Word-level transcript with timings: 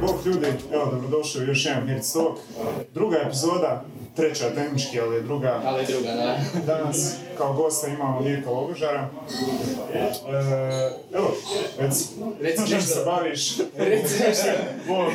Bog 0.00 0.26
ljudi, 0.26 0.46
evo 0.72 0.86
dobrodošli 0.90 1.44
u 1.44 1.46
još 1.46 1.66
jedan 1.66 1.88
Hit 1.88 2.12
Talk. 2.12 2.38
Druga 2.94 3.16
epizoda, 3.16 3.84
treća 4.16 4.54
tehnički, 4.54 5.00
ali 5.00 5.22
druga. 5.22 5.60
Ali 5.64 5.86
druga, 5.86 6.08
da. 6.14 6.38
Danas 6.74 7.14
kao 7.38 7.52
gosta 7.52 7.86
imamo 7.86 8.20
Mirka 8.20 8.50
Logožara. 8.50 9.08
E, 9.94 10.10
evo, 11.14 11.34
reci, 11.78 12.04
Reci 12.40 12.60
nešto. 12.60 12.80
se 12.80 13.04
baviš? 13.04 13.56
Reci 13.76 14.14
nešto. 14.28 14.44
Bog, 14.88 15.06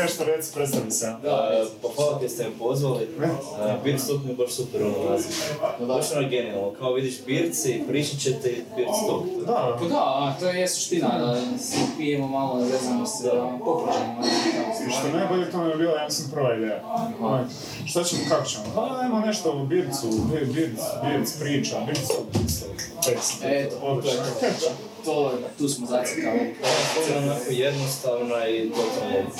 nešto 0.00 0.24
reci, 0.24 0.54
predstavi 0.54 0.90
se. 0.90 1.06
Da, 1.06 1.64
Pa 1.82 1.88
hvala 1.96 2.18
što 2.18 2.28
ste 2.28 2.44
me 2.44 2.50
pozvali. 2.58 3.08
Beer 3.84 4.00
Stock 4.00 4.24
mi 4.24 4.30
je 4.30 4.36
baš 4.36 4.50
super 4.52 4.82
ono 4.82 5.10
naziv. 5.10 5.32
Baš 5.80 6.12
ono 6.16 6.28
genijalno. 6.28 6.72
Kao 6.78 6.92
vidiš 6.92 7.24
birci, 7.26 7.82
pričat 7.88 8.18
ćete 8.18 8.50
i 8.50 8.62
Stock. 9.04 9.46
Da, 9.46 9.76
Pa 9.80 9.84
da, 9.88 10.36
to 10.40 10.48
je 10.48 10.68
suština, 10.68 11.18
da 11.18 11.58
si 11.58 11.76
pijemo 11.98 12.28
malo, 12.28 12.54
vezano 12.60 13.06
se, 13.06 13.24
da 13.24 13.58
popričamo. 13.64 14.22
i 14.88 14.92
što 14.92 15.06
je 15.06 15.12
najbolje, 15.12 15.50
to 15.50 15.58
mi 15.64 15.70
je 15.70 15.76
bila, 15.76 15.92
ja 16.00 16.04
mislim, 16.04 16.30
prva 16.30 16.56
ideja. 16.56 16.82
Šta 17.86 18.04
ćemo, 18.04 18.19
kako 18.28 18.46
ćemo? 18.46 18.64
Pa 18.74 19.00
ajmo 19.02 19.20
nešto 19.20 19.52
u 19.52 19.66
bircu, 19.66 20.08
bir, 20.32 20.46
birc, 20.46 20.80
birc 21.04 21.38
priča, 21.40 21.76
bircu, 21.86 22.14
tekst. 23.06 23.34
Eto, 23.44 23.76
Odlično. 23.82 24.22
To. 25.04 25.10
To, 25.10 25.32
tu 25.58 25.68
smo 25.68 25.86
zacikali. 25.86 26.54
To 26.94 27.12
je 27.12 27.18
onako 27.18 27.50
jednostavna 27.50 28.48
i 28.48 28.70
totalno 28.70 29.30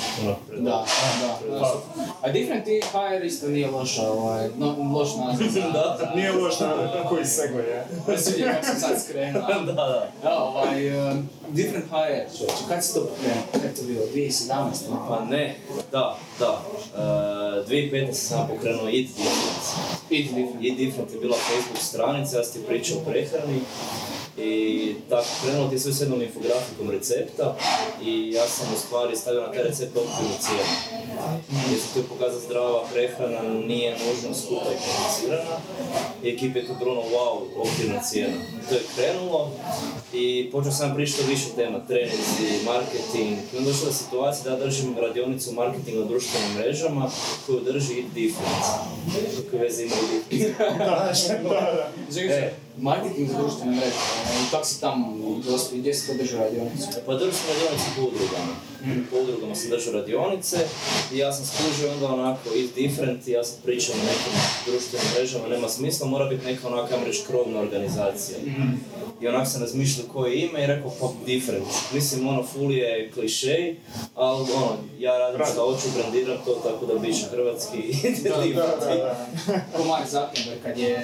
Da, 0.57 0.85
da, 1.21 1.59
da. 1.59 1.81
A 2.21 2.31
Different 2.31 2.65
HR 2.65 3.25
isto 3.25 3.47
nije 3.47 3.71
loša, 3.71 4.11
ovaj, 4.11 4.49
no, 4.57 4.75
loš 4.93 5.09
naziv. 5.15 5.63
Da. 5.73 6.11
Nije 6.15 6.31
loš 6.31 6.59
na, 6.59 6.67
na 6.67 7.09
koji 7.09 7.25
segoj 7.25 7.61
je. 7.61 7.85
Sviđa 8.23 8.51
kako 8.51 8.65
sam 8.65 8.79
sad 8.79 9.03
skrenuo. 9.03 9.41
Da, 9.65 9.73
da. 9.73 10.11
Da, 10.23 10.43
ovaj, 10.43 11.09
um, 11.11 11.29
Different 11.49 11.85
HR, 11.89 12.37
čovječe, 12.37 12.63
kad 12.67 12.85
si 12.85 12.93
to 12.93 12.99
pokrenuo? 12.99 13.43
Kad 13.51 13.63
je 13.63 13.75
to 13.75 13.83
bilo? 13.83 14.05
2017? 14.15 14.89
no? 14.89 15.05
Pa 15.09 15.25
ne, 15.25 15.55
da, 15.91 16.17
da. 16.39 16.61
Uh, 16.95 17.67
2015 17.69 18.13
sam 18.13 18.47
pokrenuo 18.47 18.85
Eat 18.85 19.07
Different. 19.07 19.63
Eat 20.11 20.23
Different. 20.23 20.65
Eat 20.65 20.77
Different 20.77 21.13
je 21.13 21.19
bila 21.19 21.37
Facebook 21.37 21.81
stranica, 21.81 22.37
ja 22.37 22.43
sam 22.43 22.53
ti 22.53 22.67
pričao 22.67 22.97
o 22.97 23.01
prehrani. 23.01 23.61
I 24.37 24.95
tako, 25.09 25.27
krenulo 25.43 25.69
ti 25.69 25.79
sve 25.79 25.93
s 25.93 26.01
jednom 26.01 26.21
infografikom 26.21 26.91
recepta 26.91 27.57
i 28.03 28.31
ja 28.31 28.47
sam 28.47 28.67
u 28.75 28.77
stvari 28.77 29.15
stavio 29.15 29.41
na 29.41 29.51
taj 29.51 29.63
recept 29.63 29.97
okvirnu 29.97 30.35
cijenu. 30.39 31.01
Jer 31.71 31.79
se 31.79 31.93
tu 31.93 31.99
je 31.99 32.05
pokazati 32.05 32.45
zdrava 32.45 32.83
prehrana, 32.93 33.41
nije 33.67 33.91
nužno 33.91 34.35
skupa 34.35 34.69
i 34.71 34.81
komplicirana. 34.85 35.57
I 36.23 36.27
je 36.27 36.67
tu 36.67 36.73
bilo 36.79 36.91
ono, 36.91 37.01
wow, 37.01 37.39
okvirna 37.57 38.01
cijena. 38.01 38.33
To 38.69 38.75
je 38.75 38.81
krenulo 38.95 39.51
i 40.13 40.49
počeo 40.51 40.71
sam 40.71 40.95
pričati 40.95 41.23
o 41.23 41.27
više 41.27 41.47
tema, 41.55 41.79
treninzi, 41.87 42.65
marketing. 42.65 43.37
I 43.53 43.57
onda 43.57 43.69
došla 43.69 43.87
je 43.87 43.93
situacija 43.93 44.51
da 44.51 44.65
držim 44.65 44.97
radionicu 44.97 45.53
marketinga 45.53 45.99
na 45.99 46.05
društvenim 46.05 46.53
mrežama 46.57 47.11
koju 47.45 47.59
drži 47.59 47.93
Eat 47.99 48.13
Different. 48.13 48.63
Kakve 49.43 49.59
veze 49.59 49.83
ima 49.83 49.95
Eat 49.95 50.29
Different? 50.29 50.77
Da, 50.79 50.85
da, 51.49 51.71
da. 51.71 51.91
Čekaj, 52.13 52.37
E. 52.37 52.53
marketing 52.81 53.29
za 53.29 53.37
društvene 53.37 53.71
mreže, 53.71 53.95
ovaj, 54.25 54.43
i 54.47 54.51
kako 54.51 54.65
si 54.65 54.81
tamo 54.81 55.15
dospio, 55.45 55.79
gdje 55.79 55.93
si 55.93 56.07
to 56.07 56.13
držao 56.13 56.39
Pa 58.81 59.15
po 59.15 59.23
udrugama. 59.23 59.55
Sam 59.55 59.69
držao 59.69 59.93
radionice 59.93 60.57
i 61.13 61.17
ja 61.17 61.33
sam 61.33 61.45
skužio 61.45 61.91
onda 61.93 62.07
onako 62.07 62.49
Eat 62.59 62.75
Different 62.75 63.27
i 63.27 63.31
ja 63.31 63.43
sam 63.43 63.57
pričao 63.63 63.95
na 63.95 64.03
nekim 64.03 64.33
društvenim 64.65 65.07
mrežama, 65.15 65.47
nema 65.47 65.69
smisla, 65.69 66.07
mora 66.07 66.25
biti 66.25 66.45
neka 66.45 66.67
onako, 66.67 66.93
ajmo 66.93 67.05
reći, 67.05 67.23
krovna 67.27 67.59
organizacija. 67.59 68.37
I 69.21 69.27
onako 69.27 69.45
sam 69.45 69.61
razmišljao 69.61 70.07
koje 70.13 70.31
je 70.31 70.45
ime 70.45 70.63
i 70.63 70.67
rekao 70.67 70.91
pa 70.99 71.07
Different. 71.25 71.65
Mislim, 71.93 72.27
ono, 72.27 72.43
full 72.43 72.71
je 72.71 73.11
klišej, 73.13 73.75
ali 74.15 74.41
ono, 74.55 74.77
ja 74.99 75.17
radim 75.17 75.45
šta 75.45 75.61
hoću, 75.61 75.87
brandiram 75.97 76.37
to 76.45 76.53
tako 76.53 76.85
da 76.85 76.99
biće 76.99 77.25
hrvatski 77.31 77.77
Da, 78.23 78.29
da, 78.35 78.41
Different. 78.43 78.79
da, 78.79 78.95
da. 79.47 79.61
Ko 79.77 79.83
Mark 79.83 80.05
Zuckerberg 80.09 80.63
kad 80.63 80.77
je 80.77 80.97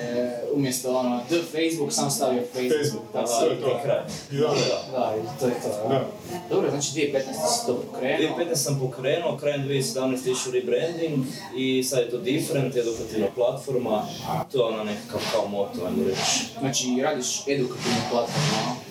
umjesto 0.53 0.97
ono, 0.97 1.19
the 1.29 1.41
Facebook 1.51 1.93
sam 1.93 2.11
stavio 2.11 2.41
Facebook. 2.53 2.81
Facebook, 2.83 3.03
Da, 3.13 3.21
da, 3.21 3.27
sve 3.27 3.53
I 3.53 3.61
to. 3.61 3.79
kraj. 3.83 3.99
Da, 4.31 4.47
da, 4.91 5.13
i 5.17 5.39
to 5.39 5.45
je 5.47 5.53
to. 5.53 5.89
Da. 5.89 6.05
Dobro, 6.49 6.69
znači 6.69 6.87
2015 6.87 7.66
to 7.67 7.73
pokrenuo. 7.73 8.37
2015 8.37 8.55
sam 8.55 8.79
pokrenuo, 8.79 9.37
krajem 9.37 9.63
2017 9.67 10.31
išao 10.31 10.51
rebranding 10.51 11.25
i 11.55 11.83
sad 11.83 11.99
je 11.99 12.09
to 12.09 12.17
different, 12.17 12.75
edukativna 12.75 13.27
platforma, 13.35 14.05
to 14.51 14.57
je 14.57 14.73
ona 14.73 14.83
nekakav 14.83 15.21
kao 15.31 15.47
moto, 15.47 15.85
ajmo 15.85 16.03
reći. 16.07 16.45
Znači 16.59 17.01
radiš 17.03 17.47
edukativnu 17.47 18.01
platformu, 18.11 18.57
a? 18.67 18.86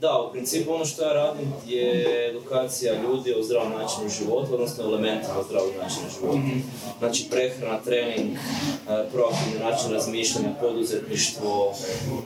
Da, 0.00 0.22
u 0.28 0.32
principu 0.32 0.72
ono 0.74 0.84
što 0.84 1.02
ja 1.02 1.12
radim 1.12 1.52
je 1.66 2.28
edukacija 2.30 3.02
ljudi 3.02 3.34
o 3.34 3.42
zdravom 3.42 3.72
načinu 3.72 4.08
života, 4.08 4.54
odnosno 4.54 4.84
elementima 4.84 5.42
zdravog 5.48 5.70
načina 5.82 6.06
života. 6.20 6.38
Znači 6.98 7.26
prehrana, 7.30 7.78
trening, 7.84 8.36
e, 8.36 8.38
proaktivni 9.12 9.58
način 9.60 9.92
razmišljanja, 9.92 10.48
poduzetništvo, 10.60 11.74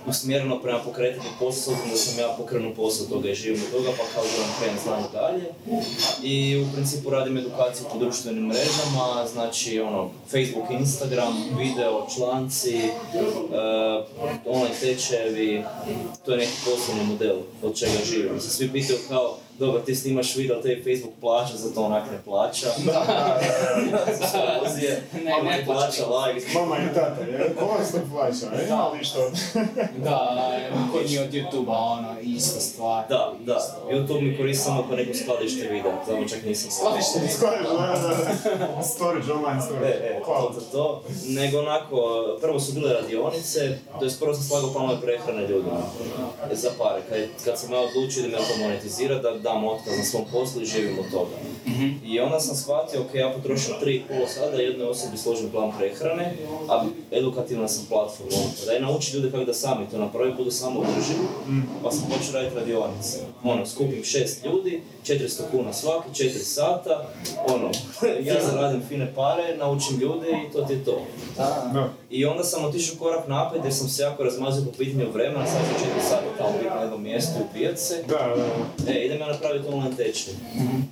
usmjereno 0.07 0.61
prema 0.63 0.79
pokretanju 0.79 1.31
posla, 1.39 1.75
da 1.91 1.97
sam 1.97 2.19
ja 2.19 2.35
pokrenuo 2.39 2.75
posao 2.75 3.07
toga 3.07 3.31
i 3.31 3.35
živim 3.35 3.63
od 3.63 3.71
toga, 3.73 3.91
pa 3.99 4.05
kao 4.15 4.23
da 4.25 4.59
krenem 4.59 4.79
znanje 4.85 5.07
dalje. 5.13 5.45
I 6.23 6.65
u 6.65 6.73
principu 6.75 7.11
radim 7.11 7.37
edukaciju 7.37 7.87
po 7.93 7.99
društvenim 7.99 8.47
mrežama, 8.47 9.27
znači 9.33 9.81
ono, 9.81 10.11
Facebook, 10.31 10.71
Instagram, 10.71 11.35
video, 11.59 12.07
članci, 12.17 12.77
e, 12.79 12.91
online 14.47 14.75
tečajevi, 14.81 15.65
to 16.25 16.33
je 16.33 16.39
neki 16.39 16.53
poslovni 16.65 17.05
model 17.21 17.37
od 17.63 17.79
čega 17.79 18.05
živim. 18.11 18.41
Se 18.41 18.51
svi 18.51 18.73
pitaju 18.73 18.99
kao, 19.09 19.39
dobro 19.61 19.81
ti 19.81 19.95
snimaš 19.95 20.37
video, 20.37 20.63
tebi 20.63 20.83
Facebook 20.83 21.15
plaća, 21.21 21.57
za 21.57 21.75
to 21.75 21.83
onak 21.83 22.11
ne 22.13 22.19
plaća. 22.25 22.67
Svozije, 24.31 25.03
Ne, 25.15 25.31
mama 25.31 25.51
ne 25.51 25.59
ne 25.59 25.65
plaća. 25.65 26.03
plaća, 26.05 26.33
like. 26.35 26.47
Mama 26.55 26.77
i 26.77 26.95
tata, 26.95 27.21
je, 27.23 27.55
ko 27.59 27.65
vas 27.67 27.93
ne 27.93 28.01
plaća, 28.13 28.47
e, 28.57 28.67
ima 28.69 28.89
li 28.89 29.05
što? 29.05 29.31
Da, 30.05 30.37
koji 30.93 31.05
mi 31.09 31.19
od 31.19 31.31
YouTube-a, 31.33 31.79
ono, 31.79 32.09
ista 32.23 32.61
stvar. 32.61 33.05
Da, 33.09 33.33
da. 33.41 33.61
YouTube 33.91 34.21
mi 34.23 34.37
koristim 34.37 34.65
samo 34.65 34.81
ako 34.81 34.97
neko 34.97 35.15
skladište 35.15 35.69
videa, 35.69 36.05
tamo 36.07 36.29
čak 36.29 36.43
nisam 36.45 36.71
Skladište. 36.71 37.19
Skoriš, 37.37 37.67
da, 37.69 37.77
da, 37.77 38.67
da. 38.77 38.83
Storage, 38.83 39.33
online 39.33 39.59
E, 39.59 39.63
storage. 39.63 39.87
e, 39.87 40.21
Hvala. 40.25 40.53
to, 40.53 40.61
to, 40.61 40.67
to. 40.73 41.03
Nego 41.27 41.59
onako, 41.59 41.97
prvo 42.41 42.61
su 42.61 42.73
bile 42.73 42.93
radionice, 42.93 43.61
to 43.99 44.05
je 44.05 44.11
prvo 44.21 44.35
sam 44.35 44.43
slagao 44.45 44.73
planove 44.73 45.01
prehrane 45.01 45.43
ljudima 45.43 45.81
za 46.53 46.71
pare. 46.79 47.01
Kad, 47.09 47.19
kad 47.45 47.59
sam 47.59 47.73
ja 47.73 47.79
odlučio 47.81 48.23
da 48.23 48.29
me 48.29 48.37
to 48.37 48.63
monetizira, 48.63 49.15
da 49.19 49.31
dam 49.53 49.65
otkaz 49.65 49.99
na 49.99 50.05
svom 50.05 50.25
poslu 50.33 50.63
i 50.63 50.67
živim 50.67 50.99
od 50.99 51.11
toga. 51.11 51.37
I 52.05 52.21
onda 52.21 52.41
sam 52.41 52.57
shvatio, 52.57 53.01
ok, 53.01 53.15
ja 53.15 53.33
potrošim 53.33 53.75
3,5 53.83 54.29
sata 54.29 54.51
da 54.51 54.63
jednoj 54.63 54.89
osobi 54.89 55.17
složim 55.17 55.51
plan 55.51 55.73
prehrane, 55.79 56.35
a 56.69 56.85
edukativna 57.11 57.69
sam 57.69 57.87
platforma. 57.89 58.37
Da 58.67 58.73
je 58.73 58.81
nauči 58.81 59.17
ljude 59.17 59.31
kako 59.31 59.45
da 59.45 59.55
sami 59.55 59.87
to 59.91 59.99
naprave, 59.99 60.35
budu 60.35 60.51
samo 60.51 60.81
održivi, 60.81 61.27
pa 61.83 61.91
sam 61.91 62.09
počeo 62.11 62.35
raditi 62.35 62.57
radionice. 62.57 63.19
Ono, 63.45 63.67
skupim 63.67 64.05
šest 64.05 64.45
ljudi, 64.45 64.83
400 65.07 65.43
kuna 65.51 65.73
svaki, 65.73 66.09
4 66.11 66.29
sata, 66.29 67.09
ono, 67.47 67.71
ja 68.29 68.35
zaradim 68.51 68.83
fine 68.89 69.13
pare, 69.15 69.57
naučim 69.57 69.99
ljude 69.99 70.29
i 70.31 70.53
to 70.53 70.63
ti 70.63 70.73
je 70.73 70.85
to. 70.85 71.01
Da. 71.37 71.91
I 72.11 72.25
onda 72.25 72.45
sam 72.45 72.65
otišao 72.65 72.97
korak 72.99 73.29
naprijed 73.29 73.65
jer 73.65 73.75
sam 73.75 73.89
se 73.89 74.03
jako 74.03 74.25
razmazio 74.25 74.65
po 74.65 74.71
pitanju 74.79 75.11
vremena, 75.13 75.47
sad 75.47 75.57
sam 75.57 75.89
4 75.99 76.09
sata 76.09 76.23
tamo 76.39 76.53
biti 76.53 76.75
na 76.75 76.81
jednom 76.81 77.03
mjestu 77.03 77.33
i 77.39 77.43
upijat 77.43 77.79
se. 77.79 78.03
Da, 78.09 78.35
da, 78.37 78.43
da. 78.85 78.93
E, 78.93 79.05
idem 79.05 79.21
ja 79.21 79.27
napraviti 79.27 79.69
online 79.69 79.97
tečaj. 79.97 80.33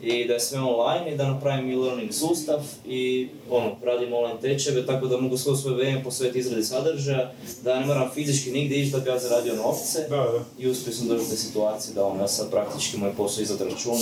I 0.03 0.25
da 0.29 0.35
je 0.35 0.41
sve 0.41 0.61
online 0.61 1.13
i 1.13 1.17
da 1.17 1.29
napravim 1.29 1.71
e-learning 1.71 2.15
sustav 2.15 2.61
i 2.87 3.29
ono, 3.51 3.77
radim 3.85 4.13
online 4.13 4.41
tečajeve 4.41 4.87
tako 4.87 5.07
da 5.07 5.21
mogu 5.21 5.39
svo 5.39 5.57
svoje 5.57 5.77
vrijeme 5.77 6.05
posvetiti 6.05 6.39
izradi 6.39 6.65
sadržaja, 6.65 7.33
da 7.63 7.81
ne 7.81 7.87
moram 7.87 8.11
fizički 8.15 8.51
nigdje 8.51 8.81
ići 8.81 8.91
da 8.93 8.99
bi 8.99 9.11
ja 9.11 9.19
zaradio 9.19 9.55
novce. 9.55 10.07
Da, 10.09 10.17
da. 10.17 10.45
I 10.59 10.69
uspio 10.69 10.93
sam 10.93 11.09
doći 11.09 11.25
do 11.25 11.31
te 11.31 11.37
situacije 11.37 11.95
da 11.95 12.05
ono, 12.05 12.21
ja 12.21 12.29
sad 12.29 12.51
praktički 12.51 12.97
moj 12.97 13.13
posao 13.17 13.43
izad 13.43 13.61
račun. 13.61 13.99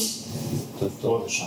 To 0.78 0.84
je 0.84 0.90
to. 1.02 1.08
Odlično. 1.08 1.46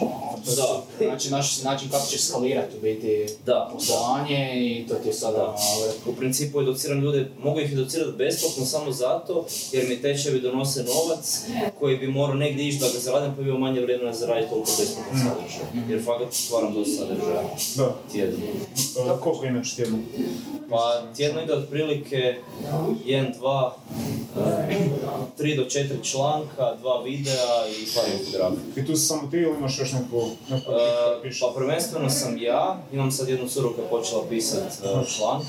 Da. 0.55 0.81
Znači, 1.05 1.29
naš 1.29 1.63
način 1.63 1.89
kako 1.89 2.05
ćeš 2.07 2.21
skalirati 2.21 2.77
u 2.77 2.81
biti 2.81 3.27
Da, 3.45 3.69
poslovanje 3.73 4.51
i 4.55 4.87
to 4.87 4.95
ti 4.95 5.07
je 5.09 5.13
sada 5.13 5.37
Da. 5.37 5.55
U 6.05 6.13
principu 6.13 6.61
educiram 6.61 6.99
ljude, 7.01 7.31
mogu 7.43 7.59
ih 7.59 7.73
educirati 7.73 8.11
besplatno 8.17 8.65
samo 8.65 8.91
zato 8.91 9.45
jer 9.71 9.89
mi 9.89 10.01
tečajevi 10.01 10.41
donose 10.41 10.83
novac 10.83 11.39
koji 11.79 11.97
bi 11.97 12.07
morao 12.07 12.35
negdje 12.35 12.67
ići 12.67 12.79
da 12.79 12.87
ga 12.93 12.99
zaradim 12.99 13.35
pa 13.35 13.41
bi 13.41 13.47
imao 13.49 13.59
manje 13.59 13.81
vremena 13.81 14.13
zaraditi 14.13 14.49
toliko 14.49 14.71
besplatnog 14.79 15.15
sadržaja. 15.17 15.87
Jer 15.89 16.03
fakat 16.05 16.33
stvaram 16.33 16.73
dosta 16.73 16.97
sadržaja 16.97 17.43
Da. 17.75 17.95
tjedno. 18.11 18.45
A, 19.09 19.17
Koliko 19.19 19.45
inače 19.45 19.75
tjedno? 19.75 19.97
Pa 20.69 21.01
tjedno 21.15 21.41
ide 21.43 21.53
otprilike 21.53 22.35
1, 23.05 23.39
2, 23.41 23.71
3 25.39 25.55
do 25.55 25.63
4 25.63 26.03
članka, 26.03 26.75
dva 26.81 27.01
videa 27.03 27.67
i 27.81 27.85
par 27.95 28.03
infografika. 28.19 28.81
I 28.81 28.85
tu 28.85 28.95
si 28.95 29.05
samo 29.05 29.27
ti 29.31 29.37
ili 29.37 29.55
imaš 29.57 29.79
još 29.79 29.91
neku, 29.91 30.29
neku 30.49 30.71
E, 30.71 31.21
piše? 31.23 31.39
Pa 31.41 31.53
prvenstveno 31.55 32.09
sam 32.09 32.37
ja, 32.37 32.77
imam 32.93 33.11
sad 33.11 33.29
jednu 33.29 33.47
curu 33.49 33.73
koja 33.75 33.83
je 33.83 33.89
počela 33.89 34.23
pisat 34.29 34.63
e, 34.83 34.87
članke, 35.17 35.48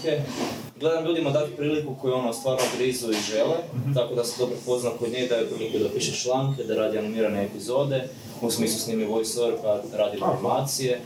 gledam 0.81 1.05
ljudima 1.05 1.31
dati 1.31 1.51
priliku 1.57 1.95
koju 2.01 2.15
ono 2.15 2.33
stvarno 2.33 2.63
grizu 2.77 3.11
i 3.11 3.23
žele, 3.31 3.57
tako 3.95 4.15
da 4.15 4.25
se 4.25 4.35
dobro 4.39 4.57
pozna 4.67 4.91
kod 4.99 5.13
nje, 5.13 5.27
daju 5.27 5.47
priliku 5.57 5.79
da 5.79 5.89
piše 5.95 6.13
članke, 6.13 6.65
da 6.65 6.75
radi 6.75 6.99
animirane 6.99 7.45
epizode, 7.45 8.09
u 8.43 8.51
smislu 8.51 8.79
snimi 8.79 9.05
voice-over 9.05 9.55
pa 9.63 9.81
radi 9.97 10.19
animacije, 10.23 11.01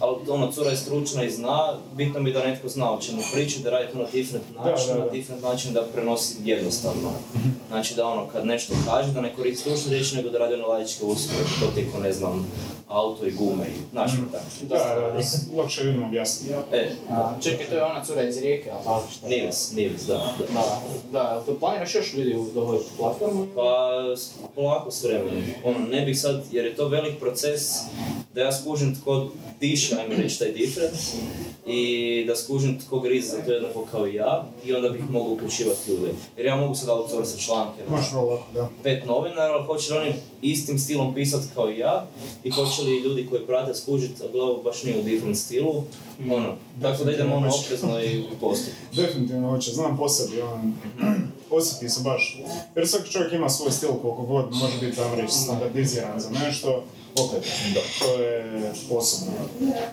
ali 0.00 0.16
ono, 0.28 0.52
cura 0.52 0.70
je 0.70 0.76
stručna 0.76 1.24
i 1.24 1.30
zna, 1.30 1.78
bitno 1.94 2.20
mi 2.20 2.30
je 2.30 2.34
da 2.34 2.46
netko 2.46 2.68
zna 2.68 2.92
o 2.92 3.00
čemu 3.00 3.22
priča, 3.34 3.60
da 3.62 3.70
radi 3.70 3.92
to 3.92 3.98
na 3.98 4.04
different 4.12 4.44
način, 4.56 4.88
da, 4.88 4.94
da. 4.94 5.04
na 5.04 5.10
different 5.10 5.42
način 5.42 5.72
da 5.72 5.82
prenosi 5.94 6.36
jednostavno. 6.44 7.10
Znači 7.68 7.94
da 7.94 8.06
ono, 8.06 8.26
kad 8.26 8.46
nešto 8.46 8.74
kaže, 8.86 9.12
da 9.12 9.20
ne 9.20 9.34
koristi 9.34 9.60
stručne 9.60 9.90
riječi, 9.90 10.16
nego 10.16 10.30
da 10.30 10.38
radi 10.38 10.54
ono 10.54 10.66
laičke 10.66 11.04
usluge, 11.04 11.42
to 11.60 11.66
tiko 11.74 11.98
ne 11.98 12.12
znam, 12.12 12.46
auto 12.88 13.26
i 13.26 13.30
gume 13.30 13.64
i 13.64 13.90
znaš 13.92 14.12
mm. 14.12 14.32
tako. 14.32 14.44
Da, 14.62 15.00
da, 15.00 15.12
da, 15.12 15.22
se 15.22 15.38
lakše 15.56 15.84
ljudima 15.84 16.06
objasniti. 16.06 16.54
E, 16.72 16.90
čekaj, 17.42 17.66
to 17.66 17.74
je 17.74 17.84
ona 17.84 18.04
cura 18.04 18.22
iz 18.22 18.38
Rijeke, 18.38 18.70
ali 18.70 18.84
tako 18.84 19.04
što? 19.10 19.28
Nives, 19.28 19.72
Nives, 19.72 20.02
da. 20.02 20.14
da. 20.14 20.54
Da, 20.54 20.80
da, 21.12 21.42
to 21.46 21.58
planiraš 21.58 21.94
još 21.94 22.14
ljudi 22.14 22.34
u 22.34 22.60
ovoj 22.60 22.78
platformu? 22.98 23.46
Pa, 23.54 23.90
polako 24.54 24.90
s 24.90 25.04
vremenom. 25.04 25.42
Ono, 25.64 25.78
ne 25.78 26.04
bih 26.04 26.20
sad, 26.20 26.42
jer 26.52 26.64
je 26.64 26.76
to 26.76 26.88
velik 26.88 27.20
proces 27.20 27.62
da 28.36 28.42
ja 28.42 28.52
skužim 28.52 28.94
tko 28.94 29.28
diše, 29.60 29.96
ajmo 29.96 30.14
reći, 30.16 30.38
taj 30.38 30.52
different 30.52 30.96
i 31.66 32.24
da 32.26 32.36
skužim 32.36 32.78
tko 32.80 33.00
grize 33.00 33.28
za 33.28 33.42
to 33.42 33.52
jednako 33.52 33.86
kao 33.90 34.06
i 34.06 34.14
ja 34.14 34.44
i 34.64 34.74
onda 34.74 34.88
bih 34.88 35.10
mogao 35.10 35.32
uključivati 35.32 35.90
ljude. 35.90 36.12
Jer 36.36 36.46
ja 36.46 36.56
mogu 36.56 36.74
sad 36.74 36.88
outsourcati 36.88 37.42
članke 37.42 37.82
na 37.88 38.20
lako, 38.20 38.42
da. 38.54 38.68
pet 38.82 39.06
novinara, 39.06 39.52
ali 39.52 39.66
hoće 39.66 39.92
li 39.92 39.98
oni 39.98 40.12
istim 40.42 40.78
stilom 40.78 41.14
pisati 41.14 41.46
kao 41.54 41.70
i 41.70 41.78
ja 41.78 42.06
i 42.44 42.50
hoće 42.50 42.82
li 42.82 43.00
ljudi 43.00 43.26
koji 43.30 43.46
prate 43.46 43.74
skužiti, 43.74 44.22
a 44.22 44.32
glavu 44.32 44.62
baš 44.62 44.82
nije 44.82 44.98
u 44.98 45.02
different 45.02 45.38
stilu, 45.38 45.82
ono, 46.30 46.54
tako 46.82 47.04
da 47.04 47.12
idemo 47.12 47.36
ono 47.36 47.48
oprezno 47.64 48.00
i 48.00 48.20
u 48.20 48.38
postupku. 48.40 48.80
Definitivno 49.02 49.50
hoće, 49.50 49.70
znam 49.70 49.96
po 49.96 50.08
sebi, 50.08 50.40
on, 50.40 50.74
osjeti 51.50 51.88
se 51.88 52.00
baš. 52.04 52.40
Jer 52.76 52.88
svaki 52.88 53.10
čovjek 53.10 53.32
ima 53.32 53.48
svoj 53.48 53.70
stil 53.70 53.88
koliko 53.88 54.22
god 54.22 54.52
može 54.52 54.78
biti, 54.80 54.96
tamo 54.96 55.14
reći, 55.14 55.32
standardiziran 55.32 56.20
za 56.20 56.30
nešto. 56.30 56.84
Opet, 57.20 57.44
to 57.98 58.22
je 58.22 58.72
posebno. 58.88 59.34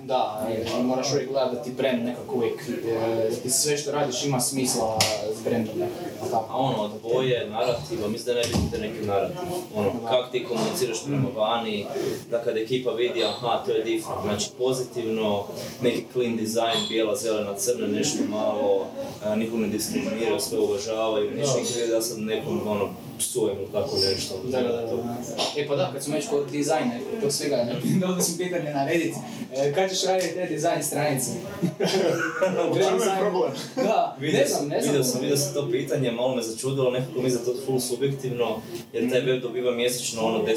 Da, 0.03 0.47
i 0.79 0.83
moraš 0.83 1.11
uvijek 1.11 1.29
gledati 1.29 1.55
da 1.55 1.63
ti 1.63 1.71
brand 1.71 2.05
nekako 2.05 2.35
uvijek, 2.35 2.61
e, 2.87 3.29
da 3.43 3.49
sve 3.49 3.77
što 3.77 3.91
radiš 3.91 4.23
ima 4.23 4.39
smisla 4.39 4.99
s 5.39 5.43
brandom 5.43 5.79
nekako, 5.79 6.45
A 6.49 6.57
ono, 6.57 6.83
od 6.83 6.91
boje, 7.03 7.49
narativa, 7.49 8.07
mislim 8.07 8.35
da 8.35 8.41
ne 8.41 8.47
vidite 8.47 8.77
neki 8.77 9.05
narativ. 9.05 9.37
Ono, 9.75 9.91
kako 10.09 10.31
ti 10.31 10.45
komuniciraš 10.45 11.03
prema 11.05 11.29
vani, 11.35 11.85
da 12.31 12.43
kad 12.43 12.57
ekipa 12.57 12.91
vidi, 12.91 13.23
aha, 13.23 13.63
to 13.65 13.71
je 13.71 13.83
different, 13.83 14.21
znači 14.23 14.49
pozitivno, 14.57 15.43
neki 15.81 16.03
clean 16.13 16.37
design, 16.37 16.87
bijela, 16.89 17.15
zelena, 17.15 17.55
crna, 17.57 17.87
nešto 17.87 18.23
malo, 18.29 18.85
a, 19.25 19.35
nikog 19.35 19.59
ne 19.59 19.67
diskriminiraju, 19.67 20.39
sve 20.39 20.59
uvažavaju, 20.59 21.31
nikad 21.31 21.57
vidjeti 21.57 21.91
da 21.91 22.01
sad 22.01 22.19
nekom, 22.19 22.67
ono, 22.67 22.89
psujem 23.17 23.57
ili 23.57 23.71
tako 23.71 23.95
nešto. 23.95 24.35
Da, 24.43 24.61
da, 24.61 24.67
da, 24.67 24.81
da. 24.81 25.17
E 25.57 25.67
pa 25.67 25.75
da, 25.75 25.91
kad 25.93 26.03
smo 26.03 26.15
već 26.15 26.27
kod 26.27 26.51
dizajna 26.51 26.93
to 27.21 27.31
svega, 27.31 27.65
dobro 28.01 28.21
smo 28.21 28.37
pitanje 28.37 28.73
na 28.73 28.85
Reddit, 28.85 29.15
e, 29.55 29.73
kad 29.73 29.89
ćeš 29.89 30.03
raditi 30.03 30.33
te 30.33 30.45
dizajn 30.45 30.83
stranice? 30.83 31.31
U 32.71 32.75
čemu 32.75 32.97
je 32.97 33.19
problem? 33.19 33.51
Da, 33.75 34.15
Vidio 34.19 34.39
ne 34.39 34.47
sam, 34.47 34.57
znam, 34.57 34.69
ne 34.69 34.77
vidio 34.77 34.91
znam. 34.91 35.03
sam, 35.03 35.21
vidio 35.21 35.37
sam 35.37 35.53
to 35.53 35.71
pitanje, 35.71 36.11
malo 36.11 36.35
me 36.35 36.41
začudilo, 36.41 36.91
nekako 36.91 37.21
mi 37.21 37.29
za 37.29 37.39
to 37.45 37.55
full 37.65 37.79
subjektivno, 37.79 38.61
jer 38.93 39.09
taj 39.11 39.21
web 39.21 39.41
dobiva 39.41 39.71
mjesečno 39.71 40.21
ono 40.21 40.43
10-15 40.43 40.53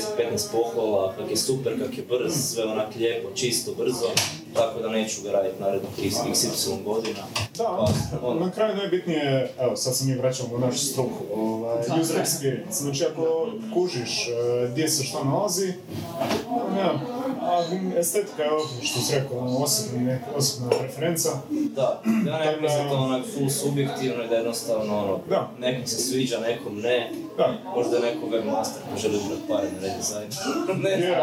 pohvala, 0.52 1.14
kak 1.18 1.30
je 1.30 1.36
super, 1.36 1.72
kak 1.78 1.98
je 1.98 2.04
brz, 2.04 2.32
sve 2.34 2.64
onak 2.64 2.96
lijepo, 2.96 3.28
čisto, 3.34 3.74
brzo, 3.74 4.10
tako 4.56 4.80
da 4.80 4.88
neću 4.88 5.22
ga 5.22 5.30
raditi 5.30 5.60
narednih 5.60 5.90
XY 5.98 6.84
godina. 6.84 7.20
Da, 7.58 7.64
Pa, 7.64 7.88
ono, 8.28 8.40
na 8.40 8.50
kraju 8.50 8.76
najbitnije, 8.76 9.50
evo 9.60 9.76
sad 9.76 9.96
se 9.96 10.04
mi 10.04 10.14
vraćamo 10.14 10.54
u 10.54 10.58
našu 10.58 10.78
struku, 10.78 11.24
ovaj, 11.36 11.78
user 12.00 12.16
experience. 12.16 12.80
Znači 12.80 13.04
ako 13.04 13.48
kužiš 13.74 14.28
eh, 14.28 14.68
gdje 14.70 14.88
se 14.88 15.04
što 15.04 15.24
nalazi, 15.24 15.72
nema, 16.74 17.00
a 17.46 17.64
estetika 17.98 18.42
je 18.42 18.50
ovdje, 18.52 18.86
što 18.86 19.00
si 19.00 19.14
rekao, 19.14 19.38
ono, 19.38 19.58
osobni, 19.58 19.98
neka 20.04 20.24
osobna 20.36 20.68
preferenca. 20.78 21.28
Da, 21.50 22.02
ja 22.26 22.38
ne 22.38 22.56
mislim 22.60 22.60
da 22.60 22.84
je 22.84 22.88
to 22.90 22.96
onak 22.96 23.22
full 23.34 23.50
subjektivno 23.50 24.24
i 24.24 24.28
da 24.28 24.34
jednostavno 24.34 24.98
ono, 24.98 25.20
Da. 25.28 25.50
nekom 25.58 25.86
se 25.86 25.96
sviđa, 25.98 26.38
nekom 26.40 26.78
ne. 26.80 27.10
Da, 27.36 27.54
Možda 27.76 27.98
neko 27.98 28.26
webmaster 28.26 28.80
ko 28.92 28.98
želi 28.98 29.18
brati 29.28 29.42
pare 29.48 29.68
na 29.72 29.88
redizajn. 29.88 30.28
ne 30.84 30.96
znam. 31.00 31.16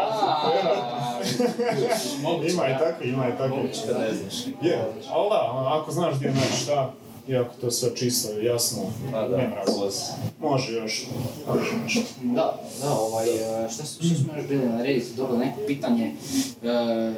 Moguće, 2.22 2.52
Ima 2.52 2.66
i 2.68 2.72
da. 2.72 2.78
takvi, 2.78 3.08
ima 3.08 3.28
i 3.28 3.38
takvi. 3.38 3.56
moguće 3.56 3.80
da 3.92 3.98
ne 3.98 4.14
znaš. 4.14 4.46
Je, 4.62 4.78
ali 5.10 5.28
da, 5.30 5.50
ono, 5.52 5.68
ako 5.68 5.90
znaš 5.92 6.14
gdje 6.14 6.30
naći 6.30 6.62
šta, 6.62 6.92
i 7.28 7.36
ako 7.36 7.54
to 7.60 7.70
sve 7.70 7.96
čisto 7.96 8.40
i 8.40 8.44
jasno, 8.44 8.78
Pa 9.12 9.28
da, 9.28 9.36
nema 9.36 9.54
razloga. 9.56 9.92
Može 10.40 10.72
još, 10.72 11.06
može 11.48 11.70
nešto. 11.84 12.00
Da, 12.22 12.60
da, 12.82 12.90
ovaj, 12.90 13.28
e, 13.64 13.68
šta, 13.74 13.84
su- 13.86 14.04
šta 14.06 14.14
smo 14.14 14.36
još 14.36 14.46
bili 14.48 14.66
na 14.66 14.82
Redditu, 14.82 15.14
dobro, 15.16 15.36
neko 15.36 15.60
pitanje 15.66 16.06
e, 16.06 17.12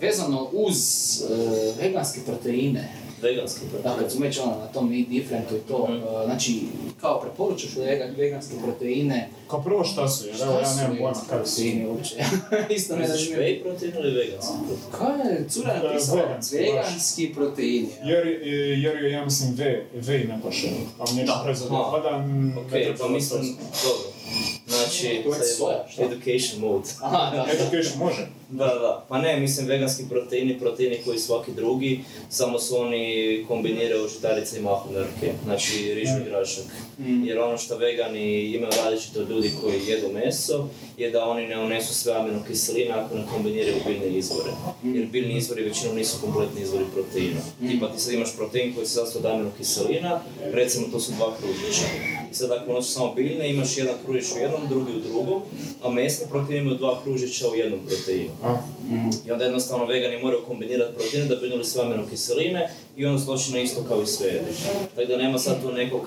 vezano 0.00 0.48
uz 0.52 0.76
e, 1.22 1.34
veganske 1.82 2.20
proteine. 2.26 2.92
Veganski 3.22 3.60
Da, 3.64 3.70
protein. 3.70 3.94
kad 3.98 4.12
smo 4.12 4.20
već 4.20 4.38
ono, 4.38 4.50
na 4.50 4.66
tom 4.66 4.92
Eat 4.92 5.08
Differentu 5.08 5.56
i 5.56 5.60
to, 5.60 5.88
e, 5.90 6.24
znači, 6.24 6.60
kao 7.00 7.20
preporučaš 7.20 7.70
veganske 8.16 8.54
proteine? 8.64 9.28
Kao 9.48 9.62
prvo 9.62 9.84
šta 9.84 10.08
su, 10.08 10.26
jer 10.26 10.36
evo 10.42 10.52
ja 10.52 10.74
nemam 10.76 10.96
pojma 10.96 11.12
kako 11.20 11.46
su. 11.46 11.54
proteine 11.56 11.88
uopće? 11.88 12.14
Isto 12.76 12.96
ne 12.96 13.02
Misliš 13.02 13.26
znam. 13.26 13.40
whey 13.40 13.62
protein 13.62 13.92
ili 13.94 14.14
veganski 14.14 14.52
protein? 14.58 14.92
Kaj 15.18 15.32
je 15.32 15.48
cura 15.48 15.72
E, 15.74 15.82
napisala? 15.82 16.22
veganski, 16.22 16.56
Veganski 16.56 17.32
proteini. 17.34 17.88
Jer, 18.04 18.26
jer 18.26 18.96
joj, 18.96 19.12
ja 19.12 19.24
mislim, 19.24 19.54
ve, 19.54 19.84
ve 19.94 20.18
ne 20.18 20.38
paše, 20.42 20.68
a 20.98 21.12
neću 21.14 21.26
Da. 21.26 21.40
proizvod 21.44 21.68
Aha. 21.72 21.80
otpada, 21.80 22.16
m, 22.16 22.48
ne 22.48 22.60
Ok, 22.60 22.68
treba 22.70 22.94
pa 22.98 23.08
mislim, 23.08 23.56
dobro. 23.84 24.12
Znači, 24.86 25.22
šta? 25.92 26.02
education 26.02 26.60
mode. 26.60 26.88
Aha, 27.02 27.36
da. 27.36 27.46
Education 27.52 27.98
može. 27.98 28.26
Da, 28.50 28.64
da, 28.66 29.04
pa 29.08 29.18
ne, 29.18 29.40
mislim 29.40 29.66
veganski 29.66 30.04
proteini, 30.08 30.58
proteini 30.58 30.98
koji 31.04 31.18
svaki 31.18 31.52
drugi, 31.52 32.00
samo 32.30 32.58
su 32.58 32.76
oni 32.76 33.44
kombiniraju 33.48 34.08
žitarice 34.08 34.58
i 34.58 34.62
mahunarke, 34.62 35.32
znači 35.44 35.94
rižu 35.94 36.12
i 36.20 36.30
grašak. 36.30 36.64
Jer 37.24 37.38
ono 37.38 37.58
što 37.58 37.76
vegani 37.76 38.42
imaju 38.42 38.72
različito 38.84 39.20
od 39.20 39.30
ljudi 39.30 39.52
koji 39.60 39.86
jedu 39.86 40.12
meso, 40.12 40.68
je 40.98 41.10
da 41.10 41.24
oni 41.24 41.46
ne 41.46 41.58
unesu 41.58 41.94
sve 41.94 42.14
aminokiseline 42.14 42.90
ako 42.94 43.14
ne 43.14 43.24
kombiniraju 43.32 43.76
biljne 43.86 44.18
izvore. 44.18 44.50
Jer 44.84 45.06
biljni 45.06 45.36
izvori 45.36 45.62
većinom 45.62 45.96
nisu 45.96 46.16
kompletni 46.20 46.62
izvori 46.62 46.84
proteina. 46.94 47.40
Tipa 47.70 47.92
ti 47.92 48.00
sad 48.00 48.12
imaš 48.12 48.36
protein 48.36 48.74
koji 48.74 48.86
se 48.86 48.92
sastoji 48.92 49.24
od 49.24 49.32
aminokiselina, 49.32 50.20
recimo 50.52 50.86
to 50.92 51.00
su 51.00 51.12
dva 51.12 51.32
kružića. 51.36 51.86
Sad 52.36 52.50
ako 52.50 52.70
ono 52.70 52.82
su 52.82 52.92
samo 52.92 53.14
biljne, 53.14 53.50
imaš 53.50 53.78
jedan 53.78 53.94
kružić 54.04 54.32
u 54.36 54.38
jednom, 54.38 54.60
drugi 54.68 54.92
u 54.96 55.00
drugom, 55.00 55.42
a 55.82 55.90
mesni 55.90 56.26
proteini 56.30 56.60
imaju 56.60 56.76
dva 56.76 57.02
kružića 57.04 57.48
u 57.48 57.54
jednom 57.54 57.80
proteinu. 57.86 58.30
A, 58.44 58.56
I 59.26 59.30
onda 59.30 59.44
jednostavno 59.44 59.86
vegani 59.86 60.22
moraju 60.22 60.42
kombinirati 60.46 60.94
proteine 60.94 61.26
da 61.26 61.36
bi 61.36 61.46
imali 61.46 61.64
sve 61.64 61.84
aminokiseline 61.84 62.70
i 62.96 63.06
onda 63.06 63.22
složi 63.24 63.52
na 63.52 63.58
isto 63.60 63.80
kao 63.88 64.02
i 64.02 64.06
sve 64.06 64.26
jede. 64.26 64.52
Tako 64.96 65.08
da 65.08 65.16
nema 65.16 65.38
sad 65.38 65.62
tu 65.62 65.72
nekog, 65.72 66.00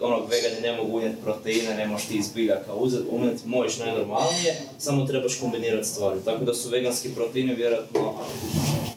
onog 0.00 0.22
vegani 0.30 0.60
ne 0.62 0.82
mogu 0.82 0.96
unijeti 0.96 1.22
proteine, 1.24 1.74
ne 1.74 1.86
možeš 1.86 2.06
ti 2.06 2.16
iz 2.16 2.28
biljaka 2.34 2.74
uzeti, 2.74 3.08
unijeti 3.10 3.48
možeš 3.48 3.78
najnormalnije, 3.78 4.60
samo 4.78 5.06
trebaš 5.06 5.34
kombinirati 5.40 5.88
stvari. 5.88 6.20
Tako 6.24 6.44
da 6.44 6.54
su 6.54 6.68
veganski 6.68 7.08
proteini 7.08 7.54
vjerojatno 7.54 8.14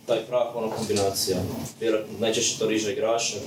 taj 0.06 0.20
prah, 0.20 0.56
ono 0.56 0.70
kombinacija. 0.70 1.38
Vjerojatno 1.80 2.14
najčešće 2.20 2.60
to 2.60 2.68
riža 2.68 2.92
i 2.92 2.96
grašak, 2.96 3.42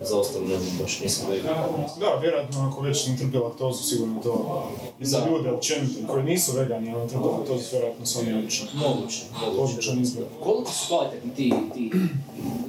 za 0.00 0.16
ostalo 0.16 0.44
ne 0.44 0.58
znam, 0.58 0.78
baš 0.82 1.00
nisam 1.00 1.26
vegan. 1.30 1.54
da, 2.00 2.18
vjerojatno 2.20 2.68
ako 2.72 2.80
već 2.80 3.06
ne 3.06 3.16
trpi 3.16 3.36
laktozu, 3.36 3.82
sigurno 3.82 4.20
to 4.22 4.64
i 5.00 5.04
za 5.06 5.18
Da. 5.18 5.26
ljude 5.30 5.50
općenito 5.50 6.06
koji 6.08 6.24
nisu 6.24 6.52
vegani, 6.52 6.94
ali 6.94 7.08
trpe 7.08 7.24
laktozu, 7.24 7.64
vjerojatno 7.72 8.06
su 8.06 8.18
oni 8.18 8.32
obični. 8.38 8.68
Moguće, 8.74 9.22
moguće. 9.56 9.90
Izgled. 10.02 10.26
Koliko 10.42 10.72
su 10.72 10.88
kvalitetni 10.88 11.34
ti, 11.34 11.52
ti 11.74 11.90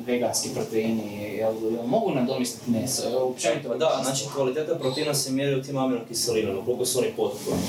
veganski 0.08 0.40
proteini, 0.50 1.36
jel, 1.38 1.53
jel 1.74 1.88
mogu 1.88 2.12
nadomjestiti 2.12 2.71
meso? 2.71 3.07
Evo, 3.07 3.25
općenito 3.25 3.69
Pa 3.69 3.75
da, 3.75 4.01
znači 4.03 4.25
kvaliteta 4.36 4.75
proteina 4.75 5.13
se 5.13 5.31
mjeri 5.31 5.60
u 5.60 5.63
tim 5.63 5.77
aminokiselinama, 5.77 6.65
koliko 6.65 6.86
su 6.86 7.00
oni 7.00 7.07
potporni. 7.17 7.63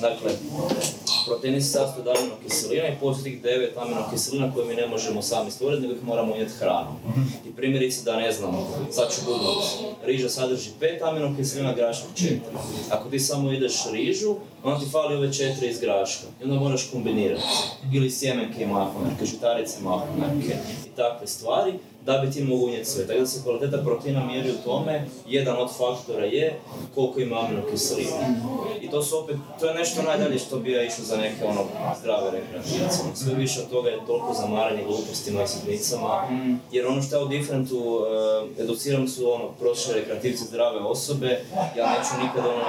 Dakle, 0.00 0.30
proteini 1.26 1.60
se 1.60 1.70
sastoje 1.70 2.10
od 2.10 2.16
aminokiselina 2.16 2.88
i 2.88 3.00
postoji 3.00 3.32
tih 3.32 3.42
devet 3.42 3.76
aminokiselina 3.76 4.54
koje 4.54 4.66
mi 4.66 4.74
ne 4.74 4.86
možemo 4.86 5.22
sami 5.22 5.50
stvoriti, 5.50 5.82
nego 5.82 5.94
ih 5.94 6.04
moramo 6.04 6.32
unijeti 6.32 6.52
hranom. 6.52 6.96
I 7.46 7.52
primjerice 7.52 8.02
da 8.04 8.16
ne 8.16 8.32
znam, 8.32 8.66
sad 8.90 9.14
ću 9.14 9.20
gubnuti, 9.26 9.66
riža 10.04 10.28
sadrži 10.28 10.70
pet 10.80 11.02
aminokiselina, 11.02 11.72
grašak 11.72 12.08
četiri. 12.14 12.40
Ako 12.90 13.10
ti 13.10 13.18
samo 13.18 13.52
ideš 13.52 13.74
rižu, 13.92 14.36
onda 14.62 14.80
ti 14.80 14.90
fali 14.90 15.16
ove 15.16 15.32
četiri 15.32 15.68
iz 15.68 15.80
graška 15.80 16.26
i 16.40 16.44
onda 16.44 16.56
moraš 16.56 16.88
kombinirati. 16.92 17.42
Ili 17.94 18.10
sjemenke 18.10 18.62
i 18.62 18.66
mahunarke, 18.66 19.24
žitarice 19.24 19.76
i 19.80 19.82
mahunarke 19.82 20.56
i 20.86 20.96
takve 20.96 21.26
stvari 21.26 21.72
da 22.10 22.18
bi 22.18 22.30
ti 22.30 22.44
mogu 22.44 22.64
unijeti 22.64 22.90
sve. 22.90 23.06
Tako 23.06 23.20
da 23.20 23.26
se 23.26 23.42
kvaliteta 23.42 23.78
proteina 23.78 24.26
mjeri 24.26 24.50
u 24.50 24.64
tome, 24.64 25.06
jedan 25.26 25.56
od 25.56 25.70
faktora 25.78 26.24
je 26.24 26.60
koliko 26.94 27.20
ima 27.20 27.40
aminokiselina. 27.40 28.26
I 28.80 28.90
to 28.90 29.02
su 29.02 29.18
opet, 29.18 29.36
to 29.60 29.66
je 29.66 29.74
nešto 29.74 30.02
najdalje 30.02 30.38
što 30.38 30.56
bi 30.58 30.72
ja 30.72 30.82
išao 30.82 31.04
za 31.04 31.16
neke 31.16 31.44
ono 31.44 31.64
zdrave 32.00 32.30
rekreativce. 32.30 32.98
Sve 33.14 33.34
više 33.34 33.60
od 33.60 33.70
toga 33.70 33.90
je 33.90 34.06
toliko 34.06 34.34
zamaranje 34.40 34.84
glupostima 34.84 35.42
i 35.42 35.46
sitnicama, 35.46 36.28
jer 36.72 36.86
ono 36.86 37.02
što 37.02 37.16
ja 37.16 37.22
u 37.22 37.28
Differentu 37.28 37.78
uh, 37.78 38.62
educiram 38.64 39.08
su 39.08 39.32
ono 39.32 39.48
prosječne 39.60 39.94
rekreativce 39.94 40.44
zdrave 40.44 40.78
osobe, 40.78 41.40
ja 41.76 41.86
neću 41.90 42.26
nikad 42.26 42.44
ono 42.46 42.64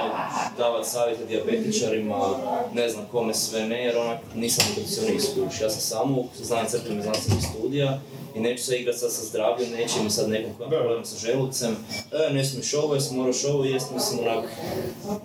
davati 0.58 0.88
savjete 0.88 1.24
dijabetičarima, 1.24 2.16
ne 2.74 2.88
znam 2.88 3.04
kome 3.12 3.34
sve 3.34 3.66
ne, 3.66 3.84
jer 3.84 3.96
onak 3.96 4.18
nisam 4.34 4.64
nutricionist. 4.68 5.36
Ja 5.62 5.70
sam 5.70 5.80
samo 5.80 6.24
znanju 6.42 6.68
crkvenih 6.68 7.02
znanstvenih 7.02 7.44
studija 7.50 8.00
i 8.34 8.40
neću 8.40 8.64
se 8.64 8.76
igrati 8.76 8.98
sad 8.98 9.12
sa 9.12 9.24
zdravljem, 9.24 9.70
neće 9.70 9.94
mi 10.04 10.10
sad 10.10 10.30
Da. 10.58 10.68
problem 10.68 11.04
sa 11.04 11.26
želucem, 11.26 11.76
e, 12.28 12.32
ne 12.32 12.44
smiješ 12.44 12.74
ovo, 12.74 12.94
jesi 12.94 13.14
moraš 13.14 13.44
ovo 13.44 13.64
jest, 13.64 13.90
mislim 13.94 14.20
onak, 14.20 14.44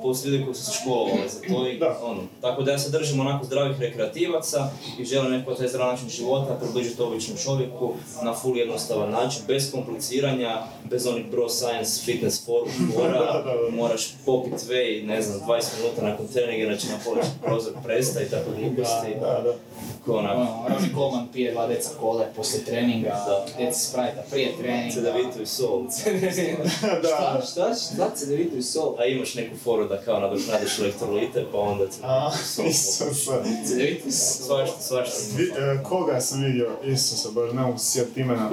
postoji 0.02 0.32
ljudi 0.32 0.44
koji 0.44 0.56
su 0.56 0.66
se 0.66 0.72
školovali 0.82 1.30
za 1.30 1.40
to 1.48 1.68
i 1.68 1.78
Da. 1.80 2.00
ono. 2.04 2.22
Tako 2.42 2.62
da 2.64 2.72
ja 2.72 2.80
se 2.80 2.90
držim 2.90 3.20
onako 3.20 3.46
zdravih 3.46 3.80
rekreativaca 3.80 4.70
i 5.00 5.06
želim 5.06 5.32
neko 5.32 5.54
taj 5.54 5.68
zdrav 5.68 5.88
način 5.92 6.10
života 6.10 6.54
približiti 6.62 7.02
običnom 7.02 7.38
čovjeku 7.38 7.94
na 8.24 8.34
full 8.34 8.58
jednostavan 8.58 9.12
način, 9.12 9.42
bez 9.48 9.72
kompliciranja, 9.72 10.58
bez 10.84 11.08
onih 11.08 11.26
bro 11.32 11.50
science 11.50 12.02
fitness 12.06 12.46
forum 12.46 12.70
Da, 12.98 13.04
da, 13.04 13.44
da. 13.44 13.76
moraš 13.76 14.08
popit 14.26 14.54
whey, 14.54 15.06
ne 15.06 15.22
znam, 15.22 15.40
20 15.40 15.64
minuta 15.82 16.02
nakon 16.02 16.28
treninga, 16.28 16.66
inače 16.66 16.88
na 16.88 16.98
poleći 17.06 17.28
prozor 17.44 17.74
presta 17.84 18.22
i 18.22 18.30
tako 18.30 18.50
gluposti. 18.60 19.12
Da, 19.22 19.42
da. 19.44 19.54
Ko 20.06 20.14
onako, 20.14 20.40
Ono, 20.42 20.66
Ronnie 20.70 20.90
Coleman 20.96 21.28
pije 21.34 21.52
dva 21.52 21.68
deca 21.68 21.90
kole 22.00 22.26
poslije 22.36 22.66
treninga, 22.66 22.97
Da. 23.02 23.46
deci 23.58 23.80
sprajta 23.82 24.22
prije 24.32 24.58
treninga. 24.58 24.94
cedavitu 24.94 25.42
i 25.42 25.46
sol. 25.46 25.84
Da, 27.02 27.08
Šta, 27.08 27.42
šta, 27.44 27.74
šta 27.76 28.10
cedevitu 28.16 28.58
i 28.58 28.64
sol? 28.64 28.96
A 29.00 29.06
imaš 29.06 29.36
neku 29.36 29.58
foru 29.58 29.88
da 29.88 29.98
kao 29.98 30.20
nadoknadiš 30.20 30.80
elektrolite, 30.80 31.46
pa 31.52 31.58
onda 31.60 31.84
A, 32.04 32.30
cedavitu 32.32 32.44
sol. 32.46 32.66
Isuse. 32.66 33.32
Cedevitu 33.68 34.08
i 34.08 34.12
sol. 34.12 34.46
Svašta, 34.48 34.80
svašta. 34.80 35.18
Vi- 35.38 35.52
e, 35.52 35.84
Koga 35.84 36.22
sam 36.22 36.44
vidio, 36.44 36.72
Isuse, 36.86 37.30
baš 37.32 37.52
ne 37.52 37.62
mogu 37.62 37.78
imena. 38.16 38.50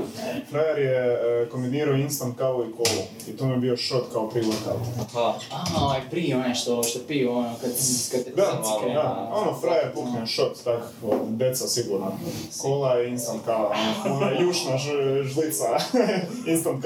Frajer 0.50 0.78
je 0.78 1.12
e, 1.42 1.48
kombinirao 1.48 1.94
instant 1.94 2.38
kavu 2.38 2.62
i 2.62 2.72
kolu. 2.72 3.02
I 3.28 3.36
to 3.36 3.46
mi 3.46 3.52
je 3.52 3.58
bio 3.58 3.76
shot 3.78 4.04
kao 4.12 4.30
pre-workout. 4.30 4.80
Aha, 5.00 5.34
Aha, 5.52 5.84
ovaj 5.84 6.00
prije 6.10 6.36
onaj 6.36 6.54
što, 6.54 6.82
što 6.82 6.98
piju 7.08 7.32
ono 7.32 7.54
kad, 7.60 7.70
kad 8.12 8.24
te 8.24 8.30
Da, 8.30 8.62
krene. 8.80 8.94
da, 8.94 9.30
ono 9.32 9.60
frajer 9.60 9.94
pukne 9.94 10.26
shot, 10.26 10.64
tak, 10.64 10.82
od 11.04 11.28
deca 11.28 11.66
sigurno. 11.66 12.12
Kola 12.58 13.02
i 13.02 13.08
instant 13.08 13.44
kava, 13.44 13.74
ono, 14.06 14.30
jušna 14.40 14.78
žlica, 15.24 15.64
instant. 16.46 16.84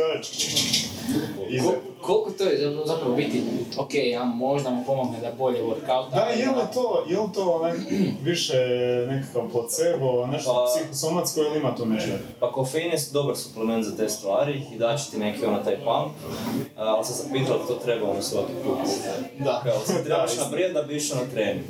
Ko- 1.62 1.74
koliko 2.02 2.30
to 2.30 2.44
je 2.44 2.76
zapravo 2.86 3.14
biti, 3.14 3.42
ok, 3.78 3.94
ja 3.94 4.24
možda 4.24 4.70
mu 4.70 4.84
pomogne 4.84 5.20
da 5.20 5.32
bolje 5.32 5.58
workout. 5.62 6.10
Da, 6.10 6.20
je 6.20 6.46
li 6.46 6.62
to, 6.74 7.04
je 7.08 7.20
li 7.20 7.28
to 7.34 7.70
više 8.30 8.56
nekakav 9.08 9.42
placebo, 9.52 10.26
nešto 10.26 10.52
Pa- 10.54 10.66
psihosomatsko 10.74 11.40
ili 11.40 11.58
ima 11.58 11.74
to 11.74 11.84
nešto? 11.84 12.10
Pa 12.40 12.52
kofein 12.52 12.92
je 12.92 12.98
dobar 13.12 13.36
suplement 13.36 13.84
za 13.84 13.96
te 13.96 14.08
stvari 14.08 14.62
i 14.74 14.78
daće 14.78 15.10
ti 15.10 15.18
neki 15.18 15.44
ono 15.44 15.58
taj 15.58 15.76
pump, 15.76 16.12
ali 16.76 17.04
sam 17.04 17.14
zapitao 17.16 17.58
da 17.58 17.66
to 17.66 17.74
treba 17.74 18.10
ono 18.10 18.22
svaki 18.22 18.52
put. 18.64 18.78
Da. 19.38 19.60
Kao 19.64 19.80
se 19.86 20.02
trebaš 20.04 20.36
naprijed 20.36 20.72
da 20.72 20.82
bi 20.82 20.96
išao 20.96 21.18
na 21.18 21.30
trening. 21.34 21.64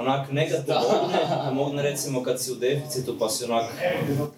Onak, 0.00 0.32
nekad 0.32 0.66
pomogne, 0.66 1.18
pomogne 1.48 1.82
recimo 1.82 2.22
kad 2.22 2.42
si 2.42 2.52
u 2.52 2.54
deficitu 2.54 3.18
pa 3.18 3.28
si 3.28 3.44
onak, 3.44 3.64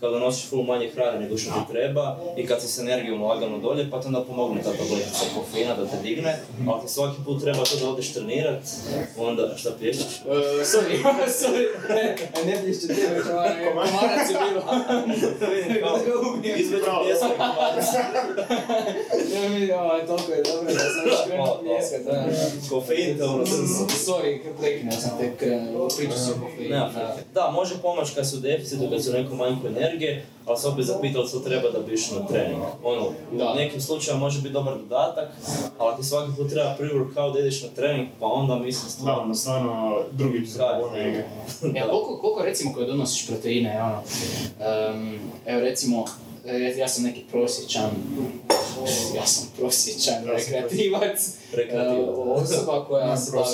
kada 0.01 0.19
nosiš 0.19 0.49
full 0.49 0.63
manje 0.63 0.91
hrane 0.95 1.21
nego 1.21 1.39
što 1.39 1.51
ti 1.51 1.73
treba 1.73 2.17
i 2.37 2.47
kad 2.47 2.63
si 2.63 2.69
s 2.69 2.79
energijom 2.79 3.23
lagano 3.23 3.59
dolje, 3.59 3.91
pa 3.91 4.01
ti 4.01 4.07
onda 4.07 4.25
pomogne 4.25 4.63
ta 4.63 4.71
tabletica 4.71 5.25
kofeina 5.35 5.75
da 5.75 5.87
te 5.87 5.97
digne, 6.03 6.37
ali 6.69 6.83
ti 6.83 6.93
svaki 6.93 7.17
put 7.25 7.43
treba 7.43 7.65
to 7.65 7.77
da 7.77 7.91
odeš 7.91 8.13
trenirat, 8.13 8.63
onda 9.19 9.57
šta 9.57 9.71
pješćeš? 9.81 10.21
Uh, 10.27 10.33
sorry, 10.73 11.03
sorry, 11.41 11.65
ne, 11.89 12.17
ne 12.47 12.63
plješću 12.63 12.87
tebe, 12.87 13.15
već 13.17 13.27
ovaj 13.33 13.51
komarac 13.69 14.31
je 14.31 14.37
bilo. 14.51 14.63
Vidim 15.55 15.83
kao, 15.83 15.99
između 16.57 16.83
Bravo. 16.85 17.05
pljeska 17.05 17.27
i 19.29 19.35
Ja 19.35 19.49
vidim, 19.49 19.75
ovaj, 19.75 20.07
toliko 20.07 20.33
je 20.33 20.43
dobro 20.43 20.73
da 20.73 20.79
sam 20.79 21.07
još 21.07 21.17
krenuo 21.27 21.59
pljeskat, 21.63 22.03
da. 22.03 22.25
Kofein 22.71 23.17
te 23.19 23.25
ono 23.25 23.45
Sorry, 24.07 24.39
prekinuo 24.61 24.93
sam 24.93 25.19
te 25.19 25.52
si 26.17 26.31
o 26.31 26.69
da. 26.69 27.17
Da, 27.35 27.51
može 27.51 27.75
pomoći 27.83 28.15
kad 28.15 28.29
si 28.31 28.37
u 28.37 28.41
deficitu, 28.41 28.91
kad 28.91 29.05
si 29.05 29.11
u 29.11 29.13
nekom 29.13 29.39
manjku 29.39 29.67
energije, 29.67 30.25
ali 30.47 30.59
se 30.59 30.69
opet 30.69 30.85
zapitali 30.85 31.29
što 31.29 31.39
treba 31.39 31.71
da 31.71 31.79
bi 31.79 31.95
išao 31.95 32.19
na 32.19 32.27
trening. 32.27 32.63
Ono, 32.85 33.11
Da. 33.33 33.53
u 33.53 33.57
nekim 33.57 33.81
slučajima 33.81 34.21
može 34.21 34.41
biti 34.41 34.53
dobar 34.53 34.75
dodatak, 34.79 35.29
ali 35.79 35.93
ako 35.93 36.03
ti 36.03 36.09
svaki 36.09 36.33
put 36.37 36.51
treba 36.51 36.77
pre-workout 36.81 37.33
da 37.33 37.39
ideš 37.41 37.63
na 37.63 37.69
trening, 37.69 38.09
pa 38.21 38.27
onda 38.27 38.55
mislim 38.59 38.85
Da, 38.85 38.91
stvarno... 38.91 39.23
ono, 39.23 39.35
stvarno, 39.35 40.03
drugi. 40.13 40.47
Ja, 41.79 41.89
koliko, 41.91 42.19
koliko 42.21 42.43
recimo 42.43 42.73
koje 42.75 42.87
donosiš 42.87 43.27
proteine, 43.27 43.83
ono, 43.83 44.03
em, 44.89 45.19
evo 45.47 45.61
recimo, 45.61 46.05
e, 46.47 46.75
ja 46.79 46.89
sam 46.89 47.05
neki 47.05 47.25
prosječan, 47.31 47.91
ja 49.17 49.27
sam 49.27 49.49
prosječan 49.59 50.15
Ja 50.27 50.33
rekreativac, 50.33 51.29
Da. 51.73 52.33
osoba 52.33 52.85
koja 52.85 53.07
Ne, 53.07 53.17
se 53.17 53.33
bavi, 53.33 53.47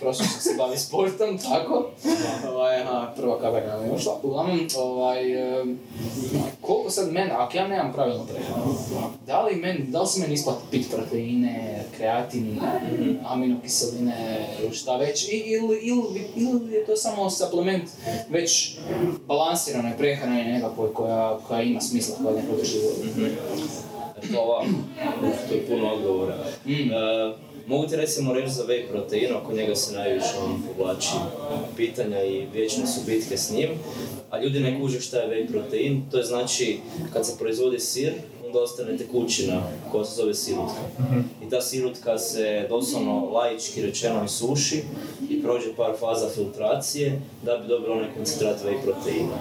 prosječan 0.00 0.40
se 0.40 0.54
bavi 0.58 0.76
sportom, 0.78 1.38
tako, 1.38 1.90
ovaj, 2.52 2.82
aha, 2.82 3.12
prva 3.16 3.40
kamera 3.40 3.80
mi 3.80 3.86
je 3.88 3.92
ušla, 3.94 4.18
uglavnom, 4.22 4.68
ovaj, 4.78 5.22
koliko 6.60 6.90
sad 6.90 7.12
mene, 7.12 7.30
ako 7.30 7.56
ja 7.56 7.68
nemam 7.68 7.92
pravilnu 7.92 8.26
prehranu, 8.26 8.74
da 9.26 9.42
li, 9.42 9.56
meni, 9.56 9.86
da 9.86 10.00
li 10.00 10.06
se 10.06 10.20
meni 10.20 10.34
isplati 10.34 10.60
pit 10.70 10.90
proteine, 10.90 11.84
kreatin, 11.96 12.60
aminokiseline, 13.26 14.46
šta 14.72 14.96
već, 14.96 15.28
ili, 15.30 15.78
ili, 15.82 16.26
ili 16.36 16.72
je 16.72 16.86
to 16.86 16.96
samo 16.96 17.30
suplement 17.30 17.84
već 18.28 18.78
balansirane 19.26 19.94
prehrane 19.98 20.44
nekakvoj 20.44 20.94
koja, 20.94 21.38
koja 21.48 21.62
ima 21.62 21.80
smisla, 21.80 22.16
koja 22.22 22.42
drži 22.56 22.78
Eto 24.22 24.40
ovako, 24.40 24.68
to 25.48 25.54
je 25.54 25.66
puno 25.66 25.92
odgovora. 25.92 26.36
Mm. 26.66 26.72
E, 26.72 27.32
mogu 27.66 27.86
ti 27.86 27.96
recimo 27.96 28.32
reći 28.32 28.50
za 28.50 28.64
whey 28.64 28.88
protein, 28.88 29.34
oko 29.36 29.52
njega 29.52 29.74
se 29.74 29.94
najviše 29.96 30.34
on 30.44 30.62
povlači 30.62 31.08
pitanja 31.76 32.22
i 32.24 32.46
vječne 32.52 32.86
su 32.86 33.00
bitke 33.06 33.36
s 33.36 33.52
njim, 33.52 33.68
a 34.30 34.40
ljudi 34.40 34.60
ne 34.60 34.80
kuže 34.80 35.00
šta 35.00 35.18
je 35.18 35.28
whey 35.28 35.50
protein, 35.50 36.02
to 36.10 36.18
je 36.18 36.24
znači 36.24 36.78
kad 37.12 37.26
se 37.26 37.38
proizvodi 37.38 37.80
sir, 37.80 38.12
onda 38.46 38.62
ostane 38.62 38.96
tekućina 38.96 39.62
koja 39.92 40.04
se 40.04 40.14
zove 40.16 40.34
sirutka. 40.34 40.80
I 41.46 41.50
ta 41.50 41.60
sirutka 41.60 42.18
se 42.18 42.66
doslovno 42.68 43.30
laički 43.30 43.82
rečeno 43.82 44.24
isuši 44.24 44.82
i 45.30 45.42
prođe 45.42 45.74
par 45.76 45.92
faza 46.00 46.28
filtracije 46.34 47.20
da 47.42 47.56
bi 47.56 47.68
dobilo 47.68 47.94
onaj 47.94 48.14
koncentrat 48.16 48.56
whey 48.64 48.82
proteina. 48.84 49.36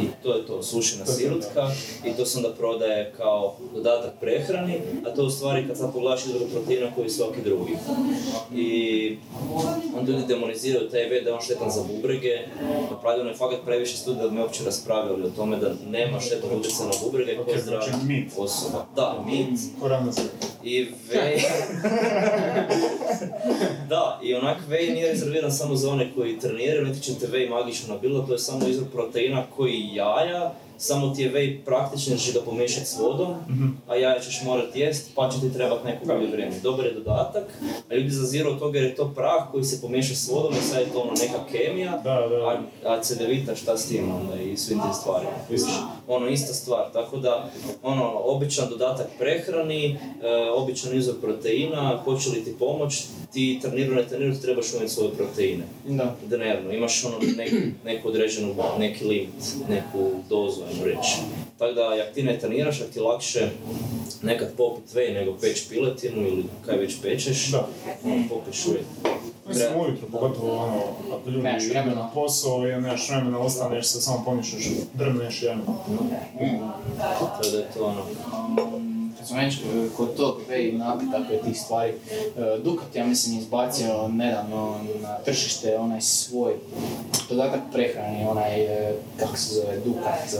I 0.00 0.06
to 0.22 0.34
je 0.34 0.46
to, 0.46 0.62
sušena 0.62 1.06
sirutka 1.06 1.70
i 2.04 2.12
to 2.16 2.26
se 2.26 2.38
onda 2.38 2.50
prodaje 2.52 3.12
kao 3.16 3.56
dodatak 3.74 4.12
prehrani, 4.20 4.74
a 5.06 5.14
to 5.14 5.22
je 5.22 5.26
u 5.26 5.30
stvari 5.30 5.66
kad 5.68 5.78
sad 5.78 5.92
pogledaš 5.92 6.26
izvor 6.26 6.42
proteina 6.52 6.94
koji 6.94 7.04
je 7.04 7.10
svaki 7.10 7.40
drugi. 7.44 7.72
I 8.54 9.16
onda 9.98 10.12
ljudi 10.12 10.26
demoniziraju 10.28 10.90
taj 10.90 11.00
whey 11.00 11.24
da 11.24 11.30
je 11.30 11.34
on 11.34 11.42
štetan 11.42 11.70
za 11.70 11.82
bubrege, 11.82 12.38
napravljeno 12.90 13.30
je 13.30 13.36
fakat 13.36 13.58
previše 13.64 13.96
studija 13.96 14.22
da 14.22 14.28
bi 14.28 14.34
me 14.34 14.42
uopće 14.42 14.64
raspravljali 14.64 15.22
o 15.22 15.30
tome 15.30 15.56
da 15.56 15.74
nema 15.90 16.20
štetnog 16.20 16.58
utjecaja 16.58 16.88
na 16.88 16.94
bubrege 17.04 17.34
kao 17.34 17.44
zdrava 17.62 17.84
znači 17.84 18.06
mit. 18.06 18.32
Osoba. 18.44 18.86
Da, 18.96 19.24
mit. 19.26 19.60
Ko 19.80 19.88
ravno 19.88 20.12
se. 20.12 20.22
I 20.64 20.88
vej... 21.10 21.38
da, 23.90 24.20
i 24.22 24.34
onak 24.34 24.58
vej 24.68 24.90
nije 24.90 25.08
rezerviran 25.08 25.52
samo 25.52 25.76
za 25.76 25.90
one 25.90 26.12
koji 26.14 26.38
treniraju, 26.38 26.86
niti 26.86 27.00
ćete 27.00 27.26
vej 27.26 27.48
magično 27.48 27.94
na 27.94 28.00
bilo, 28.00 28.22
to 28.22 28.32
je 28.32 28.38
samo 28.38 28.66
izvor 28.66 28.88
proteina 28.92 29.44
koji 29.56 29.90
jaja, 29.92 30.54
samo 30.86 31.14
ti 31.14 31.22
je 31.22 31.28
vej 31.28 31.60
jer 32.06 32.20
će 32.20 32.32
ga 32.32 32.40
pomiješati 32.40 32.86
s 32.86 32.98
vodom, 32.98 33.34
a 33.88 33.96
jaja 33.96 34.20
ćeš 34.20 34.42
morat 34.44 34.76
jest, 34.76 35.10
pa 35.14 35.30
će 35.30 35.40
ti 35.40 35.52
trebat 35.52 35.84
neko 35.84 36.06
bolje 36.06 36.26
vrijeme. 36.26 36.54
Dobar 36.62 36.86
je 36.86 36.92
dodatak, 36.94 37.44
a 37.90 37.94
ljudi 37.94 38.10
zaziru 38.10 38.50
od 38.50 38.58
toga 38.58 38.78
jer 38.78 38.88
je 38.88 38.94
to 38.94 39.12
prah 39.14 39.50
koji 39.52 39.64
se 39.64 39.80
pomiješa 39.80 40.14
s 40.14 40.28
vodom 40.28 40.52
i 40.52 40.62
sad 40.62 40.80
je 40.80 40.92
to 40.92 41.00
ono 41.00 41.12
neka 41.12 41.38
kemija, 41.52 41.90
Da, 42.04 42.14
da. 42.28 42.36
a, 42.48 42.58
a 42.92 43.02
cedevita 43.02 43.56
šta 43.56 43.76
s 43.76 43.88
tim 43.88 44.04
onda 44.20 44.42
i 44.42 44.56
svim 44.56 44.80
tim 44.80 44.94
stvarima. 44.94 45.30
Ono, 46.08 46.28
ista 46.28 46.54
stvar, 46.54 46.92
tako 46.92 47.16
da, 47.16 47.50
ono, 47.82 48.12
običan 48.24 48.68
dodatak 48.70 49.06
prehrani, 49.18 49.86
e, 49.90 49.96
običan 50.54 50.96
izvor 50.96 51.16
proteina, 51.20 52.00
hoće 52.04 52.30
li 52.30 52.44
ti 52.44 52.54
pomoć, 52.58 53.04
ti 53.32 53.58
treniraju, 53.62 53.94
ne 53.94 54.08
treniraju, 54.08 54.40
trebaš 54.40 54.72
unijeti 54.74 54.94
svoje 54.94 55.10
proteine. 55.10 55.64
Da. 55.88 56.16
Dnevno, 56.26 56.72
imaš 56.72 57.04
ono 57.04 57.16
neku, 57.36 57.56
neku 57.84 58.08
određenu, 58.08 58.54
neki 58.78 59.04
limit, 59.04 59.30
neku 59.68 60.10
dozu, 60.28 60.60
ajmo 60.74 60.84
reći. 60.84 61.16
Tako 61.58 61.72
da, 61.72 61.82
jak 61.94 62.12
ti 62.14 62.22
ne 62.22 62.38
treniraš, 62.38 62.80
ak 62.80 62.88
ti 62.88 63.00
lakše 63.00 63.48
nekad 64.22 64.48
popit 64.56 64.94
vej 64.94 65.12
nego 65.12 65.36
peć 65.40 65.68
piletinu 65.68 66.26
ili 66.26 66.44
kaj 66.66 66.76
već 66.76 66.94
pečeš, 67.02 67.50
Da. 67.50 67.68
ono, 68.04 68.24
popiš 68.28 68.66
vej. 68.66 68.82
Mislim, 69.48 69.80
ujutro, 69.80 70.08
pogotovo 70.12 70.56
ono, 70.56 70.80
ako 71.16 71.30
ljudi 71.30 71.48
idu 71.60 71.70
vremena. 71.70 71.94
na 71.94 72.10
posao 72.14 72.66
i 72.66 72.70
nemaš 72.70 73.08
vremena, 73.10 73.38
ostaneš 73.38 73.86
se, 73.86 74.00
samo 74.00 74.22
pomišljaš, 74.24 74.64
drmneš 74.94 75.42
jedan. 75.42 75.62
Tako 76.98 77.42
da 77.52 77.58
je 77.58 77.66
to 77.74 77.84
ono, 77.84 78.02
Kad 79.24 79.28
smo 79.28 79.38
već 79.38 79.54
e, 79.54 79.88
kod 79.96 80.16
tog 80.16 80.40
vej 80.48 80.72
napitaka 80.72 81.34
i 81.34 81.42
tih 81.44 81.60
stvari, 81.60 81.90
e, 81.90 82.58
Dukat, 82.64 82.96
ja 82.96 83.06
mislim, 83.06 83.38
izbacio 83.38 84.08
nedavno 84.08 84.80
na 85.02 85.18
tržište 85.24 85.76
onaj 85.76 86.00
svoj 86.00 86.54
dodatak 87.28 87.60
prehrani, 87.72 88.26
onaj, 88.26 88.60
e, 88.60 88.94
kako 89.16 89.36
se 89.36 89.54
zove, 89.54 89.78
Dukat, 89.84 90.34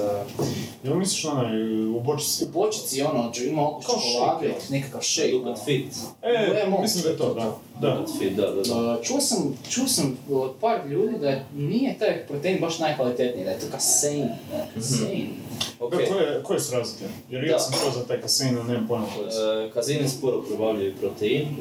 Jel 0.84 0.94
misliš 0.94 1.24
na 1.24 1.30
onaj 1.30 1.86
u 1.88 2.00
bočici? 2.00 2.44
u 2.44 2.48
bočici 2.48 3.02
ono, 3.02 3.32
ima 3.46 3.68
shake, 3.82 4.54
nekakav 4.70 5.00
shake. 5.02 5.30
Dukat 5.30 5.64
Fit. 5.64 5.86
E, 6.22 6.80
mislim 6.82 7.02
da 7.02 7.10
je 7.10 7.18
to, 7.18 7.34
da. 7.34 7.56
Da. 7.80 8.06
Fit, 8.18 8.32
da, 8.36 8.50
da, 8.50 8.62
da. 8.62 9.02
Čuo 9.02 9.20
sam, 9.20 9.58
čuo 9.70 9.88
sam 9.88 10.18
od 10.30 10.52
par 10.60 10.86
ljudi 10.86 11.18
da 11.18 11.40
nije 11.56 11.98
taj 11.98 12.26
protein 12.26 12.60
baš 12.60 12.78
najkvalitetniji, 12.78 13.44
da 13.44 13.50
je 13.50 13.58
to 13.58 13.66
kasein. 13.72 14.28
Kasein. 14.74 15.26
Ok, 15.26 15.43
Da, 15.80 15.96
koje, 15.96 16.42
koje 16.42 16.60
su 16.60 16.74
razlike? 16.74 17.04
Jer 17.30 17.44
ja 17.44 17.52
Da. 17.52 17.58
sam 17.58 17.72
čuo 17.82 17.90
za 17.90 18.04
taj 18.06 18.20
kasein, 18.20 18.58
ali 18.58 18.68
nemam 18.68 18.88
pojma 18.88 19.06
koje 19.16 19.30
su. 19.32 19.38
E, 19.40 19.70
Kazin 19.74 20.02
je 20.02 20.08
sporo 20.08 20.42
probavljivi 20.42 20.94
protein, 21.00 21.48
e, 21.48 21.52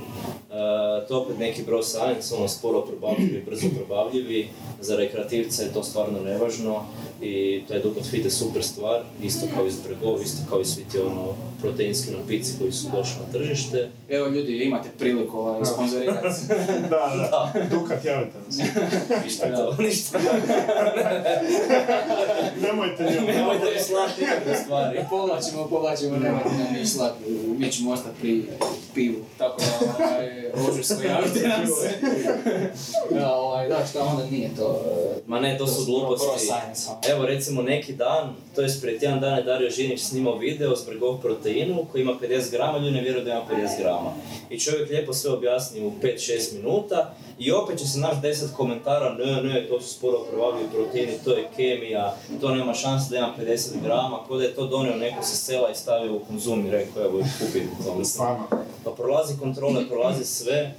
to 1.08 1.22
opet 1.22 1.38
neki 1.40 1.64
bro 1.64 1.84
science, 1.84 2.36
ono 2.36 2.48
sporo 2.48 2.82
probavljivi, 2.82 3.44
brzo 3.46 3.68
probavljivi, 3.78 4.50
za 4.82 4.96
rekreativca 4.96 5.64
je 5.64 5.74
to 5.74 5.84
stvarno 5.84 6.20
nevažno 6.20 6.86
i 7.22 7.64
taj 7.68 7.80
Dukat 7.80 8.04
Fit 8.04 8.26
je 8.26 8.32
super 8.32 8.64
stvar, 8.64 9.02
isto 9.24 9.48
kao 9.56 9.66
iz 9.66 9.76
Bregov, 9.88 10.22
isto 10.22 10.42
kao 10.50 10.62
i 10.62 10.66
svi 10.66 10.84
ti 10.92 11.00
ono 11.00 11.28
proteinski 11.62 12.12
napici 12.12 12.54
koji 12.60 12.72
su 12.72 12.88
došli 12.96 13.16
na 13.26 13.32
tržište. 13.32 13.90
Evo 14.10 14.28
ljudi, 14.28 14.64
imate 14.64 14.90
priliku 15.00 15.40
ovaj, 15.40 15.66
sponzorirati. 15.66 16.28
Da, 16.90 17.30
da, 17.32 17.54
Dukat, 17.72 18.06
javite 18.06 18.38
nam 18.44 18.52
se. 18.52 18.64
Ništa 19.26 19.56
to, 19.56 19.76
ništa. 19.80 20.20
Nemojte 22.64 23.04
njemu. 23.04 23.28
Nemojte 23.28 23.66
slati 24.06 24.22
nikakve 24.22 24.56
stvari. 24.56 25.00
povlačimo, 25.10 25.68
povlačimo, 25.68 26.18
nemojte 26.18 26.50
nam 26.50 26.74
niš 26.74 26.90
slati, 26.90 27.24
mi 27.58 27.72
ćemo 27.72 27.92
ostati 27.92 28.16
pri 28.22 28.46
pivu. 28.94 29.20
Tako 29.38 29.62
da, 29.62 30.06
ovaj, 30.06 30.52
ožujsko 30.70 31.04
javite 31.04 31.48
nam 31.48 31.68
se. 31.68 31.90
Da, 33.12 33.34
ovaj, 33.34 33.70
da, 33.70 33.86
šta 33.86 34.04
onda 34.04 34.26
nije 34.26 34.50
to? 34.56 34.82
e, 35.10 35.22
Ma 35.28 35.40
ne, 35.40 35.58
to 35.58 35.68
su 35.68 35.86
pro- 35.86 36.00
pro 36.00 36.08
gluposti. 36.08 36.48
science. 36.48 37.12
Evo 37.12 37.26
recimo 37.26 37.62
neki 37.62 37.94
dan, 37.94 38.24
to 38.56 38.62
jest 38.62 38.82
prije 38.82 39.00
tjedan 39.00 39.20
dana 39.20 39.38
je 39.38 39.44
Dario 39.44 39.70
Žinić 39.70 40.02
snimao 40.02 40.38
video 40.38 40.76
s 40.76 40.86
Bregov 40.86 41.18
proteinu 41.18 41.86
koji 41.92 42.02
ima 42.02 42.14
50 42.22 42.52
grama, 42.52 42.78
ljudi 42.78 42.92
ne 42.92 43.02
vjeruju 43.02 43.26
da 43.26 43.32
ima 43.32 43.42
50 43.52 43.80
grama. 43.80 44.14
I 44.50 44.60
čovjek 44.60 44.90
lijepo 44.90 45.14
sve 45.14 45.32
objasni 45.32 45.86
u 45.86 45.92
5-6 45.94 46.20
minuta 46.56 47.14
i 47.40 47.52
opet 47.52 47.80
će 47.80 47.88
se 47.88 48.00
naš 48.00 48.16
10 48.16 48.54
komentara, 48.54 49.14
ne, 49.14 49.42
ne, 49.44 49.68
to 49.68 49.82
su 49.82 49.90
sporo 49.90 50.18
probavljivi 50.32 50.70
proteini, 50.70 51.14
to 51.26 51.32
je 51.32 51.48
kemija, 51.56 52.16
to 52.42 52.56
nema 52.56 52.74
šanse 52.74 53.10
da 53.10 53.18
ima 53.18 53.34
50 53.40 53.70
grama, 53.84 53.93
ko 54.28 54.38
da 54.38 54.44
je 54.44 54.56
to 54.56 54.68
donio 54.68 54.96
neko 54.96 55.24
sa 55.24 55.36
sela 55.36 55.70
i 55.72 55.76
stavio 55.76 56.16
u 56.16 56.20
konzum 56.20 56.68
i 56.68 56.72
rekao 56.72 57.04
evo 57.04 57.20
kupiti 57.40 57.68
to. 57.86 58.02
Pa 58.84 58.92
prolazi 58.92 59.40
kontrole, 59.40 59.88
prolazi 59.90 60.26
sve 60.26 60.74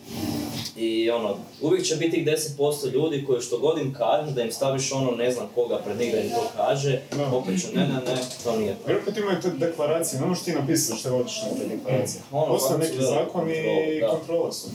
i 0.77 1.11
ono, 1.11 1.37
uvijek 1.63 1.85
će 1.85 1.97
biti 1.97 2.11
tih 2.11 2.27
10% 2.27 2.93
ljudi 2.93 3.25
koji 3.27 3.41
što 3.41 3.59
god 3.59 3.79
im 3.79 3.95
kažeš 3.95 4.35
da 4.35 4.43
im 4.43 4.53
staviš 4.53 4.93
ono 4.93 5.11
ne 5.11 5.31
znam 5.31 5.47
koga 5.55 5.79
pred 5.79 5.99
njih 5.99 6.13
da 6.13 6.21
im 6.21 6.31
to 6.31 6.43
kaže, 6.57 7.01
Da. 7.17 7.27
opet 7.37 7.61
će 7.61 7.67
ne, 7.77 7.81
ne, 7.83 7.95
ne, 7.95 8.21
to 8.45 8.57
nije 8.57 8.75
to. 8.75 8.91
Jer 8.91 9.01
opet 9.03 9.17
imaju 9.17 9.41
te 9.43 9.51
deklaracije, 9.51 10.21
ne 10.21 10.27
možeš 10.27 10.45
ti 10.45 10.53
napisati 10.53 11.01
što 11.01 11.11
hoćeš 11.11 11.43
na 11.43 11.49
te 11.59 11.77
deklaracije. 11.77 12.23
Ono, 12.33 12.47
Postoje 12.47 12.81
kako 12.81 12.93
neki 12.93 13.03
zakoni 13.05 13.53
i 13.97 14.03
kontrole 14.11 14.53
su. 14.53 14.69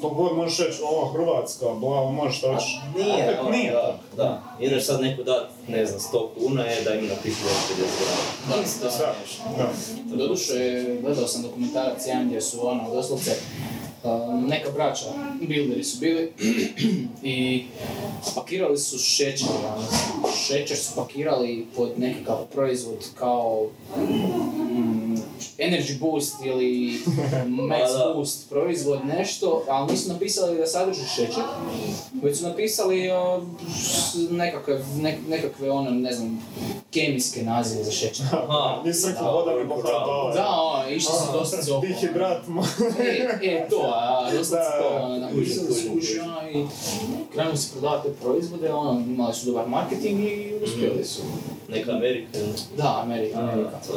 Koliko 0.00 0.22
god 0.22 0.36
možeš 0.36 0.58
reći, 0.58 0.82
ovo 0.82 1.06
Hrvatska, 1.12 1.66
bla, 1.74 2.10
možeš 2.10 2.38
što 2.38 2.52
hoćeš. 2.52 2.80
Nije, 2.96 3.24
Opet 3.24 3.40
ono, 3.40 3.50
nije 3.50 3.72
da, 3.72 3.98
da. 4.16 4.42
Ideš 4.60 4.86
sad 4.86 5.00
neku 5.00 5.22
dat, 5.22 5.50
ne 5.68 5.86
znam, 5.86 6.00
100 6.00 6.28
kuna 6.38 6.62
je 6.64 6.82
da 6.82 6.94
im 6.94 7.06
napišu 7.06 7.44
da 7.44 7.50
je 7.50 7.56
50 7.56 7.92
grama. 8.00 8.62
Da, 8.82 8.88
da, 8.88 9.14
Da, 9.56 9.72
da. 10.10 10.16
Doduše, 10.16 10.84
gledao 11.02 11.26
sam 11.26 11.42
dokumentarac 11.42 12.06
jedan 12.06 12.26
gdje 12.26 12.40
su 12.40 12.68
ono, 12.68 12.94
doslovce, 12.94 13.30
um, 14.04 14.46
neka 14.48 14.70
braća, 14.70 15.04
builderi 15.40 15.84
su 15.84 15.98
bili 16.00 16.32
i 17.22 17.64
pakirali 18.34 18.78
su 18.78 18.98
šećer, 18.98 19.48
ono, 19.48 19.86
šećer 20.46 20.76
su 20.76 20.92
pakirali 20.96 21.66
pod 21.76 21.90
nekakav 21.96 22.46
proizvod 22.52 23.06
kao 23.18 23.66
mm, 23.96 24.89
energy 25.60 25.98
boost 26.00 26.34
ili 26.44 27.00
max 27.60 27.92
Da, 27.92 27.98
da. 27.98 28.14
boost 28.14 28.48
proizvod, 28.50 29.00
nešto, 29.08 29.64
ali 29.68 29.92
nisu 29.92 30.08
napisali 30.08 30.56
da 30.56 30.66
sadrži 30.66 31.00
šećer, 31.06 31.42
već 32.22 32.38
su 32.38 32.44
napisali 32.44 33.08
uh, 33.08 33.42
s- 33.76 34.30
nekakve, 34.30 34.74
nek- 34.96 35.28
nekakve 35.28 35.70
ono, 35.70 35.90
ne 35.90 36.12
znam, 36.12 36.42
kemijske 36.90 37.42
nazive 37.42 37.84
za 37.84 37.92
šećer. 37.92 38.26
Aha, 38.32 38.82
Nisu 38.84 39.06
rekli 39.08 39.22
da, 39.22 39.30
voda 39.30 39.50
nego 39.52 39.74
koral. 39.74 40.00
hraba. 40.00 40.34
Da, 40.34 40.48
ono, 40.50 40.88
išli 40.88 41.02
su 41.16 41.32
dosta 41.32 41.56
oko. 41.70 41.86
Dihidrat, 41.86 42.46
mo- 42.46 42.64
E, 43.00 43.46
e, 43.46 43.68
to, 43.70 43.92
a 43.94 44.30
dosta 44.32 44.56
Da, 44.56 44.62
se 44.64 44.70
da. 44.70 45.00
to, 45.00 45.08
napisali 45.16 45.74
su 45.74 45.88
kuća 45.92 46.48
i 46.54 46.64
krenuli 47.32 47.56
su 47.56 47.72
prodavati 47.72 48.08
te 48.08 48.14
proizvode, 48.14 48.72
ono, 48.72 49.00
imali 49.00 49.34
su 49.34 49.46
dobar 49.46 49.68
marketing 49.68 50.20
i 50.20 50.54
uspjeli 50.64 51.04
su. 51.04 51.22
Neka 51.68 51.92
Amerika. 51.92 52.38
Da, 52.76 53.00
Amerika, 53.02 53.38
Amerika. 53.38 53.70
To. 53.86 53.92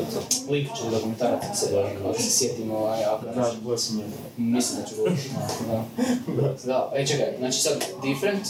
Link 0.52 0.68
ću 0.68 0.90
dokumentarac 0.92 1.44
se, 1.54 1.86
ako 2.10 2.22
se 2.22 2.30
sjetimo, 2.30 2.78
ovaj, 2.78 3.04
ako 3.04 3.26
Da, 3.26 3.52
gledao 3.62 3.78
sam 3.78 4.02
mislim 4.38 4.82
da 4.82 4.88
ću 4.90 4.96
govoriti. 4.96 5.30
Da. 6.42 6.54
da, 6.64 6.92
e 6.96 7.08
čekaj, 7.08 7.36
znači 7.40 7.60
sad 7.60 7.86
different, 8.04 8.46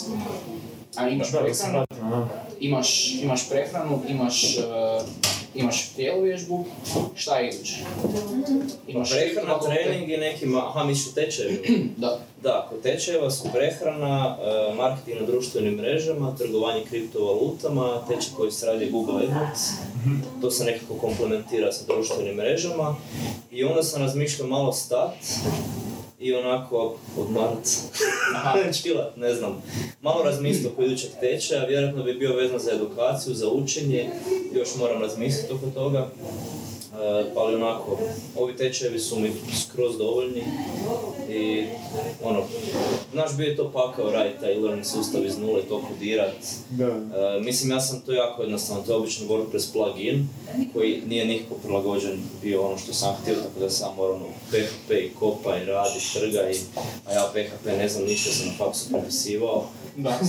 a 0.96 1.10
imaš 1.10 1.32
Da, 1.32 1.42
da 1.42 1.54
se 1.54 1.64
prehranu, 1.64 2.28
imaš, 2.60 3.14
imaš 3.22 3.50
prehranu, 3.50 4.02
imaš, 4.10 4.58
uh, 4.58 5.08
imaš 5.56 5.90
tjelovježbu, 5.96 6.66
šta 7.16 7.38
je 7.38 7.50
iduće? 7.50 7.76
Imaš 8.88 9.10
Prehrana, 9.10 9.60
trening 9.60 10.10
i 10.10 10.18
neki, 10.18 10.46
aha, 10.56 10.84
misliš 10.84 11.12
u 11.12 11.16
tečaju. 11.16 11.58
Da, 11.98 12.20
Da, 12.44 12.68
kod 12.70 12.82
tečajeva 12.82 13.32
su 13.32 13.48
prehrana, 13.54 14.38
e, 14.42 14.76
marketing 14.76 15.22
na 15.22 15.26
društvenim 15.28 15.74
mrežama, 15.74 16.36
trgovanje 16.38 16.86
kriptovalutama, 16.90 18.02
tečaj 18.08 18.34
koji 18.38 18.52
se 18.52 18.66
radi 18.66 18.90
Google 18.92 19.14
AdWords. 19.14 19.72
To 20.42 20.52
se 20.52 20.66
nekako 20.66 20.94
komplementira 20.94 21.72
sa 21.72 21.86
društvenim 21.88 22.36
mrežama. 22.36 22.96
I 23.52 23.64
onda 23.64 23.84
sam 23.84 24.02
razmišljao 24.02 24.48
malo 24.48 24.74
stat 24.74 25.16
i 26.20 26.34
onako 26.36 26.96
odmarat, 27.18 27.68
chillat, 28.72 29.18
ne 29.26 29.34
znam. 29.34 29.64
Malo 30.02 30.24
razmisliti 30.24 30.68
oko 30.68 30.84
idućeg 30.84 31.10
tečaja, 31.20 31.66
vjerojatno 31.66 32.04
bi 32.04 32.14
bio 32.14 32.36
vezan 32.36 32.60
za 32.60 32.72
edukaciju, 32.72 33.34
za 33.34 33.50
učenje, 33.50 34.10
još 34.54 34.76
moram 34.80 35.02
razmisliti 35.02 35.54
oko 35.54 35.66
toga. 35.74 36.10
E, 36.94 37.26
ali 37.36 37.56
onako, 37.56 37.98
ovi 38.38 38.58
tečajevi 38.58 39.00
su 39.00 39.20
mi 39.20 39.32
skroz 39.62 39.98
dovoljni 39.98 40.44
i 41.30 41.64
ono, 42.24 42.44
znaš 43.12 43.38
bio 43.38 43.48
je 43.48 43.56
to 43.56 43.72
pakao 43.72 44.12
raditi 44.12 44.40
taj 44.40 44.54
e-learning 44.54 44.86
sustav 44.86 45.26
iz 45.26 45.38
nule, 45.38 45.62
to 45.62 45.82
kodirat. 45.90 46.36
Da. 46.70 46.88
E, 46.88 47.40
mislim, 47.42 47.72
ja 47.72 47.80
sam 47.80 48.02
to 48.02 48.12
jako 48.12 48.42
jednostavno, 48.42 48.84
to 48.84 48.92
je 48.92 48.98
obično 48.98 49.28
WordPress 49.28 49.72
plugin 49.74 50.28
koji 50.74 51.02
nije 51.08 51.26
nikako 51.26 51.56
prilagođen 51.56 52.20
bio 52.42 52.62
ono 52.62 52.78
što 52.78 52.94
sam 52.94 53.16
htio, 53.22 53.36
tako 53.36 53.60
da 53.60 53.70
sam 53.70 53.96
morao 53.96 54.16
ono, 54.16 54.26
PHP 54.50 54.92
i 54.92 55.12
kopa 55.20 55.58
i 55.58 55.66
radi, 55.66 56.00
trga 56.14 56.50
i, 56.50 56.56
a 57.06 57.14
ja 57.14 57.32
PHP 57.34 57.66
ne 57.66 57.90
znam 57.90 58.06
ništa, 58.06 58.32
sam 58.32 58.48
na 58.48 58.54
faksu 58.58 58.90
prepisivao. 58.90 59.70
Da. 59.96 60.20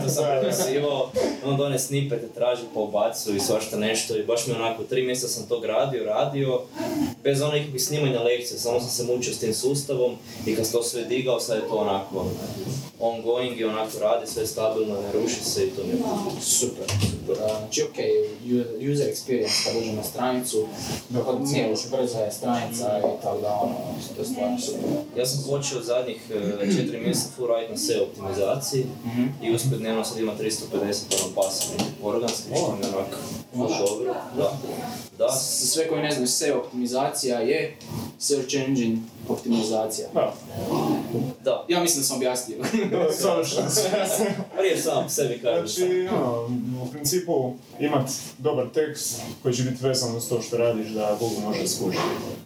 Što 0.00 0.08
sam 0.08 0.24
prepisivao, 0.40 1.10
onda 1.44 1.64
one 1.64 1.78
snippete 1.78 2.28
traži 2.28 2.62
pa 2.74 2.80
ubacuju 2.80 3.36
i 3.36 3.40
svašta 3.40 3.76
nešto 3.76 4.16
i 4.16 4.22
baš 4.22 4.46
mi 4.46 4.54
onako, 4.54 4.82
tri 4.82 5.02
mjeseca 5.02 5.28
sam 5.28 5.48
to 5.48 5.60
gradio, 5.60 6.04
radio, 6.04 6.60
bez 7.24 7.42
onih 7.42 7.58
nekakvih 7.60 7.84
snimanja 7.84 8.20
lekcija, 8.20 8.58
samo 8.58 8.80
sam 8.80 8.88
se 8.88 9.12
mučio 9.12 9.34
s 9.34 9.38
tim 9.38 9.54
sustavom 9.54 10.16
i 10.46 10.56
kad 10.56 10.66
sam 10.66 10.72
to 10.72 10.82
sve 10.82 11.04
digao, 11.04 11.40
sad 11.40 11.56
je 11.56 11.68
to 11.68 11.76
onako 11.76 12.26
ongoing 13.00 13.60
i 13.60 13.64
onako 13.64 13.98
radi, 14.00 14.26
sve 14.26 14.46
stabilno, 14.46 14.94
ne 14.94 15.20
ruši 15.20 15.44
se 15.44 15.66
i 15.66 15.70
to 15.70 15.82
mi 15.82 15.90
je 15.90 15.98
Super, 16.40 16.84
Znači, 17.36 17.82
ok, 17.82 17.96
user 18.92 19.06
experience 19.06 19.64
kad 19.64 19.76
uđe 19.82 19.92
na 19.92 20.02
stranicu, 20.02 20.66
kod 21.24 21.40
nije 21.40 21.68
još 21.68 21.90
brza 21.90 22.18
je 22.18 22.32
stranica 22.32 22.98
i 22.98 23.22
tako 23.22 23.40
da, 23.40 23.60
ono, 23.62 23.74
to 24.16 24.22
je 24.22 24.26
stvarno 24.26 24.60
super. 24.60 24.80
Ja 25.16 25.26
sam 25.26 25.44
počeo 25.50 25.82
zadnjih 25.82 26.22
e, 26.60 26.76
četiri 26.76 27.00
mjeseca 27.00 27.28
full 27.36 27.48
raditi 27.48 27.72
na 27.72 27.78
SEO 27.78 28.06
optimizaciji 28.58 28.84
Mhm. 29.06 29.26
i 29.42 29.54
uspjet 29.54 29.80
dnevno 29.80 30.04
sad 30.04 30.18
ima 30.18 30.32
350 30.34 30.74
ono 31.14 31.34
pasivnih 31.36 31.86
organskih, 32.02 32.46
što 32.48 32.72
mi 32.72 32.84
je 32.84 32.88
onako 32.88 33.16
dobro. 33.78 34.14
Da. 34.36 34.58
Da. 35.18 35.32
Sve 35.32 35.88
koji 35.88 36.02
ne 36.02 36.10
znaju, 36.10 36.26
SEO 36.28 36.58
optimizacija 36.58 37.38
je 37.38 37.76
Search 38.18 38.54
Engine 38.56 38.96
optimizacija. 39.28 40.08
Da. 40.14 40.34
Da. 41.44 41.64
Ja 41.68 41.80
mislim 41.80 42.00
da 42.00 42.06
sam 42.06 42.16
objasnio. 42.16 42.58
Savršeno. 43.20 43.68
Prije 44.58 44.76
sam 44.84 45.08
sebi 45.08 45.38
kažem. 45.38 45.66
Znači, 45.66 46.08
ono, 46.08 46.48
u 46.82 46.90
principu 46.90 47.18
principu 47.18 47.52
imat 47.80 48.10
dobar 48.38 48.66
tekst 48.74 49.20
koji 49.42 49.54
će 49.54 49.62
biti 49.62 49.84
vezan 49.84 50.16
uz 50.16 50.28
to 50.28 50.42
što 50.42 50.56
radiš 50.56 50.88
da 50.88 51.16
Google 51.20 51.44
može 51.44 51.68
skužiti. 51.68 52.02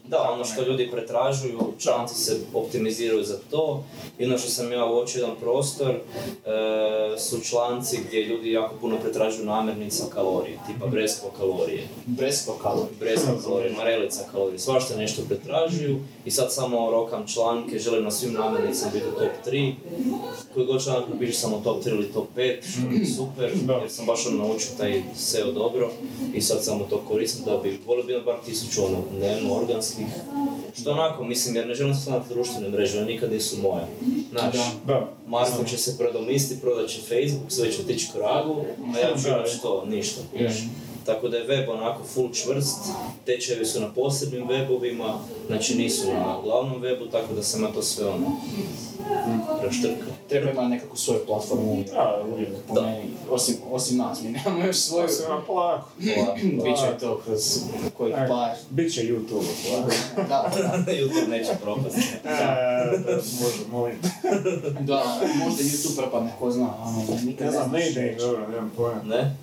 Da, 0.09 0.31
ono 0.33 0.45
što 0.45 0.63
ljudi 0.63 0.91
pretražuju, 0.91 1.73
članci 1.79 2.15
se 2.15 2.37
optimiziraju 2.55 3.25
za 3.25 3.39
to. 3.51 3.85
I 4.19 4.25
ono 4.25 4.39
što 4.39 4.49
sam 4.49 4.73
ja 4.73 4.87
uočio 4.87 5.21
jedan 5.21 5.37
prostor, 5.41 5.91
e, 5.91 7.19
su 7.19 7.41
članci 7.41 7.99
gdje 8.07 8.25
ljudi 8.25 8.53
jako 8.53 8.75
puno 8.81 8.97
pretražuju 9.03 9.47
namirnica 9.47 10.05
kalorije, 10.15 10.59
tipa 10.67 10.87
Breskva 10.87 11.31
kalorije, 11.39 11.89
Breskva 12.07 12.55
kalorije. 12.63 12.97
Breskva 13.01 13.35
kalorije, 13.45 13.73
Marelica 13.77 14.25
kalorije, 14.33 14.59
svašta 14.59 14.97
nešto 14.97 15.23
pretražuju 15.29 15.99
i 16.25 16.31
sad 16.31 16.53
samo 16.53 16.91
rokam 16.91 17.27
članke, 17.27 17.79
želim 17.79 18.05
na 18.05 18.11
svim 18.11 18.33
namirnicama 18.33 18.52
biti 18.93 19.07
u 19.09 19.19
top 19.19 19.53
3. 19.53 19.73
Koji 20.55 20.67
god 20.67 20.85
članak 20.85 21.09
napiše 21.09 21.33
samo 21.33 21.61
top 21.65 21.85
3 21.85 21.89
ili 21.89 22.13
top 22.13 22.27
5, 22.37 22.57
što 22.63 22.97
je 23.01 23.07
super, 23.07 23.51
Da. 23.65 23.73
jer 23.73 23.91
sam 23.91 24.07
baš 24.07 24.27
ono 24.27 24.37
naučio 24.39 24.69
taj 24.79 25.03
SEO 25.17 25.53
dobro 25.53 25.91
i 26.35 26.41
sad 26.41 26.65
samo 26.65 26.87
to 26.91 27.05
koristim 27.09 27.45
da 27.45 27.57
bi 27.57 27.81
volio 27.87 28.05
bilo 28.05 28.23
bar 28.23 28.37
tisuću 28.47 28.85
ono 28.85 28.99
dnevno 29.19 29.55
organskih. 29.55 30.07
Što 30.81 30.91
onako, 30.91 31.25
mislim, 31.25 31.57
jer 31.57 31.67
ne 31.67 31.75
želim 31.75 31.95
staviti 31.95 32.29
društvene 32.35 32.69
mreže, 32.69 32.99
one 32.99 33.07
nikad 33.07 33.33
nisu 33.33 33.57
moje. 33.63 33.85
Znaš. 34.31 34.55
Marko 35.27 35.65
će 35.65 35.77
se 35.79 35.99
predomisliti, 35.99 36.61
prodat 36.61 36.91
će 36.91 37.01
Facebook, 37.01 37.53
sve 37.53 37.73
će 37.73 37.83
otići 37.83 38.09
kragu, 38.15 38.65
a 38.95 38.99
ja 38.99 39.15
ću 39.17 39.59
što, 39.59 39.85
ništa. 39.87 40.21
kužiš. 40.33 40.63
Tako 41.07 41.29
da 41.29 41.37
je 41.37 41.47
web 41.47 41.69
onako 41.69 42.05
full 42.05 42.33
čvrst, 42.33 42.79
tečajevi 43.27 43.67
su 43.67 43.81
na 43.81 43.89
posebnim 43.95 44.49
webovima, 44.49 45.13
znači 45.47 45.75
nisu 45.75 46.07
na 46.13 46.37
glavnom 46.45 46.83
webu, 46.83 47.11
tako 47.11 47.35
da 47.35 47.43
sam 47.43 47.63
ja 47.63 47.73
to 47.73 47.83
sve 47.83 48.07
ono 48.07 48.37
raštrkao. 49.63 50.13
Treba 50.29 50.51
imati 50.51 50.69
nekakvu 50.69 50.97
svoju 50.97 51.21
platformu. 51.27 51.85
Da, 51.93 52.23
uvijek. 52.33 52.49
Po 52.69 52.75
Da. 52.75 52.81
meni, 52.83 53.03
osim, 53.31 53.55
osim 53.71 53.99
nas, 53.99 54.23
mi 54.23 54.31
nemamo 54.31 54.67
još 54.67 54.77
svoju. 54.77 55.07
To 55.07 55.13
se 55.13 55.25
ima 55.27 55.41
polako. 55.47 55.89
Biće 56.43 56.99
to 57.01 57.21
kroz 57.25 57.59
kojih 57.97 58.15
E, 58.19 58.29
par. 58.29 58.51
Bit 58.71 58.95
će 58.95 59.01
YouTube. 59.03 59.45
Da, 60.17 60.25
da. 60.59 60.93
YouTube 60.93 61.29
neće 61.29 61.51
propasti. 61.63 62.01
E, 62.25 62.31
može, 63.41 63.71
molim. 63.71 63.97
Da, 64.81 65.21
možda 65.45 65.63
YouTube 65.63 65.97
propadne, 65.97 66.31
ko 66.39 66.51
zna, 66.51 66.75
ono, 66.85 67.05
Ne 67.41 67.51
znam, 67.51 67.71
ne 67.71 67.91
ide 67.91 68.17
dobro, 68.21 68.49
nemam 68.49 68.73
pojma. 68.77 69.03
Ne? 69.05 69.37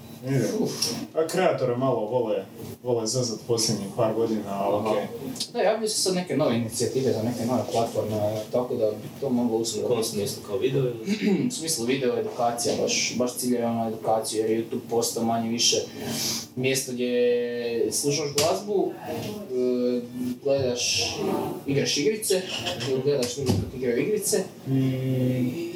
A 1.16 1.28
kreatore 1.28 1.76
malo 1.76 2.06
vole, 2.06 2.46
vole 2.84 3.08
zezat 3.08 3.40
posljednjih 3.48 3.88
par 3.96 4.14
godina, 4.14 4.64
ali 4.64 4.76
okej. 4.76 5.08
Da, 5.54 5.62
javljaju 5.62 5.90
se 5.90 6.02
sad 6.02 6.16
neke 6.16 6.38
nove 6.38 6.56
inicijative 6.56 7.14
za 7.14 7.24
neke 7.24 7.46
nove 7.46 7.64
platforme, 7.72 8.42
tako 8.52 8.76
da 8.76 8.92
bi 8.92 9.08
to 9.22 9.30
moglo 9.30 9.58
U 9.58 9.62
uskoro. 9.62 9.88
kom 9.88 10.04
smislu, 10.04 10.44
kao 10.48 10.58
video 10.58 10.84
ili? 10.84 11.48
U 11.48 11.52
smislu 11.52 11.86
video 11.86 12.20
edukacija, 12.20 12.76
baš, 12.82 13.14
baš 13.18 13.36
ciljaju 13.38 13.70
na 13.70 13.88
edukaciju 13.88 14.42
jer 14.42 14.52
je 14.52 14.66
YouTube 14.66 14.90
postao 14.90 15.24
manje 15.24 15.50
više 15.50 15.78
mjesto 16.56 16.92
gdje 16.92 17.88
slušaš 17.92 18.28
glazbu, 18.38 18.92
e, 19.12 20.02
gledaš, 20.44 21.16
igraš 21.68 21.98
igrice, 21.98 22.42
ili 22.90 23.02
gledaš 23.02 23.38
ljudi 23.38 23.52
kako 23.52 23.78
igraju 23.78 24.02
igrice 24.02 24.44
I... 24.68 24.80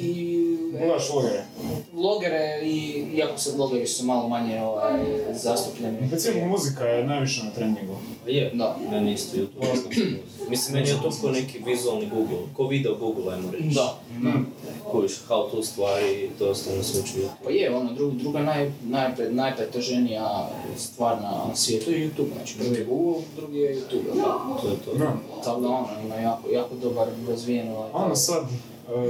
i 0.00 0.34
Gledaš 0.78 1.10
vlogere. 1.10 1.44
Vlogere 1.92 2.60
i 2.62 3.04
iako 3.14 3.38
se 3.38 3.52
vlogeri 3.56 3.86
su 3.86 4.04
malo 4.06 4.28
manje 4.28 4.62
ovaj, 4.62 5.04
zastupljeni. 5.32 6.08
Principu 6.08 6.46
muzika 6.46 6.84
je 6.84 7.04
najviše 7.04 7.44
na 7.44 7.50
treningu. 7.50 7.92
A 8.26 8.30
Je, 8.30 8.50
Da. 8.54 8.76
meni 8.90 9.12
isto 9.12 9.36
YouTube. 9.36 10.16
Mislim, 10.50 10.74
meni 10.74 10.88
je 10.88 10.94
YouTube 10.94 11.20
ko 11.20 11.30
neki 11.30 11.58
vizualni 11.66 12.06
Google, 12.14 12.38
ko 12.56 12.66
video 12.66 12.94
Google, 12.94 13.34
ajmo 13.34 13.50
reći. 13.50 13.74
Da. 13.74 13.98
Mm. 14.20 14.46
Kojiš 14.90 15.12
how 15.28 15.50
to 15.50 15.62
stvari, 15.62 16.30
to 16.38 16.48
ostane 16.50 16.82
sve 16.82 17.00
u 17.00 17.02
YouTube. 17.02 17.28
Pa 17.44 17.50
je, 17.50 17.76
ono, 17.76 17.92
dru, 17.92 18.10
druga 18.10 18.38
naj, 18.42 18.72
najpre, 18.84 19.30
najpretraženija 19.30 20.48
stvar 20.76 21.22
na, 21.22 21.54
svijetu 21.56 21.90
je 21.90 21.98
YouTube. 22.10 22.32
Znači, 22.36 22.58
prvi 22.58 22.76
je 22.76 22.84
Google, 22.84 23.22
drugi 23.36 23.58
je 23.58 23.76
YouTube. 23.76 24.14
da? 24.14 24.22
To 24.62 24.68
je 24.68 24.76
to. 24.84 24.98
Da. 24.98 25.12
Tako 25.44 25.60
da 25.60 25.68
ono, 25.68 25.88
ima 26.04 26.14
jako, 26.14 26.50
jako 26.50 26.74
dobar 26.74 27.08
razvijen 27.28 27.68
ovaj... 27.72 27.90
Ono 27.92 28.16
sad, 28.16 28.44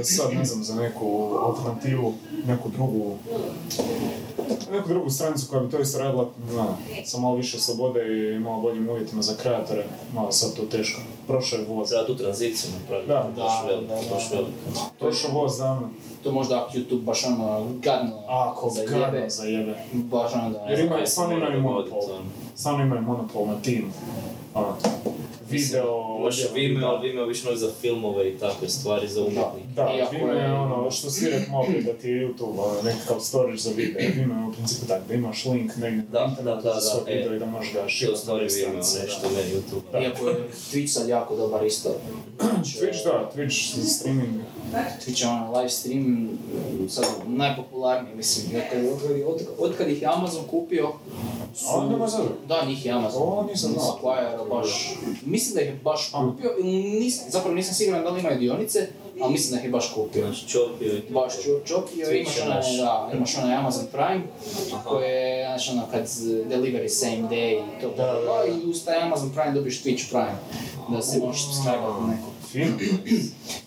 sad 0.03 0.33
ne 0.33 0.45
znam 0.45 0.63
za 0.63 0.75
neku 0.75 1.29
alternativu, 1.43 2.13
neku 2.47 2.69
drugu, 2.69 3.17
neku 4.71 4.89
drugu 4.89 5.09
stranicu 5.09 5.47
koja 5.49 5.61
bi 5.61 5.71
to 5.71 5.79
isto 5.79 5.99
radila, 5.99 6.29
no, 6.55 6.77
sa 7.05 7.17
malo 7.17 7.35
više 7.35 7.59
slobode 7.59 7.99
i 8.35 8.39
malo 8.39 8.61
boljim 8.61 8.89
uvjetima 8.89 9.21
za 9.21 9.33
kreatore, 9.41 9.85
malo 10.13 10.31
sad 10.31 10.53
to 10.55 10.65
teško. 10.65 11.01
Prošao 11.27 11.59
je 11.59 11.65
voz. 11.65 11.89
Treba 11.89 12.05
tu 12.05 12.15
tranziciju 12.17 12.71
napraviti, 12.81 13.07
Da, 13.07 13.29
baš 13.43 13.61
da, 13.61 13.67
velika, 13.67 13.95
da, 13.95 14.01
da. 14.01 14.15
baš 14.15 14.31
velika. 14.31 14.51
Prošao 14.99 15.31
voz 15.31 15.57
davno. 15.57 15.89
To 16.23 16.31
možda 16.31 16.61
ako 16.63 16.77
YouTube 16.77 17.01
baš 17.01 17.25
ono 17.25 17.67
gadno 17.81 18.11
Ako 18.27 18.69
za 18.69 18.81
gadno 18.85 19.05
jebe, 19.05 19.29
zajebe. 19.29 19.75
baš 19.93 20.33
ono 20.33 20.49
da... 20.49 20.59
Jer 20.59 20.89
se 21.05 21.11
stvarno 21.11 21.35
imaju 21.37 21.61
monopol. 21.61 21.99
ono. 22.03 22.23
Stvarno 22.55 22.83
imaju 22.83 23.01
monopol 23.01 23.47
na 23.47 23.61
tim. 23.61 23.91
Ono, 24.53 24.75
video... 25.57 26.17
Imaš 26.19 26.37
Vimeo, 26.53 26.89
ali 26.89 27.09
Vimeo 27.09 27.25
više 27.25 27.49
noć 27.49 27.57
za 27.57 27.71
filmove 27.81 28.29
i 28.29 28.37
takve 28.37 28.69
stvari 28.69 29.07
za 29.07 29.21
umjetnike. 29.21 29.67
Da, 29.75 29.93
Iako 29.97 30.15
Vimeo 30.15 30.35
je 30.35 30.53
ono 30.53 30.91
što 30.91 31.09
si 31.09 31.29
rekao 31.29 31.65
da 31.85 31.93
ti 31.93 32.09
je 32.09 32.27
YouTube 32.27 32.59
ono, 32.59 32.81
nekakav 32.83 33.19
storage 33.19 33.57
za 33.57 33.71
video. 33.75 34.01
Vimeo 34.15 34.37
je 34.37 34.47
u 34.47 34.53
principu 34.53 34.85
tako 34.87 35.03
da 35.07 35.13
imaš 35.13 35.45
link 35.45 35.71
negdje 35.77 36.03
Da, 36.11 36.19
na 36.19 36.25
internetu 36.29 36.63
da, 36.63 36.73
da, 36.73 36.79
za 36.79 36.89
svoj 36.89 37.03
da, 37.05 37.11
e. 37.11 37.15
video 37.15 37.35
i 37.35 37.39
da 37.39 37.45
možeš 37.45 37.73
ga 37.73 37.87
širati 37.87 38.11
na 38.13 38.17
stvari 38.17 38.45
Vimeo, 38.45 38.83
stranice, 38.83 39.05
nešto 39.05 39.21
da. 39.21 39.35
meni 39.35 39.49
YouTube. 39.55 39.91
Da. 39.91 39.99
Iako 39.99 40.29
je 40.29 40.35
Twitch 40.71 40.87
sad 40.87 41.09
jako 41.09 41.35
dobar 41.35 41.65
isto. 41.65 41.89
Znači, 42.39 42.77
Twitch 42.77 43.03
da, 43.03 43.31
Twitch 43.35 43.87
streaming. 43.97 44.33
Twitch 44.73 45.21
je 45.21 45.27
ono 45.27 45.57
live 45.57 45.69
stream, 45.69 46.29
sad 46.89 47.05
najpopularniji, 47.27 48.15
mislim, 48.15 48.45
od 48.55 48.61
kad, 48.71 48.85
od, 48.85 49.27
od, 49.27 49.41
od 49.57 49.77
kad 49.77 49.89
ih 49.89 50.01
je 50.01 50.07
Amazon 50.07 50.43
kupio, 50.49 50.93
su... 51.55 51.65
Da, 52.47 52.65
njih 52.65 52.85
je 52.85 52.91
Amazon. 52.91 53.21
O, 53.23 53.47
nisam 53.51 53.71
znao. 53.71 53.99
Squire, 54.01 54.49
baš, 54.49 54.95
mislim 55.25 55.44
da 55.53 55.61
ih 55.61 55.67
je 55.67 55.79
baš 55.83 56.11
kupio, 56.11 56.51
ili 56.59 56.71
nisam, 56.71 57.25
zapravo 57.29 57.55
nisam 57.55 57.73
siguran 57.73 58.03
da 58.03 58.09
li 58.09 58.19
imaju 58.19 58.39
dionice, 58.39 58.87
ali 59.21 59.31
mislim 59.31 59.51
da 59.51 59.59
ih 59.59 59.65
je 59.65 59.71
baš 59.71 59.93
kupio. 59.93 60.21
Znači 60.25 60.47
Čopio 60.47 60.93
i 60.93 61.01
Baš 61.13 61.33
čopio, 61.65 62.11
imaš 62.11 62.41
onaj, 62.45 62.61
da, 62.77 63.11
imaš 63.13 63.37
onaj 63.37 63.55
Amazon 63.55 63.85
Prime, 63.91 64.23
Aha. 64.73 64.89
koji 64.89 65.05
je, 65.09 65.45
znači 65.47 65.71
ono, 65.71 65.87
kad 65.91 66.05
delivery 66.49 66.89
same 66.89 67.29
day 67.29 67.53
i 67.53 67.81
to, 67.81 67.89
Da, 67.97 68.05
da, 68.05 68.13
da. 68.13 68.45
i 68.45 68.69
uz 68.69 68.85
taj 68.85 69.01
Amazon 69.01 69.29
Prime 69.29 69.51
dobiš 69.51 69.83
Twitch 69.83 70.09
Prime, 70.09 70.37
da 70.89 71.01
se 71.01 71.19
možeš 71.19 71.45
subscribe 71.45 71.77
na 71.77 72.07
neko. 72.07 72.34
Fino. 72.55 72.77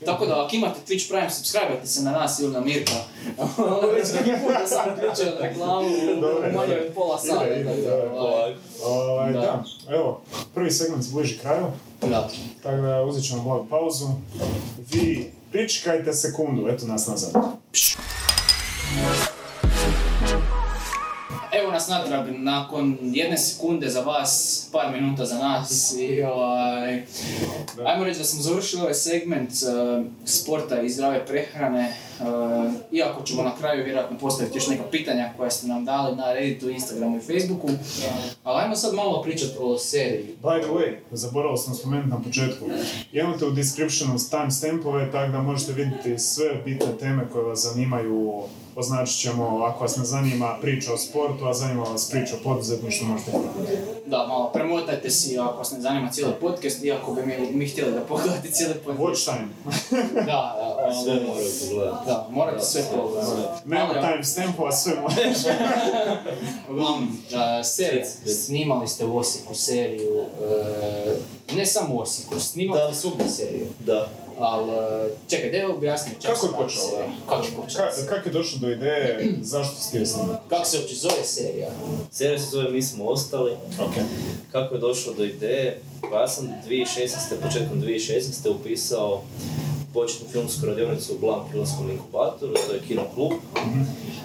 Tako 0.04 0.26
da 0.26 0.44
ako 0.44 0.56
imate 0.56 0.80
Twitch 0.88 1.08
Prime, 1.08 1.30
subscribe 1.30 1.86
se 1.86 2.02
na 2.02 2.10
nas 2.10 2.38
ili 2.40 2.52
na 2.52 2.60
Mirka. 2.60 2.92
Ovo 3.58 3.90
već 3.92 4.08
neki 4.12 4.30
put 4.44 4.52
da 4.60 4.66
sam 4.66 4.84
ključio 4.98 5.34
na 5.34 5.40
reklamu 5.48 5.88
u 5.88 6.56
manje 6.56 6.74
od 6.88 6.94
pola 6.94 7.18
sata. 7.18 7.44
Da, 7.64 7.74
dobro. 7.90 8.10
ovaj, 8.16 8.54
Ovaj, 8.84 9.32
Da. 9.32 9.64
evo, 9.90 10.20
prvi 10.54 10.70
segment 10.70 11.04
se 11.04 11.10
bliži 11.12 11.38
kraju, 11.38 11.66
Da. 12.00 12.28
tako 12.62 12.76
da 12.76 13.02
uzet 13.02 13.24
ćemo 13.24 13.42
blagu 13.42 13.66
pauzu. 13.70 14.06
Vi 14.92 15.30
pričekajte 15.52 16.12
sekundu, 16.12 16.68
eto 16.68 16.86
nas 16.86 17.06
nazad. 17.06 17.32
Evo 21.68 21.74
nas 21.74 21.88
natrag, 21.88 22.26
nakon 22.38 22.98
jedne 23.02 23.38
sekunde 23.38 23.88
za 23.88 24.00
vas, 24.00 24.68
par 24.72 24.92
minuta 24.92 25.24
za 25.24 25.38
nas 25.38 25.94
i 25.98 26.22
ovaj, 26.22 27.02
ajmo 27.86 28.04
reći 28.04 28.18
da 28.18 28.24
smo 28.24 28.42
završili 28.42 28.82
ovaj 28.82 28.94
segment 28.94 29.50
eh, 29.50 30.04
sporta 30.24 30.80
i 30.80 30.90
zdrave 30.90 31.26
prehrane, 31.26 31.96
eh, 32.20 32.24
iako 32.92 33.22
ćemo 33.22 33.42
na 33.42 33.56
kraju 33.56 33.84
vjerojatno 33.84 34.18
postaviti 34.18 34.58
još 34.58 34.66
neka 34.66 34.82
pitanja 34.90 35.32
koja 35.36 35.50
ste 35.50 35.66
nam 35.66 35.84
dali 35.84 36.16
na 36.16 36.32
Redditu, 36.32 36.70
Instagramu 36.70 37.16
i 37.16 37.20
Facebooku, 37.20 37.68
ali 38.44 38.62
ajmo 38.62 38.76
sad 38.76 38.94
malo 38.94 39.22
pričati 39.22 39.56
o 39.60 39.78
seriji. 39.78 40.36
By 40.42 40.62
the 40.62 40.70
way, 40.70 40.96
zaboravio 41.10 41.56
sam 41.56 41.74
spomenuti 41.74 42.10
na 42.10 42.22
početku, 42.22 42.64
imate 43.12 43.44
u 43.44 43.50
descriptionu 43.50 44.18
timestampove, 44.30 45.12
tako 45.12 45.32
da 45.32 45.42
možete 45.42 45.72
vidjeti 45.72 46.18
sve 46.18 46.54
bitne 46.64 46.98
teme 47.00 47.28
koje 47.32 47.44
vas 47.44 47.62
zanimaju. 47.62 48.42
Označit 48.78 49.20
ćemo, 49.20 49.64
ako 49.64 49.84
vas 49.84 49.96
ne 49.96 50.04
zanima 50.04 50.56
priča 50.60 50.92
o 50.92 50.96
sportu, 50.98 51.46
a 51.46 51.54
zanima 51.54 51.82
vas 51.82 52.10
priča 52.10 52.34
o 52.34 52.38
poduzetništvu, 52.44 53.06
možete 53.06 53.30
pogledati. 53.30 53.84
Da, 54.06 54.26
malo 54.26 54.50
premotajte 54.52 55.10
si 55.10 55.38
ako 55.38 55.58
vas 55.58 55.72
ne 55.72 55.80
zanima 55.80 56.10
cijeli 56.10 56.32
podcast, 56.40 56.84
iako 56.84 57.12
bi 57.12 57.26
mi, 57.26 57.52
mi 57.52 57.68
htjeli 57.68 57.92
da 57.92 58.00
pogledate 58.00 58.50
cijeli 58.50 58.74
podcast. 58.74 59.00
Watch 59.00 59.24
time. 59.24 59.48
Da, 60.26 60.56
da, 60.58 60.92
Sve 61.04 61.12
ovaj, 61.12 61.26
moraju 61.26 61.50
pogledati. 61.68 62.06
da, 62.06 62.28
morate 62.30 62.64
sve 62.64 62.82
pogledati. 62.96 63.68
Nema 63.68 63.88
Ali, 63.94 64.12
timestampova, 64.12 64.72
sve 64.72 64.92
možeš. 65.02 65.38
Uglavnom, 66.70 67.18
a, 67.34 67.64
serija, 67.64 68.06
snimali 68.44 68.88
ste 68.88 69.04
u 69.04 69.18
Osijeku 69.18 69.54
seriju, 69.54 70.24
e, 71.50 71.54
ne 71.54 71.66
samo 71.66 71.94
u 71.94 72.00
Osijeku, 72.00 72.40
snimali 72.40 72.94
ste 72.94 73.00
svugdje 73.00 73.28
seriju, 73.28 73.66
Da. 73.86 74.08
Ali 74.38 74.70
e, 74.70 75.10
čekaj, 75.28 75.50
da 75.50 75.56
je 75.56 75.68
objasniti 75.68 76.22
čak 76.22 76.34
Kako 76.34 76.46
je 76.46 76.70
se 76.70 76.96
da? 76.96 77.04
Kako 77.28 77.44
je 77.44 77.50
Ka- 77.50 77.92
serija? 77.92 78.14
Kako 78.14 78.28
je 78.28 78.32
došlo 78.32 78.58
do 78.58 78.70
ideje, 78.70 79.34
zašto 79.52 79.80
si 79.80 79.88
htio 79.88 80.06
snimati? 80.06 80.48
Kako 80.48 80.64
se 80.64 80.78
uopće 80.78 80.94
zove 80.94 81.24
serija? 81.24 81.68
Serija 82.10 82.38
se 82.38 82.46
zove 82.50 82.70
Mi 82.70 82.82
smo 82.82 83.04
ostali. 83.04 83.52
Ok. 83.80 83.94
Kako 84.52 84.74
je 84.74 84.80
došlo 84.80 85.12
do 85.14 85.24
ideje? 85.24 85.80
Pa 86.10 86.20
ja 86.20 86.28
sam 86.28 86.48
2016. 86.68 87.08
početkom 87.42 87.82
2016. 87.82 88.50
upisao 88.50 89.22
početnu 89.94 90.26
filmsku 90.32 90.66
radionicu 90.66 91.14
u 91.14 91.18
Blank 91.18 91.50
filmskom 91.52 91.90
inkubatoru, 91.90 92.54
to 92.66 92.72
je 92.72 92.80
kino 92.88 93.02
klub. 93.14 93.32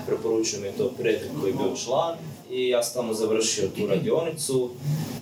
Preporučujem 0.08 0.62
mi 0.62 0.67
je 0.67 0.78
to 0.78 0.91
prijatelj 0.99 1.30
koji 1.41 1.52
je 1.52 1.56
bio 1.56 1.76
član 1.76 2.15
i 2.53 2.69
ja 2.69 2.83
sam 2.83 3.01
tamo 3.01 3.13
završio 3.13 3.67
tu 3.67 3.87
radionicu. 3.87 4.69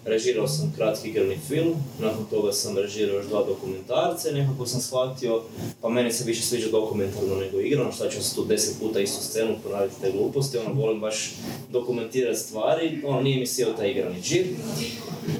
Režirao 0.06 0.48
sam 0.48 0.74
kratki 0.78 1.10
igrani 1.10 1.38
film, 1.48 1.74
nakon 2.00 2.26
toga 2.30 2.52
sam 2.52 2.78
režirao 2.78 3.16
još 3.16 3.26
dva 3.26 3.44
dokumentarca 3.44 4.30
i 4.30 4.34
nekako 4.34 4.66
sam 4.66 4.82
shvatio, 4.82 5.42
pa 5.82 5.90
meni 5.90 6.12
se 6.12 6.24
više 6.24 6.42
sviđa 6.42 6.68
dokumentarno 6.72 7.36
nego 7.36 7.60
igrano, 7.60 7.92
šta 7.92 8.10
ću 8.10 8.24
se 8.24 8.36
tu 8.36 8.46
deset 8.46 8.80
puta 8.80 9.00
istu 9.00 9.24
scenu 9.24 9.56
ponavljati 9.64 10.02
te 10.02 10.12
gluposti, 10.12 10.58
ono 10.58 10.82
volim 10.82 11.00
baš 11.00 11.34
dokumentirati 11.70 12.40
stvari, 12.40 13.02
ono 13.06 13.22
nije 13.22 13.40
mi 13.40 13.48
sjeo 13.48 13.74
taj 13.74 13.92
igrani 13.92 14.22
džir. 14.22 14.46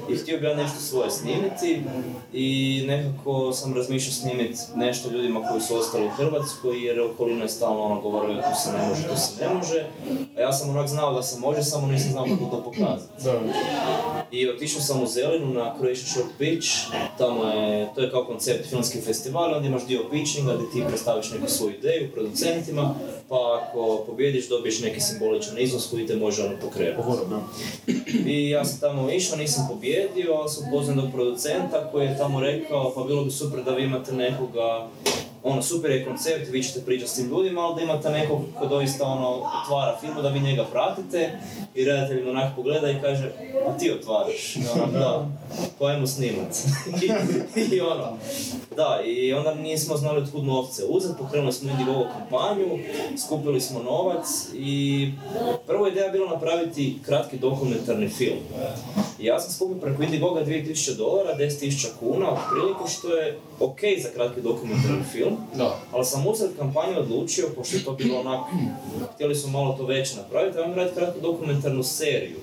I 0.10 0.16
htio 0.16 0.40
bi 0.40 0.46
ja 0.46 0.56
nešto 0.56 0.80
svoje 0.80 1.12
snimiti 1.12 1.82
i 2.34 2.84
nekako 2.88 3.54
sam 3.54 3.74
razmišljao 3.74 4.14
snimiti 4.14 4.60
nešto 4.76 5.10
ljudima 5.10 5.48
koji 5.50 5.62
su 5.62 5.76
ostali 5.76 6.06
u 6.06 6.10
Hrvatskoj 6.10 6.86
jer 6.86 7.00
okolina 7.02 7.44
je 7.44 7.50
stalno 7.50 7.82
ono 7.82 8.02
govorila 8.02 8.42
tu 8.42 8.62
se 8.64 8.72
ne 8.72 8.88
može, 8.88 9.08
tu 9.08 9.16
se 9.16 9.46
ne 9.46 9.54
može. 9.54 9.86
A 10.38 10.42
ja 10.42 10.54
sam 10.54 10.70
onak 10.70 10.88
znao 10.88 11.14
da 11.14 11.24
se 11.24 11.40
može, 11.40 11.64
samo 11.64 11.81
nisam 11.88 12.12
znao 12.12 12.26
kako 12.26 12.46
to 12.56 12.64
pokazati. 12.64 13.24
Da. 13.24 13.42
I 14.32 14.50
otišao 14.50 14.82
sam 14.82 15.04
u 15.04 15.08
Zelinu 15.08 15.54
na 15.54 15.76
Croatia 15.78 16.06
Short 16.06 16.30
Pitch, 16.38 16.68
tamo 17.18 17.46
je, 17.46 17.90
to 17.96 18.02
je 18.02 18.12
kao 18.12 18.26
koncept 18.26 18.70
filmski 18.70 19.02
festival, 19.02 19.54
onda 19.54 19.68
imaš 19.68 19.86
dio 19.86 20.10
pitchinga 20.12 20.54
gdje 20.56 20.72
ti 20.72 20.88
predstaviš 20.88 21.32
neku 21.32 21.48
svoju 21.48 21.74
ideju 21.76 22.12
producentima, 22.12 22.96
pa 23.30 23.36
ako 23.62 24.04
pobjediš 24.08 24.50
dobiješ 24.50 24.80
neki 24.80 25.02
simboličan 25.02 25.60
iznos 25.60 25.90
koji 25.90 26.08
te 26.08 26.16
može 26.16 26.46
ono 26.46 26.56
pokrenuti. 26.62 27.30
Da. 27.30 27.42
I 28.30 28.50
ja 28.50 28.66
sam 28.66 28.80
tamo 28.80 29.12
išao, 29.12 29.38
nisam 29.38 29.68
pobjedio, 29.70 30.34
ali 30.34 30.50
sam 30.50 30.68
upoznao 30.68 30.92
jednog 30.92 31.14
producenta 31.14 31.92
koji 31.92 32.06
je 32.06 32.18
tamo 32.18 32.40
rekao 32.40 32.94
pa 32.96 33.04
bilo 33.04 33.24
bi 33.24 33.32
super 33.32 33.64
da 33.64 33.72
vi 33.72 33.84
imate 33.84 34.14
nekoga 34.14 34.88
ono, 35.44 35.62
super 35.62 35.92
je 35.92 36.06
koncept, 36.06 36.52
vi 36.52 36.64
ćete 36.64 36.86
pričati 36.86 37.12
s 37.12 37.16
tim 37.16 37.30
ljudima, 37.30 37.62
ali 37.62 37.76
da 37.76 37.82
imate 37.82 38.10
nekog 38.10 38.42
ko 38.60 38.66
doista 38.66 39.06
ono, 39.06 39.30
otvara 39.64 39.98
filmu, 40.02 40.22
da 40.22 40.30
vi 40.30 40.40
njega 40.40 40.66
pratite 40.72 41.32
i 41.76 41.86
redatelj 41.86 42.24
mu 42.24 42.30
onak 42.30 42.56
pogleda 42.56 42.90
i 42.90 43.02
kaže, 43.02 43.32
a 43.68 43.78
ti 43.78 43.92
otvaraš, 43.92 44.58
ono, 44.76 45.00
da, 45.00 45.28
pa 45.80 45.86
ajmo 45.86 46.08
snimat. 46.08 46.58
I, 47.56 47.76
I 47.76 47.82
ono, 47.82 48.18
da, 48.76 49.02
i 49.06 49.34
onda 49.34 49.54
nismo 49.54 49.98
znali 49.98 50.22
otkud 50.22 50.44
novce 50.44 50.84
uzeti, 50.90 51.20
pokrenuli 51.20 51.54
smo 51.54 51.72
Indiegogo 51.72 52.06
kampanju, 52.18 52.80
skupili 53.26 53.62
smo 53.62 53.84
novac 53.84 54.26
i 54.54 55.10
prva 55.68 55.88
ideja 55.88 56.10
bila 56.10 56.30
napraviti 56.30 56.98
kratki 57.06 57.38
dokumentarni 57.38 58.10
film. 58.10 58.40
I 59.20 59.26
ja 59.26 59.40
sam 59.40 59.54
skupio 59.54 59.78
preko 59.78 60.04
Indiegoga 60.04 60.46
2000 60.46 60.98
dolara, 60.98 61.38
10.000 61.38 61.88
kuna, 62.00 62.28
otprilike 62.32 62.92
što 62.98 63.16
je 63.16 63.40
ok 63.62 63.80
za 64.04 64.10
kratki 64.16 64.42
dokumentarni 64.42 65.04
film, 65.12 65.38
Da. 65.56 65.80
ali 65.92 66.06
sam 66.06 66.28
usred 66.28 66.50
kampanje 66.58 66.98
odlučio, 66.98 67.46
pošto 67.56 67.78
je 67.78 67.84
to 67.84 67.92
bilo 67.92 68.20
onak, 68.20 68.40
htjeli 69.14 69.36
smo 69.36 69.52
malo 69.52 69.74
to 69.78 69.86
već 69.86 70.16
napraviti, 70.16 70.58
ajmo 70.60 70.76
raditi 70.76 70.96
kratku 70.96 71.20
dokumentarnu 71.22 71.84
seriju. 71.84 72.38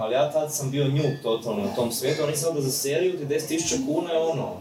Ali 0.00 0.14
ja 0.14 0.32
tad 0.32 0.54
sam 0.54 0.70
bio 0.70 0.88
njub 0.88 1.12
totalno 1.22 1.64
na 1.64 1.74
tom 1.74 1.92
svijetu, 1.92 2.26
nisam 2.26 2.40
znao 2.40 2.54
da 2.54 2.60
za 2.60 2.70
seriju 2.70 3.18
ti 3.18 3.24
10.000 3.24 3.86
kuna 3.86 4.12
je 4.12 4.18
ono, 4.18 4.52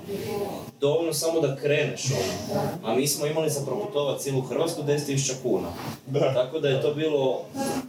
dovoljno 0.81 1.13
samo 1.13 1.39
da 1.39 1.55
kreneš 1.55 2.05
ono. 2.11 2.61
A 2.83 2.95
mi 2.95 3.07
smo 3.07 3.25
imali 3.25 3.49
za 3.49 3.65
proputovat 3.65 4.21
cijelu 4.21 4.41
Hrvatsku 4.41 4.81
10.000 4.83 5.33
kuna. 5.43 5.67
Da. 6.07 6.33
Tako 6.33 6.59
da 6.59 6.69
je 6.69 6.81
to 6.81 6.93
bilo, 6.93 7.41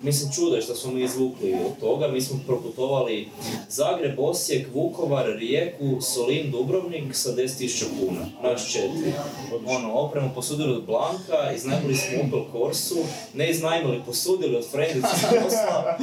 mislim 0.03 0.33
čudo 0.33 0.57
je 0.57 0.63
što 0.63 0.75
smo 0.75 0.93
mi 0.93 1.03
izvukli 1.03 1.55
od 1.55 1.81
toga. 1.81 2.09
Mi 2.09 2.21
smo 2.21 2.41
proputovali 2.47 3.29
Zagreb, 3.69 4.19
Osijek, 4.19 4.69
Vukovar, 4.75 5.27
Rijeku, 5.27 6.01
Solin, 6.01 6.51
Dubrovnik 6.51 7.17
sa 7.17 7.31
10.000 7.31 7.85
kuna. 8.01 8.27
Naš 8.43 8.73
četiri. 8.73 9.13
Ono, 9.67 9.93
opremu 9.93 10.31
posudili 10.35 10.73
od 10.73 10.85
Blanka, 10.87 11.53
iznajmili 11.57 11.95
smo 11.95 12.19
Opel 12.27 12.45
Corsu, 12.53 12.97
ne 13.35 13.51
iznajmili, 13.51 14.03
posudili 14.07 14.57
od 14.57 14.71
Frendica 14.71 15.09
posla. 15.45 15.99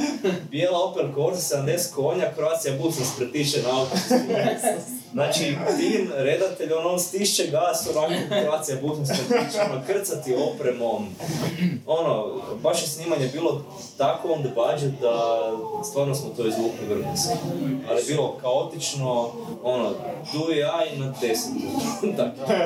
Bijela 0.64 0.84
Opel 0.84 1.12
Corsa, 1.14 1.56
70 1.56 1.94
konja, 1.94 2.32
Croatia 2.34 2.72
Bus 2.82 2.98
nas 2.98 3.16
pretiče 3.16 3.62
na. 3.62 3.86
Znači, 5.14 5.56
tim 5.78 6.10
redatelj, 6.16 6.72
ono, 6.72 6.88
on 6.88 7.00
stišće 7.00 7.46
gas, 7.46 7.88
onako 7.96 8.98
nas 8.98 9.08
pretiče, 9.28 9.60
ono, 9.70 9.82
krcati 9.86 10.34
opremom. 10.34 11.06
Ono, 11.86 12.40
baš 12.62 12.82
je 12.82 12.88
snimanje 12.88 13.28
bilo 13.32 13.62
tako 13.98 14.32
on 14.32 14.42
the 14.42 14.50
budget 14.54 15.00
da 15.00 15.38
stvarno 15.90 16.14
smo 16.14 16.30
to 16.36 16.46
izvukli 16.46 16.86
vrhunski. 16.88 17.32
Ali 17.90 18.00
je 18.00 18.04
bilo 18.06 18.38
kaotično, 18.40 19.30
ono, 19.62 19.90
tu 20.32 20.52
i 20.52 20.58
ja 20.58 20.80
i 20.94 20.98
na 20.98 21.14
desetu. 21.20 21.54
tako, 22.16 22.36
tako. 22.36 22.64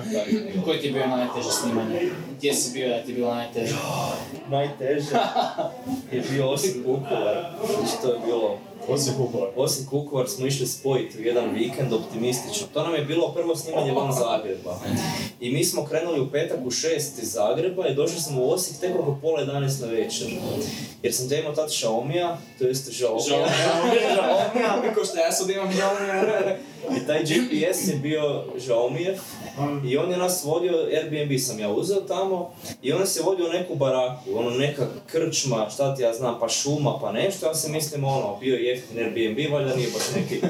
Koji 0.64 0.80
ti 0.80 0.86
je 0.86 0.92
bio 0.92 1.06
najteže 1.06 1.50
snimanje? 1.50 2.10
Gdje 2.36 2.54
si 2.54 2.72
bio 2.72 2.88
da 2.88 3.02
ti 3.02 3.10
je 3.10 3.14
bilo 3.14 3.34
najteže? 3.34 3.74
Najteže 4.48 5.18
je 6.12 6.22
bio 6.30 6.50
Osijek 6.50 6.76
Vukovar. 6.86 7.46
Znači 7.78 8.02
to 8.02 8.12
je 8.12 8.18
bilo 8.26 8.58
Osijek 8.88 9.18
Vukovar. 9.18 9.48
Osijek 9.56 9.92
Vukovar 9.92 10.28
smo 10.28 10.46
išli 10.46 10.66
spojiti 10.66 11.18
u 11.18 11.22
jedan 11.22 11.50
vikend 11.54 11.92
optimistično. 11.92 12.66
To 12.74 12.82
nam 12.82 12.94
je 12.94 13.04
bilo 13.04 13.32
prvo 13.32 13.56
snimanje 13.56 13.92
van 13.92 14.12
Zagreba. 14.12 14.80
I 15.40 15.50
mi 15.50 15.64
smo 15.64 15.84
krenuli 15.84 16.20
u 16.20 16.30
petak 16.30 16.58
u 16.64 16.70
šest 16.70 17.22
iz 17.22 17.32
Zagreba 17.32 17.88
i 17.88 17.94
došli 17.94 18.20
smo 18.20 18.42
u 18.42 18.50
Osijek 18.50 18.80
tek 18.80 18.94
oko 19.00 19.18
pola 19.22 19.44
11 19.44 19.80
na 19.80 19.86
večer. 19.86 20.26
Jer 21.02 21.14
sam 21.14 21.32
ja 21.32 21.40
imao 21.40 21.54
tad 21.54 21.70
Xiaomija, 21.70 22.36
to 22.58 22.64
jest 22.66 22.90
Xiaomija. 22.92 23.46
Xiaomi, 24.54 24.94
ko 24.94 25.04
što 25.04 25.18
ja 25.18 25.32
sad 25.32 25.50
imam 25.50 25.68
Xiaomi. 25.68 26.54
I 26.96 27.06
taj 27.06 27.22
GPS 27.22 27.88
je 27.88 27.96
bio 27.96 28.44
Xiaomijev 28.56 29.18
i 29.90 29.96
on 29.96 30.10
je 30.10 30.16
nas 30.16 30.44
vodio, 30.44 30.72
Airbnb 30.72 31.38
sam 31.40 31.58
ja 31.58 31.68
uzeo 31.70 32.00
tamo 32.00 32.54
i 32.82 32.92
on 32.92 33.00
je 33.00 33.22
vodio 33.24 33.46
u 33.46 33.52
neku 33.52 33.74
baraku, 33.74 34.30
ono 34.34 34.50
neka 34.50 34.86
krčma, 35.06 35.70
šta 35.74 35.94
ti 35.94 36.02
ja 36.02 36.14
znam, 36.14 36.40
pa 36.40 36.48
šuma, 36.48 36.98
pa 37.00 37.12
nešto, 37.12 37.46
ja 37.46 37.54
se 37.54 37.70
mislim 37.70 38.04
ono, 38.04 38.36
bio 38.40 38.54
je 38.54 38.64
jeftin 38.64 38.98
Airbnb, 38.98 39.52
valjda 39.52 39.76
nije 39.76 39.88
baš 39.90 40.02
neki, 40.16 40.40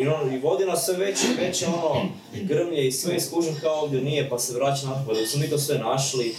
i, 0.00 0.08
on, 0.08 0.34
i 0.34 0.38
vodi 0.38 0.64
nas 0.64 0.84
sve 0.84 0.96
veće 0.96 1.26
veće, 1.40 1.66
ono, 1.66 2.08
grmlje 2.42 2.86
i 2.86 2.92
sve 2.92 3.16
iskužen 3.16 3.54
kao 3.60 3.80
ovdje 3.80 4.00
nije, 4.00 4.28
pa 4.28 4.38
se 4.38 4.54
vraća 4.54 4.86
natrag, 4.86 5.16
dok 5.16 5.28
su 5.28 5.38
mi 5.38 5.50
to 5.50 5.58
sve 5.58 5.78
našli, 5.78 6.34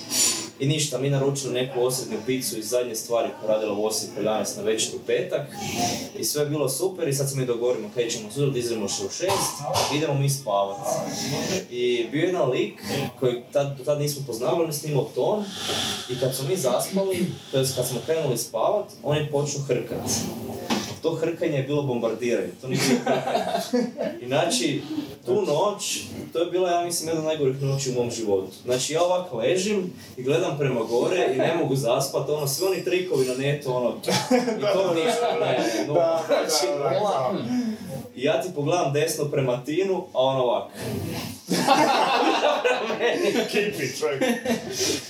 i 0.60 0.68
ništa, 0.68 0.98
mi 0.98 1.10
naručili 1.10 1.54
neku 1.54 1.82
osrednju 1.82 2.18
picu 2.26 2.58
iz 2.60 2.70
zadnje 2.70 2.96
stvari 2.96 3.30
koja 3.40 3.54
radila 3.54 3.74
u 3.74 3.86
Osijeku 3.86 4.22
11 4.22 4.58
na 4.58 4.64
večer 4.64 4.96
u 4.96 5.00
petak 5.08 5.48
i 6.20 6.24
sve 6.24 6.44
je 6.44 6.50
bilo 6.50 6.70
super 6.70 7.08
i 7.08 7.14
sad 7.14 7.30
se 7.30 7.38
mi 7.38 7.46
dogovorimo 7.46 7.90
kaj 7.96 8.10
ćemo 8.10 8.32
sutra, 8.32 8.60
izremo 8.60 8.88
što 8.88 9.06
u 9.06 9.10
šest, 9.10 9.54
idemo 9.96 10.14
mi 10.14 10.30
spavat. 10.30 10.78
I 11.72 12.08
bio 12.12 12.22
je 12.22 12.28
jedan 12.28 12.50
lik 12.50 12.82
koji 13.20 13.42
tad, 13.54 13.78
do 13.78 13.84
tad 13.84 14.00
nismo 14.00 14.24
poznavali, 14.28 14.64
on 14.64 14.70
je 14.70 14.74
snimao 14.74 15.10
ton 15.16 15.44
i 16.10 16.20
kad 16.20 16.36
smo 16.36 16.48
mi 16.50 16.58
zaspali, 16.58 17.26
to 17.52 17.58
kad 17.76 17.88
smo 17.88 18.00
krenuli 18.06 18.38
spavat, 18.38 18.86
on 19.04 19.18
je 19.18 19.32
počeo 19.32 19.62
hrkat. 19.68 20.10
To 21.02 21.16
hrkanje 21.16 21.58
je 21.58 21.64
bilo 21.64 21.82
bombardiranje, 21.82 22.52
to 22.62 22.68
nije 22.68 22.82
bilo. 22.90 23.18
I 24.22 24.28
znači, 24.28 24.82
tu 25.26 25.34
noć, 25.34 26.02
to 26.34 26.40
je 26.40 26.52
bila, 26.52 26.72
ja 26.72 26.86
mislim, 26.86 27.10
jedna 27.10 27.22
od 27.22 27.28
najgorih 27.28 27.62
noći 27.62 27.90
u 27.90 27.94
mom 27.94 28.12
životu. 28.12 28.52
Znači, 28.66 28.94
ja 28.94 29.04
ovak 29.04 29.34
ležim 29.34 29.94
i 30.18 30.24
gledam 30.24 30.58
prema 30.58 30.84
gore 30.84 31.30
i 31.36 31.38
ne 31.38 31.56
mogu 31.56 31.76
zaspat, 31.76 32.30
ono, 32.30 32.48
svi 32.48 32.66
oni 32.66 32.84
trikovi 32.84 33.28
na 33.28 33.34
netu, 33.34 33.76
ono, 33.76 33.96
i 34.60 34.62
to 34.74 34.94
ništa, 35.06 35.38
ne, 35.40 35.86
no, 35.88 35.94
znači. 36.28 36.68
I 38.20 38.24
ja 38.24 38.42
ti 38.42 38.50
pogledam 38.56 38.94
desno 38.94 39.26
prema 39.26 39.64
Tinu, 39.66 40.04
a 40.14 40.20
on 40.20 40.36
ovak. 40.36 40.72
Kipi, 43.52 43.98
čovjek. 44.00 44.24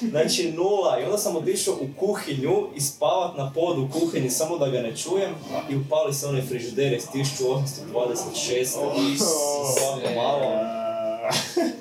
Znači 0.09 0.51
nula 0.51 0.99
i 0.99 1.03
onda 1.03 1.17
sam 1.17 1.35
otišao 1.35 1.73
u 1.73 1.87
kuhinju 1.99 2.67
i 2.75 2.81
spavat 2.81 3.37
na 3.37 3.51
podu 3.55 3.81
u 3.81 3.99
kuhinji 3.99 4.29
samo 4.29 4.57
da 4.57 4.69
ga 4.69 4.81
ne 4.81 4.95
čujem 4.95 5.35
i 5.69 5.75
upali 5.75 6.13
se 6.13 6.27
onaj 6.27 6.41
frižider 6.41 6.93
iz 6.93 7.07
1826 7.13 8.59
i 8.59 9.17
svako 9.17 10.13
malo. 10.15 10.78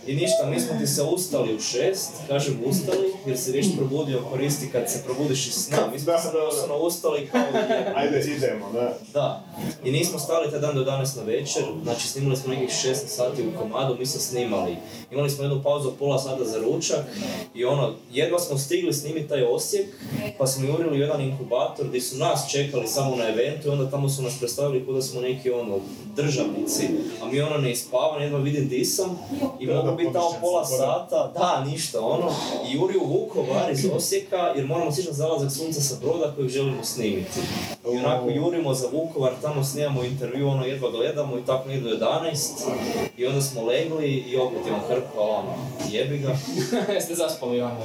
I 0.06 0.14
ništa, 0.14 0.46
mi 0.50 0.60
smo 0.60 0.78
ti 0.78 0.86
se 0.86 1.02
ustali 1.02 1.54
u 1.54 1.60
šest, 1.60 2.10
kažem 2.28 2.60
ustali, 2.66 3.12
jer 3.26 3.38
se 3.38 3.52
viš 3.52 3.66
probudio 3.76 4.22
koristi 4.30 4.68
kad 4.72 4.90
se 4.90 5.02
probudiš 5.04 5.46
iz 5.46 5.54
sna. 5.54 5.76
Mi 5.92 5.98
smo 5.98 6.12
Da, 6.12 6.18
se 6.18 6.28
doslovno 6.32 6.78
ustali 6.78 7.28
kao. 7.32 7.40
Ajde, 7.94 8.24
idemo, 8.36 8.72
da. 8.72 8.98
Da, 9.12 9.44
i 9.84 9.90
nismo 9.90 10.18
stali 10.18 10.50
taj 10.50 10.60
dan 10.60 10.74
do 10.74 10.84
danas 10.84 11.16
na 11.16 11.22
večer, 11.22 11.62
znači 11.82 12.08
snimali 12.08 12.36
smo 12.36 12.54
nekih 12.54 12.68
16 12.68 12.94
sati 12.94 13.42
u 13.42 13.58
komadu, 13.58 13.96
mi 13.98 14.06
smo 14.06 14.20
snimali. 14.20 14.76
Imali 15.10 15.30
smo 15.30 15.44
jednu 15.44 15.62
pauzu 15.62 15.92
pola 15.98 16.18
sata 16.18 16.44
za 16.44 16.58
ručak 16.58 17.04
i 17.54 17.64
ono, 17.64 17.94
jedva 18.12 18.38
smo 18.38 18.58
stigli 18.58 18.92
snimiti 18.92 19.28
taj 19.28 19.42
Osijek, 19.42 19.86
pa 20.38 20.46
smo 20.46 20.66
jurili 20.66 20.98
u 20.98 21.00
jedan 21.00 21.20
inkubator 21.20 21.86
gdje 21.86 22.00
su 22.00 22.16
nas 22.16 22.50
čekali 22.50 22.86
samo 22.86 23.16
na 23.16 23.28
eventu 23.28 23.68
i 23.68 23.70
onda 23.70 23.90
tamo 23.90 24.08
su 24.08 24.22
nas 24.22 24.38
predstavili 24.38 24.84
kao 24.84 24.94
da 24.94 25.02
smo 25.02 25.20
neki 25.20 25.50
ono, 25.50 25.78
državnici, 26.16 26.88
a 27.22 27.26
mi 27.26 27.40
ono 27.40 27.58
ne 27.58 27.70
ispavani, 27.70 28.24
jedva 28.24 28.38
vidim 28.38 28.68
di 28.68 28.84
sam 28.84 29.18
I 29.60 29.66
mogu 29.66 29.96
biti 29.96 30.12
tamo 30.12 30.30
pola 30.40 30.64
sata, 30.64 31.32
da, 31.34 31.64
ništa, 31.70 32.00
ono. 32.00 32.30
I 32.68 32.74
juri 32.76 32.96
u 32.96 33.06
Vukovar 33.06 33.72
iz 33.72 33.86
Osijeka, 33.96 34.52
jer 34.56 34.66
moramo 34.66 34.92
sići 34.92 35.08
na 35.08 35.14
zalazak 35.14 35.52
sunca 35.52 35.80
sa 35.80 35.94
broda 36.02 36.32
kojeg 36.36 36.50
želimo 36.50 36.84
snimiti. 36.84 37.40
I 37.92 37.96
onako 37.98 38.26
O. 38.26 38.30
jurimo 38.30 38.74
za 38.74 38.88
Vukovar, 38.92 39.32
tamo 39.42 39.64
snimamo 39.64 40.04
intervju, 40.04 40.48
ono 40.48 40.64
jedva 40.64 40.90
gledamo 40.90 41.38
i 41.38 41.44
tako 41.46 41.68
negdje 41.68 41.90
do 41.90 42.06
11. 42.06 42.30
I 43.16 43.26
onda 43.26 43.42
smo 43.42 43.62
legli 43.62 44.08
i 44.08 44.36
opet 44.36 44.66
imam 44.66 44.80
hrpu, 44.88 45.20
ali 45.20 45.30
ono, 45.30 45.54
jebi 45.90 46.18
ga. 46.18 46.36
Jeste 46.94 47.14
zaspali 47.14 47.60
onda. 47.60 47.82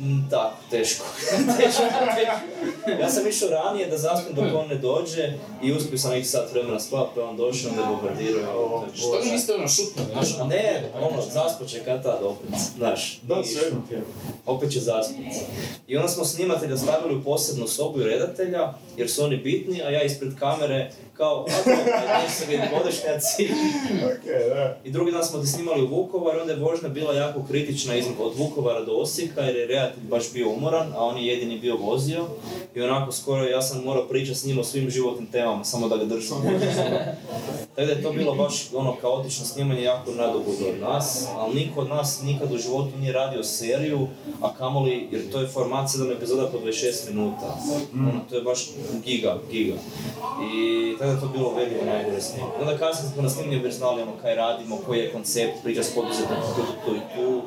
Mm, 0.00 0.30
tako, 0.30 0.56
teško. 0.70 1.04
teško, 1.58 1.82
teško. 2.16 3.00
Ja 3.00 3.10
sam 3.10 3.28
išao 3.28 3.48
ranije 3.48 3.86
da 3.86 3.98
zaspim 3.98 4.34
dok 4.34 4.44
on 4.54 4.68
ne 4.68 4.74
dođe 4.74 5.32
i 5.62 5.72
uspio 5.72 5.98
sam 5.98 6.10
nekih 6.10 6.30
sat 6.30 6.52
vremena 6.52 6.80
spavat, 6.80 7.08
pa 7.14 7.20
je 7.20 7.26
on 7.26 7.36
došao, 7.36 7.70
onda 7.70 7.82
je 7.82 7.88
bombardirao. 7.88 8.84
Što 8.94 9.20
vi 9.24 9.30
niste 9.30 9.54
ono 9.54 9.68
šutnuli, 9.68 10.08
znaš? 10.12 10.34
ono? 10.34 10.44
Ne, 10.44 10.90
ono, 11.00 11.22
zaspat 11.22 11.68
će 11.68 11.84
kad 11.84 12.02
tad 12.02 12.22
opet, 12.22 12.50
znaš. 12.76 13.20
Da, 13.22 13.44
sve. 13.44 13.62
Opet 14.46 14.72
će 14.72 14.80
zaspati. 14.80 15.30
I 15.88 15.96
onda 15.96 16.08
smo 16.08 16.24
snimatelja 16.24 16.76
stavili 16.76 17.16
u 17.16 17.24
posebnu 17.24 17.66
sobu 17.68 18.00
i 18.00 18.04
redatelja, 18.04 18.74
jer 18.96 19.10
su 19.10 19.24
oni 19.24 19.36
bitni, 19.36 19.82
a 19.82 19.90
ja 19.90 20.02
ispred 20.02 20.38
kamere 20.38 20.90
kao, 21.20 21.46
bodešnjaci. 22.74 23.48
Okej, 24.04 24.48
da. 24.48 24.76
I 24.84 24.90
drugi 24.90 25.12
dan 25.12 25.24
smo 25.24 25.40
ti 25.40 25.46
snimali 25.46 25.82
u 25.82 25.88
Vukovar, 25.88 26.40
onda 26.40 26.52
je 26.52 26.58
vožnja 26.58 26.88
bila 26.88 27.14
jako 27.14 27.42
kritična 27.48 27.94
iz, 27.94 28.04
od 28.20 28.32
Vukovara 28.36 28.84
do 28.84 28.92
Osijeka, 28.92 29.40
jer 29.40 29.56
je 29.56 29.66
redatelj 29.66 30.02
baš 30.02 30.32
bio 30.32 30.50
umoran, 30.50 30.92
a 30.92 31.04
on 31.04 31.18
je 31.18 31.26
jedini 31.26 31.58
bio 31.58 31.76
vozio. 31.76 32.26
I 32.74 32.82
onako 32.82 33.12
skoro 33.12 33.44
ja 33.44 33.62
sam 33.62 33.84
morao 33.84 34.08
pričati 34.08 34.38
s 34.38 34.44
njim 34.44 34.58
o 34.58 34.64
svim 34.64 34.90
životnim 34.90 35.26
temama, 35.26 35.64
samo 35.64 35.88
da 35.88 35.96
ga 35.96 36.04
držim. 36.04 36.36
Tako 37.74 37.86
da 37.86 37.92
je 37.92 38.02
to 38.02 38.12
bilo 38.12 38.34
baš 38.34 38.68
ono 38.74 38.96
kaotično 39.00 39.44
snimanje, 39.44 39.82
jako 39.82 40.10
nadobudo 40.10 40.68
od 40.68 40.80
nas, 40.80 41.26
ali 41.36 41.54
niko 41.54 41.80
od 41.80 41.88
nas 41.88 42.22
nikad 42.22 42.52
u 42.52 42.58
životu 42.58 42.98
nije 42.98 43.12
radio 43.12 43.42
seriju, 43.42 44.08
a 44.42 44.54
kamoli, 44.54 45.08
jer 45.10 45.30
to 45.32 45.40
je 45.40 45.48
format 45.48 45.88
7 45.88 46.16
epizoda 46.16 46.46
po 46.46 46.58
26 46.58 47.08
minuta. 47.08 47.58
Ono, 47.94 48.20
to 48.30 48.36
je 48.36 48.42
baš 48.42 48.70
giga, 49.04 49.38
giga. 49.50 49.74
I 50.54 50.96
je 51.10 51.20
to 51.20 51.28
bilo 51.28 51.54
velio 51.54 51.84
najgore 51.84 52.20
snimanje. 52.20 52.52
Onda 52.60 52.78
kasnije 52.78 53.12
smo 53.12 53.22
na 53.22 53.30
snimljenju 53.30 53.64
već 53.64 53.74
znali 53.74 54.02
ono 54.02 54.12
kaj 54.22 54.34
radimo, 54.34 54.78
koji 54.86 54.98
je 54.98 55.12
koncept, 55.12 55.62
priča 55.62 55.82
s 55.82 55.94
poduzetnikom, 55.94 56.54
tu, 56.56 56.62
tu, 56.62 56.72
tu 56.84 56.96
i 56.96 57.00
tu. 57.14 57.42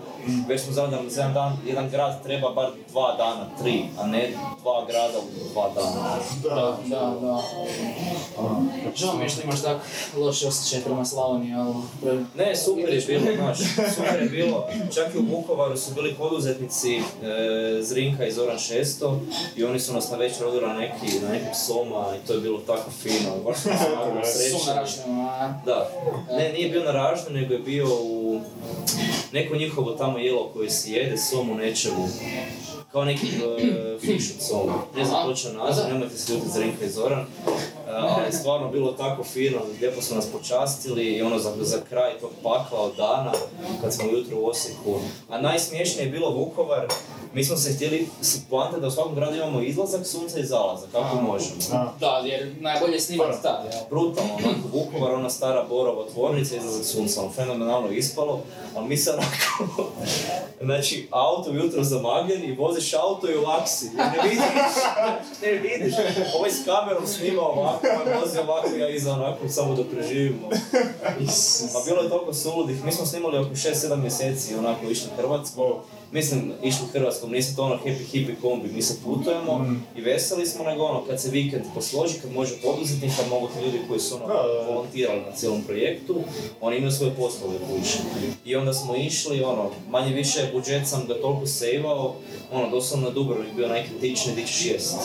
Već 0.48 0.62
smo 0.62 0.74
znali 0.74 0.92
da 0.92 0.96
nam 0.96 1.10
za 1.10 1.22
jedan 1.22 1.34
dan, 1.34 1.58
jedan 1.66 1.90
grad 1.90 2.24
treba 2.24 2.50
bar 2.50 2.70
dva 2.92 3.16
dana, 3.18 3.50
tri, 3.62 3.84
a 4.00 4.08
ne 4.08 4.30
dva 4.62 4.86
grada 4.86 5.18
u 5.20 5.54
dva 5.54 5.70
dana. 5.76 6.18
Da, 6.44 6.78
da, 6.86 7.16
da. 7.22 7.44
Žao 8.96 9.18
mi 9.18 9.24
je 9.24 9.30
što 9.30 9.42
imaš 9.42 9.62
tak 9.62 9.78
loše 10.18 10.48
osjećaj 10.48 10.82
prema 10.82 11.06
Slavoniji, 11.06 11.54
ali... 11.54 11.74
Ne, 12.36 12.56
super 12.56 12.94
je 12.94 13.02
bilo, 13.08 13.36
znaš, 13.36 13.58
super 13.96 14.22
je 14.22 14.30
bilo. 14.30 14.68
Čak 14.94 15.16
i 15.16 15.18
u 15.18 15.36
Vukovaru 15.36 15.78
su 15.78 15.94
bili 15.94 16.14
poduzetnici 16.14 16.96
e, 16.96 17.02
Zrinka 17.82 18.26
i 18.26 18.32
Zoran 18.32 18.60
Šesto 18.60 19.20
i 19.56 19.64
oni 19.64 19.80
su 19.80 19.94
nas 19.94 20.12
na 20.12 20.18
večer 20.18 20.46
odveli 20.46 20.68
na 20.68 20.74
neki, 20.74 21.20
na 21.22 21.30
neki 21.30 21.56
soma 21.66 22.06
i 22.16 22.28
to 22.28 22.34
je 22.34 22.40
bilo 22.40 22.60
tako 22.60 22.92
fino. 22.92 23.36
Da. 25.66 25.90
Ne, 26.38 26.54
nije 26.54 26.70
bio 26.70 26.84
na 26.84 26.92
ražnju, 26.92 27.30
nego 27.30 27.54
je 27.54 27.60
bio 27.60 27.88
u 28.02 28.42
neko 29.32 29.56
njihovo 29.56 29.92
tamo 29.92 30.18
jelo 30.18 30.50
koje 30.54 30.70
se 30.70 30.92
jede, 30.92 31.18
som 31.18 31.52
u 31.52 31.56
nečemu. 31.56 32.10
Kao 32.92 33.06
neki 33.06 33.28
uh, 33.28 34.02
fiš 34.02 34.32
od 34.36 34.42
soma. 34.42 34.74
Ne 34.98 35.06
znam 35.06 35.28
točno 35.28 35.52
naziv, 35.66 35.84
nemojte 35.88 36.18
se 36.18 36.34
ljuti 36.34 36.50
Zrinka 36.50 36.86
i 36.86 36.90
Zoran. 36.90 37.20
Uh, 37.20 37.26
ali 37.88 38.34
stvarno 38.34 38.70
bilo 38.70 38.92
tako 38.92 39.24
fino, 39.24 39.60
lijepo 39.82 40.02
su 40.02 40.16
nas 40.16 40.26
počastili 40.26 41.04
i 41.04 41.22
ono 41.22 41.40
za, 41.40 41.52
za 41.60 41.78
kraj 41.90 42.20
tog 42.20 42.30
pakla 42.44 42.80
od 42.80 42.96
dana, 42.98 43.32
kad 43.82 43.94
smo 43.94 44.06
ujutro 44.10 44.38
u 44.40 44.46
Osijeku. 44.46 45.00
A 45.30 45.42
najsmiješnije 45.42 46.06
je 46.06 46.12
bilo 46.12 46.30
Vukovar, 46.30 46.88
mi 47.34 47.44
smo 47.44 47.58
se 47.58 47.74
htjeli 47.74 48.08
poanta 48.50 48.80
da 48.80 48.88
u 48.88 48.92
svakom 48.92 49.16
gradu 49.16 49.36
imamo 49.36 49.62
izlazak 49.62 50.08
sunca 50.08 50.40
i 50.40 50.46
zalazak, 50.46 50.92
kako 50.92 51.22
možemo. 51.22 51.56
A, 51.74 51.92
Da, 52.00 52.22
jer 52.26 52.56
najbolje 52.60 53.00
snimati 53.00 53.42
tad, 53.42 53.66
jel? 53.72 53.82
Brutalno, 53.90 54.34
onako, 54.34 54.68
Vukovar, 54.74 55.14
ona 55.14 55.30
stara 55.30 55.66
borova 55.70 56.06
tvornica, 56.14 56.56
izlazak 56.56 56.86
sunca, 56.86 57.22
ono, 57.22 57.32
fenomenalno 57.32 57.92
ispalo, 57.92 58.42
ali 58.76 58.88
mi 58.88 58.98
se 58.98 59.12
onako, 59.12 59.92
znači, 60.66 61.08
auto 61.12 61.52
ujutro 61.52 61.84
zamagljen 61.84 62.44
i 62.44 62.56
voziš 62.56 62.94
auto 62.94 63.32
i 63.32 63.38
u 63.38 63.42
laksi, 63.42 63.90
ne 63.96 64.20
vidiš, 64.24 64.40
ne 65.42 65.52
vidiš, 65.52 65.94
ovaj 66.36 66.52
s 66.52 66.66
kamerom 66.66 67.08
snima 67.08 67.42
ovako, 67.42 67.88
ovaj 68.06 68.20
vozi 68.22 68.40
ovako, 68.40 68.70
ja 68.76 68.90
iza 68.90 69.14
onako, 69.14 69.50
samo 69.50 69.76
dok 69.76 69.88
preživimo. 69.88 70.50
Pa 71.74 71.80
bilo 71.86 72.02
je 72.02 72.10
toliko 72.10 72.34
suludih, 72.34 72.86
mi 72.86 72.92
smo 72.92 73.06
snimali 73.06 73.38
oko 73.38 73.50
6-7 73.50 73.96
mjeseci, 73.96 74.56
onako, 74.56 74.86
išli 74.86 75.10
Hrvatskom, 75.18 75.74
Mislim, 76.14 76.54
išli 76.64 76.86
Hrvatskom, 76.92 77.32
nije 77.32 77.56
to 77.56 77.64
ono 77.64 77.76
happy 77.86 78.06
hippie 78.12 78.36
kombi, 78.42 78.70
mi 78.74 78.82
se 78.82 78.98
putujemo 79.04 79.66
i 79.98 80.02
veseli 80.02 80.48
smo, 80.48 80.64
nego 80.64 80.84
ono, 80.84 81.06
kad 81.06 81.22
se 81.22 81.30
vikend 81.30 81.64
posloži, 81.74 82.20
kad 82.22 82.32
može 82.32 82.54
poduzetnik, 82.64 83.12
kad 83.18 83.30
mogu 83.30 83.48
ti 83.48 83.66
ljudi 83.66 83.80
koji 83.88 84.00
su 84.00 84.16
ono, 84.16 84.26
volontirali 84.68 85.22
na 85.22 85.32
cijelom 85.36 85.62
projektu, 85.62 86.22
oni 86.62 86.78
imaju 86.78 86.92
svoje 86.92 87.16
poslove 87.16 87.58
kući. 87.58 87.98
I 88.46 88.56
onda 88.56 88.74
smo 88.74 88.96
išli, 88.96 89.44
ono, 89.44 89.70
manje 89.90 90.14
više 90.14 90.50
budžet 90.54 90.88
sam 90.88 91.08
ga 91.08 91.14
toliko 91.14 91.46
sejvao, 91.46 92.16
ono, 92.52 92.70
doslovno 92.70 93.08
na 93.08 93.14
Dubrovnik 93.14 93.56
bio 93.56 93.68
najkritičniji, 93.68 94.36
di 94.36 94.48
ćeš 94.48 94.66
jest. 94.66 94.98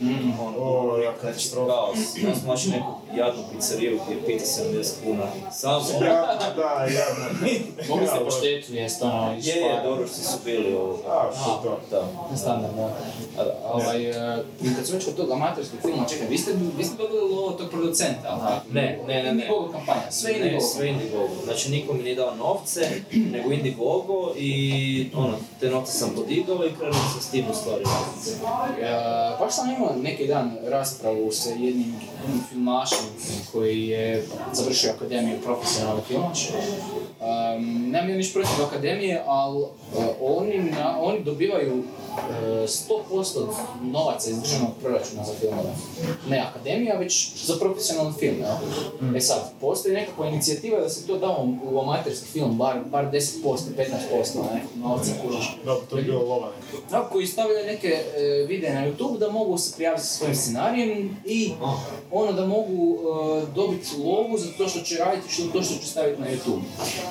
Ono, 0.00 0.58
O, 0.58 0.82
Dubrovnik, 0.82 1.04
ja, 1.04 1.32
znači, 1.32 1.48
kaos. 1.54 1.98
Ja 2.24 2.34
smo 2.34 2.52
našli 2.52 2.70
neku 2.70 2.92
jadnu 3.16 3.42
pizzeriju 3.52 4.00
gdje 4.04 4.14
je 4.14 4.26
pita 4.26 4.44
70 4.44 4.90
kuna. 5.04 5.22
Sam 5.52 5.82
Jadno, 5.92 6.54
da, 6.56 6.84
jadno. 6.84 7.24
Mogli 7.88 8.06
ste 8.06 8.16
Ja, 8.16 8.24
po 8.24 8.30
štetu 8.30 8.72
jest, 8.74 9.02
ono, 9.02 9.34
iz 9.38 9.46
Je, 9.46 9.54
je, 9.54 9.82
dobro 9.84 10.06
što 10.06 10.16
su 10.16 10.38
bili 10.44 10.74
ovoga. 10.74 11.02
A, 11.08 11.30
što 11.42 11.60
to? 11.62 11.80
Da. 11.90 12.36
Standard, 12.36 12.74
da. 12.74 12.84
A, 13.38 13.44
da. 13.44 13.56
Ovaj, 13.72 14.10
e, 14.10 14.42
kad 14.76 14.86
su 14.86 14.92
već 14.92 15.04
kod 15.04 15.16
tog 15.16 15.30
amaterskog 15.30 15.80
filma, 15.80 16.04
čekaj, 16.08 16.26
vi 16.26 16.38
ste, 16.38 16.52
vi 16.78 16.84
ste 16.84 16.96
dobili 16.96 17.20
lovo 17.20 17.50
tog 17.50 17.70
producenta, 17.70 18.28
ali 18.28 18.40
tako? 18.40 18.66
Ne, 18.72 18.98
ne, 19.06 19.14
ne, 19.14 19.22
ne. 19.22 19.30
Indiegogo 19.30 19.72
kampanja, 19.72 20.10
sve 20.10 20.30
Ne, 20.30 20.36
Indiegogo. 20.38 20.66
sve 20.66 20.88
Indiegogo. 20.88 21.34
Znači 21.44 21.70
niko 21.70 21.92
mi 21.92 22.02
nije 22.02 22.14
dao 22.14 22.34
novce, 22.34 22.80
nego 23.32 23.52
Indiegogo 23.52 24.32
i 24.36 25.10
ono, 25.16 25.34
te 25.60 25.70
novce 25.70 25.92
sam 25.92 26.10
podigao 26.16 26.66
i 26.66 26.74
krenuo 26.78 27.00
sam 27.12 27.20
s 27.22 27.30
tim 27.30 27.44
u 27.50 27.54
stvari. 27.54 27.84
E, 28.80 28.90
baš 29.40 29.54
sam 29.54 29.70
imao 29.70 29.83
neki 30.02 30.26
dan 30.26 30.56
raspravu 30.66 31.32
sa 31.32 31.50
jednim 31.50 31.94
filmašem 32.50 33.06
koji 33.52 33.88
je 33.88 34.24
završio 34.52 34.90
akademiju 34.90 35.38
profesionalni 35.44 36.02
filmaš. 36.08 36.48
Um, 36.50 37.90
nemam 37.90 38.10
ja 38.10 38.16
ništa 38.16 38.40
protiv 38.40 38.64
akademije, 38.64 39.22
ali 39.26 39.64
e, 39.64 39.66
oni, 40.20 40.58
na, 40.58 41.00
oni 41.00 41.24
dobivaju 41.24 41.82
e, 41.82 42.66
100% 42.66 43.46
novaca 43.82 44.30
iz 44.30 44.42
državnog 44.42 44.70
proračuna 44.82 45.24
za 45.24 45.32
filmove. 45.40 45.70
Ne 46.28 46.38
akademija, 46.38 46.98
već 46.98 47.44
za 47.44 47.54
profesionalni 47.60 48.12
film. 48.18 48.36
jel? 48.38 49.16
E 49.16 49.20
sad, 49.20 49.52
postoji 49.60 49.94
nekakva 49.94 50.28
inicijativa 50.28 50.80
da 50.80 50.88
se 50.88 51.06
to 51.06 51.18
da 51.18 51.36
u, 51.72 51.78
amaterski 51.78 52.26
film, 52.26 52.58
bar, 52.58 52.78
bar 52.90 53.04
10%, 53.12 53.20
15% 53.42 54.54
ne, 54.54 54.62
novca 54.76 55.10
kužiš. 55.22 55.56
Da, 55.64 55.76
to 55.90 55.96
je 55.96 56.02
bilo 56.02 56.22
lova 56.22 56.50
Da, 56.90 57.08
koji 57.12 57.26
stavljaju 57.26 57.66
neke 57.66 57.88
e, 57.88 58.46
videe 58.48 58.74
na 58.74 58.86
YouTube 58.86 59.18
da 59.18 59.30
mogu 59.30 59.58
se 59.74 59.76
prijaviti 59.76 60.02
sa 60.02 60.08
svojim 60.08 60.34
scenarijem 60.34 61.16
i 61.26 61.52
ono 62.10 62.32
da 62.32 62.46
mogu 62.46 62.96
e, 62.96 63.46
dobiti 63.54 63.96
lovu 64.04 64.38
za 64.38 64.52
to 64.58 64.68
što 64.68 64.80
će 64.80 64.96
raditi, 64.96 65.32
što, 65.32 65.42
to 65.42 65.62
što 65.62 65.74
će 65.74 65.86
staviti 65.86 66.20
na 66.20 66.26
YouTube. 66.26 66.62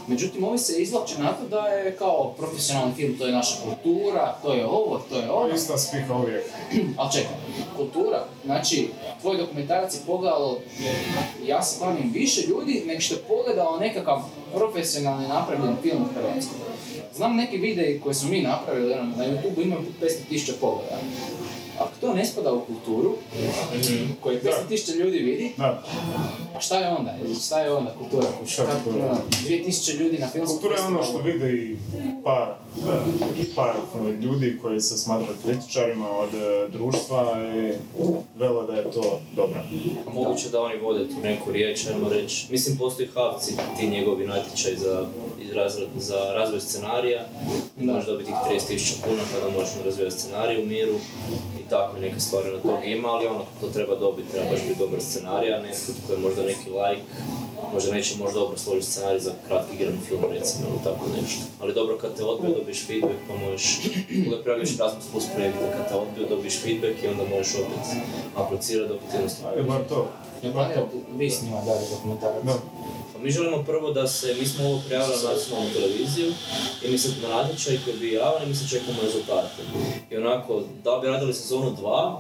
Međutim, 0.08 0.44
ovi 0.44 0.58
se 0.58 0.82
izvlače 0.82 1.20
na 1.20 1.34
to 1.34 1.48
da 1.48 1.68
je 1.68 1.96
kao 1.96 2.34
profesionalni 2.38 2.94
film, 2.96 3.18
to 3.18 3.26
je 3.26 3.32
naša 3.32 3.56
kultura, 3.64 4.36
to 4.44 4.54
je 4.54 4.66
ovo, 4.66 5.02
to 5.10 5.18
je 5.18 5.32
ono. 5.32 5.56
Ista 5.56 5.78
spiha 5.78 6.16
uvijek. 6.16 6.46
Ali 6.98 7.12
čekaj, 7.12 7.36
kultura, 7.78 8.26
znači, 8.46 8.90
tvoj 9.22 9.38
dokumentarac 9.38 9.94
je 9.94 10.00
pogledalo, 10.06 10.60
ja 11.46 11.64
se 11.64 11.80
klanim 11.80 12.12
više 12.14 12.42
ljudi 12.48 12.84
nego 12.86 13.02
što 13.02 13.16
je 13.16 13.22
pogledalo 13.28 13.80
nekakav 13.80 14.22
profesionalni 14.56 15.28
napravljen 15.28 15.76
film 15.82 16.02
u 16.02 16.14
Hrvatskoj. 16.14 16.58
Znam 17.16 17.36
neke 17.36 17.58
videi 17.58 18.00
koje 18.04 18.14
smo 18.14 18.30
mi 18.30 18.42
napravili 18.42 18.94
ono, 18.94 19.16
na 19.18 19.26
YouTube 19.26 19.64
imaju 19.64 19.82
500.000 20.02 20.52
pogleda. 20.62 20.98
Ako 21.80 21.92
to 22.02 22.14
ne 22.14 22.26
spada 22.26 22.54
u 22.54 22.62
kulturu, 22.66 23.16
koju 24.22 24.40
500.000 24.40 24.96
ljudi 24.96 25.18
vidi, 25.18 25.54
Da, 25.58 25.84
a 26.56 26.60
šta 26.60 26.80
je 26.80 26.90
onda? 26.90 27.16
Šta 27.46 27.60
je 27.60 27.72
onda 27.74 27.92
kultura? 28.00 28.28
Šta 28.48 28.66
kultura? 28.84 29.06
ono, 29.06 29.22
2000 29.48 30.00
ljudi 30.00 30.18
na 30.18 30.28
filmskom 30.28 30.58
kultura 30.58 30.80
je 30.80 30.86
ono 30.86 31.04
što 31.04 31.18
vide 31.18 31.54
i 31.54 31.78
par, 32.24 32.48
par 33.56 33.76
ljudi 34.22 34.60
koji 34.62 34.82
se 34.82 34.98
smatraju 34.98 35.38
kritičarima 35.46 36.10
od 36.10 36.30
e, 36.34 36.68
društva 36.70 37.38
i 37.56 37.74
vele 38.40 38.68
da 38.68 38.74
je 38.74 38.92
to 38.92 39.20
dobro. 39.36 39.60
Moguće 40.14 40.50
da 40.50 40.62
oni 40.62 40.80
vode 40.80 41.08
tu 41.08 41.16
neku 41.24 41.52
riječ, 41.52 41.88
ajmo 41.88 42.10
reći. 42.10 42.48
Mislim, 42.52 42.78
postoji 42.78 43.10
Havci, 43.14 43.54
ti 43.80 43.88
njegovi 43.88 44.28
natječaj 44.28 44.76
za, 44.76 45.06
za 45.98 46.34
razvoj 46.34 46.60
scenarija. 46.60 47.26
Da. 47.78 47.94
Možeš 47.94 48.08
dobiti 48.08 48.32
tih 48.32 48.60
30.000 48.70 49.04
kuna 49.04 49.22
kada 49.34 49.58
možeš 49.58 49.74
razvijati 49.86 50.16
scenarij 50.16 50.62
u 50.62 50.66
miru 50.66 50.96
i 51.60 51.70
tako 51.70 51.98
neke 52.00 52.20
stvari 52.20 52.52
na 52.52 52.60
toga 52.60 52.84
ima, 52.84 53.08
ali 53.08 53.28
ono, 53.28 53.46
to 53.62 53.68
treba 53.68 53.96
dobiti, 53.96 54.32
treba 54.32 54.50
baš 54.52 54.60
biti 54.68 54.80
dobar 54.80 55.02
scenarij, 55.02 55.54
a 55.54 55.60
ne 55.60 55.68
netko 55.68 55.92
tko 56.04 56.14
je 56.14 56.20
možda 56.20 56.44
neki 56.44 56.70
like 56.70 57.04
možda 57.74 57.92
neće 57.92 58.18
možda 58.18 58.40
dobro 58.40 58.58
složiti 58.58 58.92
scenarij 58.92 59.20
za 59.20 59.32
kratki 59.48 59.76
igrani 59.76 59.98
film 60.08 60.22
recimo 60.32 60.66
ili 60.70 60.84
tako 60.84 61.06
nešto. 61.22 61.44
Ali 61.62 61.74
dobro 61.74 61.98
kad 61.98 62.16
te 62.18 62.24
odbiju 62.24 62.56
dobiješ 62.56 62.86
feedback 62.88 63.20
pa 63.28 63.36
možeš, 63.36 63.80
uvijek 64.28 64.44
praviš 64.44 64.80
Erasmus 64.80 65.06
plus 65.12 65.26
projekte, 65.36 65.66
kad 65.78 65.90
te 65.90 65.96
odbiju 65.96 66.28
dobiješ 66.30 66.62
feedback 66.62 67.04
i 67.04 67.08
onda 67.08 67.24
možeš 67.36 67.56
opet 67.56 67.86
aplicirati 68.36 68.90
dok 68.90 69.00
ti 69.00 69.16
jednostavno. 69.16 69.50
Ajde, 69.50 69.64
bar 69.64 69.82
to. 69.90 70.08
Ja 70.44 70.52
planirate 70.52 70.98
vi 71.18 71.30
s 71.30 71.42
njima 71.42 71.62
dalje 71.66 71.86
dokumentarac? 71.90 72.44
Mi 73.24 73.32
želimo 73.32 73.64
prvo 73.64 73.92
da 73.92 74.08
se, 74.08 74.36
mi 74.40 74.46
smo 74.46 74.66
ovo 74.66 74.82
prijavili 74.86 75.16
na 75.24 75.30
nacionalnu 75.30 75.70
televiziju 75.74 76.34
i 76.86 76.92
mi 76.92 76.98
se 76.98 77.10
na 77.22 77.36
natječaj 77.36 77.78
koji 77.86 77.98
bi 77.98 78.12
javili, 78.12 78.50
mi 78.50 78.56
se 78.56 78.70
čekamo 78.70 78.98
rezultate. 79.04 79.62
I 80.12 80.18
onako, 80.18 80.62
da 80.84 81.00
bi 81.02 81.08
radili 81.08 81.34
sezonu 81.34 81.76
2, 81.82 82.18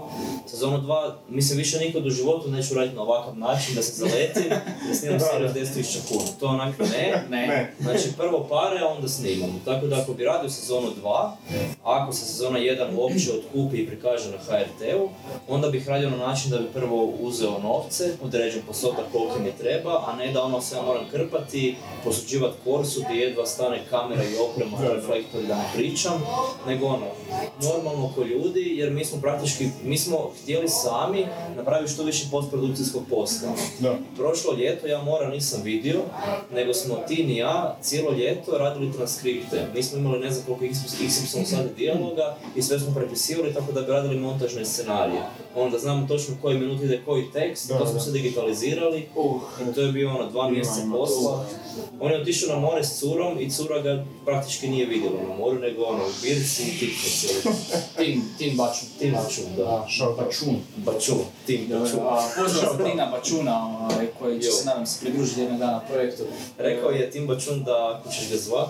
sezonu 0.47 0.77
2, 0.77 1.11
mislim 1.29 1.57
više 1.57 1.79
nikad 1.79 2.05
u 2.05 2.09
životu 2.09 2.51
neću 2.51 2.73
raditi 2.73 2.95
na 2.95 3.01
ovakav 3.01 3.37
način, 3.37 3.75
da 3.75 3.81
se 3.81 3.93
zaletim, 3.93 4.49
da 4.89 4.95
snimam 4.95 5.19
seriju 5.19 5.49
od 5.49 5.55
10.000 5.55 5.97
kuna. 6.07 6.29
To 6.39 6.47
onak 6.47 6.79
ne, 6.79 7.25
Ne. 7.29 7.73
Znači 7.79 8.09
prvo 8.17 8.47
pare, 8.49 8.79
a 8.79 8.87
onda 8.87 9.07
snimamo. 9.07 9.53
Tako 9.65 9.87
da 9.87 10.01
ako 10.01 10.13
bi 10.13 10.25
radio 10.25 10.49
sezonu 10.49 10.87
2, 11.03 11.31
ako 11.83 12.13
se 12.13 12.25
sezona 12.25 12.59
1 12.59 12.95
uopće 12.97 13.31
otkupi 13.31 13.77
i 13.77 13.87
prikaže 13.87 14.31
na 14.31 14.37
HRT-u, 14.37 15.09
onda 15.47 15.69
bih 15.69 15.89
radio 15.89 16.09
na 16.09 16.17
način 16.17 16.51
da 16.51 16.57
bi 16.57 16.67
prvo 16.73 17.13
uzeo 17.19 17.59
novce, 17.59 18.13
određen 18.23 18.61
postotak 18.67 19.05
koliko 19.11 19.39
mi 19.39 19.51
treba, 19.51 20.03
a 20.07 20.15
ne 20.15 20.31
da 20.31 20.43
ono 20.43 20.61
sve 20.61 20.79
moram 20.93 21.09
krpati, 21.11 21.75
posuđivati 22.03 22.57
korsu 22.63 23.01
gdje 23.05 23.21
jedva 23.21 23.45
stane 23.45 23.81
kamera 23.89 24.23
i 24.23 24.37
oprema, 24.49 24.77
da. 24.77 24.93
reflektori 24.93 25.47
da 25.47 25.55
ne 25.55 25.63
pričam, 25.75 26.21
nego 26.67 26.85
ono, 26.85 27.05
normalno 27.61 28.11
ko 28.15 28.23
ljudi, 28.23 28.73
jer 28.75 28.91
mi 28.91 29.05
smo 29.05 29.21
praktički, 29.21 29.67
mi 29.83 29.97
smo 29.97 30.31
htjeli 30.41 30.69
sami 30.69 31.25
napraviti 31.55 31.93
što 31.93 32.03
više 32.03 32.25
postprodukcijskog 32.31 33.03
posla. 33.09 33.49
Da. 33.79 33.97
Prošlo 34.15 34.53
ljeto 34.53 34.87
ja 34.87 35.01
mora 35.03 35.29
nisam 35.29 35.61
vidio, 35.63 35.99
nego 36.53 36.73
smo 36.73 36.95
Tin 37.07 37.29
i 37.29 37.37
ja 37.37 37.77
cijelo 37.81 38.11
ljeto 38.11 38.57
radili 38.57 38.93
transkripte. 38.93 39.67
Mi 39.75 39.83
smo 39.83 39.99
imali 39.99 40.19
ne 40.19 40.31
znam 40.31 40.45
koliko 40.45 40.65
XY 40.65 41.45
sati 41.45 41.73
dijaloga 41.77 42.35
i 42.55 42.61
sve 42.61 42.79
smo 42.79 42.93
prepisivali 42.93 43.53
tako 43.53 43.71
da 43.71 43.81
bi 43.81 43.91
radili 43.91 44.19
montažne 44.19 44.65
scenarije. 44.65 45.21
Onda 45.55 45.79
znamo 45.79 46.07
točno 46.07 46.35
koji 46.41 46.57
minut 46.59 46.83
ide 46.83 47.01
koji 47.05 47.31
tekst, 47.33 47.67
Da, 47.69 47.77
to 47.77 47.85
smo 47.85 47.93
da. 47.93 47.99
sve 47.99 48.11
digitalizirali 48.11 49.07
Uh, 49.15 49.41
i 49.69 49.73
to 49.73 49.81
je 49.81 49.91
bio 49.91 50.09
ono 50.09 50.29
dva 50.29 50.49
mjeseca 50.49 50.82
ima. 50.83 50.97
posla. 50.97 51.45
On 51.99 52.11
je 52.11 52.21
otišao 52.21 52.55
na 52.55 52.61
more 52.61 52.83
s 52.83 52.99
curom 52.99 53.39
i 53.39 53.49
cura 53.51 53.81
ga 53.81 54.05
praktički 54.25 54.67
nije 54.67 54.85
vidjela 54.85 55.15
na 55.29 55.35
moru, 55.35 55.59
nego 55.59 55.83
ono 55.83 56.03
u 56.03 56.11
birci 56.21 56.63
i 56.63 56.79
tipke 56.79 57.09
cijeli. 57.09 57.41
Tim, 57.97 58.23
Tim 58.37 58.57
Bačun. 58.57 58.87
Tim 58.99 59.11
Bačun, 59.11 59.43
da. 59.57 59.69
Out. 60.05 60.17
Bačun. 60.17 60.55
Bačun, 60.75 61.17
Tim 61.45 61.67
Bačun. 61.69 61.99
A, 61.99 62.21
pozdrav 62.37 62.77
za 62.77 62.83
Tina 62.85 63.05
Bačuna, 63.05 63.77
ovaj, 63.79 64.07
koji 64.19 64.41
će 64.41 64.47
Jo. 64.47 64.51
se 64.51 64.65
nadam 64.65 64.85
se 64.85 64.99
pridružiti 65.05 65.41
jednog 65.41 65.59
dana 65.59 65.79
projektu. 65.79 66.23
Rekao 66.57 66.89
je 66.89 67.11
Tim 67.11 67.27
Bačun 67.27 67.63
da 67.63 67.97
ako 67.99 68.09
ćeš 68.13 68.29
ga 68.31 68.37
zvat, 68.37 68.69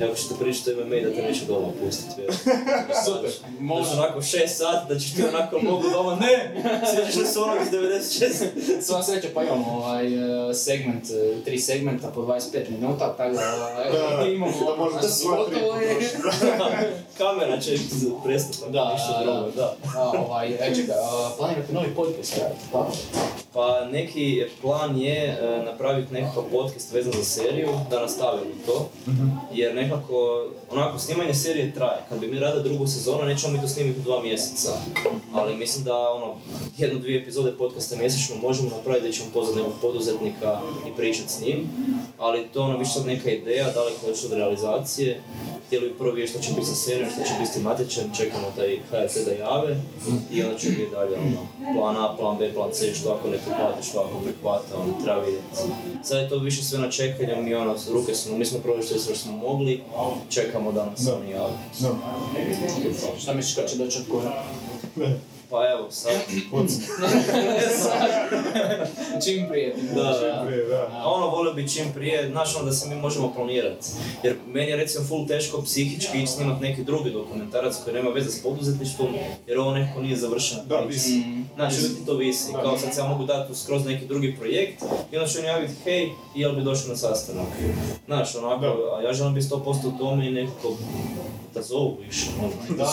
i 0.00 0.04
ako 0.04 0.14
ćete 0.14 0.34
pričati 0.40 0.70
o 0.72 0.76
MMA 0.76 0.96
da 1.08 1.14
te 1.14 1.22
neće 1.22 1.44
doma 1.46 1.68
pustiti. 1.84 2.20
Super, 3.06 3.30
Može 3.60 3.90
može. 3.90 4.00
onako 4.00 4.20
6 4.20 4.46
sati 4.46 4.94
da 4.94 4.98
ćeš 5.00 5.14
ti 5.14 5.22
onako 5.24 5.58
mogu 5.58 5.84
doma, 5.92 6.14
ne! 6.16 6.62
Sjećaš 6.94 7.14
li 7.16 7.26
se 7.26 7.38
onog 7.38 7.56
iz 7.62 7.68
96? 7.68 8.82
Sva 8.82 9.02
sreća 9.02 9.28
pa 9.34 9.42
imamo 9.42 9.72
ovaj 9.76 10.06
e, 10.50 10.54
segment, 10.54 11.04
tri 11.44 11.58
segmenta 11.58 12.08
po 12.08 12.20
25 12.20 12.70
minuta, 12.70 13.14
tako 13.16 13.34
da 13.36 14.18
Da, 14.18 14.26
imamo 14.26 14.52
da 14.66 14.84
možete 14.84 15.08
sva 15.08 15.36
tri 15.46 15.60
gotovo 15.60 15.80
je. 15.80 16.10
Kamera 17.18 17.60
će 17.60 17.76
prestati, 18.24 18.72
Da, 18.72 18.96
da, 19.18 19.22
drugo, 19.22 19.50
da. 19.56 19.76
A, 19.96 20.12
ovaj, 20.26 20.48
e, 20.48 20.74
čekaj, 20.74 20.94
planirate 21.38 21.72
novi 21.72 21.94
podcast 21.94 22.38
raditi, 22.38 22.64
pa? 22.72 22.86
Pa 23.54 23.88
neki 23.92 24.44
plan 24.60 25.00
je 25.00 25.16
e, 25.24 25.62
napraviti 25.64 26.14
nekakav 26.14 26.42
podcast 26.50 26.92
vezan 26.92 27.12
za 27.12 27.24
seriju, 27.24 27.68
da 27.90 28.00
nastavimo 28.00 28.54
to. 28.66 28.88
Jer 29.52 29.74
nekako, 29.74 30.46
onako, 30.70 30.98
snimanje 30.98 31.34
serije 31.34 31.74
traje. 31.74 32.00
Kad 32.08 32.20
bi 32.20 32.26
mi 32.26 32.38
radili 32.38 32.68
drugu 32.68 32.86
sezonu, 32.86 33.24
nećemo 33.24 33.52
mi 33.52 33.60
to 33.60 33.68
snimiti 33.68 34.00
u 34.00 34.02
dva 34.02 34.22
mjeseca. 34.22 34.72
Ali 35.32 35.56
mislim 35.56 35.84
da, 35.84 36.10
ono, 36.10 36.34
jednu, 36.78 36.98
dvije 36.98 37.22
epizode 37.22 37.52
podcasta 37.52 37.96
mjesečno 37.96 38.36
možemo 38.36 38.70
napraviti 38.76 39.06
da 39.06 39.12
ćemo 39.12 39.30
pozvati 39.34 39.58
nekog 39.58 39.74
poduzetnika 39.80 40.60
i 40.88 40.96
pričati 40.96 41.32
s 41.32 41.40
njim. 41.40 41.68
Ali 42.18 42.48
to 42.52 42.62
ono 42.62 42.78
više 42.78 42.90
sad 42.90 43.06
neka 43.06 43.30
ideja, 43.30 43.72
daleko 43.72 44.08
još 44.08 44.24
od 44.24 44.32
realizacije. 44.32 45.22
Htjeli 45.72 45.88
bi 45.88 45.98
prvo 45.98 46.12
vidjeti 46.12 46.32
što 46.32 46.40
će 46.42 46.52
biti 46.52 46.66
sa 46.66 46.74
serijom, 46.74 47.10
što 47.10 47.22
će 47.22 47.30
biti 47.40 47.52
s 47.52 47.62
natječajem, 47.62 48.14
čekamo 48.16 48.52
taj 48.56 48.78
HRT 48.90 49.14
da 49.26 49.32
jave 49.32 49.76
i 50.32 50.42
onda 50.42 50.58
će 50.58 50.68
biti 50.68 50.90
dalje 50.90 51.16
ono, 51.16 51.46
plan 51.74 51.96
A, 51.96 52.16
plan 52.18 52.38
B, 52.38 52.52
plan 52.54 52.70
C, 52.72 52.94
što 52.94 53.10
ako 53.12 53.28
ne 53.28 53.38
prihvate, 53.38 53.82
što 53.82 54.00
ako 54.00 54.18
prihvate, 54.24 54.74
ono, 54.74 54.92
treba 55.04 55.20
vidjeti. 55.20 55.46
Sad 56.02 56.18
je 56.18 56.28
to 56.28 56.38
više 56.38 56.64
sve 56.64 56.78
na 56.78 56.90
čekanju, 56.90 57.42
mi 57.42 57.54
ono, 57.54 57.76
ruke 57.92 58.14
smo, 58.14 58.38
mi 58.38 58.44
smo 58.44 58.58
proveli 58.58 58.86
sve 58.86 58.98
što 59.00 59.14
smo 59.14 59.32
mogli, 59.32 59.82
čekamo 60.28 60.72
da 60.72 60.86
nas 60.86 61.00
Da. 61.00 61.16
oni 61.16 61.30
jave. 61.30 61.52
Šta 63.18 63.34
misliš 63.34 63.54
kad 63.54 63.70
će 63.70 63.76
doći 63.76 63.98
od. 63.98 64.22
Pa 65.52 65.70
evo, 65.70 65.86
sad, 65.90 66.12
Puc. 66.50 66.70
Čim 69.24 69.46
prije. 69.48 69.74
Da, 69.94 70.02
da. 70.02 70.44
Prije, 70.46 70.66
da. 70.66 70.88
A 70.92 71.10
ono 71.10 71.26
volio 71.26 71.52
bi 71.52 71.68
čim 71.68 71.84
prije, 71.94 72.30
znaš 72.30 72.56
ono 72.56 72.64
da 72.64 72.72
se 72.72 72.88
mi 72.88 72.94
možemo 72.94 73.32
planirati. 73.34 73.86
Jer 74.22 74.36
meni 74.46 74.70
je 74.70 74.76
recimo 74.76 75.04
full 75.04 75.26
teško 75.26 75.62
psihički 75.62 76.18
ići 76.18 76.32
snimat 76.32 76.60
neki 76.60 76.84
drugi 76.84 77.10
dokumentarac 77.10 77.76
koji 77.84 77.94
nema 77.94 78.10
veze 78.10 78.30
s 78.30 78.42
poduzetništvom, 78.42 79.08
jer 79.46 79.58
ovo 79.58 79.74
nekako 79.74 80.00
nije 80.00 80.16
završeno. 80.16 80.62
Da, 80.64 80.80
visi. 80.80 81.12
Mm, 81.12 81.46
uvijek 81.58 81.98
ti 81.98 82.06
to 82.06 82.14
visi. 82.14 82.52
Da. 82.52 82.62
Kao 82.62 82.78
sad 82.78 82.94
se 82.94 83.00
ja 83.00 83.08
mogu 83.08 83.24
dati 83.24 83.54
skroz 83.54 83.86
neki 83.86 84.06
drugi 84.06 84.36
projekt 84.36 84.82
i 85.12 85.16
onda 85.16 85.28
će 85.28 85.38
on 85.38 85.44
javiti, 85.44 85.72
hej, 85.84 86.08
jel 86.34 86.52
bi 86.52 86.62
došao 86.62 86.88
na 86.88 86.96
sastanak? 86.96 87.46
Znaš, 88.06 88.36
onako, 88.36 88.60
Da. 88.60 88.96
a 88.96 89.02
ja 89.02 89.12
želim 89.12 89.34
biti 89.34 89.46
100% 89.46 89.94
u 89.94 89.98
tome 89.98 90.28
i 90.28 90.30
nekako 90.30 90.76
da 91.54 91.62
zovu 91.62 91.96
više. 92.06 92.26
Ono. 92.42 92.76
Da. 92.76 92.84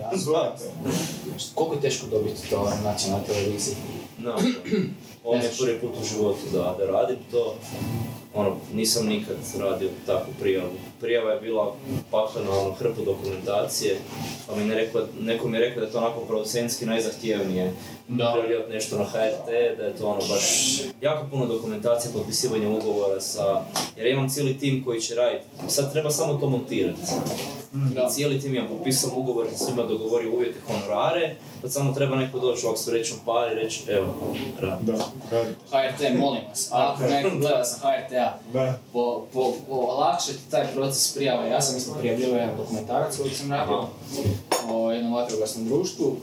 Ja. 0.00 0.10
Zovite. 0.16 0.64
Koliko 1.54 1.74
je 1.74 1.80
teško 1.80 2.06
dobiti 2.06 2.50
to 2.50 2.64
na 2.64 2.90
nacionalnoj 2.90 3.26
televiziji? 3.26 3.76
No, 4.18 4.34
ovo 5.24 5.36
je 5.36 5.50
prvi 5.58 5.78
put 5.80 5.90
u 6.00 6.04
životu 6.04 6.40
da, 6.52 6.76
da 6.78 6.86
radim 6.86 7.16
to. 7.30 7.54
Ono, 8.34 8.56
nisam 8.74 9.06
nikad 9.06 9.36
radio 9.58 9.88
takvu 10.06 10.32
prijavu. 10.40 10.70
Prijava 11.00 11.32
je 11.32 11.40
bila 11.40 11.74
paklena 12.10 12.50
ono, 12.50 12.72
hrpu 12.72 13.04
dokumentacije, 13.04 13.96
pa 14.46 14.56
mi 14.56 14.64
ne 14.64 14.74
rekao, 14.74 15.02
neko 15.20 15.48
mi 15.48 15.56
je 15.56 15.60
rekao 15.60 15.80
da 15.80 15.86
je 15.86 15.92
to 15.92 15.98
onako 15.98 16.20
producentski 16.20 16.86
najzahtjevnije. 16.86 17.72
Da. 18.08 18.34
Nešto 18.70 18.98
na 18.98 19.04
HRT, 19.04 19.46
da 19.78 19.84
je 19.84 19.96
to 19.98 20.06
ono 20.06 20.20
baš 20.28 20.78
jako 21.00 21.26
puno 21.30 21.46
dokumentacije, 21.46 22.12
potpisivanje 22.12 22.68
ugovora 22.68 23.20
sa... 23.20 23.60
Jer 23.96 24.06
ja 24.06 24.12
imam 24.12 24.28
cijeli 24.28 24.58
tim 24.58 24.84
koji 24.84 25.00
će 25.00 25.14
raditi. 25.14 25.44
Sad 25.68 25.92
treba 25.92 26.10
samo 26.10 26.34
to 26.34 26.48
montirati. 26.48 27.00
Da. 27.72 28.06
I 28.06 28.10
cijeli 28.10 28.40
tim 28.40 28.54
ja 28.54 28.64
potpisao 28.68 29.10
ugovor, 29.16 29.46
sa 29.52 29.64
svima 29.64 29.82
dogovorio 29.82 30.32
uvjete 30.32 30.58
honorare, 30.66 31.34
sad 31.60 31.72
samo 31.72 31.92
treba 31.92 32.16
neko 32.16 32.38
doći 32.38 32.66
ovak 32.66 32.78
s 32.78 32.86
vrećom 32.86 33.18
par 33.26 33.52
i 33.52 33.54
reći, 33.54 33.82
evo, 33.88 34.14
radi. 34.60 34.84
Da, 34.84 34.92
radite. 35.30 35.56
HRT, 35.70 36.18
molim 36.18 36.42
vas, 36.48 36.68
ako 36.72 37.02
neko 37.02 37.36
gleda 37.38 37.64
sa 37.64 37.78
HRT-a, 37.88 38.38
Da. 38.52 38.78
po, 38.92 39.26
po, 39.32 39.54
olakšati 39.68 40.50
taj 40.50 40.66
proces 40.74 40.89
prijave. 41.14 41.50
Ja 41.50 41.60
sam 41.60 41.76
isto 41.76 41.94
prijavljivao 41.94 42.38
jedan 42.38 42.56
dokumentarac 42.56 43.16
koji 43.16 43.30
sam 43.30 43.50
radio 43.50 43.88
o 44.68 44.92
jednom 44.92 45.14
vatrogasnom 45.14 45.68
društvu. 45.68 46.16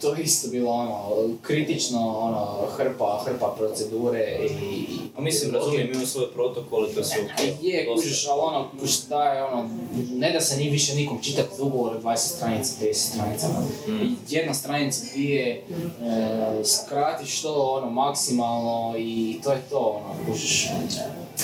To 0.00 0.14
je 0.14 0.22
isto 0.22 0.48
bilo 0.48 0.70
ono, 0.70 1.28
kritično, 1.42 2.18
ono, 2.18 2.66
hrpa, 2.76 3.22
hrpa 3.24 3.54
procedure 3.58 4.38
i... 4.62 4.86
A 5.16 5.20
mislim, 5.20 5.54
razumijem, 5.54 5.90
imaju 5.90 6.06
svoje 6.06 6.28
protokole, 6.28 6.94
to 6.94 7.04
sve 7.04 7.18
okej. 7.24 7.54
Je, 7.62 7.86
kužiš, 7.86 8.26
ali 8.28 8.40
ono, 8.40 8.68
da 9.08 9.24
je 9.24 9.44
ono, 9.44 9.68
ne 10.12 10.32
da 10.32 10.40
se 10.40 10.56
ni 10.56 10.70
više 10.70 10.94
nikom 10.94 11.22
čitati 11.22 11.62
ugovor 11.62 11.96
od 11.96 12.02
20 12.02 12.16
stranica, 12.16 12.84
10 12.84 12.94
stranica. 12.94 13.48
Mm. 13.88 14.16
Jedna 14.28 14.54
stranica, 14.54 15.04
dvije, 15.12 15.46
e, 15.50 16.64
skratiš 16.64 17.42
to 17.42 17.54
ono 17.54 17.90
maksimalno 17.90 18.94
i 18.98 19.40
to 19.44 19.52
je 19.52 19.60
to, 19.70 19.78
ono, 19.78 20.26
kužiš, 20.26 20.68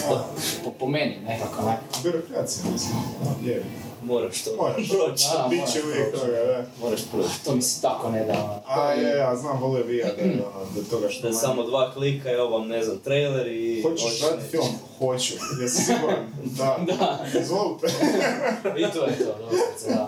e, 0.01 0.17
po, 0.65 0.71
po 0.71 0.87
meni 0.87 1.17
nekako, 1.21 1.63
ne. 1.63 1.79
Birokracija, 2.03 2.65
mislim. 2.73 2.97
Je. 3.45 3.63
Moraš 4.03 4.43
to 4.43 4.51
Moraš. 4.57 4.89
proći. 4.89 5.25
Da, 5.33 5.47
Bit 5.51 5.61
će 5.63 5.79
moraš 5.79 5.85
uvijek 5.87 6.11
proći. 6.11 6.27
toga, 6.27 6.39
da. 6.39 6.65
Moraš 6.81 7.01
proći. 7.05 7.45
To 7.45 7.55
mi 7.55 7.63
se 7.63 7.83
tako 7.83 8.11
ne 8.11 8.25
da, 8.25 8.33
ono. 8.35 8.55
to 8.55 8.81
A 8.81 8.93
je- 8.93 9.03
je, 9.05 9.17
ja 9.17 9.37
znam, 9.37 9.61
volio 9.61 9.85
bi 9.85 9.97
ja 9.97 10.07
da, 10.09 10.23
je 10.23 10.33
ono, 10.33 10.65
da 10.75 10.91
toga 10.91 11.09
što 11.09 11.23
Da 11.23 11.29
je 11.29 11.33
manje. 11.33 11.41
samo 11.41 11.63
dva 11.63 11.93
klika, 11.93 12.31
evo 12.31 12.49
vam, 12.49 12.69
ne 12.69 12.85
znam, 12.85 12.99
trailer 12.99 13.47
i... 13.47 13.83
Hoćeš 13.83 14.23
raditi 14.23 14.49
film? 14.51 14.67
Hoću. 14.99 15.35
Jesi 15.63 15.83
siguran? 15.85 16.27
Da. 16.59 16.79
Da. 16.89 17.41
Izvolite. 17.41 17.87
I 18.79 18.83
to 18.85 19.05
je 19.05 19.19
to, 19.19 19.25
doslovce, 19.41 19.89
da, 19.89 20.08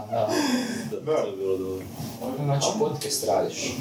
da. 1.11 1.23
To 1.23 1.29
je 1.29 1.37
bilo 1.37 1.57
dobro. 1.57 1.85
Znači, 2.45 2.67
podcast 2.79 3.27
radiš. 3.27 3.73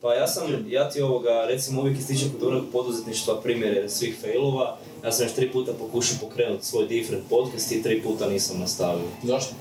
Pa 0.00 0.14
ja 0.14 0.26
sam, 0.26 0.66
ja 0.68 0.90
ti 0.90 1.02
ovoga, 1.02 1.44
recimo 1.48 1.80
uvijek 1.80 1.98
ističem 1.98 2.30
kod 2.32 2.48
onog 2.48 2.64
poduzetništva 2.72 3.40
primjere 3.40 3.88
svih 3.88 4.16
failova. 4.20 4.76
Ja 5.04 5.12
sam 5.12 5.26
još 5.26 5.34
tri 5.34 5.52
puta 5.52 5.72
pokušao 5.72 6.16
pokrenuti 6.20 6.66
svoj 6.66 6.86
different 6.86 7.24
podcast 7.28 7.72
i 7.72 7.82
tri 7.82 8.02
puta 8.02 8.28
nisam 8.28 8.60
nastavio. 8.60 9.06
Zašto? 9.22 9.54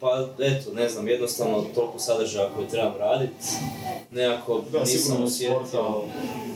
Pa 0.00 0.06
eto, 0.40 0.70
ne 0.72 0.88
znam, 0.88 1.08
jednostavno 1.08 1.64
toliko 1.74 1.98
sadržaja 1.98 2.48
koji 2.56 2.68
trebam 2.68 2.92
raditi, 2.98 3.34
nekako 4.10 4.60
Da, 4.72 4.78
nisam 4.78 5.22
osjetio. 5.24 5.54
portal, 5.54 6.02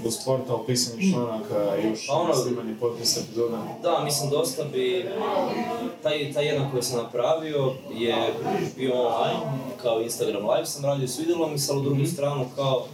uz 0.05 0.15
portal 0.25 0.65
pisanje 0.67 1.13
članaka 1.13 1.77
još 1.85 2.07
Pa 2.07 2.15
ono- 2.15 2.35
snimanje 2.35 2.75
podcast 2.81 3.19
epizoda. 3.19 3.57
Da, 3.83 4.01
mislim 4.05 4.31
dosta 4.31 4.65
bi, 4.65 5.09
taj, 6.03 6.33
taj 6.33 6.47
jedan 6.47 6.71
koji 6.71 6.83
sam 6.83 6.97
napravio 6.99 7.73
je 7.93 8.15
bio 8.77 8.93
online, 8.95 9.41
kao 9.83 10.01
Instagram 10.01 10.47
live 10.47 10.67
sam 10.67 10.85
radio, 10.85 11.09
svidjelo 11.09 11.49
mi 11.49 11.59
se, 11.59 11.73
ali 11.73 11.81
u 11.81 11.85
drugu 11.85 12.07
stranu 12.07 12.47
kao 12.57 12.87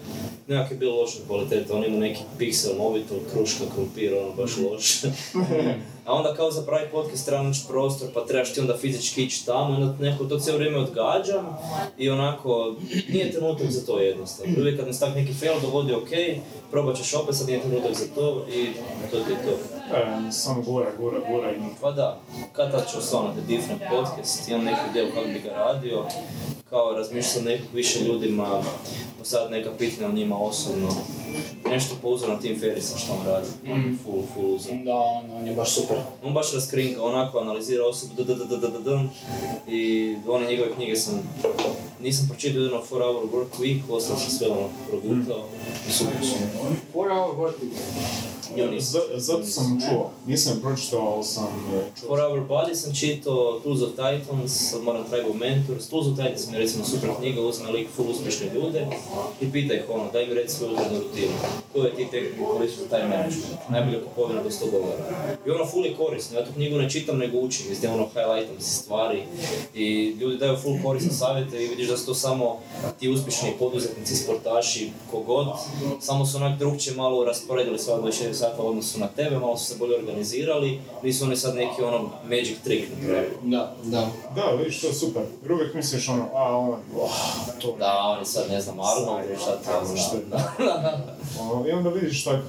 nekak 0.51 0.71
je 0.71 0.77
bilo 0.77 1.01
loša 1.01 1.19
kvaliteta, 1.27 1.75
on 1.75 1.85
ima 1.85 1.99
neki 1.99 2.21
pixel 2.39 2.79
mobitel, 2.79 3.17
kruška, 3.33 3.65
krumpir, 3.75 4.15
ono 4.15 4.33
baš 4.33 4.57
loše. 4.57 5.09
A 6.05 6.13
onda 6.13 6.35
kao 6.35 6.51
za 6.51 6.63
pravi 6.63 6.89
podcast 6.93 7.27
treba 7.27 7.43
naći 7.43 7.61
prostor, 7.69 8.09
pa 8.15 8.27
trebaš 8.27 8.53
ti 8.53 8.61
onda 8.61 8.77
fizički 8.77 9.23
ići 9.23 9.47
tamo, 9.47 9.75
onda 9.75 9.95
neko 10.01 10.25
to 10.25 10.39
cijelo 10.39 10.59
vrijeme 10.59 10.79
odgađam 10.79 11.57
i 11.99 12.11
onako, 12.11 12.75
nije 13.09 13.33
trenutak 13.33 13.71
za 13.71 13.87
to 13.87 13.99
jednostavno. 13.99 14.55
Uvijek 14.59 14.81
kad 14.81 14.95
se 14.95 15.01
tak 15.01 15.15
neki 15.15 15.33
fail 15.33 15.61
dogodi, 15.61 15.95
ok, 15.95 16.09
probat 16.71 16.97
ćeš 16.97 17.15
opet, 17.15 17.37
sad 17.37 17.47
nije 17.47 17.61
trenutak 17.61 17.95
za 17.95 18.07
to 18.15 18.47
i 18.55 18.67
to 19.11 19.17
ti 19.21 19.33
je 19.33 19.39
to. 19.45 19.51
E, 19.97 20.33
samo 20.33 20.63
gura, 20.63 20.87
gura, 20.99 21.21
gura 21.31 21.53
i 21.53 21.57
Pa 21.81 21.91
da, 21.91 22.21
kad 22.53 22.73
tad 22.73 22.91
ću 22.91 22.99
osnovati 22.99 23.41
different 23.49 23.83
podcast, 23.91 24.49
imam 24.49 24.65
neku 24.65 24.81
ideju 24.91 25.13
kako 25.15 25.27
bi 25.27 25.41
ga 25.41 25.51
radio, 25.51 26.05
kao 26.71 26.93
razmišljam 26.93 27.45
nekog 27.45 27.69
više 27.75 28.05
ljudima, 28.05 28.63
postaviti 29.19 29.53
neka 29.53 29.71
pitanja 29.79 30.09
o 30.09 30.13
njima 30.13 30.37
osobno, 30.41 30.89
nešto 31.67 31.95
po 32.03 32.09
uzoru 32.09 32.33
na 32.33 32.39
Tim 32.39 32.61
Ferrisa 32.61 32.99
što 32.99 33.13
on 33.13 33.27
radi, 33.27 33.47
Mm. 33.65 33.99
full, 34.05 34.23
full 34.35 34.55
uzor. 34.55 34.75
Da, 34.85 34.95
on, 34.95 35.31
on 35.33 35.47
je 35.47 35.55
baš 35.55 35.75
super. 35.75 35.97
On 36.25 36.35
baš 36.35 36.53
raskrinka, 36.53 37.03
onako 37.03 37.39
analizira 37.39 37.87
osobu, 37.87 38.15
d, 38.15 38.25
d, 38.25 38.35
d, 38.35 38.45
d, 38.47 38.57
d, 38.57 38.69
d, 38.69 38.79
d, 38.81 39.09
i 39.69 40.17
one 40.29 40.47
njegove 40.47 40.75
knjige 40.75 40.97
sam, 40.97 41.15
nisam 42.01 42.29
pročitao 42.29 42.63
jedno 42.63 42.79
4 42.81 42.93
hour 42.93 43.25
work 43.27 43.61
week, 43.61 43.81
ostalo 43.91 44.19
sam 44.19 44.31
sve 44.31 44.49
ono 44.49 44.69
progutao, 44.89 45.45
i 45.89 45.93
super 45.93 46.17
su. 46.23 46.35
Four 46.93 47.11
hour 47.11 47.37
work 47.37 47.55
week. 47.63 48.40
Zato 49.17 49.45
sam 49.45 49.81
čuo. 49.89 50.11
Nisam 50.27 50.57
je 50.57 50.63
pročitao, 50.63 51.15
ali 51.15 51.25
sam 51.25 51.49
e, 51.75 52.01
čuo. 52.01 52.09
For 52.09 52.21
Our 52.21 52.41
Body 52.49 52.75
sam 52.75 52.95
čitao 52.95 53.61
Tools 53.63 53.83
of 53.83 53.91
Titans, 53.91 54.71
sad 54.71 54.83
moram 54.83 55.05
Tribe 55.11 55.29
of 55.31 55.37
Mentors. 55.37 55.89
Tools 55.89 56.07
of 56.07 56.17
Titans 56.17 56.47
mi 56.47 56.53
je 56.53 56.59
recimo 56.59 56.85
super 56.85 57.11
knjiga, 57.19 57.41
uzme 57.41 57.71
lik 57.71 57.89
full 57.97 58.11
uspješne 58.11 58.47
ljude 58.55 58.87
i 59.41 59.53
pitaj 59.53 59.77
ih 59.77 59.85
ono, 59.91 60.11
daj 60.13 60.27
mi 60.27 60.35
reći 60.35 60.53
svoju 60.53 60.73
urednu 60.73 60.99
rutinu. 60.99 61.33
Koje 61.73 61.95
ti 61.97 62.07
tehnike 62.11 62.45
koristiš 62.53 62.81
za 62.81 62.89
time 62.89 63.09
management? 63.09 63.69
Najbolja 63.69 64.05
kupovina 64.05 64.43
do 64.43 64.51
100 64.51 64.71
dolara. 64.73 65.37
I 65.47 65.51
ono 65.51 65.67
full 65.67 65.87
je 65.87 65.97
korisno, 65.97 66.39
ja 66.39 66.47
tu 66.47 66.53
knjigu 66.53 66.79
ne 66.79 66.91
čitam 66.91 67.19
nego 67.19 67.39
učim, 67.39 67.67
gdje 67.77 67.89
ono 67.91 68.09
highlightam 68.15 68.61
si 68.61 68.75
stvari 68.77 69.23
i 69.75 70.17
ljudi 70.21 70.37
daju 70.37 70.57
full 70.57 70.83
korisne 70.85 71.11
savjete 71.13 71.65
i 71.65 71.69
vidiš 71.69 71.89
da 71.89 71.97
su 71.97 72.07
to 72.07 72.15
samo 72.15 72.59
ti 73.01 73.09
uspješni 73.09 73.53
poduzetnici, 73.59 74.17
sportaši, 74.17 74.91
kogod, 75.11 75.47
samo 76.01 76.27
su 76.27 76.37
onak 76.37 76.59
drugčije 76.59 76.97
malo 76.97 77.25
rasporedili 77.25 77.79
sva 77.79 78.01
24 78.01 78.33
sata 78.41 78.63
u 78.63 78.69
odnosu 78.69 79.01
na 79.01 79.07
tebe, 79.07 79.39
malo 79.39 79.57
su 79.57 79.67
se 79.67 79.79
bolje 79.79 79.97
organizirali, 79.97 80.81
nisu 81.03 81.25
oni 81.25 81.37
sad 81.37 81.55
neki 81.55 81.83
ono 81.83 82.11
magic 82.29 82.59
trick 82.65 82.89
napravili. 82.91 83.37
Da, 83.43 83.75
da. 83.85 84.09
Da, 84.35 84.51
vidiš, 84.59 84.81
to 84.81 84.87
je 84.87 84.95
super. 84.95 85.23
Jer 85.43 85.53
uvijek 85.53 85.75
misliš 85.75 86.09
ono, 86.09 86.29
a 86.35 86.57
on, 86.59 86.69
oh, 87.01 87.11
to. 87.63 87.77
Da, 87.79 88.15
oni 88.17 88.27
sad 88.27 88.51
ne 88.51 88.61
znam, 88.61 88.77
Arnold 88.81 89.25
ili 89.29 89.37
šta 89.37 89.51
to 89.51 89.97
Što 89.97 90.17
zna. 90.17 90.19
je, 90.19 90.25
da. 90.31 91.01
Ono, 91.41 91.69
I 91.69 91.73
onda 91.73 91.91
vidiš 91.91 92.25
tak, 92.25 92.41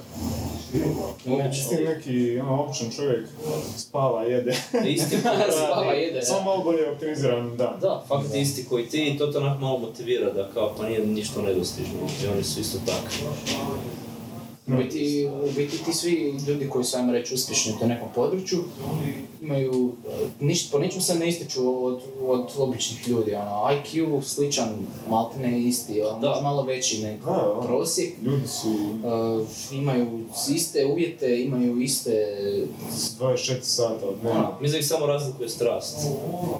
s 1.52 1.68
tim 1.68 1.84
neki 1.84 2.40
ono, 2.40 2.62
običan 2.62 2.90
čovjek 2.96 3.28
spava, 3.76 4.22
jede. 4.22 4.56
Isti 4.86 5.16
Spava 5.66 5.92
jede, 5.92 6.18
da. 6.18 6.26
Samo 6.26 6.42
malo 6.42 6.64
bolje 6.64 6.90
optimiziran 6.90 7.56
dan. 7.56 7.80
Da, 7.80 8.04
fakt 8.08 8.34
isti 8.34 8.66
koji 8.68 8.86
ti 8.86 9.06
i 9.06 9.18
to 9.18 9.26
te 9.26 9.38
onak 9.38 9.60
malo 9.60 9.78
motivira 9.78 10.30
da 10.32 10.48
kao 10.54 10.74
pa 10.78 10.88
nije 10.88 11.06
ništa 11.06 11.42
nedostižno 11.42 11.98
i 12.24 12.26
oni 12.26 12.44
su 12.44 12.60
isto 12.60 12.78
takvi. 12.86 13.26
U 14.66 14.76
biti, 14.76 15.28
u 15.44 15.52
biti 15.56 15.84
ti 15.84 15.92
svi 15.92 16.34
ljudi 16.46 16.68
koji 16.68 16.84
su, 16.84 16.96
ajmo 16.96 17.12
reći, 17.12 17.34
uspješni 17.34 17.72
u 17.72 17.78
tom 17.78 17.88
nekom 17.88 18.08
području, 18.14 18.64
imaju, 19.42 19.92
niš, 20.40 20.70
po 20.70 20.78
ničem 20.78 21.00
se 21.00 21.14
ne 21.14 21.28
ističu 21.28 21.84
od, 21.86 22.00
od 22.26 22.48
običnih 22.58 23.08
ljudi, 23.08 23.34
ono, 23.34 23.50
IQ 23.50 24.22
sličan, 24.22 24.68
maltene 25.08 25.60
isti, 25.60 26.02
ono, 26.02 26.28
možda 26.28 26.40
malo 26.42 26.62
veći 26.62 27.02
nego 27.02 27.24
Da, 27.24 27.52
ono. 27.52 27.62
prosjek, 27.62 28.14
Ljudi 28.22 28.48
su 28.48 28.68
Uh, 29.02 29.46
imaju 29.72 30.20
iste 30.54 30.86
uvjete, 30.86 31.42
imaju 31.42 31.80
iste... 31.80 32.26
s 32.90 33.18
24 33.20 33.62
sata 33.62 34.06
od 34.08 34.14
dnevno. 34.20 34.56
Mislim 34.60 34.80
ih 34.80 34.86
samo 34.86 35.06
razlikuje 35.06 35.48
strast. 35.48 35.96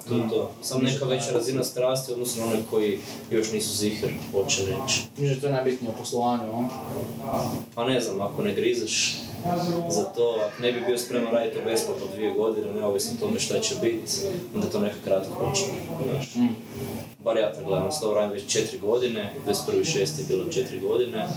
To 0.07 0.15
je 0.15 0.29
to. 0.29 0.51
Samo 0.61 0.81
neka 0.81 1.05
veća 1.05 1.31
razina 1.31 1.63
strasti 1.63 2.11
odnosno 2.11 2.43
one 2.45 2.59
koji 2.69 2.99
još 3.31 3.51
nisu 3.51 3.77
ziher, 3.77 4.09
hoće 4.31 4.61
neće. 4.61 5.01
Mislim 5.17 5.27
da 5.27 5.33
je 5.33 5.41
to 5.41 5.49
najbitnije 5.49 5.93
u 5.95 5.99
poslovanju, 5.99 6.43
no? 6.51 6.69
Pa 7.75 7.85
ne 7.87 7.92
znam, 7.99 8.21
ako 8.21 8.41
ne 8.41 8.53
grizeš 8.53 9.15
za 9.89 10.03
to, 10.03 10.39
ne 10.61 10.71
bi 10.71 10.81
bio 10.81 10.97
spreman 10.97 11.33
raditi 11.33 11.59
besplatno 11.65 12.05
dvije 12.15 12.31
godine, 12.31 12.73
neovisno 12.73 13.17
tome 13.19 13.39
šta 13.39 13.59
će 13.59 13.75
biti, 13.81 14.11
onda 14.55 14.67
to 14.67 14.79
neka 14.79 14.95
kratkoročno. 15.03 15.73
znaš. 16.11 16.35
Mm. 16.35 16.47
Bar 17.23 17.37
ja 17.37 17.53
tako 17.53 17.65
gledam, 17.65 17.91
s 17.91 17.99
to 17.99 18.13
radim 18.13 18.31
već 18.31 18.47
četiri 18.47 18.77
godine, 18.79 19.33
21.6. 19.47 19.97
je 19.97 20.25
bilo 20.27 20.45
četiri 20.45 20.79
godine. 20.79 21.27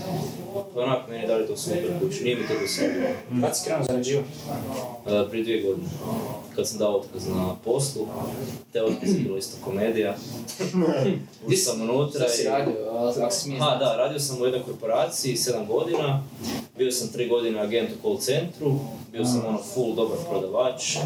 Pa 0.73 0.81
onak, 0.81 0.99
meni 1.09 1.21
je 1.21 1.27
dalje 1.27 1.47
to 1.47 1.57
super 1.57 1.89
kući, 2.01 2.23
nije 2.23 2.35
mi 2.35 2.47
to 2.47 2.53
dosadilo. 2.61 3.07
Kad 3.41 3.57
si 3.57 3.65
krenuo 3.65 3.83
zarađivati? 3.83 4.27
Uh, 5.05 5.29
prije 5.29 5.43
dvije 5.43 5.61
godine, 5.63 5.87
kad 6.55 6.67
sam 6.67 6.77
dao 6.79 6.95
otkaz 6.95 7.27
na 7.27 7.55
poslu, 7.65 8.07
te 8.73 8.83
otkaz 8.83 9.09
je 9.09 9.19
bilo 9.19 9.37
isto 9.37 9.57
komedija. 9.63 10.15
Ušao 11.47 11.57
sam 11.57 11.81
unutra 11.81 12.19
Šta 12.19 12.29
si 12.29 12.41
i- 12.43 12.45
radio, 12.45 12.73
a- 12.91 13.09
ako 13.17 13.31
si 13.31 13.41
smije 13.41 13.59
Ha, 13.59 13.75
da, 13.75 13.95
radio 13.97 14.19
sam 14.19 14.41
u 14.41 14.45
jednoj 14.45 14.63
korporaciji 14.63 15.35
7 15.35 15.67
godina, 15.67 16.23
bio 16.77 16.91
sam 16.91 17.07
3 17.09 17.29
godine 17.29 17.59
agent 17.59 17.89
u 17.91 18.01
call 18.01 18.17
centru, 18.17 18.79
bio 19.11 19.25
sam 19.25 19.43
ono 19.47 19.59
full 19.73 19.95
dobar 19.95 20.17
prodavač. 20.29 20.97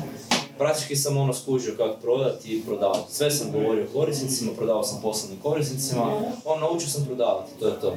Praktički 0.62 0.96
sam 0.96 1.18
ono 1.18 1.34
skužio 1.34 1.74
kako 1.78 2.02
prodati 2.02 2.56
i 2.56 2.62
prodavati. 2.62 3.14
Sve 3.14 3.32
sam 3.32 3.52
govorio 3.52 3.88
korisnicima, 3.94 4.52
prodavao 4.58 4.84
sam 4.84 5.02
poslovnim 5.02 5.40
korisnicima, 5.40 6.22
on 6.46 6.60
naučio 6.60 6.88
sam 6.88 7.06
prodavati, 7.06 7.52
to 7.60 7.68
je 7.68 7.80
to. 7.82 7.96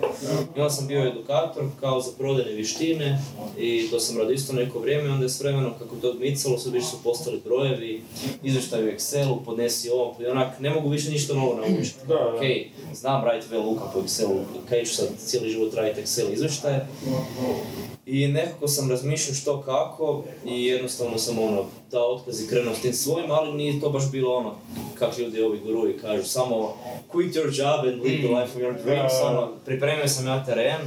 I 0.56 0.60
onda 0.60 0.70
sam 0.70 0.86
bio 0.86 1.08
edukator 1.08 1.64
kao 1.80 2.00
za 2.00 2.10
prodajne 2.18 2.52
vještine 2.52 3.18
i 3.58 3.88
to 3.90 4.00
sam 4.00 4.18
radio 4.18 4.34
isto 4.34 4.52
neko 4.52 4.78
vrijeme, 4.78 5.10
onda 5.10 5.24
je 5.24 5.28
s 5.28 5.40
vremenom 5.40 5.72
kako 5.78 5.96
to 5.96 6.10
odmicalo, 6.10 6.58
sve 6.58 6.72
više 6.72 6.86
su 6.86 6.96
postali 7.04 7.40
brojevi, 7.44 8.02
izvještaj 8.42 8.84
u 8.84 8.92
Excelu, 8.92 9.44
podnesi 9.44 9.90
ovo, 9.90 10.16
i 10.20 10.26
onak, 10.26 10.60
ne 10.60 10.70
mogu 10.70 10.88
više 10.88 11.10
ništa 11.10 11.34
novo 11.34 11.54
naučiti. 11.54 11.98
Ok, 12.12 12.42
znam 12.94 13.24
raditi 13.24 13.54
VLOOKUP 13.54 13.92
po 13.92 14.00
Excelu, 14.00 14.40
kaj 14.68 14.84
ću 14.84 14.94
sad 14.94 15.08
cijeli 15.26 15.50
život 15.50 15.74
raditi 15.74 16.00
Excel 16.00 16.32
izvještaje. 16.32 16.86
I 18.06 18.28
nekako 18.28 18.68
sam 18.68 18.90
razmišljao 18.90 19.34
što 19.34 19.60
kako 19.60 20.22
i 20.46 20.64
jednostavno 20.64 21.18
sam 21.18 21.38
ono, 21.38 21.64
dao 21.90 22.14
otkaz 22.14 22.40
i 22.42 22.48
krenuo 22.48 22.74
s 22.74 22.80
tim 22.80 22.92
svojim, 22.92 23.30
ali 23.30 23.52
nije 23.52 23.80
to 23.80 23.90
baš 23.90 24.10
bilo 24.10 24.34
ono, 24.34 24.54
kak 24.98 25.18
ljudi 25.18 25.42
ovi 25.42 25.58
guruji 25.58 25.98
kažu, 25.98 26.24
samo 26.24 26.76
quit 27.12 27.34
your 27.34 27.60
job 27.60 27.92
and 27.92 28.02
live 28.02 28.18
the 28.22 28.28
life 28.40 28.56
of 28.56 28.62
your 28.62 28.82
dreams, 28.84 29.12
Da. 29.22 29.26
ono, 29.28 29.48
pripremio 29.64 30.08
sam 30.08 30.26
ja 30.26 30.44
teren, 30.44 30.80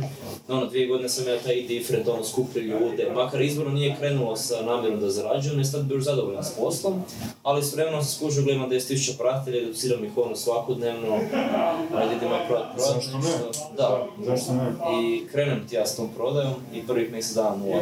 ono, 0.47 0.65
dvije 0.65 0.87
godine 0.87 1.09
sam 1.09 1.27
ja 1.27 1.39
taj 1.39 1.61
different, 1.61 2.07
ono, 2.07 2.23
skupio 2.23 2.61
ljude, 2.61 3.11
makar 3.15 3.41
izborno 3.41 3.73
nije 3.73 3.95
krenulo 3.99 4.35
sa 4.35 4.61
namjerom 4.61 4.99
da 4.99 5.09
zarađujem, 5.09 5.57
ne 5.57 5.65
sad 5.65 5.83
bio 5.83 6.01
zadovoljan 6.01 6.43
s 6.43 6.51
poslom, 6.51 7.01
ali 7.43 7.63
s 7.63 7.73
vremenom 7.73 8.03
sam 8.03 8.11
skužio, 8.15 8.43
gledam 8.43 8.69
10.000 8.69 9.17
pratitelja, 9.17 9.63
educiram 9.63 10.05
ih 10.05 10.11
ono 10.17 10.35
svakodnevno, 10.35 11.19
ali 11.93 12.15
idem 12.15 12.31
ja 12.31 12.45
prodat, 12.47 12.65
prodat 12.75 12.93
Zašto 12.95 13.17
ne? 13.17 13.33
Da, 13.77 14.07
Zašto 14.25 14.53
ne? 14.53 14.73
i 15.01 15.27
krenem 15.27 15.67
ti 15.69 15.75
ja 15.75 15.85
s 15.85 15.95
tom 15.95 16.09
prodajom 16.15 16.53
i 16.73 16.87
prvih 16.87 17.11
mjesec 17.11 17.35
dana 17.35 17.55
nula. 17.55 17.79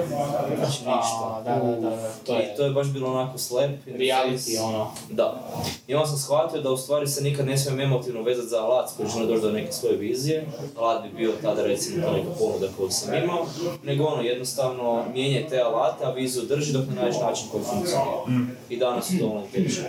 Znači 0.58 0.78
ništa. 0.78 1.42
da, 1.46 1.56
da, 1.56 1.72
da, 1.76 1.90
da, 1.90 2.12
to 2.26 2.36
je 2.36 2.54
I 2.54 2.58
to 2.58 2.64
je 2.64 2.70
baš 2.72 2.88
bilo 2.88 3.05
onako 3.12 3.38
slep. 3.38 3.72
reality, 3.88 4.60
ono. 4.62 4.92
Da. 5.10 5.44
I 5.88 5.96
onda 5.96 6.08
sam 6.08 6.18
shvatio 6.18 6.62
da 6.62 6.72
u 6.72 6.78
stvari 6.78 7.08
se 7.08 7.24
nikad 7.24 7.46
ne 7.46 7.58
smijem 7.58 7.82
emotivno 7.82 8.22
vezati 8.22 8.48
za 8.48 8.64
alat 8.64 8.90
koji 8.98 9.10
žele 9.10 9.26
doći 9.26 9.42
do 9.42 9.52
neke 9.52 9.72
svoje 9.72 9.98
vizije. 9.98 10.46
Alat 10.78 11.04
bi 11.04 11.10
bio 11.18 11.32
tada 11.42 11.64
recimo 11.64 12.06
ta 12.06 12.12
neka 12.12 12.30
ponuda 12.40 12.68
koju 12.78 12.90
sam 12.90 13.14
imao, 13.24 13.46
nego 13.84 14.04
ono 14.06 14.22
jednostavno 14.22 15.04
mijenje 15.14 15.46
te 15.50 15.62
alate, 15.62 16.06
a 16.06 16.10
viziju 16.10 16.44
drži 16.46 16.74
dok 16.74 16.88
ne 16.88 16.96
nađeš 16.96 17.22
način 17.22 17.48
koji 17.52 17.64
funkcionira. 17.64 18.52
I 18.70 18.78
danas 18.78 19.08
su 19.08 19.20
to 19.20 19.44
teče. 19.54 19.82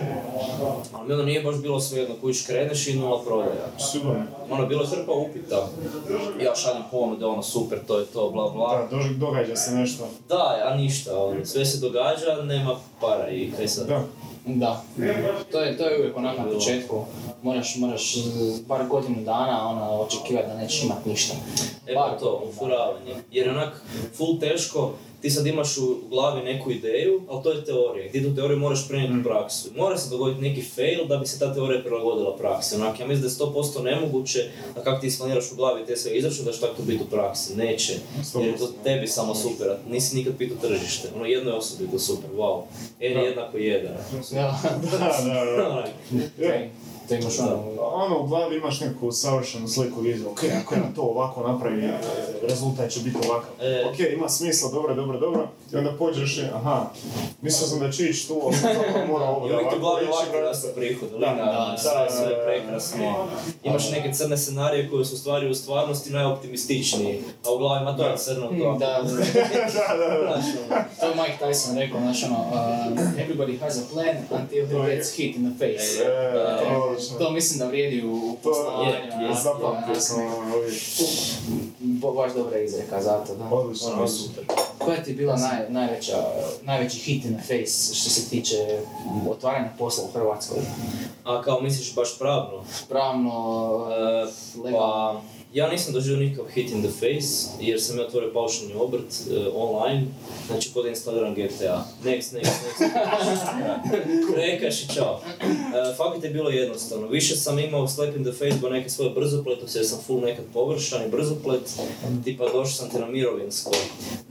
Ali 0.93 1.07
mi 1.07 1.13
ono 1.13 1.23
nije 1.23 1.43
baš 1.43 1.55
bilo 1.61 1.79
svejedno 1.79 2.15
kuć 2.21 2.45
kreneš 2.47 2.87
i 2.87 2.93
nula 2.93 3.23
prodaja. 3.23 3.67
Sigurno. 3.91 4.23
Ono, 4.49 4.65
bilo 4.65 4.81
je 4.81 4.87
hrpa 4.87 5.11
upita. 5.11 5.69
Ja 6.43 6.55
šaljem 6.55 6.83
ponude, 6.91 7.25
ono, 7.25 7.43
super, 7.43 7.79
to 7.87 7.99
je 7.99 8.05
to, 8.05 8.29
bla 8.29 8.49
bla. 8.49 8.87
Da, 8.91 8.97
događa 9.17 9.55
se 9.55 9.71
nešto. 9.71 10.07
Da, 10.29 10.61
a 10.65 10.75
ništa, 10.75 11.23
ono, 11.23 11.45
sve 11.45 11.65
se 11.65 11.79
događa, 11.79 12.43
nema 12.43 12.75
para 13.01 13.29
i 13.29 13.51
kaj 13.57 13.67
sad. 13.67 13.87
Da. 13.87 14.03
Da, 14.45 14.83
to 15.51 15.61
je, 15.61 15.77
to 15.77 15.83
je 15.83 15.99
uvijek 15.99 16.17
onako 16.17 16.41
na 16.41 16.51
početku. 16.51 17.05
Moraš, 17.43 17.75
moraš 17.75 18.15
bar 18.67 18.87
godinu 18.87 19.23
dana 19.23 19.69
ono, 19.69 20.01
očekivati 20.01 20.47
da 20.47 20.53
nećeš 20.57 20.83
imat 20.83 21.05
ništa. 21.05 21.33
E 21.87 21.93
pa 21.93 22.17
to, 22.19 22.43
ufuravanje. 22.49 23.15
Jer 23.31 23.47
je 23.47 23.53
onak 23.53 23.81
full 24.17 24.39
teško 24.39 24.93
ti 25.21 25.29
sad 25.29 25.47
imaš 25.47 25.77
u 25.77 25.97
glavi 26.09 26.43
neku 26.43 26.71
ideju, 26.71 27.21
ali 27.29 27.43
to 27.43 27.51
je 27.51 27.65
teorija. 27.65 28.11
Ti 28.11 28.23
tu 28.23 28.35
teoriju 28.35 28.59
moraš 28.59 28.87
prenijeti 28.87 29.19
u 29.19 29.23
praksu. 29.23 29.69
Mora 29.75 29.97
se 29.97 30.09
dogoditi 30.09 30.41
neki 30.41 30.61
fail 30.61 31.05
da 31.07 31.17
bi 31.17 31.27
se 31.27 31.39
ta 31.39 31.53
teorija 31.53 31.81
prilagodila 31.81 32.37
praksi. 32.37 32.75
Onak, 32.75 32.99
ja 32.99 33.07
mislim 33.07 33.21
da 33.21 33.27
je 33.27 33.51
100% 33.51 33.83
nemoguće, 33.83 34.49
a 34.75 34.83
kako 34.83 35.01
ti 35.01 35.07
isplaniraš 35.07 35.51
u 35.51 35.55
glavi 35.55 35.85
te 35.85 35.97
sve 35.97 36.17
izračune, 36.17 36.45
da 36.45 36.51
će 36.51 36.59
tako 36.59 36.81
biti 36.81 37.03
u 37.03 37.07
praksi. 37.07 37.55
Neće. 37.55 37.93
Jer 38.35 38.47
je 38.47 38.57
to 38.57 38.73
tebi 38.83 39.07
samo 39.07 39.35
super, 39.35 39.67
nisi 39.89 40.15
nikad 40.15 40.37
pitao 40.37 40.57
tržište. 40.57 41.07
Ono, 41.15 41.25
jednoj 41.25 41.53
osobi 41.53 41.83
je 41.83 41.91
to 41.91 41.99
super, 41.99 42.29
wow. 42.35 42.61
N 42.99 43.17
je 43.17 43.25
jednako 43.25 43.57
jedan. 43.57 43.93
Da, 44.31 44.59
da, 44.81 44.97
da. 44.97 45.69
Onak, 45.71 45.89
Je. 47.09 47.19
to 47.19 47.23
imaš 47.23 47.39
ono... 47.39 47.63
Ono, 47.93 48.19
u 48.19 48.27
glavi 48.27 48.57
imaš 48.57 48.79
neku 48.81 49.11
savršenu 49.11 49.67
sliku 49.67 50.01
viziju, 50.01 50.29
ok, 50.31 50.39
ako 50.63 50.75
ja 50.75 50.81
to 50.95 51.01
ovako 51.01 51.47
napravim, 51.47 51.79
e, 51.79 51.99
rezultat 52.49 52.89
će 52.91 52.99
biti 52.99 53.17
ovakav. 53.29 53.49
E. 53.61 53.85
Ok, 53.85 53.99
ima 54.13 54.29
smisla, 54.29 54.71
dobro, 54.71 54.95
dobro, 54.95 55.19
dobro, 55.19 55.47
i 55.73 55.75
onda 55.75 55.91
pođeš 55.99 56.37
i, 56.37 56.43
aha, 56.53 56.85
mislio 57.41 57.67
sam 57.67 57.79
da 57.79 57.91
će 57.91 58.05
ići 58.05 58.27
tu, 58.27 58.41
ali 58.43 58.55
sam 58.55 58.69
zapravo 58.75 59.07
mora 59.07 59.25
ovo 59.25 59.47
I 59.47 59.51
uvijek 59.51 59.69
ti 59.69 59.75
u 59.75 59.79
glavi 59.79 60.03
ići, 60.05 60.13
ovako 60.13 60.39
raste 60.39 60.67
prihod, 60.75 61.09
Da, 61.09 61.15
linearno, 61.17 61.43
da, 61.43 61.77
sve, 61.77 61.91
da, 61.93 62.09
sve 62.11 62.25
da, 62.25 62.35
da. 62.35 62.43
prekrasno. 62.45 63.27
Imaš 63.63 63.91
neke 63.91 64.13
crne 64.13 64.37
scenarije 64.37 64.89
koje 64.89 65.05
su 65.05 65.17
stvari 65.17 65.49
u 65.49 65.55
stvarnosti 65.55 66.09
najoptimističniji, 66.13 67.23
a 67.45 67.53
u 67.53 67.57
glavi 67.57 67.81
ima 67.81 67.97
to 67.97 68.07
je 68.07 68.17
crno 68.17 68.47
to. 68.47 68.77
Da, 68.79 68.85
da, 68.85 69.01
da, 69.03 70.07
da, 70.07 70.17
da. 70.19 70.41
Ono, 70.69 70.83
to 70.99 71.05
je 71.05 71.15
Mike 71.15 71.45
Tyson 71.45 71.77
rekao, 71.79 71.99
znaš 71.99 72.23
ono, 72.23 72.39
uh, 72.39 72.97
everybody 72.97 73.59
has 73.59 73.77
a 73.77 73.81
plan 73.93 74.15
until 74.31 74.65
he 74.67 74.89
je- 74.89 74.95
gets 74.95 75.11
hit 75.11 75.35
in 75.35 75.51
the 75.51 75.65
face. 75.65 76.03
To 76.97 77.01
je 77.01 77.07
odlično. 77.07 77.17
To 77.19 77.31
mislim 77.31 77.59
da 77.59 77.67
vrijedi 77.67 78.05
u 78.05 78.35
poslovanju. 78.43 78.89
je, 78.89 78.95
je, 79.21 79.35
Zapamtio 79.35 79.95
sam 79.97 80.17
uvijek. 80.55 80.81
Bo- 81.79 82.11
Baš 82.13 82.33
dobra 82.33 82.59
izreka 82.59 83.01
za 83.01 83.17
to, 83.17 83.35
da. 83.35 83.45
Odlično, 83.45 83.89
ono 83.89 84.07
super. 84.07 84.43
Koja 84.77 85.03
ti 85.03 85.09
je 85.09 85.15
bila 85.15 85.35
naj, 85.37 85.69
najveća, 85.69 86.17
najveći 86.61 86.97
hit 86.97 87.25
in 87.25 87.33
the 87.33 87.41
face 87.43 87.95
što 87.95 88.09
se 88.09 88.29
tiče 88.29 88.79
otvaranja 89.29 89.69
posla 89.77 90.03
u 90.03 90.11
Hrvatskoj? 90.11 90.57
A 91.23 91.41
kao 91.41 91.61
misliš 91.61 91.95
baš 91.95 92.17
pravno? 92.19 92.63
Pravno, 92.89 93.31
E, 93.89 94.27
legalno. 94.59 94.77
Pa, 94.77 95.21
ja 95.53 95.69
nisam 95.69 95.93
doživio 95.93 96.19
nikakav 96.19 96.45
hit 96.53 96.71
in 96.71 96.81
the 96.81 96.91
face, 96.91 97.47
jer 97.61 97.81
sam 97.81 97.97
ja 97.97 98.05
otvorio 98.05 98.33
paušalni 98.33 98.73
obrt 98.75 99.13
e, 99.31 99.49
online, 99.53 100.05
znači 100.47 100.73
kod 100.73 100.85
instaliram 100.85 101.33
GTA. 101.33 101.85
Next, 102.03 102.35
next, 102.35 102.51
next. 102.79 102.87
Rekaš 104.37 104.83
i 104.83 104.87
čao. 104.95 105.21
Fakat 105.97 106.23
je 106.23 106.29
bilo 106.29 106.49
jednostavno. 106.49 107.07
Više 107.07 107.35
sam 107.35 107.59
imao 107.59 107.87
slap 107.87 108.15
in 108.15 108.23
the 108.23 108.31
face 108.31 108.57
do 108.61 108.69
neke 108.69 108.89
svoje 108.89 109.09
brzopletosti, 109.09 109.77
jer 109.77 109.87
sam 109.87 109.99
full 110.07 110.21
nekad 110.21 110.45
površan 110.53 111.05
i 111.05 111.09
brzoplet. 111.09 111.79
Tipa 112.23 112.43
došao 112.43 112.65
sam 112.65 112.89
ti 112.89 112.99
na 112.99 113.05
mirovinsko, 113.05 113.71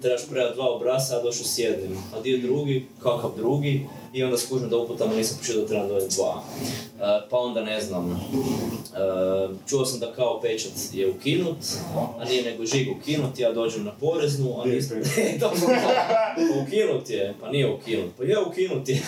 trebaš 0.02 0.28
predati 0.30 0.54
dva 0.54 0.70
obrasa, 0.70 1.16
a 1.16 1.22
došao 1.22 1.44
s 1.44 1.58
jednim. 1.58 1.98
A 2.14 2.20
dio 2.20 2.38
drugi, 2.38 2.86
kakav 3.02 3.30
drugi, 3.36 3.86
i 4.16 4.24
onda 4.24 4.38
skužim 4.38 4.68
da 4.68 4.76
uputama 4.76 5.14
nisam 5.14 5.38
počeo 5.38 5.60
da 5.60 5.66
trebam 5.66 5.88
dovesti 5.88 6.14
dva. 6.16 6.42
E, 7.00 7.28
pa 7.30 7.38
onda 7.38 7.64
ne 7.64 7.80
znam, 7.80 8.10
e, 8.12 8.18
čuo 9.68 9.86
sam 9.86 10.00
da 10.00 10.12
kao 10.12 10.40
pečat 10.40 10.72
je 10.92 11.10
ukinut, 11.10 11.56
a 12.18 12.24
nije 12.24 12.42
nego 12.42 12.64
žig 12.66 12.88
ukinut, 12.98 13.38
ja 13.38 13.52
dođem 13.52 13.84
na 13.84 13.92
poreznu, 14.00 14.60
a 14.60 14.64
nisam... 14.64 14.96
pa 15.40 15.46
ukinut 16.62 17.10
je, 17.10 17.34
pa 17.40 17.50
nije 17.50 17.72
ukinut, 17.74 18.10
pa 18.16 18.24
je 18.24 18.38
ukinut 18.38 18.88
je. 18.88 18.94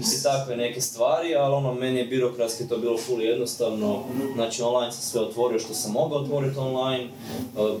I 0.00 0.22
takve 0.22 0.56
neke 0.56 0.80
stvari, 0.80 1.34
ali 1.34 1.54
ono, 1.54 1.74
meni 1.74 1.98
je 1.98 2.06
birokratski 2.06 2.68
to 2.68 2.78
bilo 2.78 2.98
full 2.98 3.22
jednostavno, 3.22 4.04
znači 4.34 4.62
online 4.62 4.92
sam 4.92 5.02
sve 5.02 5.20
otvorio 5.20 5.58
što 5.58 5.74
sam 5.74 5.92
mogao 5.92 6.18
otvoriti 6.18 6.58
online, 6.58 7.04
e, 7.04 7.08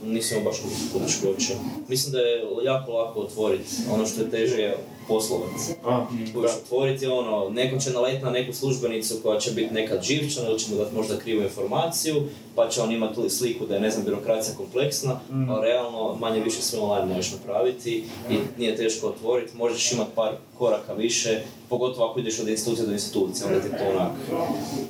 nisam 0.04 0.38
baš 0.44 0.56
poteškoće. 0.92 1.54
Mislim 1.88 2.12
da 2.12 2.18
je 2.18 2.42
jako 2.64 2.92
lako 2.92 3.20
otvoriti, 3.20 3.74
ono 3.92 4.06
što 4.06 4.20
je 4.20 4.30
teže 4.30 4.62
je 4.62 4.76
poslovac. 5.08 5.70
A, 5.84 6.06
da. 6.34 6.48
otvoriti 6.64 7.06
ono, 7.06 7.48
neko 7.50 7.78
će 7.78 7.90
naletiti 7.90 8.24
na 8.24 8.30
neku 8.30 8.52
službenicu 8.52 9.14
koja 9.22 9.40
će 9.40 9.50
biti 9.50 9.74
nekad 9.74 10.02
živčana 10.02 10.48
ili 10.48 10.58
će 10.58 10.70
mu 10.70 10.76
dati 10.78 10.96
možda 10.96 11.16
krivu 11.18 11.42
informaciju, 11.42 12.22
pa 12.54 12.68
će 12.68 12.80
on 12.82 12.92
imati 12.92 13.20
li 13.20 13.30
sliku 13.30 13.66
da 13.66 13.74
je, 13.74 13.80
ne 13.80 13.90
znam, 13.90 14.04
birokracija 14.04 14.54
kompleksna, 14.56 15.20
Mm. 15.30 15.50
ali 15.50 15.66
realno 15.66 16.16
manje 16.20 16.40
više 16.40 16.62
sve 16.62 16.78
online 16.80 17.14
možeš 17.14 17.32
napraviti 17.32 18.04
i 18.30 18.38
nije 18.58 18.76
teško 18.76 19.06
otvoriti, 19.06 19.56
možeš 19.56 19.92
imati 19.92 20.10
par 20.14 20.32
koraka 20.58 20.92
više, 20.92 21.40
pogotovo 21.68 22.06
ako 22.10 22.20
ideš 22.20 22.40
od 22.40 22.48
institucije 22.48 22.86
do 22.86 22.92
institucije, 22.92 23.46
onda 23.46 23.60
ti 23.60 23.68
to 23.68 23.90
onak 23.90 24.12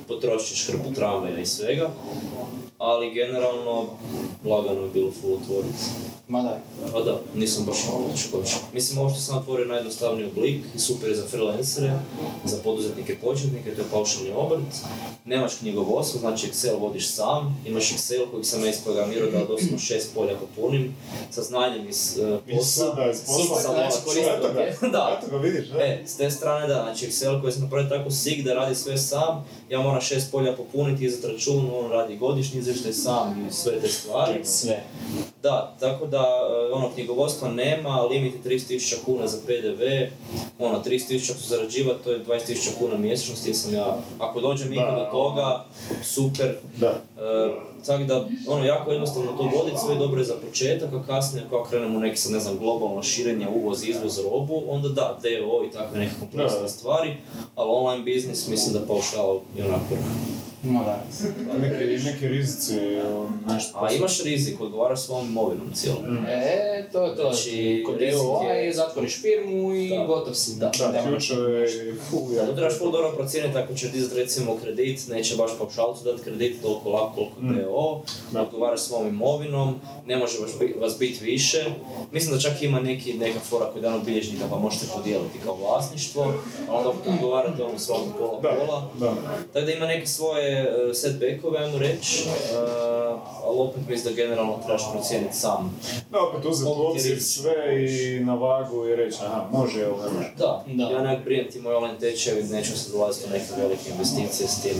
potrošiš 0.07 0.67
hrpu 0.67 0.93
tramvaja 0.95 1.39
i 1.39 1.45
svega, 1.45 1.89
ali 2.77 3.13
generalno 3.13 3.85
lagano 4.45 4.81
je 4.81 4.89
bilo 4.93 5.11
full 5.21 5.33
otvoriti. 5.33 5.83
Ma 6.29 6.41
da. 6.41 6.59
Pa 6.93 6.99
da, 7.01 7.19
nisam 7.35 7.65
baš 7.65 7.77
poteškoća. 7.91 8.55
Mislim, 8.73 8.99
ovo 8.99 9.09
što 9.09 9.19
sam 9.19 9.37
otvorio 9.37 9.63
je 9.63 9.67
najjednostavniji 9.67 10.25
oblik 10.25 10.61
i 10.75 10.79
super 10.79 11.09
je 11.09 11.15
za 11.15 11.27
freelancere, 11.27 11.91
za 12.45 12.57
poduzetnike 12.63 13.17
početnike, 13.19 13.75
to 13.75 13.81
je 13.81 13.87
paušalni 13.91 14.31
obrt. 14.35 14.61
Nemaš 15.25 15.55
knjigovodstvo, 15.55 16.19
znači 16.19 16.47
Excel 16.47 16.79
vodiš 16.79 17.09
sam, 17.11 17.63
imaš 17.65 17.91
Excel 17.91 18.31
kojeg 18.31 18.45
sam 18.45 18.63
ja 18.63 18.69
isprogramirao 18.69 19.31
da 19.31 19.39
doslovno 19.39 19.79
šest 19.79 20.15
polja 20.15 20.35
popunim, 20.37 20.95
sa 21.31 21.41
znanjem 21.41 21.89
iz 21.89 22.19
uh, 22.21 22.39
Iz 22.47 22.57
posla. 22.57 22.95
da, 22.95 23.11
iz 23.11 23.19
posla. 23.25 23.61
Znači, 23.61 24.19
ga, 24.53 24.61
je. 24.61 24.77
Da. 24.91 25.19
eto 25.19 25.31
ga, 25.31 25.37
vidiš, 25.37 25.67
da. 25.69 25.79
E, 25.79 26.03
s 26.05 26.17
te 26.17 26.31
strane 26.31 26.67
da, 26.67 26.73
znači 26.83 27.07
Excel 27.07 27.41
koji 27.41 27.53
sam 27.53 27.61
napravio 27.61 27.89
tako 27.89 28.11
sig 28.11 28.43
da 28.43 28.53
radi 28.53 28.75
sve 28.75 28.97
sam, 28.97 29.45
ja 29.69 29.81
moram 29.81 30.01
šest 30.01 30.31
polja 30.31 30.55
popuniti, 30.55 31.05
izdati 31.05 31.33
račun, 31.33 31.69
on 31.73 31.91
radi 31.91 32.17
godišnji 32.17 32.59
izvještaj 32.59 32.93
sam 32.93 33.47
i 33.49 33.53
sve 33.53 33.79
te 33.81 33.87
stvari. 33.87 34.45
Sve. 34.45 34.83
Da, 35.43 35.75
tako 35.79 36.05
da 36.05 36.18
e, 36.19 36.73
ono 36.73 36.89
knjigovodstva 36.93 37.49
nema, 37.49 38.01
limit 38.01 38.33
je 38.33 38.51
30.000 38.51 38.95
kuna 39.05 39.27
za 39.27 39.37
PDV, 39.45 39.81
ono 40.59 40.83
30.000 40.85 41.31
ako 41.31 41.39
zarađivati, 41.41 42.03
to 42.03 42.11
je 42.11 42.25
20.000 42.25 42.69
kuna 42.79 42.97
mjesečno, 42.97 43.35
s 43.35 43.43
tim 43.43 43.53
sam 43.53 43.73
ja, 43.73 43.97
ako 44.19 44.41
dođem 44.41 44.73
ikad 44.73 44.95
do 44.95 45.03
Da. 45.03 45.11
toga, 45.11 45.65
super. 46.03 46.55
Da. 46.77 46.87
E, 47.17 47.51
tako 47.85 48.03
da, 48.03 48.27
ono, 48.47 48.65
jako 48.65 48.91
jednostavno 48.91 49.31
to 49.31 49.43
voditi, 49.57 49.77
sve 49.85 49.95
dobro 49.95 50.19
je 50.19 50.25
za 50.25 50.35
početak, 50.47 50.93
a 50.93 51.03
kasnije 51.07 51.45
ako 51.45 51.63
krenemo 51.63 51.97
u 51.97 52.01
neki, 52.01 52.17
sad 52.17 52.31
ne 52.31 52.39
znam, 52.39 52.57
globalno 52.57 53.03
širenje, 53.03 53.47
uvoz, 53.55 53.83
izvoz 53.87 54.19
robu, 54.19 54.63
onda 54.67 54.89
da, 54.89 55.17
DO 55.23 55.63
i 55.65 55.71
takve 55.71 55.99
neke 55.99 56.13
kompleksne 56.19 56.61
Da. 56.61 56.67
stvari, 56.67 57.17
ali 57.55 57.69
online 57.71 58.03
biznis 58.03 58.47
mislim 58.47 58.73
da 58.73 58.87
paušal 58.87 59.39
je 59.57 59.65
onako 59.65 59.95
Ma 60.63 60.79
da. 60.79 61.03
Neki, 61.59 62.03
neki 62.03 62.27
rizici, 62.27 62.73
nešto. 63.47 63.77
A 63.77 63.91
imaš 63.91 64.23
rizik, 64.23 64.61
odgovaraš 64.61 64.99
svom 64.99 65.27
imovinom 65.27 65.67
cijelom. 65.73 66.25
E, 66.27 66.89
to 66.91 67.03
je 67.03 67.15
to. 67.15 67.21
Znači, 67.23 67.83
Kod 67.85 67.97
rizik 67.97 68.13
DOA 68.15 68.43
je- 68.43 68.73
zatvoriš 68.73 69.21
firmu 69.21 69.75
i 69.75 69.89
Da. 69.89 70.05
gotov 70.05 70.33
si. 70.33 70.55
Da. 70.55 70.71
Da, 70.77 70.91
Nema- 70.91 71.07
ključeve 71.07 71.65
i 71.65 71.93
Da, 72.35 72.55
trebaš 72.55 72.77
full 72.77 72.91
dobro 72.91 73.11
procijeniti 73.11 73.57
ako 73.57 73.73
ćeš 73.73 73.91
dizati 73.91 74.15
recimo 74.15 74.57
kredit, 74.57 75.07
neće 75.07 75.35
baš 75.35 75.51
paušalcu 75.57 76.03
dati 76.03 76.21
kredit 76.23 76.61
toliko 76.61 76.89
lako 76.89 77.15
koliko 77.15 77.41
Mm. 77.41 77.55
DO, 77.55 78.01
Da. 78.31 78.41
odgovaraš 78.41 78.81
svom 78.81 79.07
imovinom, 79.07 79.75
ne 80.05 80.17
može 80.17 80.39
vas, 80.39 80.51
bi- 80.59 80.75
vas 80.79 80.99
biti 80.99 81.23
više. 81.23 81.65
Mislim 82.11 82.33
da 82.33 82.41
čak 82.41 82.61
ima 82.61 82.79
neki, 82.79 83.13
neka 83.13 83.39
fora 83.39 83.65
koji 83.65 83.79
je 83.79 83.83
dan 83.83 83.93
od 83.93 84.03
bilježnika 84.03 84.45
pa 84.49 84.57
možete 84.57 84.85
podijeliti 84.95 85.39
kao 85.43 85.55
vlasništvo, 85.55 86.33
a 86.69 86.73
onda 86.73 86.89
odgovarate 87.07 87.63
ono 87.63 87.79
svakom 87.79 88.11
pola 88.19 88.39
Da, 88.41 88.49
pola. 88.49 88.89
da. 88.95 89.13
Tako 89.53 89.65
da 89.65 89.71
ima 89.71 89.85
neke 89.87 90.07
svoje 90.07 90.48
setbackove, 90.93 91.59
ajmo 91.59 91.77
reći, 91.77 92.23
uh, 92.27 93.19
ali 93.45 93.57
opet 93.59 93.81
mislim 93.89 94.15
da 94.15 94.21
generalno 94.21 94.59
trebaš 94.65 94.91
procijeniti 94.91 95.35
sam. 95.37 95.79
Da, 96.11 96.17
opet 96.21 96.45
uzeti 96.45 96.69
u 96.71 96.85
obzir 96.85 97.23
sve 97.23 97.85
i 97.89 98.19
na 98.19 98.35
vagu 98.35 98.85
i 98.87 98.95
reći, 98.95 99.17
aha, 99.25 99.45
može 99.51 99.79
ili 99.79 99.91
ne 99.91 100.09
može. 100.13 100.31
Da, 100.37 100.63
Da. 100.67 100.83
ja 100.83 101.01
nekak 101.03 101.25
brinem 101.25 101.51
ti 101.51 101.59
moj 101.59 101.75
online 101.75 101.99
tečajevi, 101.99 102.43
neću 102.43 102.79
se 102.79 102.91
dolaziti 102.91 103.25
u 103.27 103.31
neke 103.33 103.45
velike 103.57 103.89
investicije 103.91 104.47
s 104.47 104.61
tim. 104.61 104.75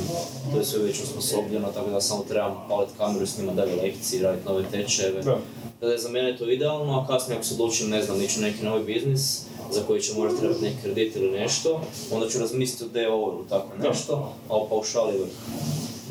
To 0.53 0.57
je 0.59 0.65
sve 0.65 0.80
već 0.84 1.01
osposobljeno, 1.03 1.67
tako 1.74 1.89
da 1.89 2.01
samo 2.01 2.24
trebam 2.30 2.65
paliti 2.70 2.93
kameru 2.97 3.24
i 3.24 3.28
snimati 3.28 3.57
dalje 3.57 3.76
lekcije, 3.76 4.24
raditi 4.24 4.47
nove 4.47 4.63
tečajeve. 4.72 5.22
Da. 5.22 5.32
Tako 5.80 5.86
da 5.86 5.91
je 5.91 5.97
za 5.97 6.09
mene 6.09 6.38
to 6.38 6.49
idealno, 6.49 6.99
a 6.99 7.07
kasnije 7.07 7.36
ako 7.38 7.45
se 7.45 7.53
odlučim, 7.53 7.89
ne 7.89 8.03
znam, 8.03 8.22
ići 8.22 8.39
neki 8.41 8.63
novi 8.65 8.84
biznis, 8.84 9.41
za 9.72 9.82
koji 9.88 10.01
će 10.01 10.13
možda 10.13 10.39
trebati 10.39 10.61
neki 10.61 10.76
kredit 10.84 11.15
ili 11.15 11.32
nešto, 11.32 11.82
onda 12.11 12.30
ću 12.30 12.39
razmisliti 12.39 12.84
o 12.84 12.88
DO 12.88 13.38
ili 13.38 13.49
tako 13.49 13.67
Da. 13.82 13.89
nešto, 13.89 14.34
a 14.49 14.55
o 14.55 14.67
paušali 14.70 15.13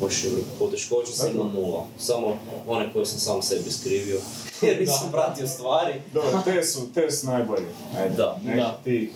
vrh. 0.05 0.43
Poteškoće 0.59 1.11
sam 1.11 1.31
imao 1.31 1.47
nula, 1.47 1.85
samo 1.99 2.37
one 2.67 2.93
koje 2.93 3.05
sam 3.05 3.19
sam 3.19 3.41
sebi 3.41 3.71
skrivio, 3.71 4.19
jer 4.61 4.79
nisam 4.79 5.11
pratio 5.11 5.47
stvari. 5.47 5.93
Dobro, 6.13 6.41
te 6.45 6.63
su, 6.63 6.93
te 6.93 7.11
su 7.11 7.27
najbolji. 7.27 7.65
Ajde, 7.97 8.15
Da. 8.15 8.37
neki 8.43 8.57
Da. 8.59 8.79
tih. 8.83 9.09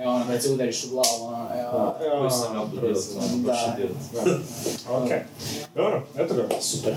Evo 0.00 0.12
ono, 0.12 0.26
kad 0.26 0.42
se 0.42 0.50
udariš 0.50 0.84
u 0.84 0.88
glavu, 0.88 1.24
ono, 1.26 1.48
evo. 1.60 1.94
Ja, 2.04 2.18
Koji 2.18 2.30
sam 2.30 2.56
ja 2.56 2.64
Da. 3.44 3.74
Da. 4.24 4.38
Ok. 4.96 5.08
Dobro, 5.74 6.02
eto 6.16 6.34
ga. 6.34 6.48
Super. 6.60 6.94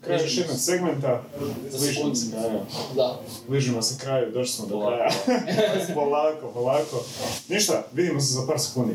Kraj 0.00 0.22
još 0.22 0.36
jednog 0.38 0.58
segmenta. 0.58 1.22
Za 1.70 1.78
Bližimo 1.78 2.14
se 2.14 2.30
kraju. 2.30 2.60
Da. 2.96 3.20
Bližimo 3.48 3.82
se 3.82 3.98
kraju, 3.98 4.32
došli 4.32 4.52
smo 4.54 4.66
do 4.66 4.80
kraja. 4.86 5.10
polako, 5.94 6.46
polako. 6.54 7.04
Ništa, 7.48 7.82
vidimo 7.92 8.20
se 8.20 8.32
za 8.32 8.46
par 8.46 8.60
sekundi. 8.60 8.94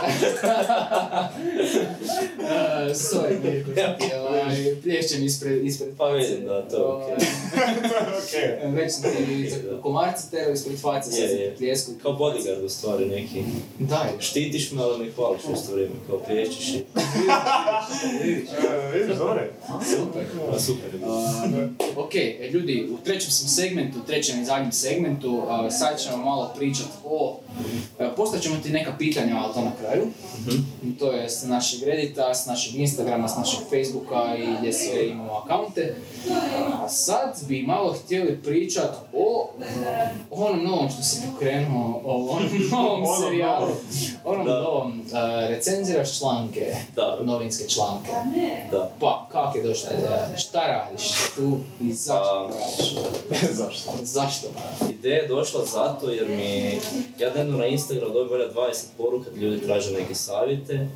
Uh, 2.41 2.95
sorry, 2.95 3.43
Mirko, 3.43 3.71
ovaj, 4.29 4.81
plješćem 4.83 5.23
ispred, 5.23 5.65
ispred 5.65 5.89
Pa 5.97 6.07
vidim 6.07 6.45
da, 6.45 6.61
to 6.69 6.75
je 6.77 6.83
okej. 6.83 7.15
Ovaj, 8.63 8.71
Već 8.81 8.93
sam 8.95 9.03
ti 9.03 9.53
komarci 9.81 10.31
terao 10.31 10.53
ispred 10.53 10.79
face, 10.79 11.21
Je, 11.21 11.27
je. 11.27 11.55
pljesku. 11.57 11.91
Kao 12.01 12.11
bodyguard 12.11 12.65
u 12.65 12.69
stvari 12.69 13.05
neki. 13.05 13.43
Daj, 13.79 14.09
Štitiš 14.19 14.71
me, 14.71 14.81
ali 14.83 15.05
me 15.05 15.11
hvališ 15.11 15.41
u 15.49 15.53
isto 15.53 15.73
vrijeme, 15.73 15.95
kao 16.07 16.19
plješćeš 16.19 16.67
i... 16.69 16.83
vidiš. 18.23 18.49
E, 18.93 18.99
Vidiš, 18.99 19.17
dobro 19.17 19.39
je. 19.41 19.51
Super. 19.95 20.25
Super 20.59 20.93
je. 20.93 21.07
Uh, 21.07 22.05
ok, 22.05 22.15
e, 22.15 22.49
ljudi, 22.51 22.87
u 22.91 22.97
trećem 23.05 23.31
sam 23.31 23.47
segmentu, 23.47 23.99
u 23.99 24.07
trećem 24.07 24.41
i 24.41 24.45
zadnjem 24.45 24.71
segmentu, 24.71 25.31
uh, 25.31 25.45
sad 25.69 26.01
ćemo 26.01 26.17
malo 26.17 26.53
pričat 26.57 26.87
o... 27.05 27.39
Uh, 27.99 28.07
postavit 28.15 28.43
ćemo 28.43 28.55
ti 28.63 28.69
neka 28.69 28.93
pitanja, 28.97 29.35
ali 29.37 29.53
to 29.53 29.61
na 29.61 29.71
kraju. 29.79 30.07
To 30.99 31.11
je 31.11 31.29
s 31.29 31.43
našeg 31.43 31.83
Reddita, 31.83 32.33
s 32.33 32.45
našeg 32.45 32.75
Instagrama, 32.75 33.27
s 33.27 33.37
našeg 33.37 33.59
Facebooka 33.69 34.35
i 34.37 34.57
gdje 34.59 34.73
sve 34.73 35.07
imamo 35.07 35.33
akaunte. 35.33 35.95
A 36.83 36.89
sad 36.89 37.39
bi 37.47 37.63
malo 37.63 37.95
htjeli 38.05 38.37
pričat 38.43 38.91
o 39.13 39.49
onom 40.31 40.63
novom 40.63 40.89
što 40.89 41.03
se 41.03 41.21
pokrenuo, 41.31 42.01
o 42.05 42.29
onom 42.29 42.49
novom 42.71 43.03
serijalu, 43.23 43.67
onom 44.25 44.45
Da. 44.45 44.61
novom, 44.61 44.99
uh, 44.99 45.05
recenziraš 45.49 46.19
članke, 46.19 46.75
Da. 46.95 47.17
novinske 47.21 47.69
članke. 47.69 48.09
Da. 48.71 48.91
Pa, 48.99 49.27
kak 49.31 49.55
je 49.55 49.63
došla 49.63 49.89
ideja? 49.97 50.37
Šta 50.37 50.59
radiš 50.59 51.11
tu 51.35 51.57
i 51.81 51.93
zašto 51.93 52.49
radiš? 52.49 52.95
Zašto? 53.59 53.91
Zašto? 54.03 54.47
Ideja 54.89 55.15
je 55.15 55.27
došla 55.27 55.65
zato 55.65 56.09
jer 56.09 56.27
mi, 56.29 56.79
ja 57.19 57.29
dnevno 57.29 57.57
na 57.57 57.65
Instagram 57.65 58.13
dobijem 58.13 58.29
valjda 58.39 58.53
20 58.53 58.83
poruka 58.97 59.29
da 59.29 59.41
ljudi 59.41 59.61
traže 59.61 59.91
neke 60.01 60.15
savjete 60.15 60.87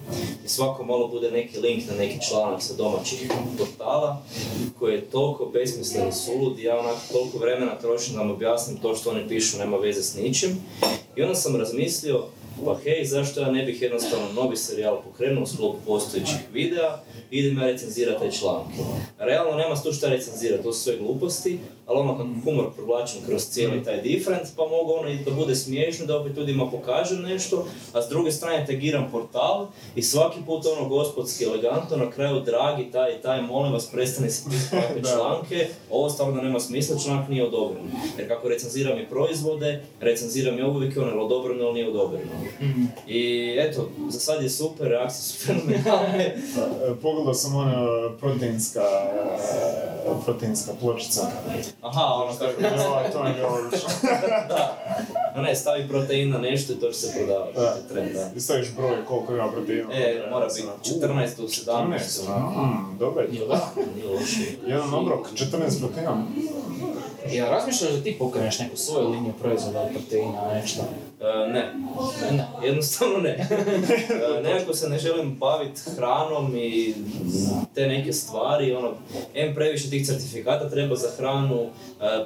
i 0.45 0.47
svako 0.47 0.83
malo 0.83 1.07
bude 1.07 1.31
neki 1.31 1.59
link 1.59 1.83
na 1.89 1.95
neki 1.97 2.27
članak 2.29 2.61
sa 2.61 2.73
domaćih 2.73 3.31
portala 3.57 4.21
koji 4.79 4.93
je 4.93 5.05
toliko 5.05 5.45
besmislen 5.45 6.09
i 6.09 6.11
sulud 6.11 6.59
i 6.59 6.63
ja 6.63 6.79
onako 6.79 6.99
toliko 7.11 7.37
vremena 7.37 7.79
trošim 7.79 8.13
da 8.13 8.19
vam 8.19 8.31
objasnim 8.31 8.77
to 8.77 8.95
što 8.95 9.09
oni 9.09 9.27
pišu 9.27 9.57
nema 9.57 9.77
veze 9.77 10.03
s 10.03 10.15
ničim. 10.15 10.49
I 11.15 11.21
onda 11.21 11.35
sam 11.35 11.55
razmislio 11.55 12.23
pa 12.65 12.77
hej, 12.83 13.05
zašto 13.05 13.41
ja 13.41 13.51
ne 13.51 13.63
bih 13.63 13.81
jednostavno 13.81 14.33
novi 14.33 14.57
serijal 14.57 15.01
pokrenuo 15.01 15.43
u 15.43 15.47
sklopu 15.47 15.77
postojećih 15.85 16.37
videa 16.53 16.99
i 17.31 17.37
idem 17.39 17.57
ja 17.57 17.65
recenzirati 17.65 18.19
taj 18.19 18.31
članak. 18.31 18.67
Realno 19.19 19.57
nema 19.57 19.75
tu 19.75 19.93
šta 19.93 20.09
recenzirati, 20.09 20.63
to 20.63 20.73
su 20.73 20.83
sve 20.83 20.97
gluposti, 20.97 21.59
ali 21.85 21.99
ono 21.99 22.17
kako 22.17 22.29
humor 22.43 22.73
provlačim 22.75 23.21
kroz 23.27 23.45
cijeli 23.49 23.83
taj 23.83 24.01
different, 24.01 24.47
pa 24.55 24.63
mogu 24.63 24.93
ono 24.93 25.09
i 25.09 25.17
da 25.17 25.31
bude 25.31 25.55
smiješno, 25.55 26.05
da 26.05 26.19
opet 26.19 26.37
ljudima 26.37 26.71
pokažem 26.71 27.21
nešto, 27.21 27.67
a 27.93 28.01
s 28.01 28.09
druge 28.09 28.31
strane 28.31 28.65
tagiram 28.65 29.09
portal 29.11 29.67
i 29.95 30.03
svaki 30.03 30.39
put 30.45 30.65
ono 30.65 30.89
gospodski 30.89 31.43
elegantno, 31.43 31.97
na 31.97 32.11
kraju 32.11 32.39
dragi 32.39 32.91
taj 32.91 33.15
i 33.15 33.21
taj, 33.21 33.41
molim 33.41 33.73
vas 33.73 33.85
prestani 33.91 34.29
se 34.29 34.49
pisati 34.49 35.03
članke, 35.13 35.67
ovo 35.91 36.09
stavno 36.09 36.41
nema 36.41 36.59
smisla, 36.59 36.99
članak 36.99 37.29
nije 37.29 37.47
odobren. 37.47 37.83
Jer 38.17 38.27
kako 38.27 38.49
recenziram 38.49 38.99
i 38.99 39.09
proizvode, 39.09 39.83
recenziram 40.01 40.59
i 40.59 40.61
obuvike, 40.61 40.99
ono 40.99 41.11
je 41.11 41.19
odobreno 41.19 41.63
ili 41.63 41.73
nije 41.73 41.89
odobreno. 41.89 42.31
I 43.07 43.51
eto, 43.59 43.89
za 44.09 44.19
sad 44.19 44.43
je 44.43 44.49
super, 44.49 44.87
reakcije 44.87 45.21
su 45.21 45.45
fenomenalne. 45.45 46.35
E, 46.87 46.95
Pogledao 47.01 47.33
sam 47.33 47.55
ona 47.55 47.87
proteinska, 48.19 48.81
proteinska 50.25 50.71
pločica. 50.81 51.21
Aha, 51.81 52.01
ono 52.03 52.33
kako 52.33 52.61
Ja, 52.61 53.11
to 53.11 53.25
je 53.25 53.33
bilo 53.33 53.47
odlično. 53.47 53.89
No 55.35 55.41
ne, 55.41 55.55
stavi 55.55 55.87
protein 55.87 56.29
na 56.29 56.37
nešto 56.37 56.73
i 56.73 56.75
to 56.75 56.91
će 56.91 56.99
se 56.99 57.13
prodavati. 57.17 57.55
To 57.55 57.61
Da. 57.61 57.75
trend, 57.93 58.11
da. 58.13 58.31
I 58.35 58.39
staviš 58.39 58.67
broj 58.75 59.05
koliko 59.07 59.33
ima 59.33 59.51
proteina. 59.51 59.93
E, 59.93 60.27
mora 60.31 60.47
biti 60.55 60.95
14 60.95 61.37
do 61.37 61.43
17. 61.43 61.65
14, 61.65 62.27
mm, 62.29 62.97
dobro 62.99 63.21
je. 63.21 63.29
Jel 63.31 63.47
da? 63.47 63.69
Jedan 64.67 64.93
obrok, 64.93 65.27
14 65.35 65.79
proteina. 65.79 66.23
Jel 67.31 67.49
razmišljaš 67.49 67.91
da 67.91 68.03
ti 68.03 68.15
pokreneš 68.19 68.59
neku 68.59 68.77
svoju 68.77 69.09
liniju 69.09 69.33
proizvoda 69.41 69.81
od 69.81 69.89
proteina, 69.89 70.53
nešto? 70.53 70.81
E, 71.21 71.47
ne, 71.53 71.73
Ne. 72.31 72.47
jednostavno 72.67 73.17
ne. 73.17 73.29
E, 73.29 74.41
nekako 74.43 74.73
se 74.73 74.89
ne 74.89 74.99
želim 74.99 75.35
baviti 75.35 75.81
hranom 75.95 76.55
i 76.55 76.93
te 77.75 77.87
neke 77.87 78.13
stvari, 78.13 78.73
ono, 78.73 78.93
em 79.33 79.55
previše 79.55 79.89
tih 79.89 80.05
certifikata 80.05 80.69
treba 80.69 80.95
za 80.95 81.07
hranu, 81.17 81.61
e, 81.61 81.67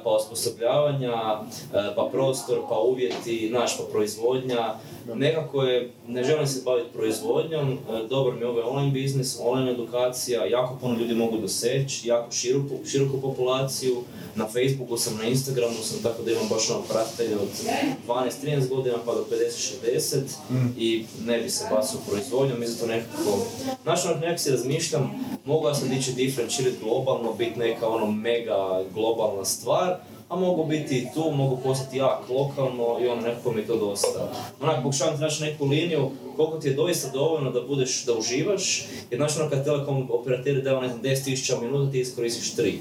pa 0.04 0.10
osposobljavanja, 0.10 1.12
e, 1.12 1.94
pa 1.96 2.08
prostor, 2.12 2.58
pa 2.68 2.78
uvjeti, 2.78 3.50
naš, 3.52 3.76
pa 3.78 3.84
proizvodnja. 3.92 4.74
Nekako 5.14 5.62
je, 5.62 5.90
ne 6.08 6.24
želim 6.24 6.46
se 6.46 6.62
baviti 6.64 6.92
proizvodnjom, 6.92 7.72
e, 7.72 7.76
dobar 8.08 8.34
mi 8.34 8.40
je 8.40 8.48
ovaj 8.48 8.62
online 8.62 8.90
biznis, 8.90 9.38
online 9.42 9.70
edukacija, 9.70 10.44
jako 10.44 10.76
puno 10.80 10.98
ljudi 10.98 11.14
mogu 11.14 11.36
doseći, 11.38 12.08
jako 12.08 12.32
široku, 12.32 12.74
široku 12.86 13.20
populaciju, 13.20 13.96
na 14.34 14.46
Facebooku 14.46 14.89
sam, 14.96 15.16
na 15.16 15.24
Instagramu 15.24 15.76
sam, 15.82 16.02
tako 16.02 16.22
da 16.22 16.32
imam 16.32 16.48
baš 16.48 16.70
ono 16.70 16.82
pratitelje 16.82 17.36
od 17.36 17.48
12-13 18.08 18.68
godina 18.68 18.96
pa 19.06 19.12
do 19.14 19.26
50-60 19.86 20.20
i 20.78 21.04
ne 21.24 21.38
bi 21.38 21.50
se 21.50 21.64
basio 21.70 21.98
proizvodnjom 22.08 22.62
i 22.62 22.66
zato 22.66 22.86
nekako, 22.86 23.38
znaš 23.82 24.04
ono 24.04 24.14
nekako 24.14 24.38
si 24.38 24.50
razmišljam, 24.50 25.10
mogu 25.44 25.68
ja 25.68 25.74
sad 25.74 25.92
ići 25.92 26.12
different, 26.12 26.52
širiti 26.52 26.84
globalno, 26.84 27.32
biti 27.32 27.58
neka 27.58 27.88
ono 27.88 28.10
mega 28.10 28.84
globalna 28.94 29.44
stvar, 29.44 29.96
a 30.28 30.36
mogu 30.36 30.64
biti 30.64 30.98
i 30.98 31.06
tu, 31.14 31.30
mogu 31.30 31.56
postati 31.56 31.96
jak 31.96 32.28
lokalno 32.28 32.98
i 33.02 33.08
ono 33.08 33.20
nekako 33.22 33.52
mi 33.52 33.66
to 33.66 33.76
dosta. 33.76 34.32
Onak 34.60 34.82
pokušavam 34.82 35.16
ti 35.16 35.20
naći 35.20 35.42
neku 35.42 35.66
liniju 35.66 36.10
koliko 36.40 36.58
ti 36.58 36.68
je 36.68 36.74
doista 36.74 37.08
dovoljno 37.08 37.50
da 37.50 37.60
budeš, 37.60 38.04
da 38.04 38.12
uživaš, 38.14 38.84
jer 39.10 39.18
znaš 39.18 39.36
ono 39.36 39.50
kad 39.50 39.64
telekom 39.64 40.10
operateri 40.10 40.62
daju 40.62 40.80
ne 40.80 40.88
znam 40.88 41.02
10.000 41.02 41.62
minuta 41.62 41.92
ti 41.92 42.00
iskoristiš 42.00 42.54
3. 42.56 42.74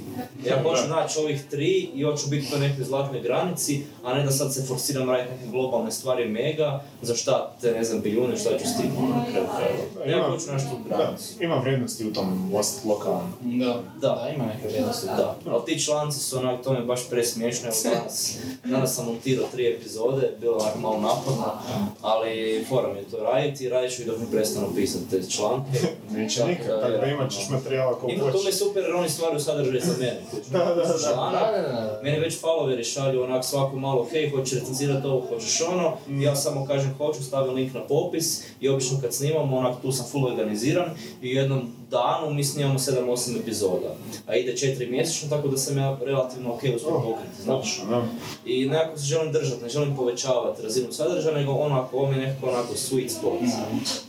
Ja 0.46 0.64
hoću 0.64 0.82
naći 0.90 1.20
ovih 1.20 1.44
3 1.52 1.88
i 1.94 2.04
hoću 2.04 2.28
biti 2.30 2.48
u 2.48 2.50
toj 2.50 2.60
nekoj 2.60 2.84
zlatnoj 2.84 3.22
granici, 3.22 3.84
a 4.04 4.14
ne 4.14 4.24
da 4.24 4.32
sad 4.32 4.54
se 4.54 4.64
forsiram 4.68 5.10
raditi 5.10 5.32
neke 5.32 5.52
globalne 5.52 5.92
stvari 5.92 6.30
mega, 6.30 6.84
za 7.02 7.16
šta 7.16 7.56
te 7.62 7.72
ne 7.72 7.84
znam 7.84 8.02
biljune, 8.02 8.38
šta 8.38 8.50
ću 8.50 8.66
stignuti 8.68 9.14
na 9.14 9.26
kraju 9.32 9.46
krajeva. 9.56 10.18
Ja 10.18 10.32
hoću 10.32 10.52
naći 10.52 10.66
tu 10.66 10.90
da, 10.90 10.98
granicu. 10.98 11.44
ima 11.44 11.56
vrijednosti 11.56 12.08
u 12.08 12.14
tom 12.14 12.56
ostati 12.56 12.88
lokalno. 12.88 13.30
Da. 13.42 13.66
Da. 13.66 13.84
Da, 14.02 14.30
ima 14.36 14.46
neke 14.46 14.68
vrijednosti. 14.68 15.08
Da, 15.08 15.36
ali 15.48 15.66
ti 15.66 15.86
članci 15.86 16.20
su 16.20 16.38
onak, 16.38 16.64
to 16.64 16.74
mi 16.74 16.80
je 16.80 16.86
baš 16.86 17.10
presmiješno, 17.10 17.68
evo 17.68 17.76
danas, 17.96 18.38
danas 18.64 18.96
sam 18.96 19.06
montirao 19.06 19.48
tri 19.52 19.68
epizode, 19.68 20.32
bilo 20.40 20.58
je 20.58 20.62
onak 20.62 20.76
malo 20.80 21.00
naporno, 21.00 21.54
ali 22.02 22.66
fora 22.70 22.94
mi 22.94 23.00
je 23.00 23.06
to 23.06 23.18
raditi 23.18 23.49
i 23.62 23.70
radit 23.70 23.96
ću 23.96 24.02
i 24.02 24.06
dok 24.06 24.20
mi 24.20 24.26
prestanu 24.32 24.68
pisati 24.76 25.10
te 25.10 25.30
članke. 25.30 25.80
Neće 26.16 26.38
Tako 26.40 26.50
nikad, 26.50 26.68
da, 26.68 26.82
tako 26.82 26.98
da 26.98 27.06
imat 27.12 27.32
ćeš 27.32 27.50
materijala 27.50 28.00
koliko 28.00 28.22
Ima 28.22 28.32
to 28.32 28.38
mi 28.38 28.40
je 28.40 28.44
hoćeš. 28.46 28.60
super 28.60 28.84
jer 28.84 28.96
oni 28.96 29.10
stvaraju 29.10 29.40
sadržaj 29.40 29.80
za 29.80 29.94
mene. 30.00 30.20
Da, 30.52 30.60
da, 30.60 30.76
da. 30.76 30.98
Članak, 31.14 31.34
Da, 31.42 31.52
da, 31.52 31.68
da, 31.68 31.74
da. 31.74 32.00
Meni 32.04 32.20
već 32.20 32.42
followeri 32.42 32.84
šalju 32.94 33.24
onak 33.24 33.46
svako 33.46 33.76
malo, 33.76 34.08
hej, 34.12 34.30
hoćeš 34.30 34.60
recenzirati 34.60 35.08
ovo, 35.08 35.26
hoćeš 35.30 35.62
ono, 35.62 35.94
ja 36.08 36.36
samo 36.36 36.66
kažem 36.66 36.94
hoću, 36.98 37.24
stavim 37.24 37.54
link 37.54 37.74
na 37.74 37.82
popis 37.88 38.44
i 38.62 38.70
obično 38.70 38.98
kad 39.02 39.14
snimamo, 39.14 39.58
onak 39.58 39.82
tu 39.82 39.92
sam 39.92 40.06
full 40.12 40.26
organiziran 40.26 40.90
i 41.22 41.30
jednom 41.30 41.79
danu 41.90 42.34
mi 42.34 42.44
snimamo 42.44 42.80
7-8 42.80 43.40
epizoda, 43.40 43.96
a 44.28 44.36
ide 44.36 44.54
4 44.54 44.92
mjesečno, 44.92 45.30
tako 45.30 45.48
da 45.48 45.58
sam 45.58 45.78
ja 45.78 45.98
relativno 46.06 46.54
ok 46.54 46.62
uspio 46.76 46.96
Oh, 46.96 47.04
pokriti, 47.04 47.42
znaš. 47.42 47.82
Da. 47.90 48.04
I 48.46 48.66
nekako 48.66 48.98
se 48.98 49.06
želim 49.06 49.32
držati, 49.32 49.64
ne 49.64 49.70
želim 49.70 49.96
povećavati 49.96 50.62
razinu 50.62 50.92
sadržaja, 50.92 51.38
nego 51.38 51.52
onako, 51.52 51.98
ovo 51.98 52.12
mi 52.12 52.18
je 52.18 52.28
nekako 52.28 52.48
onako 52.50 52.74
sweet 52.74 53.10
spot. 53.10 53.40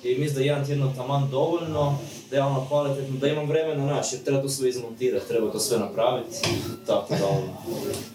I 0.05 0.09
mislim 0.19 0.35
da 0.35 0.41
je 0.41 0.47
jedan 0.47 0.67
tjedno 0.67 0.93
taman 0.97 1.31
dovoljno, 1.31 1.99
da 2.31 2.37
je 2.37 2.43
ono 2.43 2.67
kvalitetno, 2.69 3.17
da 3.19 3.29
imam 3.29 3.49
vremena 3.49 3.87
naći, 3.87 4.17
jer 4.17 4.25
treba 4.25 4.43
to 4.43 4.49
sve 4.49 4.69
izmontirati, 4.69 5.29
treba 5.29 5.53
to 5.53 5.59
sve 5.59 5.79
napraviti, 5.79 6.37
tako 6.87 7.15
da 7.15 7.27
on 7.27 7.43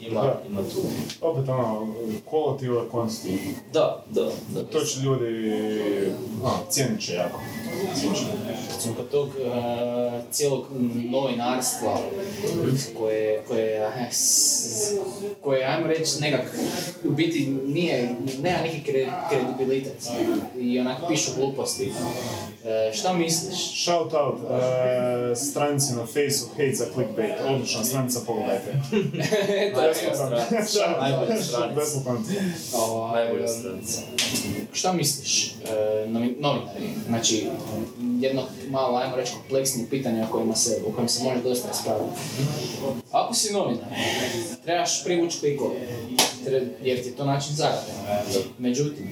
ima, 0.01 0.21
Da. 0.21 0.41
ima 0.49 0.61
tu. 0.61 0.81
Opet 1.21 1.49
ono, 1.49 1.87
quality 2.31 2.69
over 2.69 2.83
quantity. 2.91 3.37
Da, 3.73 4.03
da, 4.09 4.29
da. 4.53 4.63
To 4.63 4.79
će 4.79 4.99
ljudi, 4.99 5.53
a, 6.45 6.49
cijenit 6.69 7.01
će 7.01 7.13
jako. 7.13 7.39
Cijenit 7.95 8.19
će. 8.19 8.25
Recimo 8.73 8.95
kod 8.95 9.09
tog 9.09 9.27
uh, 9.27 10.13
cijelog 10.31 10.65
novinarstva 11.11 11.97
koje, 12.97 13.43
koje, 13.47 13.77
eh, 13.77 14.09
koje 15.41 15.65
ajmo 15.65 15.87
reći 15.87 16.21
nekak, 16.21 16.57
u 17.03 17.09
biti 17.11 17.47
nije, 17.65 18.15
nema 18.41 18.57
neki 18.63 18.83
kre, 18.83 19.07
kredibilitet 19.29 20.07
i 20.59 20.79
onak 20.79 20.97
pišu 21.07 21.31
gluposti. 21.37 21.91
E, 22.65 22.93
šta 22.93 23.13
misliš? 23.13 23.83
Shout 23.83 24.04
out 24.13 24.35
uh, 24.35 24.49
stranici 25.37 25.93
na 25.93 26.05
Faceu 26.05 26.47
Hate 26.49 26.73
za 26.73 26.85
Clickbait, 26.93 27.31
odlična 27.45 27.83
stranica, 27.83 28.19
pogledajte. 28.27 28.71
Eto, 29.61 29.81
Najbolja 29.81 29.93
stranica. 29.93 30.99
Najbolja 31.01 31.41
stranica. 31.41 31.75
Besplatan. 31.75 32.25
Najbolja 33.13 33.43
em, 33.43 33.47
stranica. 33.49 34.01
Šta 34.73 34.93
misliš, 34.93 35.47
e, 35.47 35.53
novi- 36.07 36.35
novinari, 36.39 36.85
znači 37.07 37.47
jedno 38.19 38.41
malo, 38.69 38.97
ajmo 38.97 39.15
reći, 39.15 39.31
kompleksnije 39.33 39.89
pitanje 39.89 40.23
o 40.23 40.27
kojima 40.27 40.55
se, 40.55 40.77
o 40.87 40.91
kojem 40.91 41.09
se 41.09 41.23
može 41.23 41.41
dosta 41.41 41.67
raspraviti. 41.67 42.15
Ako 43.11 43.33
si 43.33 43.53
novinar, 43.53 43.85
trebaš 44.63 45.03
privući 45.03 45.39
klikove, 45.39 45.75
tre- 46.45 46.67
jer 46.83 47.01
ti 47.03 47.09
je 47.09 47.15
to 47.15 47.25
način 47.25 47.55
zarade. 47.55 47.81
Međutim, 48.57 49.07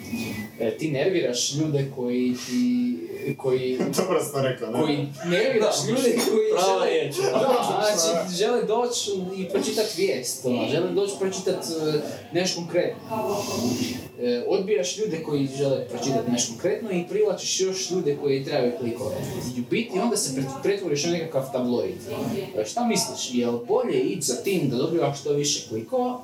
e, 0.60 0.72
ti 0.72 0.92
nerviraš 0.92 1.54
ljude 1.54 1.92
koji 1.96 2.34
ti, 2.48 2.98
koji, 3.38 3.78
Dobro 3.98 4.24
ste 4.24 4.42
rekao, 4.42 4.72
da? 4.72 4.80
koji 4.84 5.08
nerviraš 5.26 5.76
ljude 5.88 6.02
koji 6.30 6.50
Prava 6.52 6.80
žele, 6.80 6.90
riječ. 6.90 7.16
da, 7.16 7.98
znači, 7.98 8.36
žele 8.36 8.64
doći 8.64 9.12
i 9.38 9.50
pročitati 9.50 10.02
vijest, 10.02 10.46
ono, 10.46 10.68
žele 10.72 10.90
doći 10.92 11.14
pročitati 11.20 11.68
e, 11.74 12.02
nešto 12.32 12.62
konkretno. 12.62 13.00
E, 14.16 14.44
odbijaš 14.48 14.98
ljude 14.98 15.24
koji 15.24 15.50
žele 15.50 15.88
pročitati 15.88 16.32
nešto 16.32 16.52
konkretno 16.52 16.92
i 16.92 17.04
privlačiš 17.04 17.62
još 17.62 17.92
ljude 17.92 18.18
koji 18.18 18.44
trebaju 18.44 18.72
klikove. 18.80 19.16
I 19.58 19.62
u 19.62 19.64
biti 19.64 20.00
onda 20.00 20.18
se 20.18 20.36
pret- 20.36 20.62
pretvoriš 20.64 21.04
na 21.04 21.12
nekakav 21.12 21.52
tabloid. 21.52 21.96
E, 22.58 22.66
šta 22.66 22.86
misliš, 22.86 23.34
je 23.34 23.48
li 23.48 23.60
bolje 23.68 24.00
ići 24.00 24.22
za 24.22 24.36
tim 24.36 24.70
da 24.70 24.78
dobivaš 24.78 25.20
što 25.20 25.32
više 25.32 25.68
klikova 25.70 26.22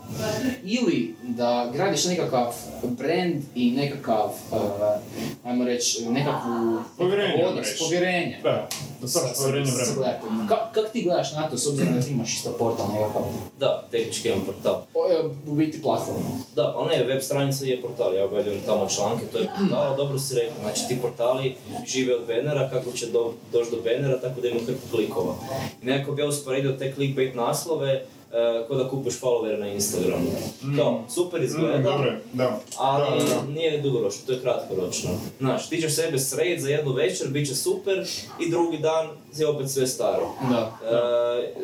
ili 0.64 1.16
da 1.24 1.72
gradiš 1.74 2.06
nekakav 2.06 2.54
brand 2.84 3.44
i 3.56 3.72
nekakav, 3.72 4.30
e, 4.54 4.56
ajmo 5.44 5.66
reći, 5.66 6.06
nekakvu 6.06 6.78
Povjerenje, 6.98 7.46
odnos, 7.46 7.68
reći. 7.68 7.80
povjerenje. 7.80 8.40
Da, 8.44 8.68
da 9.02 9.08
sa- 9.08 9.20
povjerenje 9.38 9.72
vremena. 9.72 10.48
Ka- 10.50 10.74
Kak 10.74 10.92
ti 10.92 11.02
gledaš 11.02 11.34
na 11.34 11.50
to 11.50 11.58
s 11.58 11.68
obzirom 11.68 11.94
da 11.94 12.02
ti 12.02 12.12
imaš 12.12 12.34
isto 12.34 12.52
portal 12.52 12.88
nekakav? 12.94 13.22
Da, 13.60 13.88
tehnički 13.92 14.28
imam 14.28 14.42
portal. 14.42 14.82
O, 14.94 15.00
U 15.48 15.54
biti 15.54 15.82
platforma. 15.82 16.30
Da, 16.56 16.74
ali 16.76 16.90
ne, 16.90 17.04
web 17.06 17.22
stranica 17.22 17.66
je 17.66 17.79
portal, 17.82 18.16
ja 18.16 18.26
objavljujem 18.26 18.62
tamo 18.66 18.88
članke, 18.90 19.26
to 19.32 19.38
je 19.38 19.50
portal, 19.60 19.98
dobro 19.98 20.20
si 20.20 20.36
rekao, 20.36 20.56
znači 20.62 20.82
ti 20.88 20.98
portali 21.02 21.56
žive 21.88 22.16
od 22.16 22.26
benera, 22.28 22.70
kako 22.70 22.92
će 22.92 23.08
do, 23.08 23.34
doći 23.52 23.72
do 23.72 23.78
benera, 23.84 24.22
tako 24.22 24.42
da 24.42 24.48
ima 24.48 24.60
hrpu 24.66 24.88
klikova. 24.92 25.36
I 25.82 25.86
nekako 25.86 26.12
bi 26.12 26.22
ja 26.22 26.28
usporedio 26.28 26.72
te 26.72 26.94
clickbait 26.94 27.36
naslove, 27.36 28.04
uh, 28.32 28.68
ko 28.68 28.76
da 28.76 28.90
kupiš 28.90 29.20
followere 29.22 29.58
na 29.60 29.68
Instagramu. 29.68 30.30
Kao, 30.78 31.04
super 31.10 31.44
izgleda, 31.44 31.78
Mm, 31.80 31.84
dobro, 31.84 32.12
da. 32.34 32.60
ali 32.78 33.20
Da, 33.20 33.26
da. 33.36 33.42
nije 33.54 33.82
dugoročno, 33.82 34.22
to 34.26 34.32
je 34.32 34.42
kratkoročno. 34.42 35.10
Znaš, 35.40 35.70
ti 35.70 35.82
ćeš 35.82 35.96
sebe 35.96 36.20
srediti 36.20 36.62
za 36.62 36.70
jednu 36.70 36.92
večer, 36.94 37.28
bit 37.28 37.48
će 37.48 37.56
super, 37.56 38.08
i 38.40 38.50
drugi 38.50 38.78
dan 38.78 39.08
je 39.38 39.48
opet 39.48 39.70
sve 39.70 39.88
staro. 39.88 40.30
Da. 40.50 40.78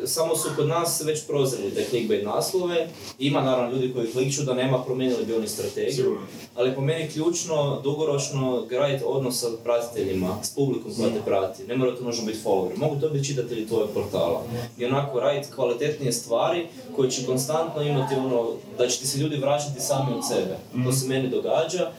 E, 0.02 0.06
samo 0.06 0.36
su 0.36 0.48
kod 0.56 0.68
nas 0.68 1.02
već 1.04 1.26
prozreli 1.26 1.70
te 1.70 1.84
clickbait 1.84 2.24
naslove. 2.24 2.88
Ima 3.18 3.40
naravno 3.40 3.76
ljudi 3.76 3.92
koji 3.94 4.12
klikću 4.12 4.42
da 4.42 4.54
nema, 4.54 4.84
promijenili 4.84 5.24
bi 5.24 5.34
oni 5.34 5.48
strategiju. 5.48 5.94
Sigurno. 5.94 6.20
Ali 6.54 6.74
po 6.74 6.80
meni 6.80 7.08
ključno, 7.08 7.80
dugoročno, 7.80 8.66
graditi 8.68 9.04
odnos 9.06 9.40
sa 9.40 9.46
pratiteljima, 9.64 10.38
s 10.42 10.54
publikom 10.54 10.92
koja 10.96 11.10
te 11.10 11.20
prati. 11.24 11.64
Ne 11.64 11.76
mora 11.76 11.96
to 11.96 12.04
nužno 12.04 12.26
biti 12.26 12.38
follower. 12.44 12.76
Mogu 12.76 13.00
to 13.00 13.08
biti 13.08 13.26
čitatelji 13.26 13.66
tvojeg 13.66 13.90
portala. 13.94 14.42
I 14.78 14.84
onako 14.84 15.20
raditi 15.20 15.52
kvalitetnije 15.54 16.12
stvari 16.12 16.66
koje 16.96 17.10
će 17.10 17.26
konstantno 17.26 17.82
imati 17.82 18.14
ono, 18.14 18.52
da 18.78 18.88
će 18.88 18.98
ti 18.98 19.06
se 19.06 19.18
ljudi 19.18 19.36
vraćati 19.36 19.80
sami 19.80 20.14
od 20.16 20.28
sebe. 20.28 20.84
To 20.84 20.92
se 20.92 21.08
meni 21.08 21.28
događa, 21.28 21.90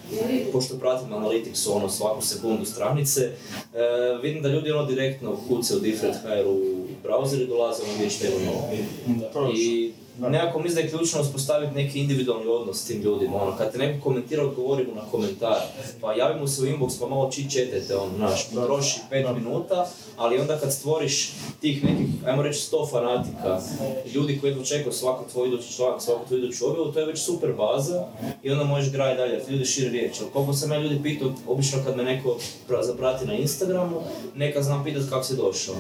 pošto 0.52 0.78
pratim 0.78 1.10
Analytics 1.10 1.70
ono 1.72 1.90
svaku 1.90 2.22
sekundu 2.22 2.66
stranice. 2.66 3.22
E, 3.22 3.32
vidim 4.22 4.42
da 4.42 4.50
ljudi 4.50 4.72
ono 4.72 4.86
direktno 4.86 5.38
kucaju 5.58 5.80
Different 5.80 6.16
HR 6.16 6.48
u 6.48 6.86
browser 7.04 7.42
i 7.42 7.48
dolaze 7.48 7.84
ono 7.84 8.10
što 8.10 8.28
ima 8.28 8.46
novo. 8.46 8.70
I 9.54 9.92
Da. 10.18 10.30
nekako 10.30 10.60
mislim 10.60 10.76
da 10.76 10.82
je 10.82 10.90
ključno 10.90 11.22
uspostaviti 11.22 11.74
neki 11.76 12.00
individualni 12.00 12.48
odnos 12.48 12.78
s 12.78 12.86
tim 12.86 13.02
ljudima. 13.02 13.42
Ono, 13.44 13.58
kad 13.58 13.72
te 13.72 13.78
neko 13.78 14.04
komentira, 14.04 14.44
odgovori 14.44 14.86
mu 14.88 14.96
na 14.96 15.02
komentar. 15.12 15.58
Pa 16.02 16.14
javi 16.14 16.40
mu 16.40 16.48
se 16.48 16.62
u 16.62 16.66
inbox 16.66 17.00
pa 17.00 17.08
malo 17.08 17.32
chit 17.32 17.52
chatate, 17.52 17.96
ono, 17.98 18.16
znaš, 18.16 18.50
potroši 18.50 19.00
pet 19.10 19.26
Da. 19.26 19.34
minuta, 19.34 19.88
ali 20.18 20.40
onda 20.40 20.58
kad 20.60 20.74
stvoriš 20.74 21.32
tih 21.62 21.84
nekih, 21.84 22.08
ajmo 22.26 22.42
reći, 22.42 22.60
sto 22.62 22.88
fanatika, 22.88 23.60
ljudi 24.14 24.38
koji 24.40 24.52
jedno 24.52 24.64
čekaju 24.64 24.92
svako 24.92 25.26
tvoj 25.32 25.48
idući 25.48 25.74
članak, 25.74 26.02
svaku 26.02 26.28
tvoju 26.28 26.44
iduću 26.44 26.70
objavu, 26.70 26.92
to 26.92 27.00
je 27.00 27.06
već 27.06 27.20
super 27.20 27.54
baza 27.54 28.06
i 28.44 28.52
onda 28.52 28.64
možeš 28.64 28.92
graditi 28.92 29.18
dalje, 29.18 29.42
ljudi 29.50 29.66
šire 29.66 29.90
riječ. 29.90 30.20
Jer 30.22 30.30
koliko 30.34 30.54
sam 30.54 30.72
ja 30.72 30.78
ljudi 30.80 31.00
pitao, 31.04 31.32
obično 31.48 31.80
kad 31.86 31.98
me 31.98 32.04
neko 32.04 32.38
pra- 32.70 32.84
zaprati 32.86 33.26
na 33.26 33.34
Instagramu, 33.34 34.02
neka 34.36 34.62
znam 34.62 34.84
pitat 34.84 35.04
kako 35.10 35.24
si 35.24 35.36
došao. 35.36 35.76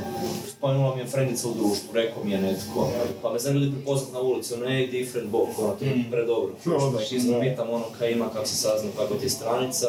Spomenula 0.57 0.95
mi 0.95 1.01
je 1.01 1.07
frendica 1.07 1.47
u 1.47 1.53
društvu, 1.53 1.89
rekao 1.93 2.23
mi 2.23 2.31
je 2.31 2.41
netko, 2.41 2.89
pa 3.21 3.33
me 3.33 3.39
znam 3.39 3.53
ljudi 3.55 3.71
prepoznat 3.71 4.13
na 4.13 4.19
ulici, 4.27 4.53
ono, 4.53 4.65
ej, 4.65 4.87
different 4.87 5.29
book, 5.29 5.49
ono, 5.59 5.75
to 5.75 5.85
je 5.85 6.03
predobro. 6.11 6.55
Ih 7.01 7.13
isto 7.13 7.31
da. 7.31 7.39
pitam 7.39 7.69
ono 7.69 7.85
kaj 7.99 8.11
ima, 8.11 8.29
kako 8.29 8.45
se 8.45 8.55
saznam, 8.55 8.91
kako 8.97 9.13
ti 9.15 9.25
je 9.25 9.29
stranica. 9.29 9.87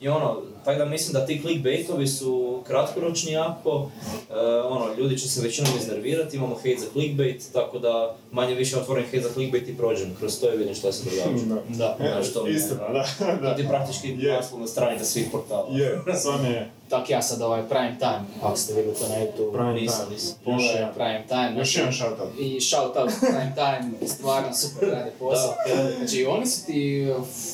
I 0.00 0.08
ono, 0.08 0.42
tako 0.68 0.78
da 0.78 0.84
mislim 0.86 1.12
da 1.12 1.26
ti 1.26 1.40
clickbaitovi 1.42 2.06
su 2.08 2.62
kratkoročni 2.66 3.32
jako, 3.32 3.90
e, 4.30 4.34
ono, 4.60 4.94
ljudi 4.94 5.18
će 5.18 5.28
se 5.28 5.40
većinom 5.42 5.70
iznervirati, 5.78 6.36
imamo 6.36 6.54
hate 6.54 6.76
za 6.78 6.86
clickbait, 6.92 7.42
tako 7.52 7.78
da 7.78 8.16
manje 8.32 8.54
više 8.54 8.76
otvorim 8.76 9.04
hate 9.04 9.20
za 9.20 9.28
clickbait 9.30 9.68
i 9.68 9.76
prođem 9.76 10.14
kroz 10.18 10.40
to 10.40 10.54
i 10.54 10.56
vidim 10.56 10.74
šta 10.74 10.92
se 10.92 11.04
događa. 11.04 11.44
Da. 11.68 11.96
Da. 11.98 12.10
Znaš, 12.12 12.32
to 12.32 12.44
mi 12.44 12.50
je- 12.50 12.56
Istina, 12.56 12.80
da, 12.88 13.04
To 13.18 13.42
da. 13.42 13.54
ti 13.56 13.62
je 13.62 13.68
praktički 13.68 14.08
Je. 14.18 14.32
naslovna 14.32 14.66
stranica 14.66 15.04
svih 15.04 15.26
portala. 15.32 15.66
Je, 15.70 15.98
stvarno 16.14 16.48
je. 16.48 16.70
Tak 16.88 17.10
ja 17.10 17.22
sad 17.22 17.42
ovaj 17.42 17.62
prime 17.62 17.96
time, 17.98 18.24
ako 18.42 18.56
ste 18.56 18.74
vidjeli 18.74 18.96
to 18.96 19.08
na 19.08 19.14
YouTube. 19.14 19.52
Prime 19.52 19.72
Nisam, 19.74 19.98
time. 19.98 20.14
nisam. 20.14 20.28
Još 20.30 20.44
Pogledaj 20.44 20.74
jedan. 20.74 20.94
prime 20.94 21.24
time. 21.28 21.52
Još 21.58 21.72
znači, 21.72 21.78
jedan 21.78 21.92
shoutout. 21.94 22.40
I 22.40 22.60
shout 22.60 22.96
out 22.96 23.10
prime 23.20 23.52
time, 23.56 24.08
stvarno 24.08 24.54
super 24.54 24.88
rade 24.88 25.12
posao. 25.18 25.54
Znači 25.98 26.24
oni 26.26 26.46
su 26.46 26.66
ti, 26.66 27.06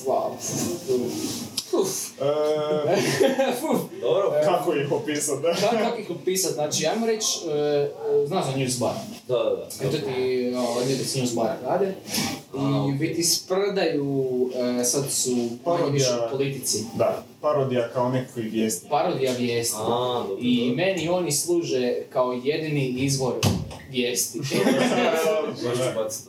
wow, 0.06 0.30
uf, 1.74 1.88
E, 2.20 2.24
uf, 3.64 3.80
Dobro? 4.00 4.32
kako 4.44 4.74
ih 4.74 4.92
opisat, 4.92 5.42
da? 5.42 5.54
Kako, 5.54 5.76
kako 5.78 5.98
ih 5.98 6.10
opisat, 6.12 6.52
znači 6.52 6.86
ajmo 6.86 7.06
reći, 7.06 7.26
e, 7.48 7.88
znaš 8.26 8.44
za 8.44 8.52
Newsbar, 8.52 8.92
Da, 9.28 9.34
da, 9.34 9.50
da. 9.80 9.88
e, 9.88 9.90
to 9.90 9.98
ti 9.98 10.12
o, 10.56 10.80
ljudi 10.80 11.04
s 11.04 11.16
Newsbara 11.16 11.54
rade 11.64 11.94
i 12.54 12.58
u 12.86 12.98
biti 12.98 13.22
sprdaju, 13.24 14.50
e, 14.80 14.84
sad 14.84 15.10
su 15.10 15.30
manje 15.30 15.90
više 15.92 16.06
Parodija. 16.06 16.26
u 16.26 16.30
politici, 16.30 16.84
Da, 16.94 17.22
parodija 17.40 17.88
kao 17.88 18.08
nekakvih 18.08 18.52
vijesti. 18.52 18.86
parodija 18.90 19.32
vijesti. 19.32 19.76
A, 19.78 19.84
dobro, 19.84 20.36
I 20.40 20.58
dobro. 20.60 20.76
meni 20.76 21.08
oni 21.08 21.32
služe 21.32 21.94
kao 22.10 22.32
jedini 22.34 22.88
izvor 22.88 23.32
vijesti. 23.94 24.40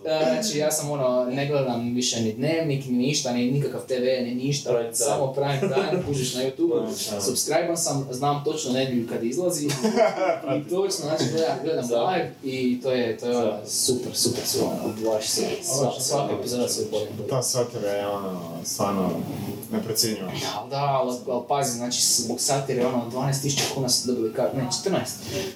Znači 0.04 0.58
ja 0.58 0.72
sam 0.72 0.92
ono, 0.92 1.26
ne 1.26 1.48
gledam 1.48 1.96
više 1.96 2.22
ni 2.22 2.34
dnevnik, 2.34 2.86
ni 2.86 2.98
ništa, 2.98 3.34
ni 3.34 3.52
nikakav 3.52 3.82
TV, 3.88 4.24
ni 4.24 4.36
ništa, 4.36 4.70
Prime 4.70 4.94
samo 4.94 5.34
prime 5.34 5.60
time, 5.60 6.04
kužiš 6.08 6.36
na 6.36 6.42
YouTube. 6.42 6.92
Subscribe 7.22 7.76
sam, 7.76 8.08
znam 8.12 8.44
točno 8.44 8.74
nedjelju 8.74 9.08
kad 9.08 9.24
izlazi 9.24 9.66
i 10.58 10.70
točno, 10.70 11.06
znači 11.06 11.24
gledam, 11.32 11.58
gledam 11.64 11.88
Da. 11.88 12.04
live 12.04 12.32
i 12.44 12.82
to 12.82 12.92
je, 12.92 13.18
to 13.18 13.30
je 13.30 13.38
ono, 13.38 13.58
super, 13.68 14.12
super 14.14 14.46
su 14.46 14.60
ono, 14.66 15.12
baš 15.12 15.28
se, 15.28 15.48
sva, 15.64 16.00
svaka 16.00 16.34
epizoda 16.40 16.68
se 16.68 16.88
bolje. 16.92 17.30
Ta 17.30 17.42
satira 17.42 17.90
je 17.90 18.08
ono, 18.08 18.42
stvarno 18.64 19.10
neprocjenjiva. 19.76 20.28
Da, 20.28 20.68
da, 20.70 20.84
ali, 20.84 21.16
ali 21.30 21.44
pazi, 21.48 21.78
znači 21.78 22.02
zbog 22.02 22.40
satire 22.40 22.86
ono 22.86 23.12
12.000 23.12 23.74
kuna 23.74 23.90
su 23.90 24.08
dobili 24.08 24.34
kar, 24.34 24.50
ne 24.56 24.64
14. 24.64 24.96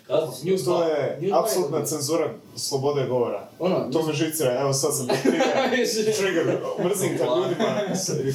Kazno 0.08 0.32
si. 0.32 0.50
News 0.50 0.66
To 0.66 0.84
je 0.84 1.20
apsolutna 1.34 1.86
cenzura 1.86 2.34
slobode 2.56 3.08
govora. 3.08 3.50
Ono, 3.60 3.90
To 3.94 4.06
me 4.06 4.14
živcira, 4.14 4.62
evo 4.62 4.74
sad 4.74 4.98
sam 4.98 5.08
trigger. 5.08 6.16
Trigger, 6.20 6.60
mrzim 6.86 7.18
kad 7.18 7.28
ljudima, 7.38 7.82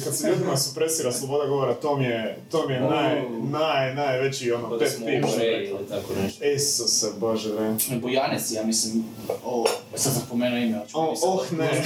kad 0.03 0.15
se 0.15 0.29
ljudima 0.29 0.57
supresira 0.57 1.11
sloboda 1.11 1.45
govora, 1.45 1.73
to 1.73 1.97
mi 1.97 2.05
je, 2.05 2.37
to 2.51 2.67
mi 2.67 2.73
je 2.73 2.81
naj, 2.81 3.21
naj, 3.51 3.95
najveći 3.95 4.51
ono, 4.51 4.79
pet 4.79 4.99
ili 4.99 5.87
tako 5.89 6.13
nešto. 6.23 6.45
Isuse 6.45 7.07
Bože, 7.19 7.53
vrem. 7.53 7.77
Bojanec, 8.01 8.51
ja 8.51 8.63
mislim, 8.63 9.05
o, 9.45 9.65
sad 9.95 10.13
sam 10.13 10.21
spomenuo 10.25 10.57
ime, 10.59 10.81
oh 10.93 11.51
ne. 11.51 11.83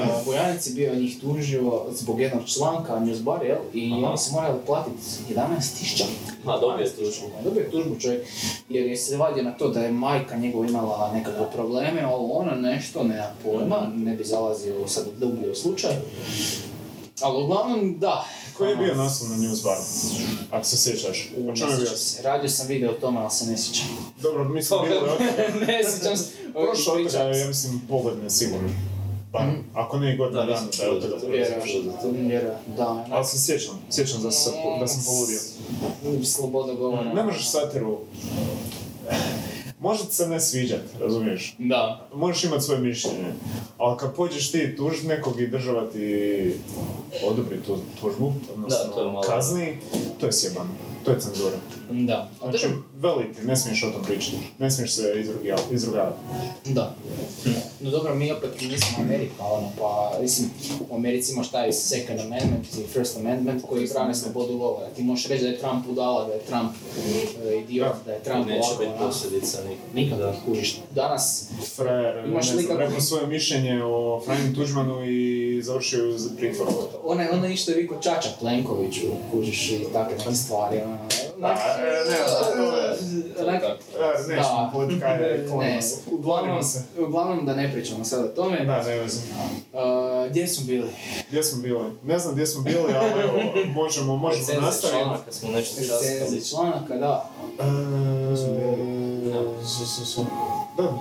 Bojanec 0.26 0.66
je 0.66 0.72
bio 0.74 0.94
njih 0.94 1.20
tužio 1.20 1.79
zbog 1.90 2.20
jednog 2.20 2.42
članka 2.46 2.92
Newsbar, 2.92 3.44
jel? 3.44 3.58
I 3.74 3.92
Aha. 3.92 4.08
oni 4.08 4.18
su 4.18 4.32
morali 4.32 4.58
platiti 4.66 5.34
11.000. 5.34 6.04
Ha, 6.44 6.58
dobio 6.58 6.84
je 6.84 6.90
tužbu. 6.90 7.26
Dobio 7.44 7.60
je 7.60 7.70
tužbu 7.70 8.00
čovjek, 8.00 8.26
jer 8.68 8.86
je 8.86 8.96
se 8.96 9.16
vadio 9.16 9.42
na 9.42 9.52
to 9.52 9.68
da 9.68 9.80
je 9.80 9.92
majka 9.92 10.36
njegova 10.36 10.66
imala 10.66 11.12
nekakve 11.14 11.50
probleme, 11.52 12.06
ovo 12.06 12.38
ono 12.38 12.54
nešto, 12.54 13.04
nema 13.04 13.30
pojma, 13.44 13.92
ne 13.96 14.12
bi 14.16 14.24
zalazio 14.24 14.88
sad 14.88 15.06
u 15.06 15.20
dublji 15.20 15.54
slučaj. 15.54 15.90
Ali 17.22 17.44
uglavnom, 17.44 17.98
da. 17.98 18.24
Koji 18.56 18.70
je 18.70 18.76
bio 18.76 18.94
naslov 18.94 19.30
na 19.30 19.36
Newsbaru? 19.36 19.82
Ako 20.50 20.64
se 20.64 20.76
sjećaš. 20.76 21.32
O 21.50 21.56
čemu 21.56 21.70
je 21.70 21.76
bio? 21.76 21.86
Se. 21.86 22.22
Radio 22.22 22.48
sam 22.48 22.66
video 22.66 22.90
o 22.90 22.94
tome, 22.94 23.20
ali 23.20 23.30
se 23.30 23.46
ne 23.46 23.58
sjećam. 23.58 23.86
Dobro, 24.22 24.44
mi 24.44 24.62
smo 24.62 24.78
bili 24.84 24.96
od 24.96 25.20
ne 25.68 25.80
sjećam 25.84 26.16
se. 26.16 26.24
Se. 27.10 27.38
ja 27.38 27.46
mislim, 27.48 27.80
pogled 27.88 28.22
ne 28.22 28.30
sigurno. 28.30 28.68
Bar, 29.32 29.42
Mhm. 29.42 29.56
ako 29.74 29.98
ne 29.98 30.14
i 30.14 30.18
godinu 30.18 30.40
Da, 30.40 30.46
dana 30.46 30.66
da 30.70 30.84
je 30.84 30.90
od 30.90 31.02
toga 31.02 31.16
da. 32.68 33.06
Ali 33.10 33.24
se 33.24 33.38
sjećam, 33.40 33.74
sjećam 33.90 34.22
da 34.22 34.30
sam, 34.30 34.52
da 34.80 34.86
sam 34.86 35.02
poludio. 35.04 35.38
Sloboda 36.24 36.72
govora. 36.74 37.14
Ne 37.14 37.22
možeš 37.22 37.50
satiru... 37.50 37.98
Može 39.80 40.04
se 40.04 40.26
ne 40.26 40.40
sviđat, 40.40 40.80
razumiješ? 41.00 41.54
Da. 41.58 42.08
Možeš 42.14 42.44
imati 42.44 42.62
svoje 42.62 42.80
mišljenje, 42.80 43.32
ali 43.78 43.98
kad 43.98 44.14
pođeš 44.14 44.50
ti 44.50 44.76
tužiti 44.76 45.06
nekog 45.06 45.40
i 45.40 45.46
država 45.46 45.86
ti 45.86 46.54
odobri 47.24 47.56
tu 47.58 47.78
tužbu, 48.00 48.32
odnosno 48.54 48.78
Da, 48.78 48.90
to 48.90 49.00
je 49.00 49.06
malo- 49.06 49.22
kazni, 49.22 49.76
to 50.20 50.26
je 50.26 50.32
sjebano, 50.32 50.70
to 51.04 51.10
je 51.10 51.20
cenzura. 51.20 51.56
Da. 51.90 52.28
A 52.40 52.50
Znači, 52.50 52.66
dobro, 52.66 52.82
veli 53.14 53.34
ti, 53.34 53.42
ne 53.42 53.56
smiješ 53.56 53.82
o 53.82 53.90
tom 53.90 54.04
pričati, 54.04 54.36
ne 54.58 54.70
smiješ 54.70 54.92
se 54.92 55.02
izruga- 55.16 55.56
izrugavati. 55.72 56.18
Da. 56.64 56.94
No 57.80 57.90
dobro, 57.90 58.14
mi 58.14 58.32
opet 58.32 58.50
nismo 58.62 58.98
Amerika, 59.00 59.42
ono, 59.42 59.68
pa, 59.78 60.18
mislim, 60.22 60.50
u 60.90 60.94
Americi 60.94 61.32
imaš 61.32 61.50
taj 61.50 61.72
Second 61.72 62.20
Amendment 62.20 62.66
i 62.68 62.86
First 62.88 63.16
Amendment 63.16 63.62
koji 63.62 63.88
brane 63.88 64.14
slobodu 64.14 64.58
govora. 64.58 64.86
Ti 64.86 65.02
možeš 65.02 65.26
reći 65.26 65.42
da 65.42 65.48
je 65.48 65.58
Trump 65.58 65.86
budala, 65.86 66.26
da 66.26 66.32
je 66.32 66.40
Trump 66.40 66.72
e, 67.44 67.58
idiot, 67.58 67.92
da 68.06 68.12
je 68.12 68.22
Trump 68.22 68.46
Neće 68.46 68.68
biti 68.70 68.86
onako. 68.86 69.06
posljedica 69.06 69.58
nikad. 69.60 69.94
Nikad 69.94 70.18
Da. 70.18 70.26
ne 70.26 70.36
kužiš. 70.46 70.78
Danas, 70.90 71.48
Frajer, 71.66 72.24
Imaš 72.26 72.48
ne 72.48 72.54
li 72.54 72.62
znam, 72.62 72.68
kako- 72.68 72.80
rekao 72.80 73.00
svoje 73.00 73.26
mišljenje 73.26 73.84
o 73.84 74.22
Franju 74.24 74.54
Tuđmanu 74.54 75.04
i 75.04 75.20
završio 75.62 75.98
je 75.98 76.14
u 76.14 76.36
pritvoru. 76.38 76.70
ona 77.04 77.22
je 77.22 77.30
ona 77.30 77.48
išto 77.48 77.70
je 77.70 77.76
vikao 77.76 77.98
Čača 77.98 78.28
Plenkoviću, 78.40 79.00
kužiš 79.32 79.70
i 79.70 79.84
takve 79.92 80.34
stvari, 80.36 80.78
ono. 80.78 80.98
E, 81.40 81.46
E, 85.62 85.80
uglavnom, 86.12 86.58
uglavnom 86.98 87.46
da 87.46 87.54
ne 87.54 87.72
pričamo 87.72 88.04
sad 88.04 88.24
o 88.24 88.28
tome. 88.28 88.64
Da, 88.64 88.82
ne 88.82 88.98
vezim. 88.98 89.22
Uh, 89.72 89.80
gdje 90.30 90.48
su 90.48 90.64
bili? 90.64 90.88
Gdje 91.28 91.42
smo 91.42 91.62
bili? 91.62 91.78
Ne 92.04 92.18
znam 92.18 92.34
gdje 92.34 92.46
smo 92.46 92.62
bili, 92.62 92.94
ali 92.96 93.20
evo, 93.22 93.32
možemo, 93.74 94.16
možemo 94.16 94.40
Recenzija 94.40 94.60
nastaviti. 94.60 94.98
članaka 95.02 95.32
smo 95.32 95.48
nešto. 95.50 95.80
Recenzije 95.80 96.42
članaka, 96.44 96.96
da. 96.96 97.30
E. 97.58 97.64
Da, 100.76 100.92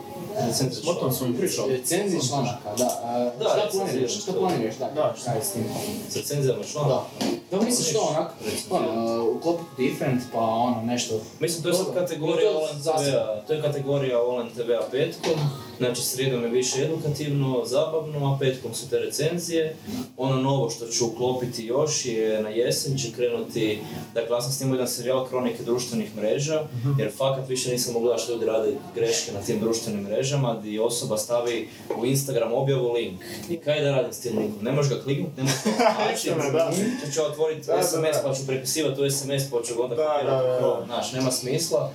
Recenzija 0.48 0.92
o 0.92 0.94
tom 0.94 1.12
smo 1.12 1.28
i 1.28 1.34
pričali. 1.34 1.74
Recenzije 1.74 2.22
članaka, 2.30 2.70
da. 2.78 2.86
Uh, 3.34 3.40
Da, 3.40 3.50
šta 3.50 3.70
planiraš? 3.72 4.22
Šta 4.22 4.32
planiraš? 4.34 4.76
Da, 4.76 4.90
Da. 4.96 5.14
šta 5.22 5.32
je 5.34 5.44
s 5.44 5.52
tim? 5.52 5.64
S 6.10 6.16
recenzijama 6.16 6.64
članaka. 6.64 7.06
Da. 7.52 7.58
Da 7.58 7.66
misliš 7.66 7.94
to 7.94 8.02
onak, 8.02 8.32
ono, 8.70 9.24
uklopiti 9.32 9.70
different, 9.78 10.22
pa 10.34 10.40
ono, 10.40 10.82
nešto... 10.82 11.20
Mislim, 11.40 11.64
to 11.64 11.70
je 11.70 11.76
sad 11.76 11.94
kategorija 11.94 12.52
To 12.52 12.58
je 12.58 12.64
Olan 12.64 12.80
zasebno. 12.80 13.12
TV-a, 13.12 13.42
to 13.48 13.54
je 13.54 13.62
kategorija 13.62 14.20
Olan 14.22 14.50
TV-a 14.50 14.82
petkom, 14.92 15.40
znači 15.80 16.02
srijedom 16.02 16.44
je 16.44 16.50
više 16.50 16.82
edukativno, 16.82 17.66
zabavno, 17.66 18.34
a 18.34 18.38
petkom 18.40 18.74
su 18.74 18.90
te 18.90 19.00
recenzije. 19.00 19.76
Ono 20.18 20.36
novo 20.42 20.70
što 20.70 20.88
ću 20.88 21.06
uklopiti 21.06 21.66
još 21.66 22.06
je 22.06 22.42
na 22.44 22.50
jesen 22.50 22.98
će 22.98 23.12
krenuti, 23.16 23.80
dakle 24.14 24.36
ja 24.36 24.42
sam 24.42 24.52
snimao 24.52 24.76
jedan 24.76 24.88
serijal 24.88 25.28
Kronike 25.28 25.64
društvenih 25.64 26.16
mreža, 26.16 26.64
jer 26.98 27.12
fakat 27.18 27.50
više 27.50 27.72
nisam 27.72 27.94
mogla 27.94 28.18
što 28.18 28.32
ljudi 28.32 28.46
rade 28.46 28.72
greške 28.96 29.32
na 29.32 29.42
tim 29.42 29.60
društvenim 29.60 30.04
mrežama, 30.04 30.56
gdje 30.60 30.82
osoba 30.82 31.18
stavi 31.18 31.70
u 32.02 32.06
Instagram 32.06 32.54
objavu 32.54 32.94
link. 32.94 33.22
I 33.50 33.58
kaj 33.58 33.82
da 33.82 33.92
radim 33.92 34.14
s 34.14 34.20
tim 34.20 34.38
linkom? 34.38 34.64
Ne 34.64 34.72
možeš 34.72 34.92
ga 34.94 35.04
kliknuti, 35.04 35.32
ne 35.38 35.44
možeš 35.44 36.52
ga 36.52 36.52
da. 36.60 36.72
ću 37.14 37.22
otvoriti 37.24 37.62
SMS 37.62 38.24
pa 38.24 38.34
ću 38.34 38.48
prepisivati 38.48 39.02
u 39.02 39.10
SMS 39.10 39.52
pa 39.52 39.58
ću 39.68 39.84
onda 39.84 39.96
Da, 39.96 40.04
kopirati 40.04 40.86
znaš, 40.86 41.12
nema 41.14 41.32
smisla. 41.32 41.92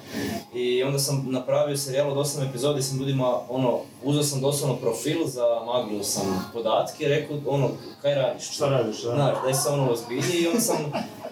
I 0.55 0.83
onda 0.83 0.99
sam 0.99 1.27
napravio 1.31 1.77
serijal 1.77 2.11
od 2.11 2.27
8 2.27 2.49
epizodi, 2.49 2.83
sam 2.83 2.99
ljudima, 2.99 3.39
ono, 3.49 3.74
all. 3.75 3.94
Uzeo 4.05 4.23
sam 4.23 4.41
doslovno 4.41 4.77
profil, 4.77 5.27
zamaglio 5.27 6.05
sam 6.05 6.51
podatke, 6.53 7.09
rekao, 7.09 7.37
ono, 7.47 7.71
kaj 8.03 8.15
radiš? 8.15 8.51
Šta 8.55 8.69
radiš, 8.69 9.03
da? 9.03 9.15
Znaš, 9.15 9.37
daj 9.45 9.55
se 9.55 9.69
ono 9.69 9.93
ozbiljnije 9.93 10.43
i 10.43 10.47
onda 10.47 10.61
sam 10.61 10.77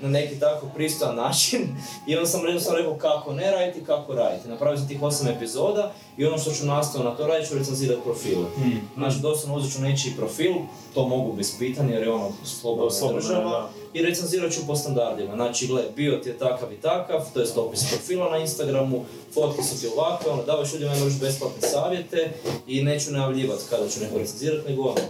na 0.03 0.09
neki 0.09 0.41
tako 0.41 0.66
pristojan 0.75 1.16
način 1.16 1.61
i 2.09 2.16
onda 2.16 2.27
sam 2.27 2.41
sam 2.61 2.77
rekao 2.77 2.95
kako 2.95 3.33
ne 3.33 3.51
raditi, 3.51 3.85
kako 3.85 4.14
raditi. 4.14 4.49
Napravio 4.49 4.79
sam 4.79 4.89
tih 4.89 5.01
8 5.01 5.37
epizoda 5.37 5.93
i 6.16 6.27
ono 6.27 6.39
što 6.39 6.51
ću 6.51 6.66
nastaviti 6.66 7.11
na 7.11 7.16
to 7.16 7.27
raditi 7.27 7.49
ću 7.49 7.59
recenzirati 7.59 8.03
profile. 8.05 8.45
Znači, 8.97 9.18
doslovno 9.18 9.59
uzet 9.59 9.73
ću 9.73 9.83
nečiji 9.83 10.12
profil, 10.16 10.53
to 10.95 11.09
mogu 11.09 11.33
bez 11.33 11.59
pitanja 11.59 11.95
jer 11.95 12.03
je 12.03 12.12
ono 12.12 12.33
slobodna 12.45 12.91
Slobodno, 12.91 13.20
država 13.20 13.68
i 13.95 14.03
recenzirat 14.03 14.53
ću 14.53 14.61
po 14.66 14.77
standardima. 14.77 15.35
Znači, 15.35 15.66
gle, 15.66 15.83
bio 15.97 16.16
ti 16.16 16.29
je 16.29 16.39
takav 16.39 16.73
i 16.73 16.77
takav, 16.77 17.20
to 17.35 17.41
je 17.41 17.47
opis 17.57 17.85
profila 17.91 18.31
na 18.31 18.39
Instagramu, 18.39 19.05
fotke 19.35 19.62
su 19.62 19.81
ti 19.81 19.89
ovakve, 19.97 20.31
ono, 20.31 20.43
davaš 20.43 20.73
ljudima 20.73 20.95
imaš 20.97 21.20
besplatne 21.20 21.68
savjete 21.68 22.33
i 22.67 22.83
neću 22.83 23.13
najavljivati 23.13 23.63
kada 23.71 23.89
ću 23.89 24.01
neko 24.01 24.19
recenzirati, 24.19 24.71
nego 24.71 24.83
ono. 24.83 25.01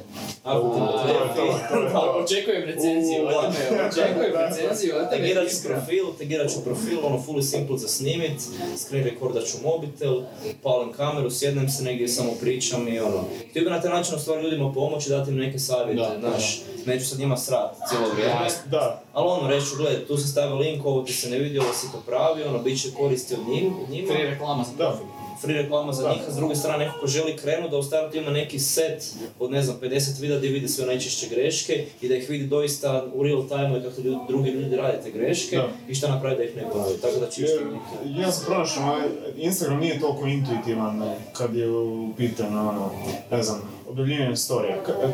Očekujem 2.24 2.64
recenziju 2.64 3.26
od 3.26 3.54
tebe, 3.54 3.86
očekujem 3.88 4.32
recenziju 4.32 4.94
od 4.96 5.10
tebe. 5.10 5.22
Tagirat 5.22 5.50
ću 5.50 5.56
profil, 5.68 6.04
tagirat 6.18 6.50
ću 6.50 6.64
profil, 6.64 6.98
ono 7.02 7.24
fully 7.26 7.42
simple 7.42 7.78
za 7.78 7.88
snimit, 7.88 8.40
screen 8.76 9.04
recordat 9.04 9.44
ću 9.44 9.56
mobitel, 9.62 10.22
palim 10.62 10.92
kameru, 10.92 11.30
sjednem 11.30 11.68
se 11.68 11.84
negdje 11.84 12.08
samo 12.08 12.32
pričam 12.40 12.88
i 12.88 13.00
ono. 13.00 13.24
Htio 13.50 13.64
bi 13.64 13.70
na 13.70 13.80
taj 13.80 13.90
način 13.90 14.14
ljudima 14.42 14.72
pomoći, 14.72 15.10
dati 15.10 15.30
im 15.30 15.36
neke 15.36 15.58
savjete, 15.58 16.08
znaš, 16.20 16.60
neću 16.86 17.06
sad 17.06 17.18
njima 17.18 17.36
srat 17.36 17.76
cijelo 17.88 18.08
vrijeme. 18.14 18.48
Da, 18.70 19.02
Ali 19.12 19.28
ono, 19.28 19.48
reću, 19.48 19.76
gledaj, 19.76 20.04
tu 20.04 20.16
si 20.16 20.28
stavio 20.28 20.56
link, 20.56 20.86
ovo 20.86 21.02
ti 21.02 21.12
se 21.12 21.30
ne 21.30 21.38
vidi, 21.38 21.58
ovo 21.58 21.72
si 21.72 21.86
popravio, 21.92 22.48
ono, 22.48 22.58
bit 22.58 22.82
će 22.82 22.88
koristi 22.90 23.34
od 23.34 23.48
njim, 23.48 23.74
od 23.82 23.90
njima. 23.90 24.12
Free 24.12 24.30
reklama 24.30 24.64
za 24.64 24.72
profil. 24.76 25.21
Free 25.42 25.62
reklama 25.62 25.92
za 25.92 26.08
njih, 26.08 26.20
a 26.28 26.32
s 26.32 26.36
druge 26.36 26.54
strane 26.54 26.84
neko 26.84 26.98
ko 27.00 27.06
želi 27.06 27.36
krenuti 27.36 27.70
da 27.70 27.76
u 27.76 27.82
startu 27.82 28.16
ima 28.16 28.30
neki 28.30 28.58
set 28.58 29.04
od 29.38 29.50
ne 29.50 29.62
znam 29.62 29.76
50 29.82 30.20
videa 30.20 30.38
gdje 30.38 30.50
vidi 30.50 30.68
sve 30.68 30.86
najčešće 30.86 31.28
greške 31.28 31.84
i 32.00 32.08
da 32.08 32.14
ih 32.16 32.30
vidi 32.30 32.46
doista 32.46 33.06
u 33.14 33.22
real 33.22 33.48
time 33.48 33.82
kako 33.82 34.00
ljudi, 34.00 34.18
drugi 34.28 34.50
ljudi 34.50 34.76
rade 34.76 35.00
te 35.04 35.10
greške 35.10 35.56
Da. 35.56 35.68
i 35.88 35.94
šta 35.94 36.08
napravi 36.08 36.36
da 36.36 36.42
ih 36.42 36.56
ne 36.56 36.62
ponovi. 36.72 36.94
Tako 37.02 37.20
da 37.20 37.30
čisto 37.30 37.52
Jer, 37.52 38.20
ja 38.20 38.32
sam 38.32 38.44
pronašao, 38.46 38.82
ovaj, 38.82 39.02
Instagram 39.36 39.80
nije 39.80 40.00
toliko 40.00 40.26
intuitivan 40.26 41.02
kad 41.32 41.56
je 41.56 41.70
u 41.70 42.08
pitanju, 42.16 42.58
ono, 42.58 42.90
ne 43.30 43.42
znam, 43.42 43.60
objavljivanje 43.88 44.36
storija. 44.36 44.76
Eh, 44.76 45.08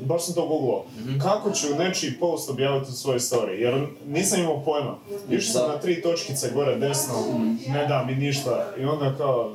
baš 0.00 0.24
sam 0.24 0.34
to 0.34 0.46
googlao. 0.48 0.84
Mhm. 0.98 1.18
Kako 1.18 1.50
ću 1.50 1.66
nečiji 1.74 2.12
post 2.12 2.50
objaviti 2.50 2.90
u 2.90 2.94
svojoj 2.94 3.18
story? 3.20 3.50
Jer 3.50 3.86
nisam 4.06 4.40
imao 4.40 4.62
pojma. 4.62 4.94
Išao 5.30 5.52
sam 5.52 5.68
na 5.68 5.78
tri 5.78 6.02
točkice 6.02 6.50
gore 6.50 6.76
desno, 6.76 7.14
Mhm. 7.30 7.54
ne 7.68 7.86
da 7.86 8.04
mi 8.04 8.14
ništa. 8.16 8.66
I 8.78 8.84
onda 8.84 9.14
kao, 9.16 9.52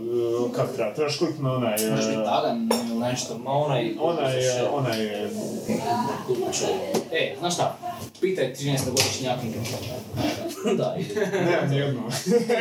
eh, 0.50 0.56
kak 0.56 0.76
treba? 0.76 0.94
Trebaš 0.94 1.18
kliknuti 1.18 1.44
na 1.44 1.54
onaj... 1.54 1.76
eh, 1.78 1.90
Možeš 1.92 2.06
biti 2.06 2.24
tagan 2.26 2.70
ili 2.92 3.00
nešto. 3.00 3.38
Ma 3.38 3.52
onaj... 3.52 3.96
Onaj, 4.00 4.34
onaj... 4.74 5.06
E, 7.12 7.36
znaš 7.40 7.54
šta? 7.54 7.78
Pitaj 8.24 8.54
13-godišnjakinju. 8.56 9.60
da, 10.80 10.96
ide. 11.00 11.28
Nemam 11.46 11.70
nijednu. 11.70 12.02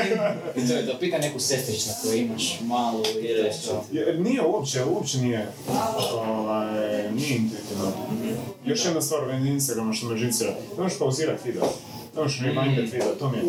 I 0.57 0.69
to 0.69 0.75
je 0.75 0.87
to, 0.87 0.99
pitaj 1.01 1.21
neku 1.21 1.41
sestričnu 1.41 1.93
koju 2.03 2.15
imaš 2.15 2.61
malu 2.61 3.01
i 3.01 3.67
to. 3.67 3.85
Jer 3.93 4.21
nije 4.21 4.43
uopće, 4.43 4.85
uopće 4.85 5.19
nije, 5.19 5.53
ovaj, 6.13 7.13
nije 7.13 7.37
intuitivno. 7.37 7.93
Još 8.67 8.85
jedna 8.85 9.01
stvar 9.01 9.29
u 9.29 9.33
Instagrama 9.33 9.93
što 9.93 10.07
me 10.07 10.17
žicira, 10.17 10.51
ne 10.77 10.83
možeš 10.83 10.99
pauzirati 10.99 11.49
video. 11.49 11.69
Ne 12.17 12.23
možeš 12.23 12.41
remindat 12.41 12.93
video, 12.93 13.15
to 13.19 13.29
mi 13.31 13.37
je, 13.39 13.45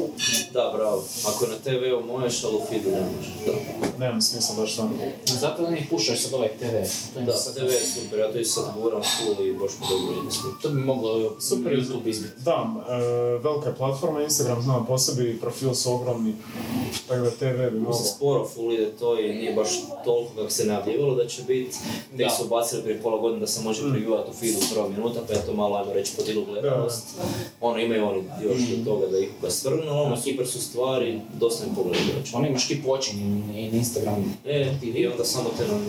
Da, 0.53 0.73
bravo. 0.77 1.03
Ako 1.27 1.45
je 1.45 1.51
na 1.51 1.57
TV-u 1.57 2.01
možeš, 2.07 2.43
ali 2.43 2.55
u 2.55 2.61
feedu 2.69 2.89
ne 2.91 3.01
možeš. 3.01 3.33
Da, 3.45 4.05
nema 4.05 4.21
smisla 4.21 4.55
baš 4.55 4.75
to. 4.75 4.89
Zato 5.25 5.63
da 5.63 5.69
ne 5.69 5.87
pušaš 5.89 6.21
sad 6.21 6.33
ovaj 6.33 6.49
TV. 6.49 6.75
To, 7.13 7.21
da 7.21 7.33
sad- 7.33 7.55
TV 7.55 7.63
je 7.63 7.79
super, 7.79 8.19
ja 8.19 8.31
to 8.31 8.37
i 8.39 8.45
sad 8.45 8.65
guram 8.81 9.01
full 9.03 9.47
i 9.47 9.53
baš 9.53 9.71
mi 9.79 9.85
dobro 9.89 10.13
ide 10.21 10.29
tim. 10.31 10.41
to 10.61 10.69
bi 10.69 10.81
moglo 10.81 11.35
super 11.39 11.73
YouTube 11.73 12.07
izbiti. 12.07 12.41
Da, 12.41 12.65
e, 12.89 12.93
velika 13.37 13.69
je 13.69 13.75
platforma, 13.75 14.21
Instagram 14.23 14.61
zna 14.61 14.85
po 14.87 14.97
sebi, 14.97 15.39
profil 15.41 15.73
su 15.73 15.93
ogromni, 15.93 16.33
tako 17.07 17.21
da 17.21 17.31
TV 17.31 17.71
bi 17.71 17.79
moglo. 17.79 17.93
se 17.93 18.13
sporo 18.15 18.47
full 18.47 18.73
ide 18.73 18.91
to 18.91 19.19
i 19.19 19.33
nije 19.33 19.53
baš 19.53 19.69
toliko 20.05 20.31
kako 20.35 20.49
se 20.49 20.65
najavljivalo 20.65 21.15
da 21.15 21.27
će 21.27 21.41
biti. 21.43 21.77
Tek 22.17 22.27
su 22.37 22.45
ubacili 22.45 22.83
prije 22.83 23.01
pola 23.01 23.17
godine 23.17 23.39
da 23.39 23.47
se 23.47 23.61
može 23.61 23.81
previewati 23.81 24.29
u 24.29 24.33
feedu 24.33 24.57
prva 24.73 24.89
minuta, 24.89 25.19
pa 25.27 25.33
je 25.33 25.45
to 25.45 25.53
malo, 25.53 25.75
ajmo 25.77 25.93
reći, 25.93 26.15
podilu 26.17 26.45
gledanost. 26.45 27.03
Ono, 27.61 27.79
imaju 27.79 28.07
oni 28.07 28.23
još 28.53 28.69
do 28.69 28.91
toga 28.91 29.07
da 29.07 29.19
ih 29.19 29.29
ali 29.65 29.89
ono, 29.89 30.17
super 30.17 30.47
su 30.47 30.61
stvari, 30.61 31.21
dosta 31.39 31.65
mi 31.67 31.75
pogledaju. 31.75 32.09
Ono 32.33 32.47
imaš 32.47 32.67
keep 32.67 32.85
watching 32.85 33.21
in, 33.21 33.57
in 33.57 33.75
Instagram. 33.75 34.37
E, 34.45 34.73
i 34.83 35.07
onda 35.07 35.25
samo 35.25 35.49
te 35.57 35.67
nam 35.67 35.85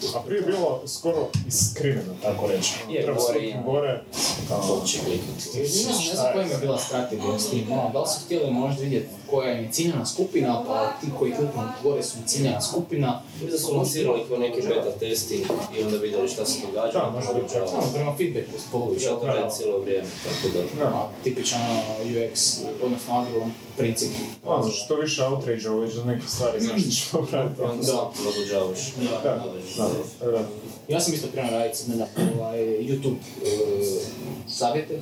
tu. 0.00 0.06
a 0.18 0.20
prije 0.20 0.38
je 0.38 0.46
bilo 0.46 0.82
skoro 0.86 1.28
iskriveno, 1.48 2.14
tako 2.22 2.46
reći. 2.46 2.74
Je, 2.90 3.02
Treba 3.02 3.20
gore 3.20 3.48
ima. 3.48 3.62
gore, 3.62 4.02
kao, 4.48 4.60
To 4.60 4.86
će 4.86 4.98
kliknuti. 4.98 5.58
Ne 5.58 5.66
znam, 6.14 6.32
koja 6.32 6.44
im 6.44 6.50
je 6.50 6.58
bila 6.60 6.78
strategija 6.78 7.38
s 7.38 7.50
tim, 7.50 7.72
ono, 7.72 7.90
da 7.92 8.00
li 8.00 8.08
su 8.08 8.24
htjeli 8.24 8.50
možda 8.50 8.82
vidjeti 8.82 9.08
koja 9.30 9.52
im 9.52 9.64
je 9.64 9.72
ciljana 9.72 10.06
skupina, 10.06 10.64
pa 10.66 10.92
ti 11.00 11.06
koji 11.18 11.32
kliknu 11.32 11.62
gore 11.82 12.02
su 12.02 12.18
im 12.18 12.24
ciljana 12.26 12.60
skupina. 12.60 13.22
Mislim 13.34 13.50
da 13.50 13.58
su 13.58 13.76
lansirali 13.76 14.20
kao 14.28 14.38
neki 14.38 14.62
beta 14.62 14.90
testing 14.98 15.44
i 15.78 15.82
onda 15.82 15.96
vidjeli 15.96 16.28
šta 16.28 16.46
se 16.46 16.58
događa. 16.66 16.98
Da, 16.98 17.10
može 17.10 17.40
biti 17.40 17.52
čak. 17.52 17.62
Ono, 17.72 17.92
prema 17.94 18.16
feedbacku 18.16 18.58
s 18.58 18.70
poluviš, 18.72 19.02
Ja 19.02 19.16
to 19.16 19.26
radim 19.26 19.50
cijelo 19.50 19.78
vrijeme, 19.78 20.08
tako 20.24 20.54
da... 20.54 20.84
da. 20.84 21.10
tipičan 21.24 21.60
ono, 21.70 21.99
UX, 22.04 22.58
odnosno 22.82 23.20
agilan 23.20 23.52
princip. 23.76 24.10
Ono, 24.44 24.70
što 24.70 24.94
više 24.96 25.24
outrage-a 25.24 25.74
već 25.74 25.94
za 25.94 26.04
neke 26.04 26.26
stvari, 26.26 26.60
znaš 26.60 26.80
što 26.82 26.90
ću 26.90 27.06
popraviti. 27.12 27.62
Onda 27.62 27.82
sam 27.82 27.98
prilagođavaš. 28.14 28.78
Da, 29.24 29.46
da, 30.20 30.30
da. 30.30 30.44
Ja 30.88 31.00
sam 31.00 31.14
isto 31.14 31.28
krenuo 31.32 31.50
raditi 31.50 31.78
sad 31.78 31.88
nedavno 31.88 32.12
ovaj, 32.38 32.58
YouTube 32.60 33.10
uh, 33.12 34.02
savjete, 34.48 35.00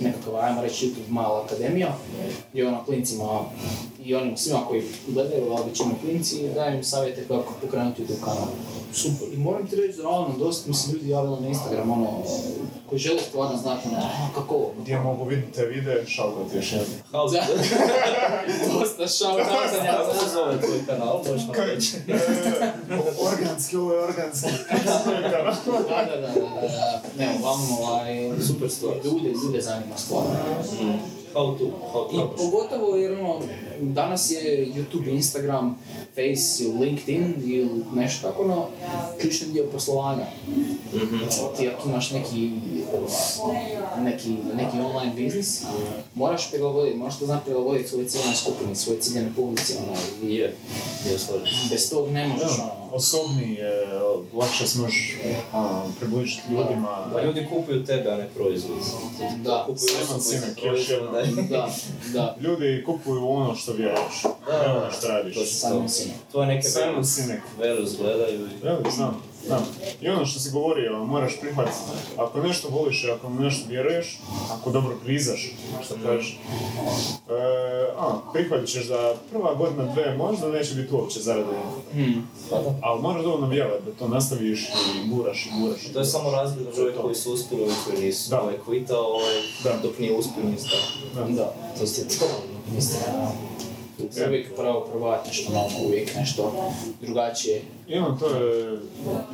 nekakav, 0.00 0.36
ajmo 0.36 0.62
reći, 0.62 0.86
YouTube 0.86 1.10
mala 1.10 1.44
akademija, 1.44 1.96
gdje 2.52 2.68
ono 2.68 2.84
klincima 2.84 3.44
i 4.04 4.14
onim 4.14 4.36
svima 4.36 4.60
koji 4.68 4.82
gledaju, 5.08 5.52
ali 5.52 5.68
većinu 5.68 5.90
klinci, 6.02 6.48
dajem 6.54 6.74
im 6.74 6.84
savjete 6.84 7.24
kako 7.28 7.54
pokrenuti 7.62 8.02
YouTube 8.02 8.20
kanal. 8.24 8.46
Super. 8.94 9.28
I 9.32 9.36
moram 9.36 9.66
ti 9.66 9.76
reći 9.76 9.98
da 9.98 10.08
ono, 10.08 10.38
dosta 10.38 10.68
mi 10.68 10.74
se 10.74 10.92
ljudi 10.92 11.08
javili 11.08 11.40
na 11.40 11.48
Instagram, 11.48 11.90
ono, 11.90 12.22
koji 12.88 12.98
žele 12.98 13.20
stvarno 13.20 13.56
znati, 13.56 13.88
ono, 13.88 13.96
"A, 13.98 14.28
kako 14.34 14.54
ovo? 14.54 14.72
Gdje 14.80 15.00
mogu 15.00 15.24
vidjeti 15.24 15.52
te 15.52 15.66
videe, 15.66 16.06
šalgot 16.06 16.54
još 16.54 16.72
jedan. 16.72 16.86
How 17.12 17.32
Da. 17.32 17.46
Dosta 18.78 19.08
shoutouta, 19.08 19.84
ja 19.86 19.96
Kako 19.98 20.18
se 20.18 20.30
zove 20.32 20.60
tvoj 20.60 20.78
kanal, 20.86 21.18
možeš 21.28 21.46
nam 21.46 21.54
reći? 21.56 21.96
E, 22.08 22.18
organski, 23.32 23.76
ovo 23.76 23.92
je 23.92 24.04
organski. 24.04 24.48
Da, 24.84 25.02
da, 25.04 26.16
da, 26.16 26.16
da, 26.16 26.26
da. 26.26 27.02
Ne, 27.18 27.34
uglavnom, 27.38 27.78
ovaj, 27.78 28.30
Super 28.46 28.70
stvar. 28.70 28.94
ljude, 29.04 29.28
ljude 29.44 29.60
zanima 29.60 29.96
stvarno. 29.96 30.30
How 31.34 31.58
to, 31.58 31.64
how 31.92 32.12
I 32.12 32.16
to. 32.16 32.34
pogotovo 32.36 32.96
jer 32.96 33.12
ono, 33.12 33.40
danas 33.82 34.30
je 34.30 34.66
YouTube, 34.66 35.08
Instagram, 35.14 35.78
Face, 36.14 36.64
LinkedIn 36.80 37.34
ili 37.44 37.84
nešto 37.94 38.28
tako, 38.28 38.44
no, 38.44 38.68
ključni 39.20 39.52
dio 39.52 39.64
poslovanja. 39.72 40.26
Mhm. 40.94 41.16
Ti 41.56 41.68
ako 41.68 41.88
imaš 41.88 42.10
neki, 42.10 42.50
neki, 43.98 44.36
neki 44.54 44.76
online 44.80 45.12
biznis, 45.16 45.62
moraš 46.14 46.50
prilagoditi, 46.50 46.96
moraš 46.96 47.18
to 47.18 47.26
znati 47.26 47.44
prilagoditi 47.44 47.88
svojoj 47.88 48.08
ciljnoj 48.08 48.34
skupini, 48.34 48.76
svojoj 48.76 49.00
ciljnoj 49.00 49.32
publici, 49.36 49.74
ono, 49.76 49.98
i 50.22 50.34
Je, 50.34 50.54
bez 51.70 51.90
tog 51.90 52.10
ne 52.10 52.28
možeš, 52.28 52.56
Da, 52.56 52.62
ono, 52.62 52.82
osobni 52.92 53.54
je, 53.54 53.86
lakše 54.34 54.66
se 54.66 54.78
možeš 54.78 55.16
približiti 56.00 56.42
ljudima. 56.50 57.10
Pa 57.12 57.22
ljudi 57.22 57.46
kupuju 57.50 57.84
tebe, 57.84 58.10
a 58.10 58.16
ne 58.16 58.28
proizvod. 58.34 58.78
Da. 59.44 59.64
Kupuju 59.66 59.88
osobu 60.16 60.42
da. 61.10 61.42
da, 61.48 61.70
da, 62.12 62.36
Ljudi 62.40 62.82
kupuju 62.86 63.28
ono 63.28 63.54
što 63.54 63.71
vjeruješ, 63.72 64.22
Da, 64.46 64.58
ne 64.58 64.68
da, 64.68 64.76
ono 64.82 64.90
što 64.92 65.08
radiš. 65.08 65.34
to 65.34 65.44
samim 65.44 65.88
sinom. 65.88 66.16
Tvoje 66.30 66.46
neke 66.46 66.68
Simon 66.68 66.88
velus, 66.92 67.14
Sinek. 67.14 67.40
velus 67.58 67.96
gledaju 67.98 68.46
i... 68.46 68.66
Evo, 68.66 68.78
znam, 68.94 69.22
znam. 69.46 69.64
I 70.00 70.08
ono 70.08 70.26
što 70.26 70.40
si 70.40 70.50
govorio, 70.50 71.04
moraš 71.04 71.40
prihvatiti. 71.40 71.76
Ako 72.16 72.40
nešto 72.42 72.68
voliš 72.68 73.04
i 73.04 73.10
ako 73.10 73.28
nešto 73.30 73.68
vjeruješ, 73.68 74.18
ako 74.52 74.70
dobro 74.70 74.96
prizaš, 75.04 75.50
što 75.84 75.94
kažeš, 76.02 76.38
e, 77.28 77.32
a, 77.98 78.18
prihvatit 78.32 78.68
ćeš 78.68 78.86
da 78.86 79.14
prva 79.30 79.54
godina, 79.54 79.84
dve, 79.94 80.16
možda 80.16 80.48
neće 80.48 80.74
biti 80.74 80.94
uopće 80.94 81.20
zarade. 81.20 81.48
Hmm. 81.92 82.28
Pa. 82.50 82.56
Ali 82.82 83.02
moraš 83.02 83.22
dovoljno 83.22 83.48
vjerovati 83.48 83.84
da 83.84 83.92
to 83.92 84.08
nastaviš 84.08 84.60
i 84.68 85.08
guraš 85.08 85.46
i 85.46 85.60
guraš. 85.60 85.80
To 85.92 85.98
je 85.98 86.04
samo 86.04 86.30
razlika 86.30 86.70
među 86.70 86.82
ovih 86.82 86.94
koji 87.02 87.14
su 87.14 87.32
uspjeli 87.32 87.64
i 87.64 87.90
koji 87.90 88.04
nisu. 88.06 88.30
Da. 88.30 88.42
Ovaj 88.42 88.54
kvitao, 88.64 89.04
ovaj, 89.04 89.34
dok 89.82 89.98
nije 89.98 90.16
uspio, 90.16 90.44
nije 90.44 90.58
stao. 90.58 91.24
Da. 91.26 91.32
Da, 91.32 91.54
to 91.80 91.86
ste 91.86 92.18
to. 92.18 92.24
Mislim, 92.74 93.02
uvijek 94.28 94.56
pravo 94.56 94.80
probati 94.80 95.28
nešto 95.28 95.52
novo, 95.52 95.86
uvijek 95.86 96.14
nešto 96.16 96.52
drugačije. 97.00 97.62
I 97.88 97.98
ono, 97.98 98.16
to 98.20 98.26
je 98.36 98.78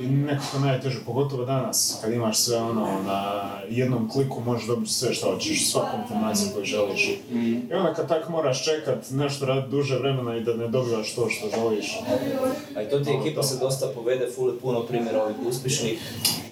i 0.00 0.06
nekako 0.06 0.58
najteže, 0.58 0.98
pogotovo 1.06 1.44
danas, 1.44 1.98
kad 2.02 2.12
imaš 2.12 2.38
sve 2.38 2.56
ono, 2.56 2.86
na 3.06 3.50
jednom 3.68 4.10
kliku 4.10 4.40
možeš 4.40 4.66
dobiti 4.66 4.92
sve 4.92 5.14
što 5.14 5.32
hoćeš, 5.32 5.70
svaku 5.70 5.96
informaciju 6.02 6.48
koju 6.54 6.64
želiš. 6.64 7.08
I 7.32 7.74
onda 7.74 7.94
kad 7.94 8.08
tak 8.08 8.28
moraš 8.28 8.64
čekat 8.64 9.10
nešto 9.10 9.46
raditi 9.46 9.70
duže 9.70 9.98
vremena 9.98 10.36
i 10.36 10.40
da 10.40 10.54
ne 10.54 10.68
dobivaš 10.68 11.14
to 11.14 11.28
što 11.30 11.48
želiš. 11.60 12.00
A 12.76 12.82
i 12.82 12.88
to 12.88 13.00
ti 13.00 13.10
ekipa 13.20 13.42
se 13.42 13.58
dosta 13.58 13.86
povede, 13.94 14.28
ful 14.36 14.48
je 14.48 14.58
puno 14.58 14.82
primjera 14.82 15.22
ovih 15.22 15.36
uspješnih 15.48 15.98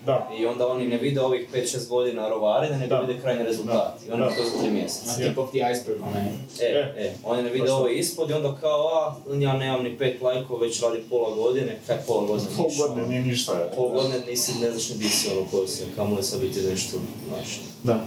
Da, 0.06 0.28
i 0.38 0.46
onda 0.46 0.68
oni 0.68 0.86
ne 0.88 0.98
vide 0.98 1.20
ovih 1.20 1.48
5-6 1.54 1.88
godina 1.88 2.28
rovarenja, 2.28 2.76
nego 2.78 2.94
Da. 2.94 3.00
vide 3.00 3.20
krajnji 3.20 3.44
rezultat. 3.44 3.94
I 4.08 4.12
oni 4.12 4.22
Da. 4.22 4.28
to 4.28 4.42
za 4.42 4.62
3 4.64 4.70
mjeseca. 4.70 5.10
Na 5.10 5.28
tip 5.28 5.38
of 5.38 5.50
the 5.50 5.58
iceberg, 5.72 6.00
onaj. 6.02 6.22
E, 6.60 6.92
e, 6.98 7.12
oni 7.24 7.42
ne 7.42 7.50
vide 7.50 7.72
ovo 7.72 7.88
ispod 7.88 8.30
i 8.30 8.32
onda 8.32 8.56
kao, 8.60 8.86
a, 8.86 9.14
ja 9.40 9.52
nemam 9.52 9.82
ni 9.82 9.98
pet 9.98 10.22
lajkova, 10.22 10.60
već 10.60 10.82
radi 10.82 10.98
pola 11.10 11.36
godine, 11.36 11.78
kaj 11.86 11.96
pola 12.06 12.26
godine 12.26 12.48
pol 12.56 12.70
godine 12.78 13.08
nije 13.08 13.22
ništa. 13.22 13.70
Pol 13.76 13.88
godine 13.88 14.20
nisi, 14.28 14.52
ne 14.60 14.70
znaš 14.70 14.88
ni 14.88 14.96
di 14.96 15.08
si 15.08 15.28
ono 15.28 15.46
koji 15.50 15.68
si, 15.68 15.82
kamo 15.96 16.16
li 16.16 16.22
sad 16.22 16.40
biti 16.40 16.60
nešto, 16.60 16.96
znaš, 17.28 17.60
Da. 17.82 18.04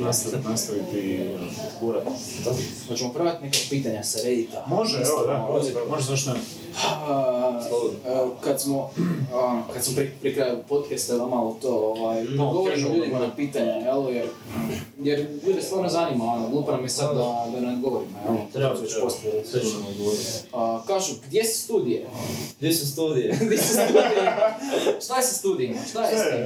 Nastaviti, 0.00 0.48
nastaviti 0.48 1.20
ono, 1.34 1.46
gurati. 1.80 2.06
Hoćemo 2.88 3.12
probati 3.12 3.44
neka 3.44 3.58
pitanja 3.70 4.02
sa 4.02 4.18
Reddita. 4.24 4.64
Može, 4.68 4.96
evo 4.98 5.26
da, 5.26 5.46
Može. 5.52 5.72
može 5.90 6.04
zašto 6.04 6.32
ne. 6.32 6.40
Kad 8.40 8.60
smo, 8.60 8.90
a, 9.34 9.62
kad 9.74 9.84
smo 9.84 9.94
pri, 9.96 10.10
pri 10.20 10.34
kraju 10.34 10.58
podcasta 10.68 11.16
da 11.16 11.26
malo 11.26 11.58
to, 11.62 11.68
ovaj, 11.96 12.24
No, 12.24 12.52
govorimo 12.52 12.88
ljudima 12.88 13.18
na 13.18 13.36
pitanja, 13.36 13.72
jel, 13.72 14.14
jer, 14.14 14.26
jer 14.98 15.26
ljude 15.46 15.62
stvarno 15.62 15.88
zanima, 15.88 16.24
ono, 16.24 16.48
glupo 16.48 16.72
nam 16.72 16.82
je 16.82 16.88
sad 16.88 17.16
da, 17.16 17.46
da 17.54 17.60
ne 17.60 17.72
odgovorimo, 17.74 18.18
jel, 18.26 18.36
Treba, 18.52 18.72
već 18.72 18.94
postoji. 19.02 19.32
sve 19.50 19.60
ćemo 19.60 19.88
odgovoriti. 19.88 20.24
A, 20.52 20.82
kažu, 20.86 21.14
gdje 21.26 21.44
su 21.44 21.62
studije? 21.62 22.06
Gdje 22.58 22.72
su 22.72 22.86
studije? 22.86 23.36
Gdje 23.46 23.58
su 23.58 23.72
studije? 23.72 24.36
Šta 25.04 25.16
je 25.16 25.22
sa 25.22 25.34
studijima? 25.34 25.78
Šta 25.90 26.02
je 26.02 26.18
s 26.18 26.22
tim, 26.22 26.40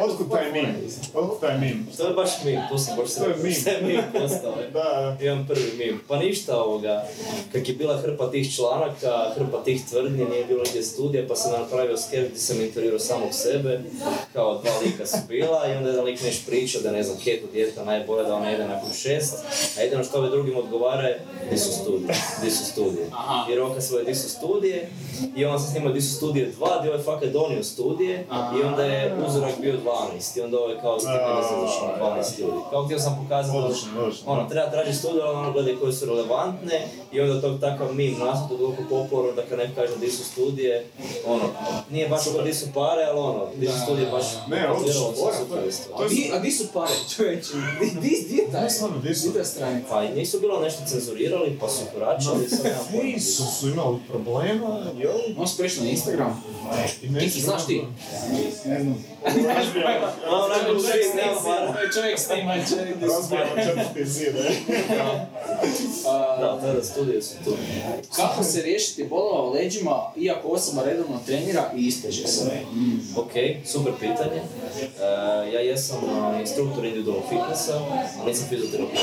E, 0.00 0.04
Otkud 0.04 0.30
taj 0.30 0.52
mim? 0.52 0.66
Otkud 1.14 1.40
taj 1.40 1.58
mim? 1.74 1.86
To 1.96 2.06
je 2.06 2.14
baš 2.14 2.30
mim, 2.44 2.60
to 2.70 2.78
sam 2.78 2.96
baš. 2.96 3.08
Sve 3.10 3.80
mim 3.82 4.00
postao. 4.12 4.54
je. 4.60 4.70
Da, 4.72 5.16
Imam 5.20 5.46
prvi 5.46 5.72
mim. 5.78 6.00
Pa 6.08 6.18
ništa 6.18 6.62
ovoga, 6.62 7.04
kak 7.52 7.68
je 7.68 7.74
bila 7.74 8.00
hrpa 8.00 8.30
tih 8.30 8.54
članaka, 8.54 9.32
hrpa 9.36 9.64
tih 9.64 9.82
tvrdnji, 9.90 10.24
nije 10.24 10.44
bilo 10.44 10.62
gdje 10.70 10.82
studija, 10.82 11.24
pa 11.28 11.36
sam 11.36 11.60
napravio 11.60 11.96
skev 11.96 12.28
gdje 12.28 12.38
sam 12.38 12.60
intervjuirao 12.60 12.98
samog 12.98 13.28
sebe, 13.32 13.80
kao 14.32 14.60
dva 14.62 14.72
lika 14.84 15.06
su 15.06 15.16
bila 15.28 15.66
i 15.68 15.76
onda 15.76 15.88
jedan 15.90 16.04
lik 16.04 16.22
neš 16.22 16.46
priča 16.46 16.78
da 16.80 16.90
ne 16.90 17.02
znam, 17.02 17.18
keto 17.24 17.46
djeta 17.52 17.84
najbolje 17.84 18.24
da 18.24 18.34
ona 18.34 18.50
jede 18.50 18.64
nakon 18.68 18.90
šest, 18.92 19.34
a 19.78 19.80
jedino 19.80 20.04
što 20.04 20.18
ove 20.18 20.30
drugim 20.30 20.56
odgovara 20.56 21.02
je 21.08 21.20
di 21.50 21.58
su 21.58 21.72
studije, 21.72 22.14
di 22.42 22.50
su 22.50 22.64
studije. 22.64 23.06
Aha. 23.12 23.50
Jer 23.50 23.60
on 23.60 23.74
kad 23.74 23.84
svoje 23.84 24.04
di 24.04 24.14
su 24.14 24.28
studije 24.28 24.88
i 25.36 25.44
on 25.44 25.60
sam 25.60 25.70
snimao 25.70 25.92
di 25.92 26.00
su 26.00 26.14
studije 26.14 26.46
dva, 26.46 26.78
gdje 26.78 26.90
ovaj 26.90 27.04
fakat 27.04 27.28
donio 27.28 27.64
studije 27.64 28.26
i 28.58 28.62
onda 28.62 28.84
je 28.84 29.14
uzorak 29.26 29.54
bio 29.60 29.74
12 30.18 30.38
i 30.38 30.40
onda 30.40 30.58
ovaj 30.58 30.76
kao 30.80 30.98
ti 30.98 31.06
mene 31.06 31.42
završeno 31.60 31.92
12 32.00 32.40
ljudi. 32.40 32.58
Kao 32.70 32.84
htio 32.84 32.98
sam 32.98 33.18
pokazati 33.22 33.58
da 33.58 33.64
Odlično, 33.64 33.88
odlično. 33.98 34.32
ono, 34.32 34.48
treba 34.48 34.70
tražiti 34.70 34.96
studije, 34.96 35.22
ali 35.22 35.36
ono 35.36 35.52
gledaj 35.52 35.76
koje 35.76 35.92
su 35.92 36.06
relevantne 36.06 36.78
i 37.12 37.20
onda 37.20 37.40
tog 37.40 37.60
takav 37.60 37.94
mim 37.94 38.16
nastao 38.18 38.56
toliko 38.56 38.82
popularno 38.90 39.32
da 39.32 39.42
kad 39.42 39.58
neko 39.58 39.72
kaže 39.74 39.96
di 39.96 40.10
su 40.10 40.24
studije, 40.24 40.86
ono, 41.26 41.42
nije 41.90 42.08
baš 42.08 42.26
ono 42.26 42.42
di 42.42 42.54
su 42.54 42.66
pare, 42.74 43.04
ali 43.04 43.18
ono, 43.20 43.46
di 43.56 43.66
su 43.66 43.78
studije 43.84 44.10
baš 44.10 44.24
Ne, 44.48 44.70
odlično, 44.70 45.00
to 45.12 45.28
je- 45.56 45.70
A 45.96 46.02
je 46.02 46.08
di, 46.08 46.30
a 46.34 46.38
di 46.38 46.50
su 46.50 46.64
pare, 46.74 46.92
čovječe? 47.16 47.48
Di, 47.80 48.00
di, 48.00 48.26
di 48.28 48.36
je 48.36 48.50
taj? 48.52 48.68
Di 49.02 49.14
su? 49.14 49.32
Pa 49.90 50.04
i 50.04 50.14
nisu 50.14 50.40
bilo 50.40 50.60
nešto 50.60 50.82
cenzurirali, 50.86 51.58
pa 51.60 51.68
su 51.68 51.80
vraćali, 51.96 52.48
sad 52.48 52.64
nemam 52.64 52.78
pojma. 52.90 53.02
Fejsu 53.02 53.42
su 53.50 53.68
imali 53.68 53.96
problema, 54.08 54.80
jel? 54.98 55.46
Su 55.46 55.56
prešli 55.56 55.84
na 55.84 55.90
Instagram. 55.90 56.42
I 57.02 57.08
neću 57.08 57.26
Kiki, 57.26 57.40
znaš 57.40 57.66
ti? 57.66 57.82
Ne 58.66 58.80
znam. 58.82 59.04
Čovjek 61.94 62.18
snima, 62.18 62.54
čovjek 62.68 62.96
di 62.98 63.06
su 63.06 63.22
Da, 66.40 66.58
tada 66.60 66.82
studije 66.82 67.22
su 67.22 67.34
tu. 67.44 67.56
Kako 68.16 68.44
se 68.44 68.62
riješiti 68.62 69.04
bolova 69.04 69.48
u 69.48 69.52
leđima 69.52 70.12
iako 70.16 70.48
osoba 70.48 70.82
redovno 70.84 71.20
trenira 71.26 71.70
i 71.76 71.86
isteže 71.86 72.26
se? 72.26 72.50
Ok, 73.16 73.32
super 73.66 73.92
pitanje. 74.00 74.40
E, 74.40 75.04
ja 75.52 75.60
jesam 75.60 75.98
instruktor 76.40 76.84
individualnog 76.84 77.24
fitnessa, 77.28 77.80
ali 78.20 78.30
nisam 78.30 78.46
fizioterapeut. 78.48 78.98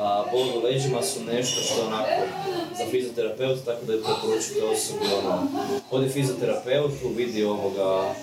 A 0.00 0.24
bolovi 0.32 0.58
u 0.58 0.62
leđima 0.62 1.02
su 1.02 1.24
nešto 1.24 1.60
što 1.60 1.86
onako 1.86 2.22
za 2.78 2.84
fizioterapeut, 2.90 3.64
tako 3.64 3.86
da 3.86 3.92
je 3.92 4.00
preporučite 4.02 4.64
osobi 4.64 5.04
ono, 5.18 5.42
odi 5.90 6.08
fizioterapeutu, 6.08 7.08
vidi 7.16 7.44
ovoga 7.44 8.14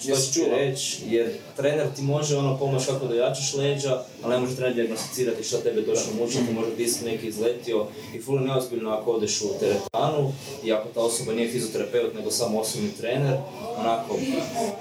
što 0.00 0.32
čula? 0.34 0.56
reći, 0.56 1.02
jer 1.06 1.32
trener 1.56 1.86
ti 1.96 2.02
može 2.02 2.36
ono 2.36 2.58
pomoći 2.58 2.86
kako 2.86 3.06
da 3.06 3.14
jačaš 3.14 3.54
leđa, 3.54 4.02
ali 4.22 4.34
ne 4.34 4.40
može 4.40 4.56
trener 4.56 4.74
dijagnosticirati 4.74 5.44
šta 5.44 5.56
tebe 5.56 5.84
točno 5.84 6.12
muči, 6.20 6.38
ti 6.38 6.52
može 6.54 6.70
disk 6.76 7.04
neki 7.04 7.26
izletio 7.26 7.86
i 8.14 8.20
ful 8.20 8.40
neozbiljno 8.40 8.90
ako 8.90 9.10
odeš 9.10 9.40
u 9.42 9.48
teretanu 9.60 10.32
i 10.64 10.72
ako 10.72 10.88
ta 10.88 11.00
osoba 11.00 11.32
nije 11.32 11.50
fizioterapeut 11.50 12.14
nego 12.14 12.30
samo 12.30 12.60
osobni 12.60 12.90
trener, 13.00 13.36
onako, 13.78 14.16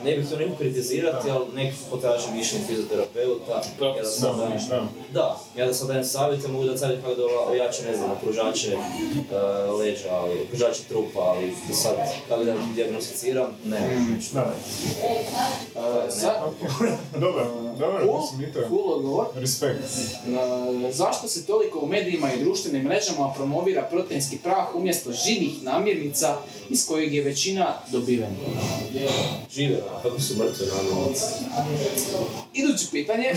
ne 0.04 0.18
bih 0.18 0.30
to 0.30 0.38
nikog 0.38 0.58
kritizirati, 0.58 1.30
ali 1.30 1.46
nek 1.56 1.74
potraži 1.90 2.26
mišljenje 2.36 2.66
fizioterapeuta, 2.68 3.62
ja 3.82 3.94
da 4.04 4.10
sad 4.10 4.38
dajem, 4.38 4.60
Da. 4.70 4.88
da, 5.14 5.40
ja 5.58 5.66
da 5.68 5.74
sad 5.74 5.88
dajem 5.88 6.04
savjete, 6.26 6.48
mogu 6.48 6.66
da 6.66 6.78
savjet 6.78 7.02
kako 7.02 7.16
da 7.16 7.24
ojače, 7.50 7.84
ne 7.84 7.98
znam, 7.98 8.10
pružače 8.24 8.72
e, 8.72 8.78
leđa, 9.72 10.10
ali, 10.12 10.46
pružače 10.50 10.82
trupa, 10.84 11.20
ali 11.20 11.54
da 11.68 11.74
sad, 11.76 11.96
kako 12.30 12.44
da 12.44 12.54
diagnosticiram, 12.76 13.48
ne, 13.66 13.80
Da. 14.34 14.54
A, 15.76 16.06
Za- 16.10 16.34
Dobar, 17.14 17.46
dobar, 17.80 18.02
Cool, 18.04 18.22
mislim 18.22 18.42
i 18.42 18.54
to 18.54 18.60
je. 18.60 18.68
cool 18.68 18.94
odgovor. 18.94 19.26
Respekt. 19.36 19.80
E, 19.80 20.92
Zašto 20.92 21.28
se 21.28 21.46
toliko 21.46 21.80
u 21.80 21.88
medijima 21.88 22.34
i 22.34 22.40
društvenim 22.40 22.84
mrežama 22.84 23.34
promovira 23.36 23.82
proteinski 23.84 24.38
prah 24.38 24.76
umjesto 24.76 25.12
živih 25.14 25.64
namirnica 25.64 26.36
iz 26.70 26.88
kojeg 26.88 27.14
je 27.14 27.24
većina 27.24 27.74
dobivena? 27.88 28.36
Žive, 29.52 29.78
a 29.90 30.02
kako 30.04 30.20
su 30.22 30.34
mrtve 30.36 30.66
namirnice? 30.68 31.26
Iduće 32.54 32.86
pitanje. 32.92 33.34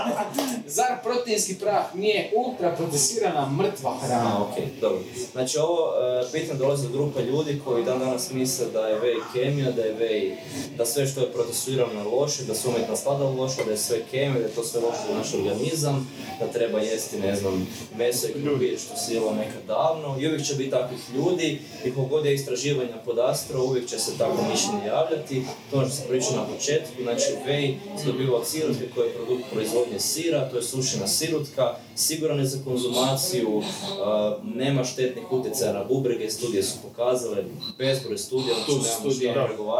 Zar 0.68 1.02
proteinski 1.02 1.54
prah 1.54 1.94
nije 1.94 2.19
ultraprocesirana 2.36 3.50
mrtva 3.50 3.90
A, 3.90 4.06
hrana? 4.06 4.42
ok, 4.42 4.80
dobro. 4.80 4.98
Znači 5.32 5.58
ovo 5.58 5.78
e, 5.78 6.32
pitanje 6.32 6.58
dolazi 6.58 6.86
od 6.86 6.92
grupa 6.92 7.20
ljudi 7.20 7.60
koji 7.64 7.84
dan 7.84 7.98
danas 7.98 8.30
misle 8.30 8.66
da 8.72 8.86
je 8.86 9.00
vej 9.00 9.14
kemija, 9.34 9.70
da 9.70 9.82
je 9.82 9.92
vej, 9.92 10.36
da 10.76 10.86
sve 10.86 11.06
što 11.06 11.20
je 11.20 11.32
procesuirano 11.32 12.00
je 12.00 12.06
loše, 12.06 12.42
da 12.44 12.54
su 12.54 12.68
umjetna 12.68 12.96
stada 12.96 13.24
loša, 13.24 13.64
da 13.64 13.70
je 13.70 13.76
sve 13.78 13.98
kemija, 14.10 14.38
da 14.40 14.46
je 14.46 14.54
to 14.54 14.64
sve 14.64 14.80
loše 14.80 14.98
za 15.08 15.18
naš 15.18 15.34
organizam, 15.34 16.10
da 16.40 16.46
treba 16.46 16.78
jesti, 16.80 17.20
ne 17.20 17.36
znam, 17.36 17.66
meso 17.98 18.26
i 18.28 18.42
krumpir 18.42 18.78
što 18.78 18.96
se 18.96 19.14
jelo 19.14 19.32
nekad 19.32 19.62
davno. 19.66 20.16
I 20.20 20.26
uvijek 20.26 20.44
će 20.46 20.54
biti 20.54 20.70
takvih 20.70 21.00
ljudi 21.14 21.60
i 21.84 21.90
kogod 21.94 22.26
je 22.26 22.34
istraživanja 22.34 22.96
podastro, 23.04 23.62
uvijek 23.64 23.88
će 23.88 23.98
se 23.98 24.18
takvo 24.18 24.44
mišljenje 24.52 24.86
javljati. 24.86 25.42
To 25.70 25.76
ono 25.78 25.86
što 25.86 25.96
sam 25.96 26.04
pričao 26.08 26.36
na 26.36 26.44
početku, 26.54 27.02
znači 27.02 27.24
vej 27.46 27.74
se 27.98 28.06
dobiva 28.06 28.36
od 28.38 28.46
sirutke 28.46 28.84
koji 28.94 29.06
je 29.08 29.14
produkt 29.14 29.44
proizvodnje 29.52 29.98
sira, 30.00 30.48
to 30.50 30.56
je 30.56 30.62
sušena 30.62 31.06
sirutka, 31.06 31.74
Sigurno 32.10 32.44
za 32.44 32.58
konzumaciju, 32.64 33.62
nema 34.54 34.84
štetnih 34.84 35.32
utjecaja 35.32 35.72
na 35.72 35.84
bubrege, 35.84 36.30
studije 36.30 36.62
su 36.62 36.76
pokazale, 36.82 37.44
bezbroj 37.78 38.18
studija, 38.18 38.54
tu 38.66 38.72
znači, 38.72 38.88
su 38.88 39.00
studije, 39.00 39.34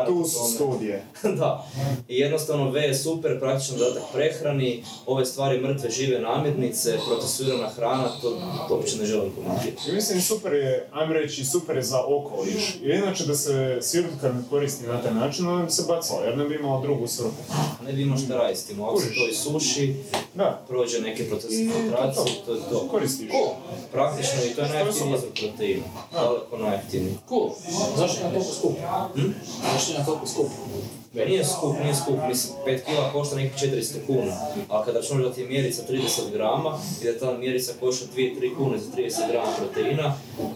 tu 0.07 0.25
su 0.25 0.55
studije. 0.55 1.05
da, 1.39 1.67
i 2.09 2.19
jednostavno 2.19 2.71
V 2.71 2.81
je 2.81 2.95
super, 2.95 3.41
praktičan 3.41 3.79
dodatak 3.79 4.03
prehrani, 4.13 4.85
ove 5.07 5.27
stvari 5.27 5.61
mrtve 5.61 5.91
žive 5.91 6.21
namirnice, 6.21 6.99
procesirana 7.09 7.69
hrana, 7.69 8.09
to 8.23 8.39
uopće 8.71 8.97
ne 8.97 9.07
želim 9.07 9.33
komentirati. 9.35 9.93
Mislim, 9.93 10.21
super 10.21 10.53
je, 10.53 10.89
ajmo 10.93 11.13
reći, 11.13 11.45
super 11.45 11.77
je 11.77 11.83
za 11.83 12.05
okoliš. 12.05 12.75
I 12.83 12.89
inače 12.89 13.25
da 13.25 13.35
se 13.35 13.79
sirutka 13.83 14.33
ne 14.33 14.43
koristi 14.51 14.87
na 14.87 15.03
taj 15.03 15.15
način, 15.15 15.49
onda 15.49 15.65
bi 15.65 15.71
se 15.71 15.83
bacala, 15.89 16.25
jer 16.25 16.39
ne 16.39 16.45
bi 16.45 16.55
imala 16.55 16.83
drugu 16.83 17.07
svrhu. 17.07 17.43
Ne 17.87 17.93
bi 17.93 18.03
imao 18.03 18.19
šta 18.19 18.37
raditi 18.37 18.61
s 18.61 18.67
to 18.67 18.85
ako 18.85 19.01
se 19.01 19.09
to 19.15 19.29
isuši, 19.31 19.95
prođe 20.69 21.01
neke 21.01 21.29
procese 21.29 21.65
20 22.15 22.71
до 22.71 22.81
Корисніше. 22.81 23.35
практично 23.91 24.45
і 24.45 24.49
то 24.49 24.63
найефтініше 24.63 25.27
протеїн. 25.41 25.83
Далеко 26.15 26.57
найефтініше. 26.57 27.17
Ку, 27.29 27.53
завжди 27.97 28.25
на 28.25 28.31
току 28.31 28.53
скупу. 28.53 28.77
Завжди 29.73 29.99
на 29.99 30.05
току 30.05 30.27
скупу. 30.27 30.51
Pa 31.15 31.25
nije 31.25 31.45
skup, 31.45 31.77
nije 31.83 31.95
skup, 31.95 32.17
mislim, 32.29 32.55
5 32.67 32.81
kila 32.85 33.13
košta 33.13 33.37
nekih 33.37 33.71
400 33.71 33.95
kuna, 34.07 34.33
a 34.69 34.85
kada 34.85 34.99
računaš 34.99 35.25
da 35.25 35.33
ti 35.33 35.41
je 35.41 35.49
mjerica 35.49 35.83
30 35.91 36.33
grama 36.33 36.79
i 37.03 37.05
da 37.05 37.19
ta 37.19 37.39
mjerica 37.39 37.73
košta 37.81 38.05
2-3 38.17 38.57
kune 38.57 38.79
za 38.79 38.91
30 38.97 39.31
grama 39.31 39.49
proteina, 39.59 40.15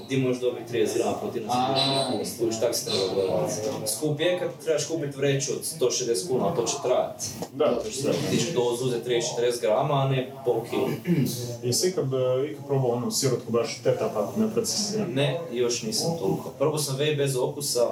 ti 0.09 0.17
možeš 0.17 0.41
dobiti 0.41 0.73
30 0.73 0.97
grama 0.97 1.17
proteina 1.17 1.49
za 1.49 1.75
30 1.75 2.13
kuna, 2.13 2.25
skužiš, 2.25 2.61
tak 2.61 2.75
se 2.75 2.85
treba 2.85 3.15
gledati. 3.15 3.53
Skup 3.97 4.21
je 4.21 4.39
kad 4.39 4.49
trebaš 4.65 4.87
kupiti 4.87 5.17
vreću 5.17 5.53
od 5.53 5.91
160 5.91 6.29
kuna, 6.29 6.47
ali 6.47 6.57
to 6.57 6.65
će 6.67 6.77
trajati. 6.83 7.27
Da, 7.53 7.81
to 7.83 7.91
će 7.91 8.03
trebati. 8.03 8.31
Ti 8.31 8.37
ćeš 8.37 8.53
dozu 8.53 8.85
uzeti 8.85 9.11
30-40 9.11 9.61
grama, 9.61 9.95
a 9.95 10.09
ne 10.09 10.33
pol 10.45 10.61
kila. 10.71 10.89
Jesi 11.67 11.89
ikad, 11.89 12.05
e, 12.15 12.51
ikad 12.51 12.67
probao 12.67 12.91
onu 12.91 13.11
sirotku 13.11 13.53
baš 13.53 13.79
teta 13.85 14.11
pa 14.15 14.33
ne 14.41 14.51
procesiranu? 14.53 15.15
Ne, 15.15 15.41
još 15.53 15.83
nisam 15.83 16.19
toliko. 16.19 16.51
Probao 16.59 16.79
sam 16.79 16.97
vej 16.97 17.17
bez 17.17 17.37
okusa, 17.37 17.87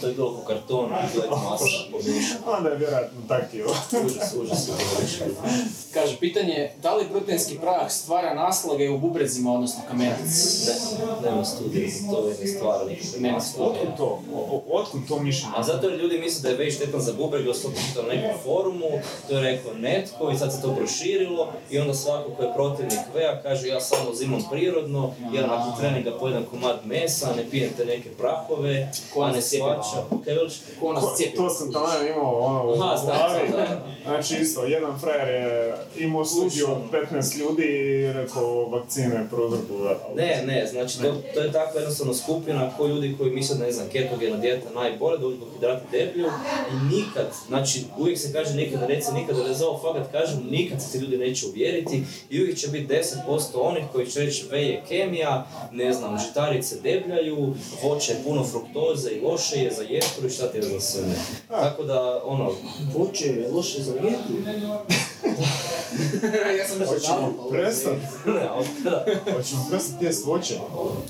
to 0.00 0.06
je 0.06 0.14
bilo 0.14 0.36
po 0.36 0.44
Onda 2.46 2.68
je 2.68 2.76
vjerojatno. 2.76 3.18
Užas, 4.04 4.34
užas 4.42 4.68
više. 5.02 5.24
Kaže, 5.94 6.16
pitanje 6.20 6.52
je, 6.52 6.74
da 6.82 6.94
li 6.94 7.08
proteinski 7.08 7.58
prah 7.58 7.90
stvara 7.90 8.34
naslage 8.34 8.90
u 8.90 8.98
bubrezima, 8.98 9.52
odnosno 9.52 9.80
kamenici? 9.88 10.70
Ne, 10.70 11.30
nema 11.30 11.44
studije, 11.44 11.90
to 12.10 12.28
je 12.28 12.36
nikakve 12.44 13.20
Nema 13.20 13.38
naslage. 13.38 13.70
Otkud 13.70 13.96
to? 13.96 14.22
Otkud 14.70 15.00
to 15.08 15.18
mišljenje? 15.20 15.54
A 15.56 15.62
zato 15.62 15.88
jer 15.88 16.00
ljudi 16.00 16.18
misle 16.18 16.42
da 16.42 16.48
je 16.48 16.56
vej 16.56 16.70
štetan 16.70 17.00
za 17.00 17.12
bubreg, 17.12 17.46
da 17.46 17.54
su 17.54 17.70
na 17.96 18.14
nekom 18.14 18.38
forumu, 18.44 18.86
to 19.28 19.34
je 19.34 19.42
rekao 19.42 19.74
netko 19.74 20.30
i 20.30 20.38
sad 20.38 20.52
se 20.52 20.62
to 20.62 20.74
proširilo 20.74 21.52
i 21.70 21.78
onda 21.78 21.94
svako 21.94 22.30
ko 22.30 22.42
je 22.42 22.54
protivnik 22.54 22.98
veja 23.14 23.42
kaže 23.42 23.68
ja 23.68 23.80
samo 23.80 24.10
uzimam 24.10 24.40
prirodno, 24.50 25.14
ja 25.34 25.46
nakon 25.46 25.80
treninga 25.80 26.18
pojedem 26.18 26.44
komad 26.50 26.76
mesa, 26.84 27.28
ne 27.36 27.50
pijem 27.50 27.70
te 27.76 27.84
neke 27.84 28.10
prahove, 28.10 28.92
Ko 29.14 29.22
a 29.22 29.32
ne. 29.32 29.40
Kaj 30.24 30.34
veliš? 30.34 30.60
Ko 30.80 30.92
nas 30.92 31.04
To 31.36 31.50
sam 31.50 31.72
tamo 31.72 31.86
imao 32.14 32.38
ono 32.38 32.72
u 32.72 32.76
glavi. 32.76 33.48
da. 33.52 33.82
Znači 34.04 34.34
isto, 34.42 34.64
jedan 34.64 34.98
frajer 35.00 35.28
je 35.28 35.74
imao 35.98 36.24
studiju 36.24 36.66
od 36.70 36.78
15 37.12 37.38
ljudi 37.38 37.64
i 37.64 38.12
rekao 38.12 38.68
vakcine 38.68 39.26
prouzrokuju. 39.30 39.78
Ne, 40.16 40.42
ne, 40.46 40.66
znači 40.66 40.98
to, 40.98 41.14
to 41.34 41.40
je 41.40 41.52
takva 41.52 41.80
jednostavno 41.80 42.14
skupina 42.14 42.70
koji 42.76 42.90
ljudi 42.90 43.14
koji 43.18 43.30
misle, 43.30 43.58
ne 43.58 43.72
znam, 43.72 43.88
ketogena 43.88 44.36
dijeta 44.36 44.70
najbolje, 44.74 45.18
da 45.18 45.26
ugljikohidrati 45.26 45.84
deblju 45.92 46.26
i 46.72 46.94
nikad, 46.94 47.26
znači 47.48 47.84
uvijek 47.98 48.18
se 48.18 48.32
kaže 48.32 48.54
nikad 48.54 48.80
ne 48.80 48.86
reci 48.86 49.12
nikad, 49.12 49.36
ali 49.38 49.54
za 49.54 49.68
ovo 49.68 49.78
fakat 49.78 50.12
kažem, 50.12 50.46
nikad 50.50 50.82
se 50.82 50.92
ti 50.92 51.04
ljudi 51.04 51.18
neće 51.18 51.46
uvjeriti 51.46 52.02
i 52.30 52.42
uvijek 52.42 52.58
će 52.58 52.68
biti 52.68 52.94
10% 53.28 53.42
onih 53.54 53.84
koji 53.92 54.06
će 54.06 54.20
reći 54.20 54.46
ve 54.50 54.62
je 54.62 54.82
kemija, 54.88 55.46
ne 55.72 55.92
znam, 55.92 56.18
žitarice 56.18 56.76
debljaju, 56.80 57.54
voće 57.82 58.12
je 58.12 58.18
puno 58.24 58.44
fruktoze 58.44 59.10
i 59.10 59.20
loše 59.20 59.56
je 59.56 59.70
za 59.72 59.82
jetru 59.82 60.26
i 60.26 60.30
šta 60.30 60.46
ti 60.46 60.58
je 60.58 60.62
za 60.62 60.80
sve 60.80 61.02
ne. 61.02 61.17
Tako 61.48 61.82
da, 61.82 62.20
ono, 62.24 62.52
Voće 62.94 63.26
je 63.26 63.48
loše 63.52 63.82
za 63.82 63.92
jedu. 63.94 64.08
ja 66.58 66.68
sam 66.68 66.78
mislio 66.78 66.98
Hoćemo 66.98 67.48
prestat, 67.50 67.92
ne, 68.26 68.48
hoćemo 69.36 69.66
prestat 69.70 70.02
jest 70.02 70.24
voće. 70.26 70.54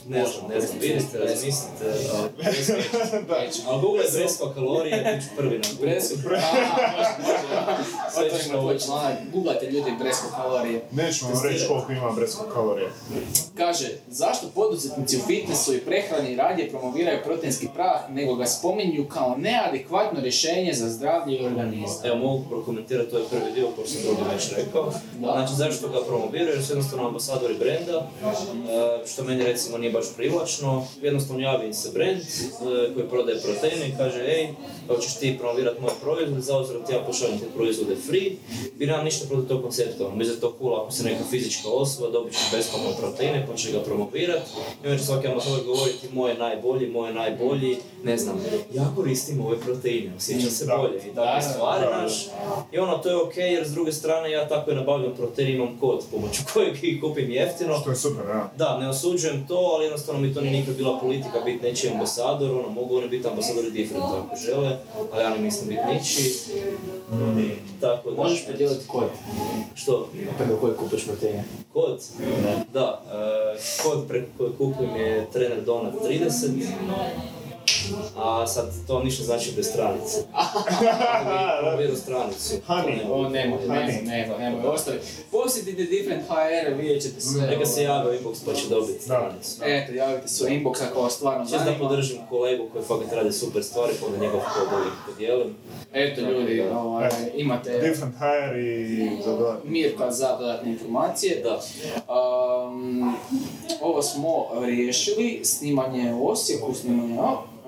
ne 0.09 0.25
znam, 0.27 0.51
ne 0.51 0.61
znam, 0.61 0.79
vidite, 0.81 1.19
razmislite, 1.19 1.85
ali 3.69 3.81
google 3.81 4.05
je 4.05 4.11
breskva 4.13 4.55
kalorije, 4.55 5.15
bit 5.15 5.25
ću 5.25 5.37
prvi 5.37 5.59
na 5.59 5.65
Google. 5.79 5.89
Bresko. 5.89 6.15
Sve 8.15 8.41
što 8.41 8.51
tvoj 8.51 8.75
hoće. 8.75 8.85
članak, 8.85 9.15
googlajte 9.33 9.71
ljudi 9.71 9.91
bresko 10.01 10.27
kalorije. 10.37 10.83
Nećemo 10.91 11.31
vam 11.31 11.43
reći 11.45 11.69
koliko 11.69 11.93
ima 11.93 12.11
breskog 12.11 12.47
kalorije. 12.53 12.89
Kaže, 13.57 13.89
zašto 14.09 14.47
poduzetnici 14.55 15.17
u 15.17 15.21
fitnessu 15.27 15.75
i 15.75 15.81
prehrani 15.81 16.37
radije 16.37 16.71
promoviraju 16.71 17.19
proteinski 17.25 17.69
prah, 17.75 18.11
nego 18.11 18.35
ga 18.35 18.47
spominju 18.47 19.09
kao 19.09 19.37
neadekvatno 19.39 19.98
rješenje 20.23 20.73
za 20.73 20.89
zdravlje 20.89 21.37
i 21.37 21.47
organizam? 21.47 22.07
Evo 22.07 22.17
mogu 22.17 22.45
prokomentirati 22.49 23.17
ovaj 23.17 23.29
prvi 23.31 23.53
dio, 23.55 23.67
pošto 23.77 23.93
sam 23.93 24.03
drugi 24.03 24.23
već 24.35 24.53
rekao. 24.57 24.93
Znači 25.19 25.55
zašto 25.55 25.89
ga 25.89 25.99
promoviraju, 26.09 26.55
jer 26.55 26.65
su 26.65 26.73
jednostavno 26.73 27.07
ambasadori 27.07 27.55
brenda, 27.55 28.11
e, 28.23 29.07
što 29.07 29.25
meni 29.25 29.45
recimo 29.45 29.79
nije 29.79 29.93
baš 29.93 30.07
privlačno. 30.17 30.87
Jednostavno 31.03 31.43
javi 31.43 31.67
im 31.67 31.75
se 31.75 31.91
brend 31.95 32.21
e, 32.21 32.95
koji 32.95 33.09
prodaje 33.09 33.41
proteine 33.43 33.89
i 33.89 33.97
kaže 33.97 34.21
ej, 34.21 34.49
hoćeš 34.89 35.15
ti 35.15 35.37
promovirati 35.39 35.81
moj 35.81 35.93
proizvod, 36.03 36.43
za 36.43 36.59
uzvrat 36.59 36.91
ja 36.91 36.99
pošaljem 37.07 37.39
te 37.39 37.47
proizvode 37.57 37.97
free. 37.97 38.31
I 38.79 38.87
nemam 38.87 39.05
ništa 39.05 39.27
protiv 39.29 39.49
tog 39.49 39.63
koncepta, 39.63 40.07
ono, 40.07 40.17
mislim 40.17 40.41
da 40.41 40.47
je 40.47 40.51
to 40.51 40.57
cool 40.59 40.77
ako 40.77 40.91
si 40.93 41.05
neka 41.05 41.25
fizička 41.31 41.69
osoba, 41.69 42.11
dobit 42.11 42.33
ćeš 42.33 42.51
besplatno 42.53 42.91
proteine, 43.01 43.47
pa 43.47 43.57
ćeš 43.57 43.73
ga 43.73 43.81
promovirati. 43.81 44.51
I 44.85 44.87
onda 44.87 44.99
će 44.99 45.05
svaki 45.05 45.27
ambasador 45.27 45.65
govoriti 45.65 46.09
moje 46.13 46.35
najbolji, 46.39 46.87
moje 46.87 47.15
najbolji, 47.15 47.77
ne 48.05 48.19
znam, 48.19 48.41
ja 48.75 48.93
koristim 48.97 49.41
ove 49.41 49.61
proteine, 49.61 49.88
osjećam 50.17 50.51
se 50.51 50.67
Da. 50.67 50.77
bolje 50.77 50.99
i 51.07 51.13
Da, 51.15 51.25
takve 51.25 51.49
da, 51.49 51.53
stvari, 51.55 51.85
da, 51.85 51.91
da. 51.91 52.09
znaš. 52.09 52.27
I 52.73 52.79
ono, 52.79 52.99
to 52.99 53.09
je 53.09 53.17
ok, 53.17 53.37
jer 53.37 53.69
s 53.69 53.71
druge 53.73 53.93
strane 53.93 54.31
ja 54.31 54.49
tako 54.49 54.71
i 54.71 54.75
nabavljam 54.75 55.13
protein, 55.17 55.55
imam 55.55 55.79
kod 55.81 56.05
pomoću 56.11 56.43
kojeg 56.53 56.85
ih 56.85 57.01
kupim 57.01 57.31
jeftino. 57.31 57.81
Što 57.81 57.91
je 57.91 57.97
super, 57.97 58.27
da. 58.27 58.51
Da, 58.57 58.79
ne 58.79 58.89
osuđujem 58.89 59.47
to, 59.49 59.57
ali 59.75 59.85
jednostavno 59.85 60.21
mi 60.21 60.35
to 60.35 60.41
nije 60.41 60.53
nikad 60.53 60.77
bila 60.77 60.99
politika 61.01 61.41
biti 61.45 61.65
nečiji 61.65 61.91
ambasador, 61.91 62.51
ono, 62.51 62.69
mogu 62.69 62.97
oni 62.97 63.09
biti 63.09 63.29
ambasadori 63.29 63.71
different 63.71 64.05
ako 64.05 64.37
žele, 64.37 64.77
ali 65.13 65.23
ja 65.23 65.31
ne 65.31 65.39
mislim 65.39 65.69
biti 65.69 65.81
ničiji. 65.95 66.33
Tako 67.81 68.11
da, 68.11 68.17
Možeš 68.23 68.47
podijeliti 68.47 68.89
kod, 68.89 69.05
što? 69.75 70.09
preko 70.39 70.57
kojeg 70.61 70.77
kupiš 70.77 71.05
proteine. 71.07 71.45
Kod? 71.73 72.03
Da, 72.73 73.03
e, 73.13 73.59
kod 73.83 74.09
preko 74.09 74.27
kojeg 74.39 74.53
kupujem 74.59 74.97
je 74.97 75.27
trener 75.33 75.65
Donat 75.65 75.95
30, 75.95 76.49
a 78.17 78.47
sad 78.47 78.71
to 78.87 79.03
ništa 79.03 79.25
znači 79.25 79.53
bez 79.57 79.67
stranice. 79.67 80.17
Promovirao 81.61 81.97
stranicu. 81.97 82.55
Honey. 82.67 82.99
O, 83.11 83.29
nemoj, 83.29 83.59
nemoj, 83.69 84.01
nemoj, 84.05 84.39
nemoj, 84.39 84.67
ostavi. 84.67 84.99
Posjetite 85.31 85.83
Different 85.83 86.23
HR, 86.29 86.75
vidjet 86.75 87.03
ćete 87.03 87.21
sve. 87.21 87.47
Neka 87.47 87.67
se 87.67 87.83
javi 87.83 88.09
u 88.09 88.21
inbox 88.21 88.37
pa 88.47 88.55
će 88.55 88.69
dobiti 88.69 89.03
stranicu. 89.03 89.61
Eto, 89.65 89.93
javite 89.93 90.29
se 90.29 90.45
u 90.45 90.49
inbox 90.49 90.77
ako 90.91 91.03
vas 91.03 91.13
stvarno 91.13 91.45
Čisto 91.45 91.59
da 91.59 91.65
zanima. 91.65 91.89
podržim 91.89 92.19
kolegu 92.29 92.69
koji 92.73 92.85
fakat 92.85 93.13
radi 93.13 93.33
super 93.33 93.65
stvari, 93.65 93.93
pa 94.01 94.07
onda 94.07 94.19
njegov 94.19 94.41
kod 94.41 94.79
uvijek 94.79 94.95
podijelim. 95.07 95.55
Eto 95.93 96.21
ljudi, 96.21 96.61
ovaj, 96.61 97.11
imate 97.35 97.71
Different 97.79 98.15
hire 98.19 98.63
i 98.63 99.11
za 99.25 99.37
dodatno. 99.37 99.71
Mirka 99.71 100.11
za 100.11 100.37
dodatne 100.41 100.71
informacije. 100.71 101.43
Da. 101.43 101.61
Um, 102.15 103.15
ovo 103.81 104.03
smo 104.03 104.47
riješili, 104.61 105.41
snimanje 105.45 106.15
u 106.15 106.29
Osijeku, 106.29 106.75
snimanje, 106.75 107.19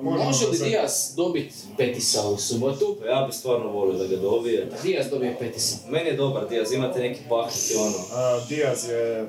Možemo 0.03 0.25
Može 0.25 0.47
li 0.47 0.59
Diaz 0.61 0.93
dobiti 1.17 1.55
Petisa 1.77 2.21
u 2.25 2.37
subotu? 2.39 2.97
Pa 3.01 3.07
Ja 3.07 3.23
bi 3.23 3.33
stvarno 3.33 3.69
volio 3.69 3.93
da 3.95 4.07
ga 4.07 4.17
dobije. 4.19 4.69
Diaz 4.83 5.07
dobije 5.09 5.37
Petisa. 5.39 5.77
Meni 5.89 6.07
je 6.07 6.17
dobar 6.17 6.49
Diaz, 6.49 6.73
imate 6.73 6.99
neki 7.01 7.21
paket 7.29 7.71
i 7.71 7.77
ono. 7.77 7.95
A, 8.13 8.41
Diaz 8.49 8.89
je, 8.89 9.29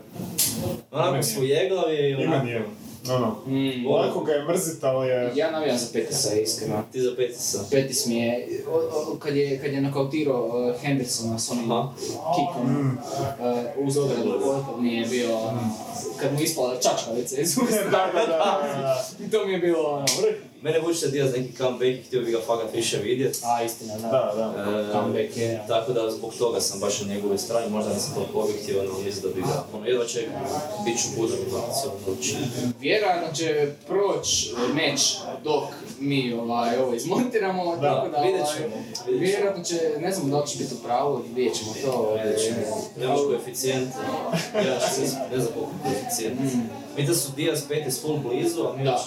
Onako 0.91 1.23
svojeglav 1.23 1.93
je 1.93 2.11
i 2.11 2.15
onako. 2.17 2.47
je, 2.47 2.65
ono, 3.07 3.35
Mm, 3.47 3.87
lako 3.87 4.19
ga 4.19 4.31
je 4.31 4.45
mrzit, 4.45 4.83
ali 4.83 5.07
je... 5.07 5.31
Ja 5.35 5.51
navijam 5.51 5.77
za 5.77 5.85
Petisa, 5.93 6.33
iskreno. 6.35 6.83
Ti 6.91 7.01
za 7.01 7.11
Petisa. 7.17 7.59
Petis 7.71 8.05
mi 8.05 8.17
je, 8.17 8.47
o- 8.67 8.77
o- 9.11 9.15
kad 9.15 9.35
je, 9.35 9.59
kad 9.59 9.73
je 9.73 9.81
nokautirao 9.81 10.45
uh, 10.69 10.81
Hendersona 10.81 11.39
s 11.39 11.51
onim 11.51 11.63
kikom 11.65 12.65
Mm. 12.67 12.97
uh, 13.77 13.87
uz 13.87 13.97
ogradu, 13.97 14.31
to 14.39 14.77
mi 14.79 14.93
je 14.93 15.05
bio, 15.07 15.37
ono, 15.37 15.59
kad 16.17 16.33
mu 16.33 16.41
ispala 16.41 16.75
čačkalica 16.75 17.35
iz 17.41 17.57
usta. 17.57 17.83
Da, 17.83 18.09
da, 18.15 18.25
da. 18.27 19.05
to 19.31 19.45
mi 19.45 19.53
je 19.53 19.59
bilo 19.59 19.79
ono, 19.83 20.05
vrh. 20.21 20.35
Mene 20.61 20.79
vuče 20.79 21.05
da 21.05 21.11
Diaz 21.11 21.33
neki 21.33 21.53
comeback 21.53 21.83
i 21.91 22.03
htio 22.03 22.21
bi 22.21 22.31
ga 22.31 22.39
fakat 22.41 22.73
više 22.73 22.97
vidjet. 22.97 23.37
A, 23.45 23.63
istina, 23.63 23.93
da. 23.95 24.07
Da, 24.07 24.53
da. 24.55 24.79
E, 24.79 24.91
Comeback 24.91 25.37
je. 25.37 25.63
Tako 25.67 25.93
da 25.93 26.11
zbog 26.11 26.33
toga 26.33 26.61
sam 26.61 26.79
baš 26.79 27.01
na 27.01 27.07
njegove 27.07 27.37
strani, 27.37 27.69
možda 27.69 27.93
nisam 27.93 28.13
toliko 28.13 28.39
objektivan, 28.39 28.87
ali 28.95 29.03
mislim 29.03 29.21
da 29.23 29.35
bi 29.35 29.41
ga, 29.41 29.63
ono, 29.73 29.85
jedva 29.85 30.05
čekam, 30.05 30.33
bit 30.85 30.97
ću 30.97 31.07
budan 31.17 31.37
noć. 32.07 32.33
Vjerojatno 32.79 33.33
će 33.33 33.71
proći 33.87 34.49
meč 34.73 35.01
dok 35.43 35.63
mi 35.99 36.33
ovaj, 36.33 36.77
ovo 36.77 36.93
izmontiramo, 36.95 37.75
Da, 37.75 37.81
tako 37.81 38.09
da 38.09 38.21
vidjet 38.21 38.41
ovaj, 38.41 38.55
ćemo, 38.55 38.75
vidjet 38.75 38.97
ćemo. 38.97 39.19
vjerojatno 39.19 39.63
će, 39.63 39.75
ne 39.99 40.11
znam 40.11 40.29
da 40.31 40.39
li 40.39 40.47
će 40.47 40.57
biti 40.57 40.73
u 40.73 40.83
pravu, 40.83 41.21
vidjet 41.35 41.55
ćemo 41.55 41.71
to. 41.85 41.91
ovaj, 41.91 42.23
Vidjet 42.23 42.41
ćemo. 42.43 42.57
Nemaš 42.97 43.19
koeficijente, 43.27 43.97
nemaš 44.53 44.83
ne 45.31 45.39
znam 45.39 45.53
koliko 45.53 45.71
koeficijent. 45.83 46.39
Mi 46.97 47.05
da 47.05 47.15
su 47.15 47.31
Diaz 47.35 47.61
Petis 47.69 48.01
full 48.01 48.17
blizu, 48.19 48.61
a 48.63 48.77
mi 48.77 48.83
Da. 48.83 48.97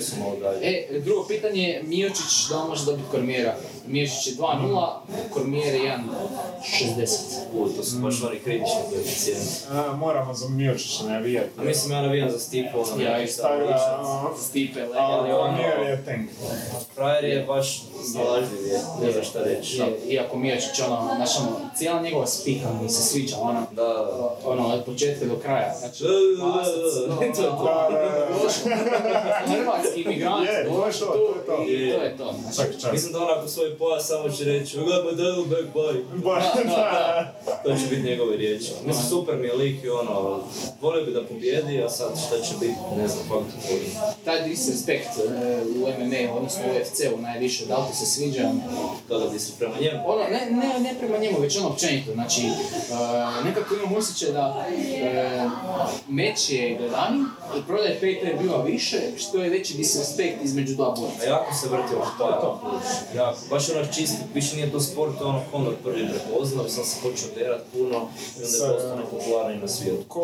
su 0.00 0.16
malo 0.18 0.36
dalje. 0.42 0.58
E, 0.62 1.00
drugo 1.04 1.26
pitanje, 1.26 1.80
Miočić 1.86 2.48
da 2.50 2.64
može 2.64 2.84
dobiti 2.84 3.08
Kormijera? 3.10 3.56
Miočić 3.86 4.26
je 4.26 4.32
2-0, 4.34 4.88
Kormijer 5.30 5.74
je 5.74 5.98
1-60. 6.96 7.18
U, 7.54 7.68
to 7.68 7.82
su 7.84 7.98
baš 7.98 8.22
oni 8.22 8.38
kritični 8.38 8.80
koeficijenti. 8.90 9.46
Moramo 9.96 10.34
za 10.34 10.48
Miočića 10.48 11.04
navijati. 11.04 11.50
A 11.58 11.64
mislim 11.64 11.92
ja 11.92 12.02
navijam 12.02 12.30
za 12.30 12.38
Stipu, 12.38 12.68
ono, 12.92 13.02
Ja 13.02 13.16
ono, 13.50 14.30
Stipe, 14.40 14.80
ali 14.80 14.88
legalno. 15.22 15.38
ono- 15.40 15.56
Kormier 15.56 15.88
je 15.90 16.04
tank. 16.04 16.30
Frajer 16.94 17.24
je 17.24 17.44
baš 17.44 17.82
snalažljiv 18.12 18.66
je, 18.66 18.80
ne 19.02 19.12
znam 19.12 19.24
šta 19.24 19.38
reći. 19.40 19.82
Iako 20.08 20.36
Miočić, 20.36 20.80
ono, 20.86 21.10
znaš, 21.16 21.38
ono, 21.38 21.50
cijela 21.76 22.02
njegova 22.02 22.26
spika 22.26 22.68
mi 22.82 22.88
se 22.88 23.02
sviđa, 23.02 23.36
ono, 23.40 23.60
Da, 23.72 23.82
da. 23.82 24.36
ono, 24.44 24.68
od 24.68 24.84
početka 24.84 25.24
do 25.24 25.36
kraja, 25.36 25.74
znači, 25.78 26.04
Da, 26.38 26.44
masac, 26.46 26.74
hrvatski 29.46 30.00
imigrant, 30.00 30.48
Je, 30.48 30.64
to 30.64 30.86
je 30.86 32.16
to, 32.16 32.34
i. 32.88 32.92
Mislim 32.92 33.12
da 33.12 33.18
onako 33.20 33.48
svoj 33.48 33.73
pojas 33.78 34.06
samo 34.06 34.28
će 34.28 34.44
reći 34.44 34.76
We 34.78 34.84
got 34.84 35.04
my 35.12 35.16
devil 35.16 35.44
back 35.44 35.74
da. 36.66 37.34
To 37.64 37.70
će 37.76 37.86
biti 37.90 38.02
njegove 38.02 38.36
riječi. 38.36 38.72
Mislim, 38.86 39.06
super 39.08 39.36
mi 39.36 39.46
je 39.46 39.54
lik 39.54 39.84
i 39.84 39.88
ono, 39.88 40.40
volio 40.80 41.04
bi 41.04 41.12
da 41.12 41.22
pobjedi, 41.24 41.82
a 41.82 41.88
sad 41.90 42.08
šta 42.26 42.40
će 42.40 42.54
biti, 42.60 42.74
ne 42.96 43.08
znam, 43.08 43.22
kako 43.28 43.40
to 43.40 43.68
volim. 43.70 43.90
taj 44.24 44.48
disrespekt 44.48 45.08
e, 45.18 45.62
u 45.76 45.80
MMA, 45.80 46.34
odnosno 46.36 46.62
u 46.66 46.80
UFC-u 46.80 47.20
najviše, 47.20 47.66
da 47.66 47.76
li 47.76 47.84
ti 47.90 47.96
se 47.98 48.06
sviđa? 48.06 48.50
Kada 49.08 49.26
bi 49.26 49.38
se 49.38 49.52
prema 49.58 49.74
njemu. 49.80 50.02
Ono, 50.06 50.22
ne, 50.22 50.50
ne, 50.50 50.80
ne 50.80 50.94
prema 50.98 51.18
njemu, 51.18 51.38
već 51.40 51.56
ono 51.58 51.68
općenito, 51.68 52.12
znači, 52.12 52.40
e, 52.40 52.52
nekako 53.44 53.74
imam 53.74 53.96
osjećaj 53.96 54.32
da 54.32 54.66
e, 55.02 55.48
meč 56.08 56.50
je 56.50 56.76
gledani 56.78 57.24
i 57.58 57.62
prodaj 57.66 57.98
pay 58.02 58.38
biva 58.42 58.62
više, 58.62 58.96
što 59.18 59.38
je 59.38 59.50
veći 59.50 59.74
disrespekt 59.76 60.44
između 60.44 60.74
dva 60.74 60.86
A 60.86 60.94
borca. 61.00 61.24
jako 61.24 61.54
se 61.54 61.68
vrti 61.68 61.94
oko 61.94 62.10
toga. 62.18 62.60
Jako, 63.16 63.38
baš 63.50 63.63
ono 63.70 63.86
čisti, 63.86 64.16
više 64.34 64.56
nije 64.56 64.72
to 64.72 64.80
sport, 64.80 65.20
ono 65.20 65.40
Conor 65.50 65.72
prvi 65.84 66.06
prepoznao, 66.08 66.68
sam 66.68 66.84
se 66.84 66.96
počeo 67.02 67.28
derat 67.36 67.62
puno 67.72 68.08
i 68.34 68.44
onda 68.44 68.56
je 68.56 68.72
postao 68.72 68.96
nepopularni 68.96 69.56
na 69.56 69.68
svijetu. 69.68 70.04
Ko 70.08 70.20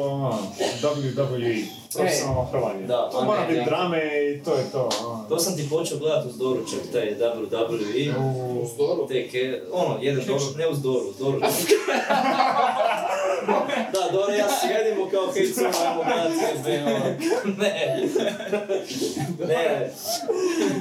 ono, 0.00 0.38
WWE, 0.82 1.64
profesionalno 1.94 2.44
hrvanje. 2.44 2.86
Da, 2.86 3.10
to 3.10 3.18
a 3.18 3.24
mora 3.24 3.46
biti 3.46 3.64
drame 3.64 3.98
i 4.30 4.42
to 4.42 4.52
je 4.52 4.64
to. 4.72 4.88
ono. 5.00 5.24
To 5.28 5.38
sam 5.38 5.56
ti 5.56 5.68
počeo 5.70 5.98
gledat 5.98 6.26
uz 6.26 6.36
doručak, 6.36 6.80
taj 6.92 7.14
WWE. 7.14 8.14
U- 8.18 8.62
U 8.62 8.66
Zdoru. 8.66 9.06
Tek 9.08 9.34
je, 9.34 9.64
ono, 9.72 9.98
jedan 10.00 10.24
doručak, 10.26 10.56
ne 10.56 10.68
uz 10.68 10.82
Doru, 10.82 11.08
uz 11.08 11.16
doručak. 11.18 11.50
da, 13.92 14.08
Dora 14.12 14.34
i 14.34 14.38
ja 14.38 14.46
sjedimo 14.50 15.08
kao 15.08 15.32
hej 15.32 15.52
ajmo 15.82 16.02
gledat 16.04 16.32
jebe, 16.48 16.82
ono. 16.84 17.04
Ne. 17.58 18.02
Ne. 19.40 19.90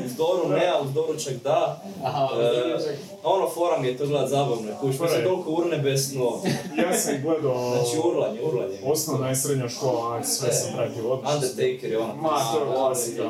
Uz 0.05 0.15
Doru 0.15 0.49
ne, 0.49 0.67
a 0.67 0.81
uz 0.81 0.93
doručak 0.93 1.33
da. 1.33 1.81
Aha, 2.03 2.27
E, 2.35 2.95
ono, 3.23 3.49
fora 3.49 3.79
mi 3.79 3.87
je 3.87 3.97
to 3.97 4.07
gledat 4.07 4.29
zabavno, 4.29 4.71
kuš, 4.81 4.99
mi 4.99 5.07
se 5.07 5.15
je. 5.15 5.23
toliko 5.23 5.49
urne 5.51 5.77
besno. 5.79 6.39
Ja 6.77 6.93
sam 6.93 7.15
ih 7.15 7.23
gledao 7.23 7.71
Znači, 7.71 8.07
urlanje, 8.07 8.41
urlanje. 8.41 8.77
osnovna 8.85 9.31
i 9.31 9.35
srednja 9.35 9.69
škola, 9.69 10.07
onak 10.07 10.25
sve 10.25 10.53
sam 10.53 10.73
pratio 10.75 11.09
odlično. 11.09 11.35
Undertaker 11.35 11.91
je 11.91 11.97
ono. 11.99 12.15
Ma, 12.15 12.29
to 12.53 12.59
je 12.59 12.75
klasika. 12.75 13.23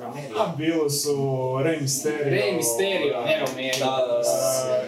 Rameri? 0.00 0.34
A 0.38 0.54
bilo 0.56 0.90
su 0.90 1.12
Rey 1.64 1.80
Mysterio. 1.82 2.24
Rey 2.30 2.56
Mysterio, 2.58 3.24
ne 3.26 3.40
Romero. 3.46 3.78
Da, 3.78 3.96
da, 4.06 4.22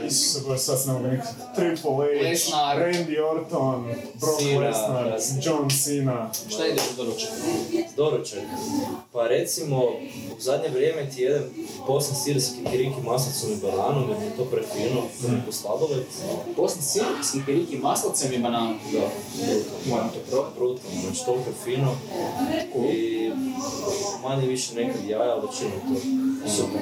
da. 0.01 0.07
Isuse 0.07 0.45
Bože, 0.47 0.59
sad 0.59 0.81
se 0.83 0.89
ne 0.89 0.93
mogu 0.93 1.07
nikad. 1.07 1.55
Triple 1.57 1.91
H, 1.91 2.23
Lesnar. 2.23 2.77
Randy 2.79 3.21
Orton, 3.31 3.85
Brock 4.21 4.39
Cena, 4.41 4.61
Lesnar, 4.67 5.05
da. 5.05 5.17
John 5.43 5.71
Cena. 5.71 6.31
Šta 6.49 6.67
ide 6.67 6.81
u 6.93 6.97
doručak? 6.97 7.31
Doručak. 7.97 8.39
Pa 9.13 9.27
recimo, 9.27 9.79
u 10.37 10.41
zadnje 10.41 10.69
vrijeme 10.69 11.11
ti 11.11 11.23
jedan 11.23 11.43
bosan 11.87 12.17
sirski 12.25 12.57
kiriki 12.71 13.01
maslicom 13.05 13.53
i 13.53 13.61
bananom, 13.63 14.11
jer 14.11 14.23
je 14.23 14.37
to 14.37 14.45
prefino, 14.45 15.01
to 15.23 15.29
mi 15.29 15.35
je 15.37 15.43
po 15.47 15.53
sladoled. 15.53 16.05
Bosni 16.57 16.83
sirski 16.83 17.45
kiriki 17.47 17.77
maslacem 17.79 18.33
i 18.33 18.39
bananom. 18.39 18.79
Da, 18.93 18.99
Moram 19.91 20.09
to 20.09 20.19
probati. 20.31 20.55
brutalno, 20.59 21.01
znači 21.03 21.25
toliko 21.25 21.51
fino. 21.65 21.95
I 22.93 23.31
manje 24.23 24.47
više 24.47 24.75
nekad 24.85 25.05
jaja, 25.09 25.33
ali 25.33 25.47
većinom 25.47 25.73
to. 25.73 26.01
Super. 26.57 26.81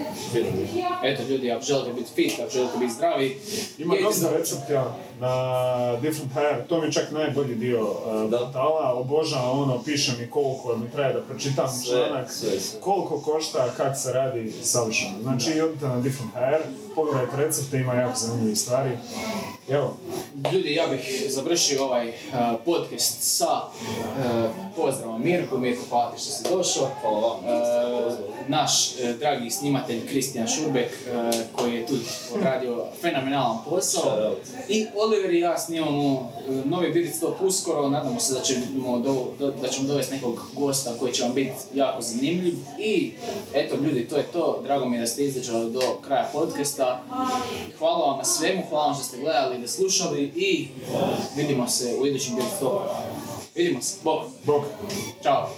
Eto 1.05 1.23
ljudi, 1.23 1.51
ako 1.51 1.64
želite 1.64 1.93
biti 1.93 2.10
fit, 2.14 2.32
ako 2.40 2.51
želite 2.51 2.78
biti 2.78 2.93
zdravi, 2.93 3.39
Ima 3.78 3.94
dosta 4.02 4.31
recepta 4.36 4.97
na 5.20 5.32
Different 5.97 6.32
Hair, 6.32 6.66
to 6.68 6.80
mi 6.80 6.86
je 6.86 6.93
čak 6.93 7.10
najbolji 7.10 7.55
dio 7.55 7.82
uh, 7.82 8.30
Da. 8.30 8.38
portala, 8.38 8.94
obožavam 8.94 9.59
ono, 9.59 9.82
piše 9.82 10.12
mi 10.20 10.30
koliko 10.30 10.76
mi 10.76 10.90
treba 10.90 11.12
da 11.12 11.20
pročitam 11.22 11.68
Sve, 11.68 12.06
članak, 12.06 12.32
sve, 12.32 12.60
sve. 12.60 12.80
koliko 12.80 13.20
košta, 13.20 13.68
kak 13.76 13.98
se 13.98 14.12
radi, 14.12 14.52
savršeno. 14.62 15.12
Znači, 15.22 15.60
odite 15.60 15.86
na 15.86 16.01
Different 16.01 16.34
Hair, 16.34 16.60
pogledajte 16.94 17.36
recepte, 17.36 17.78
ima 17.78 17.94
jako 17.94 18.18
zanimljivih 18.18 18.59
stvari. 18.59 18.90
Evo, 19.68 19.97
Ljudi, 20.52 20.74
ja 20.74 20.86
bih 20.86 21.24
završio 21.28 21.84
ovaj 21.84 22.09
uh, 22.09 22.14
podcast 22.64 23.16
sa 23.20 23.47
uh, 23.56 24.51
pozdravom 24.76 25.22
Mirku, 25.24 25.59
Mirko 25.59 25.82
hvala 25.88 26.10
ti 26.12 26.20
što 26.20 26.30
si 26.30 26.43
došao. 26.51 26.88
Hvala 27.01 27.18
vam. 27.20 27.38
Uh, 27.38 28.12
naš 28.48 28.93
uh, 28.93 29.18
dragi 29.18 29.51
snimatelj 29.51 30.06
Kristijan 30.09 30.48
Šurbek 30.48 30.90
uh, 30.90 31.34
koji 31.52 31.74
je 31.74 31.86
tu 31.86 31.94
odradio 32.34 32.84
fenomenalan 33.01 33.59
posao. 33.70 34.02
Out. 34.28 34.38
I 35.06 35.08
Oliver 35.08 35.34
i 35.34 35.40
ja 35.40 35.58
snimamo 35.58 36.14
uh, 36.14 36.64
novi 36.64 36.92
Biric 36.92 37.20
Top 37.20 37.34
uskoro, 37.42 37.88
nadamo 37.88 38.20
se 38.20 38.34
da 38.34 38.40
ćemo, 38.40 38.98
do, 38.98 39.50
da 39.62 39.68
ćemo 39.68 39.88
dovesti 39.88 40.14
nekog 40.14 40.42
gosta 40.54 40.90
koji 40.98 41.12
će 41.12 41.22
vam 41.22 41.34
biti 41.34 41.52
jako 41.74 42.02
zanimljiv. 42.02 42.54
I 42.78 43.12
eto 43.54 43.76
ljudi, 43.76 44.08
to 44.08 44.16
je 44.16 44.22
to. 44.22 44.60
Drago 44.62 44.86
mi 44.86 44.96
je 44.96 45.00
da 45.00 45.06
ste 45.06 45.24
izdržali 45.24 45.72
do 45.72 45.80
kraja 46.06 46.28
podcasta. 46.32 47.02
Hvala 47.78 48.06
vam 48.06 48.18
na 48.18 48.24
svemu, 48.24 48.62
hvala 48.68 48.86
vam 48.86 48.94
što 48.94 49.04
ste 49.04 49.16
gledali, 49.18 49.58
da 49.58 49.68
slušali 49.68 50.22
i 50.36 50.68
vidimo 51.36 51.68
se 51.68 51.96
u 52.00 52.06
idućem 52.06 52.36
Topu. 52.60 52.80
Vidimo 53.54 53.82
se, 53.82 53.96
bok, 54.04 54.22
bok. 54.44 54.64
čao. 55.22 55.50